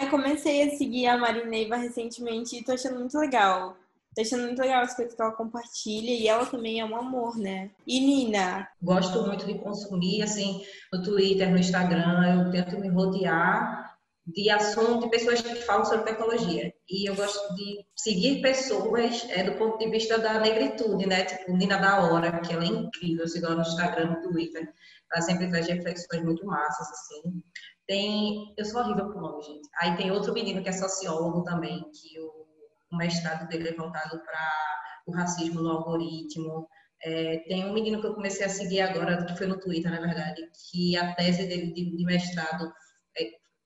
Eu 0.00 0.08
comecei 0.08 0.62
a 0.62 0.76
seguir 0.76 1.06
a 1.06 1.18
Marineiva 1.18 1.76
recentemente 1.76 2.56
e 2.56 2.64
tô 2.64 2.72
achando 2.72 2.98
muito 2.98 3.18
legal. 3.18 3.76
Tô 4.14 4.22
achando 4.22 4.44
muito 4.44 4.60
legal 4.60 4.82
as 4.82 4.94
coisas 4.94 5.14
que 5.14 5.22
ela 5.22 5.32
compartilha 5.32 6.10
e 6.10 6.26
ela 6.26 6.44
também 6.44 6.80
é 6.80 6.84
um 6.84 6.96
amor, 6.96 7.36
né? 7.36 7.70
E 7.86 8.00
Nina? 8.00 8.68
Gosto 8.82 9.24
muito 9.24 9.46
de 9.46 9.54
consumir, 9.58 10.22
assim, 10.22 10.64
no 10.92 11.02
Twitter, 11.02 11.50
no 11.50 11.58
Instagram, 11.58 12.44
eu 12.44 12.50
tento 12.50 12.78
me 12.80 12.88
rodear 12.88 13.89
de 14.32 14.50
assunto 14.50 15.04
de 15.04 15.10
pessoas 15.10 15.40
que 15.40 15.54
falam 15.56 15.84
sobre 15.84 16.04
tecnologia. 16.04 16.72
E 16.88 17.08
eu 17.08 17.14
gosto 17.14 17.54
de 17.54 17.84
seguir 17.96 18.40
pessoas 18.40 19.26
é, 19.30 19.42
do 19.42 19.56
ponto 19.56 19.78
de 19.78 19.90
vista 19.90 20.18
da 20.18 20.38
negritude, 20.40 21.06
né? 21.06 21.24
Tipo, 21.24 21.56
Nina 21.56 21.78
da 21.78 22.00
Hora, 22.02 22.40
que 22.40 22.52
ela 22.52 22.64
é 22.64 22.68
incrível, 22.68 23.24
eu 23.24 23.28
sigo 23.28 23.46
ela 23.46 23.56
no 23.56 23.62
Instagram, 23.62 24.10
no 24.10 24.22
Twitter. 24.22 24.72
Ela 25.12 25.22
sempre 25.22 25.48
traz 25.48 25.66
reflexões 25.66 26.22
muito 26.22 26.46
massas, 26.46 26.88
assim. 26.90 27.42
Tem... 27.86 28.54
Eu 28.56 28.64
sou 28.64 28.80
horrível 28.80 29.12
com 29.12 29.20
nome, 29.20 29.42
gente. 29.42 29.68
Aí 29.80 29.96
tem 29.96 30.10
outro 30.10 30.32
menino 30.32 30.62
que 30.62 30.68
é 30.68 30.72
sociólogo 30.72 31.42
também, 31.42 31.80
que 31.80 32.20
o, 32.20 32.46
o 32.92 32.96
mestrado 32.96 33.48
dele 33.48 33.68
é 33.68 33.74
voltado 33.74 34.20
para 34.20 34.50
o 35.06 35.12
racismo 35.12 35.60
no 35.60 35.70
algoritmo. 35.70 36.68
É, 37.02 37.38
tem 37.48 37.64
um 37.64 37.72
menino 37.72 38.00
que 38.00 38.06
eu 38.06 38.14
comecei 38.14 38.44
a 38.44 38.50
seguir 38.50 38.80
agora, 38.80 39.24
que 39.24 39.36
foi 39.36 39.46
no 39.46 39.58
Twitter, 39.58 39.90
na 39.90 40.00
verdade, 40.00 40.42
que 40.70 40.96
a 40.96 41.14
tese 41.14 41.46
dele 41.46 41.72
de, 41.72 42.04
mestrado 42.04 42.70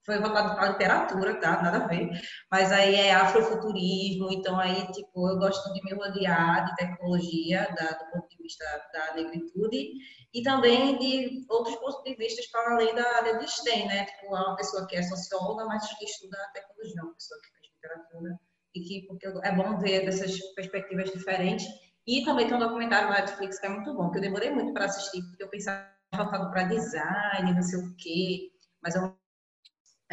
foi 0.04 0.18
voltado 0.18 0.54
para 0.54 0.68
literatura, 0.68 1.40
tá? 1.40 1.62
Nada 1.62 1.84
a 1.84 1.86
ver. 1.86 2.10
Mas 2.50 2.70
aí 2.70 2.94
é 2.94 3.14
afrofuturismo, 3.14 4.30
então 4.30 4.58
aí, 4.58 4.86
tipo, 4.92 5.28
eu 5.28 5.38
gosto 5.38 5.72
de 5.72 5.82
me 5.82 5.94
rodear 5.94 6.66
de 6.66 6.76
tecnologia, 6.76 7.68
da, 7.76 7.92
do 7.92 8.10
ponto 8.10 8.28
de 8.28 8.36
vista 8.42 8.64
da 8.92 9.14
negritude, 9.14 9.92
e 10.32 10.42
também 10.42 10.98
de 10.98 11.44
outros 11.48 11.76
pontos 11.76 12.02
de 12.04 12.14
vista 12.16 12.42
para 12.52 12.74
além 12.74 12.94
da 12.94 13.16
área 13.16 13.38
de 13.38 13.50
STEM, 13.50 13.86
né? 13.86 14.04
Tipo, 14.04 14.34
uma 14.34 14.56
pessoa 14.56 14.86
que 14.86 14.96
é 14.96 15.02
socióloga, 15.02 15.64
mas 15.64 15.86
que 15.98 16.04
estuda 16.04 16.36
tecnologia, 16.52 17.02
uma 17.02 17.14
pessoa 17.14 17.40
que 17.40 17.50
faz 17.50 17.72
literatura, 17.74 18.38
e 18.74 18.80
que, 18.80 19.06
porque 19.06 19.26
é 19.26 19.52
bom 19.52 19.78
ver 19.78 20.04
dessas 20.04 20.38
perspectivas 20.54 21.10
diferentes. 21.10 21.66
E 22.06 22.22
também 22.24 22.46
tem 22.46 22.56
um 22.56 22.60
documentário 22.60 23.08
na 23.08 23.20
Netflix 23.20 23.58
que 23.58 23.66
é 23.66 23.70
muito 23.70 23.94
bom, 23.94 24.10
que 24.10 24.18
eu 24.18 24.22
demorei 24.22 24.50
muito 24.50 24.74
para 24.74 24.84
assistir, 24.84 25.22
porque 25.22 25.42
eu 25.42 25.48
pensava 25.48 25.88
voltado 26.14 26.50
para 26.50 26.64
design, 26.64 27.54
não 27.54 27.62
sei 27.62 27.78
o 27.78 27.96
quê, 27.96 28.50
mas 28.82 28.94
é 28.94 29.00
um 29.00 29.14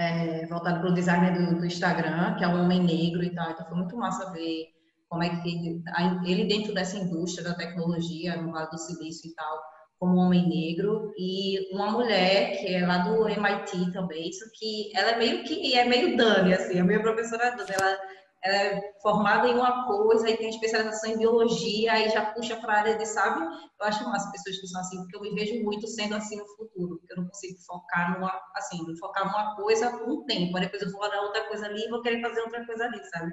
é, 0.02 0.46
voltado 0.48 0.80
para 0.80 0.90
o 0.90 0.94
designer 0.94 1.34
do, 1.34 1.60
do, 1.60 1.66
Instagram, 1.66 2.36
que 2.36 2.44
é 2.44 2.48
um 2.48 2.64
homem 2.64 2.84
negro 2.84 3.24
e 3.24 3.30
tal. 3.34 3.52
Então 3.52 3.66
foi 3.68 3.78
muito 3.78 3.96
massa 3.96 4.32
ver 4.32 4.68
como 5.08 5.24
é 5.24 5.30
que 5.30 5.50
ele, 5.50 5.84
ele 6.26 6.46
dentro 6.46 6.74
dessa 6.74 6.98
indústria 6.98 7.48
da 7.48 7.56
tecnologia, 7.56 8.42
no 8.42 8.52
Vale 8.52 8.70
do 8.70 8.78
Silício 8.78 9.30
e 9.30 9.36
tal, 9.36 9.62
como 10.00 10.18
homem 10.18 10.48
negro 10.48 11.14
e 11.18 11.74
uma 11.76 11.92
mulher 11.92 12.58
que 12.58 12.74
é 12.74 12.86
lá 12.88 13.00
do 13.00 13.28
MIT 13.28 13.92
também, 13.92 14.30
isso 14.30 14.50
que 14.58 14.90
ela 14.96 15.12
é 15.12 15.18
meio 15.18 15.44
que 15.44 15.78
é 15.78 15.86
meio 15.86 16.18
Dani 16.18 16.54
assim, 16.54 16.80
a 16.80 16.84
minha 16.84 17.02
professora 17.02 17.52
Dani, 17.52 17.70
ela 17.72 17.98
é 18.44 18.82
formada 19.02 19.48
em 19.48 19.56
uma 19.56 19.86
coisa 19.86 20.30
e 20.30 20.38
tem 20.38 20.50
especialização 20.50 21.12
em 21.12 21.18
biologia, 21.18 21.94
aí 21.94 22.10
já 22.10 22.34
puxa 22.34 22.56
para 22.56 22.74
a 22.74 22.78
área 22.78 22.98
de, 22.98 23.06
sabe? 23.06 23.44
Eu 23.44 23.88
acho 23.88 24.04
massa 24.10 24.32
pessoas 24.32 24.60
que 24.60 24.68
são 24.68 24.82
assim, 24.82 24.98
porque 24.98 25.16
eu 25.16 25.22
me 25.22 25.34
vejo 25.36 25.64
muito 25.64 25.88
sendo 25.88 26.16
assim 26.16 26.38
no 26.38 26.48
futuro, 26.56 26.98
porque 26.98 27.14
eu 27.14 27.18
não 27.18 27.28
consigo 27.28 27.60
focar 27.66 28.14
numa, 28.14 28.42
assim, 28.56 28.78
focar 28.98 29.26
numa 29.26 29.56
coisa 29.56 29.92
por 29.92 30.10
um 30.10 30.26
tempo, 30.26 30.58
aí 30.58 30.64
depois 30.64 30.82
eu 30.82 30.92
vou 30.92 31.10
dar 31.10 31.22
outra 31.22 31.48
coisa 31.48 31.66
ali 31.68 31.86
e 31.86 31.90
vou 31.90 32.02
querer 32.02 32.22
fazer 32.22 32.42
outra 32.42 32.66
coisa 32.66 32.86
ali, 32.86 33.00
sabe? 33.06 33.32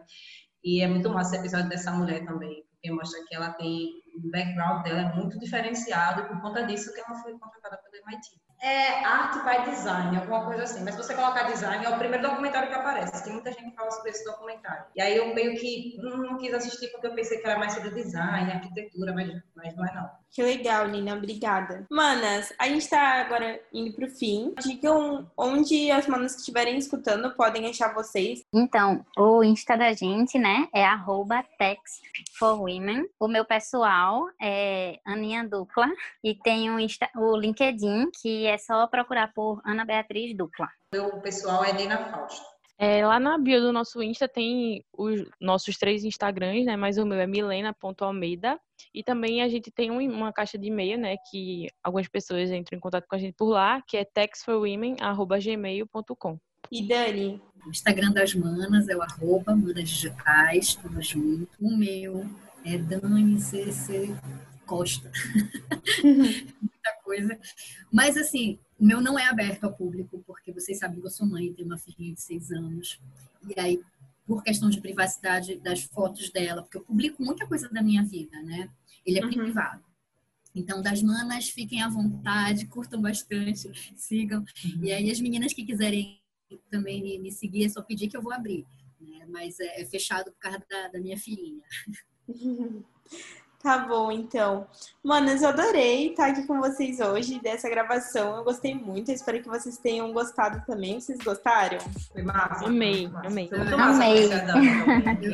E 0.62 0.82
é 0.82 0.88
muito 0.88 1.08
massa 1.08 1.36
esse 1.36 1.40
episódio 1.40 1.68
dessa 1.68 1.90
mulher 1.92 2.24
também, 2.26 2.64
porque 2.72 2.90
mostra 2.92 3.24
que 3.26 3.34
ela 3.34 3.52
tem, 3.52 3.88
o 4.14 4.30
background 4.30 4.84
dela 4.84 5.00
é 5.00 5.14
muito 5.14 5.38
diferenciado 5.38 6.22
e 6.22 6.28
por 6.28 6.40
conta 6.42 6.64
disso 6.64 6.92
que 6.92 7.00
ela 7.00 7.14
foi 7.22 7.32
contratada 7.38 7.78
pelo 7.78 8.04
MIT 8.04 8.47
é 8.60 9.04
arte 9.04 9.38
by 9.40 9.70
design, 9.70 10.16
alguma 10.16 10.44
coisa 10.44 10.64
assim. 10.64 10.84
Mas 10.84 10.94
se 10.94 11.02
você 11.02 11.14
colocar 11.14 11.44
design, 11.44 11.84
é 11.84 11.88
o 11.88 11.98
primeiro 11.98 12.28
documentário 12.28 12.68
que 12.68 12.74
aparece. 12.74 13.24
Tem 13.24 13.32
muita 13.32 13.52
gente 13.52 13.70
que 13.70 13.76
fala 13.76 13.90
sobre 13.90 14.10
esse 14.10 14.24
documentário. 14.24 14.84
E 14.96 15.00
aí 15.00 15.16
eu 15.16 15.34
meio 15.34 15.58
que 15.58 15.96
não, 15.98 16.16
não 16.18 16.38
quis 16.38 16.52
assistir 16.52 16.88
porque 16.88 17.06
eu 17.06 17.14
pensei 17.14 17.38
que 17.38 17.46
era 17.46 17.58
mais 17.58 17.72
sobre 17.74 17.90
design, 17.90 18.50
arquitetura, 18.50 19.12
mas, 19.14 19.28
mas 19.54 19.76
não 19.76 19.86
é 19.86 19.94
não. 19.94 20.10
Que 20.30 20.42
legal, 20.42 20.86
Nina. 20.88 21.14
Obrigada. 21.14 21.86
Manas, 21.90 22.52
a 22.58 22.68
gente 22.68 22.88
tá 22.88 23.20
agora 23.20 23.60
indo 23.72 23.94
pro 23.94 24.10
fim. 24.10 24.54
Digam 24.62 25.30
onde 25.36 25.90
as 25.90 26.06
manas 26.06 26.34
que 26.34 26.40
estiverem 26.40 26.76
escutando 26.76 27.34
podem 27.34 27.66
achar 27.66 27.94
vocês. 27.94 28.44
Então, 28.52 29.04
o 29.16 29.42
Insta 29.42 29.76
da 29.76 29.92
gente, 29.92 30.38
né, 30.38 30.68
é 30.74 30.84
arroba 30.84 31.44
Women. 32.40 33.08
O 33.18 33.26
meu 33.26 33.44
pessoal 33.44 34.28
é 34.40 34.98
Aninha 35.04 35.46
Dupla. 35.48 35.88
E 36.22 36.34
tem 36.34 36.70
o, 36.70 36.78
Insta, 36.78 37.08
o 37.16 37.36
LinkedIn, 37.36 38.10
que 38.20 38.46
é 38.48 38.58
só 38.58 38.86
procurar 38.86 39.32
por 39.32 39.60
Ana 39.64 39.84
Beatriz 39.84 40.36
Dupla. 40.36 40.68
O 40.92 40.96
meu 40.96 41.20
pessoal 41.20 41.64
é 41.64 41.72
Nina 41.72 42.10
Fausto. 42.10 42.58
É, 42.80 43.04
lá 43.04 43.18
na 43.18 43.36
bio 43.36 43.60
do 43.60 43.72
nosso 43.72 44.00
Insta 44.00 44.28
tem 44.28 44.84
os 44.96 45.24
nossos 45.40 45.76
três 45.76 46.04
Instagrams, 46.04 46.64
né? 46.64 46.76
Mas 46.76 46.96
o 46.96 47.04
meu 47.04 47.18
é 47.18 47.26
milena.almeida. 47.26 48.56
E 48.94 49.02
também 49.02 49.42
a 49.42 49.48
gente 49.48 49.72
tem 49.72 49.90
uma 49.90 50.32
caixa 50.32 50.56
de 50.56 50.68
e-mail, 50.68 50.96
né? 50.96 51.16
Que 51.28 51.66
algumas 51.82 52.06
pessoas 52.06 52.52
entram 52.52 52.76
em 52.76 52.80
contato 52.80 53.08
com 53.08 53.16
a 53.16 53.18
gente 53.18 53.34
por 53.34 53.48
lá, 53.48 53.82
que 53.82 53.96
é 53.96 54.04
textforwomen.gmail.com. 54.04 56.38
E 56.70 56.86
Dani? 56.86 57.42
O 57.66 57.70
Instagram 57.70 58.12
das 58.12 58.32
manas 58.34 58.88
é 58.88 58.96
o 58.96 59.02
arroba 59.02 59.56
manas 59.56 59.88
digitais, 59.88 60.76
tudo 60.76 61.02
junto. 61.02 61.48
O 61.60 61.76
meu 61.76 62.24
é 62.64 62.78
Dani 62.78 63.40
CC 63.40 64.14
Costa. 64.64 65.10
Muita 66.04 66.92
coisa. 67.08 67.40
Mas 67.90 68.18
assim, 68.18 68.58
o 68.78 68.84
meu 68.84 69.00
não 69.00 69.18
é 69.18 69.24
aberto 69.26 69.64
ao 69.64 69.72
público, 69.72 70.22
porque 70.26 70.52
vocês 70.52 70.78
sabem 70.78 71.00
que 71.00 71.06
eu 71.06 71.10
sou 71.10 71.26
mãe, 71.26 71.52
tenho 71.54 71.66
uma 71.66 71.78
filhinha 71.78 72.12
de 72.12 72.20
seis 72.20 72.50
anos. 72.50 73.00
E 73.48 73.58
aí, 73.58 73.80
por 74.26 74.44
questão 74.44 74.68
de 74.68 74.78
privacidade 74.78 75.56
das 75.56 75.84
fotos 75.84 76.30
dela, 76.30 76.62
porque 76.62 76.76
eu 76.76 76.84
publico 76.84 77.22
muita 77.22 77.46
coisa 77.46 77.66
da 77.70 77.82
minha 77.82 78.04
vida, 78.04 78.36
né? 78.42 78.68
Ele 79.06 79.18
é 79.18 79.24
uhum. 79.24 79.30
privado. 79.30 79.82
Então, 80.54 80.82
das 80.82 81.02
manas, 81.02 81.48
fiquem 81.48 81.82
à 81.82 81.88
vontade, 81.88 82.66
curtam 82.66 83.00
bastante, 83.00 83.70
sigam. 83.96 84.40
Uhum. 84.40 84.84
E 84.84 84.92
aí, 84.92 85.10
as 85.10 85.20
meninas 85.20 85.54
que 85.54 85.64
quiserem 85.64 86.20
também 86.70 87.18
me 87.20 87.32
seguir, 87.32 87.64
é 87.64 87.68
só 87.70 87.80
pedir 87.82 88.08
que 88.08 88.16
eu 88.16 88.22
vou 88.22 88.32
abrir. 88.32 88.66
Né? 89.00 89.26
Mas 89.28 89.58
é, 89.60 89.80
é 89.80 89.84
fechado 89.86 90.30
por 90.30 90.38
causa 90.38 90.62
da, 90.70 90.88
da 90.88 91.00
minha 91.00 91.16
filhinha. 91.16 91.62
Tá 93.60 93.78
bom, 93.78 94.12
então. 94.12 94.68
Manas, 95.02 95.42
eu 95.42 95.48
adorei 95.48 96.10
estar 96.10 96.28
aqui 96.28 96.46
com 96.46 96.60
vocês 96.60 97.00
hoje 97.00 97.40
dessa 97.40 97.68
gravação. 97.68 98.36
Eu 98.36 98.44
gostei 98.44 98.72
muito. 98.72 99.10
Eu 99.10 99.16
espero 99.16 99.42
que 99.42 99.48
vocês 99.48 99.76
tenham 99.76 100.12
gostado 100.12 100.62
também. 100.64 101.00
Vocês 101.00 101.18
gostaram? 101.18 101.78
Foi 102.12 102.22
massa. 102.22 102.66
Amei, 102.66 103.10
amei. 103.24 103.50
Amei. 103.52 104.28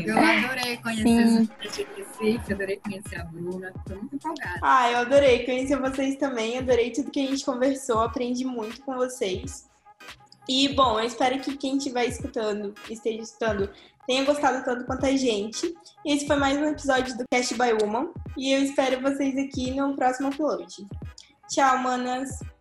Eu, 0.06 0.18
adorei 0.18 0.76
conhecer 0.78 1.48
vocês, 1.96 2.50
adorei 2.50 2.76
conhecer 2.78 3.20
a 3.20 3.24
Bruna. 3.24 3.72
Tô 3.86 3.94
muito 3.94 4.16
empolgada. 4.16 4.60
Ah, 4.62 4.90
eu 4.90 4.98
adorei 4.98 5.44
conhecer 5.44 5.78
vocês 5.78 6.16
também. 6.16 6.58
Adorei 6.58 6.92
tudo 6.92 7.10
que 7.10 7.20
a 7.20 7.30
gente 7.30 7.44
conversou. 7.44 8.00
Aprendi 8.00 8.46
muito 8.46 8.80
com 8.82 8.94
vocês. 8.94 9.68
E, 10.48 10.68
bom, 10.74 10.98
eu 10.98 11.06
espero 11.06 11.40
que 11.40 11.56
quem 11.56 11.78
estiver 11.78 12.06
escutando, 12.06 12.74
esteja 12.90 13.22
escutando, 13.22 13.70
tenha 14.06 14.24
gostado 14.24 14.64
tanto 14.64 14.84
quanto 14.84 15.06
a 15.06 15.16
gente. 15.16 15.74
Esse 16.04 16.26
foi 16.26 16.36
mais 16.36 16.58
um 16.58 16.66
episódio 16.66 17.16
do 17.16 17.24
Cast 17.30 17.54
by 17.54 17.72
Woman. 17.82 18.12
E 18.36 18.52
eu 18.52 18.62
espero 18.62 19.00
vocês 19.00 19.36
aqui 19.36 19.70
no 19.70 19.94
próximo 19.94 20.28
upload. 20.28 20.66
Tchau, 21.48 21.78
manas! 21.78 22.53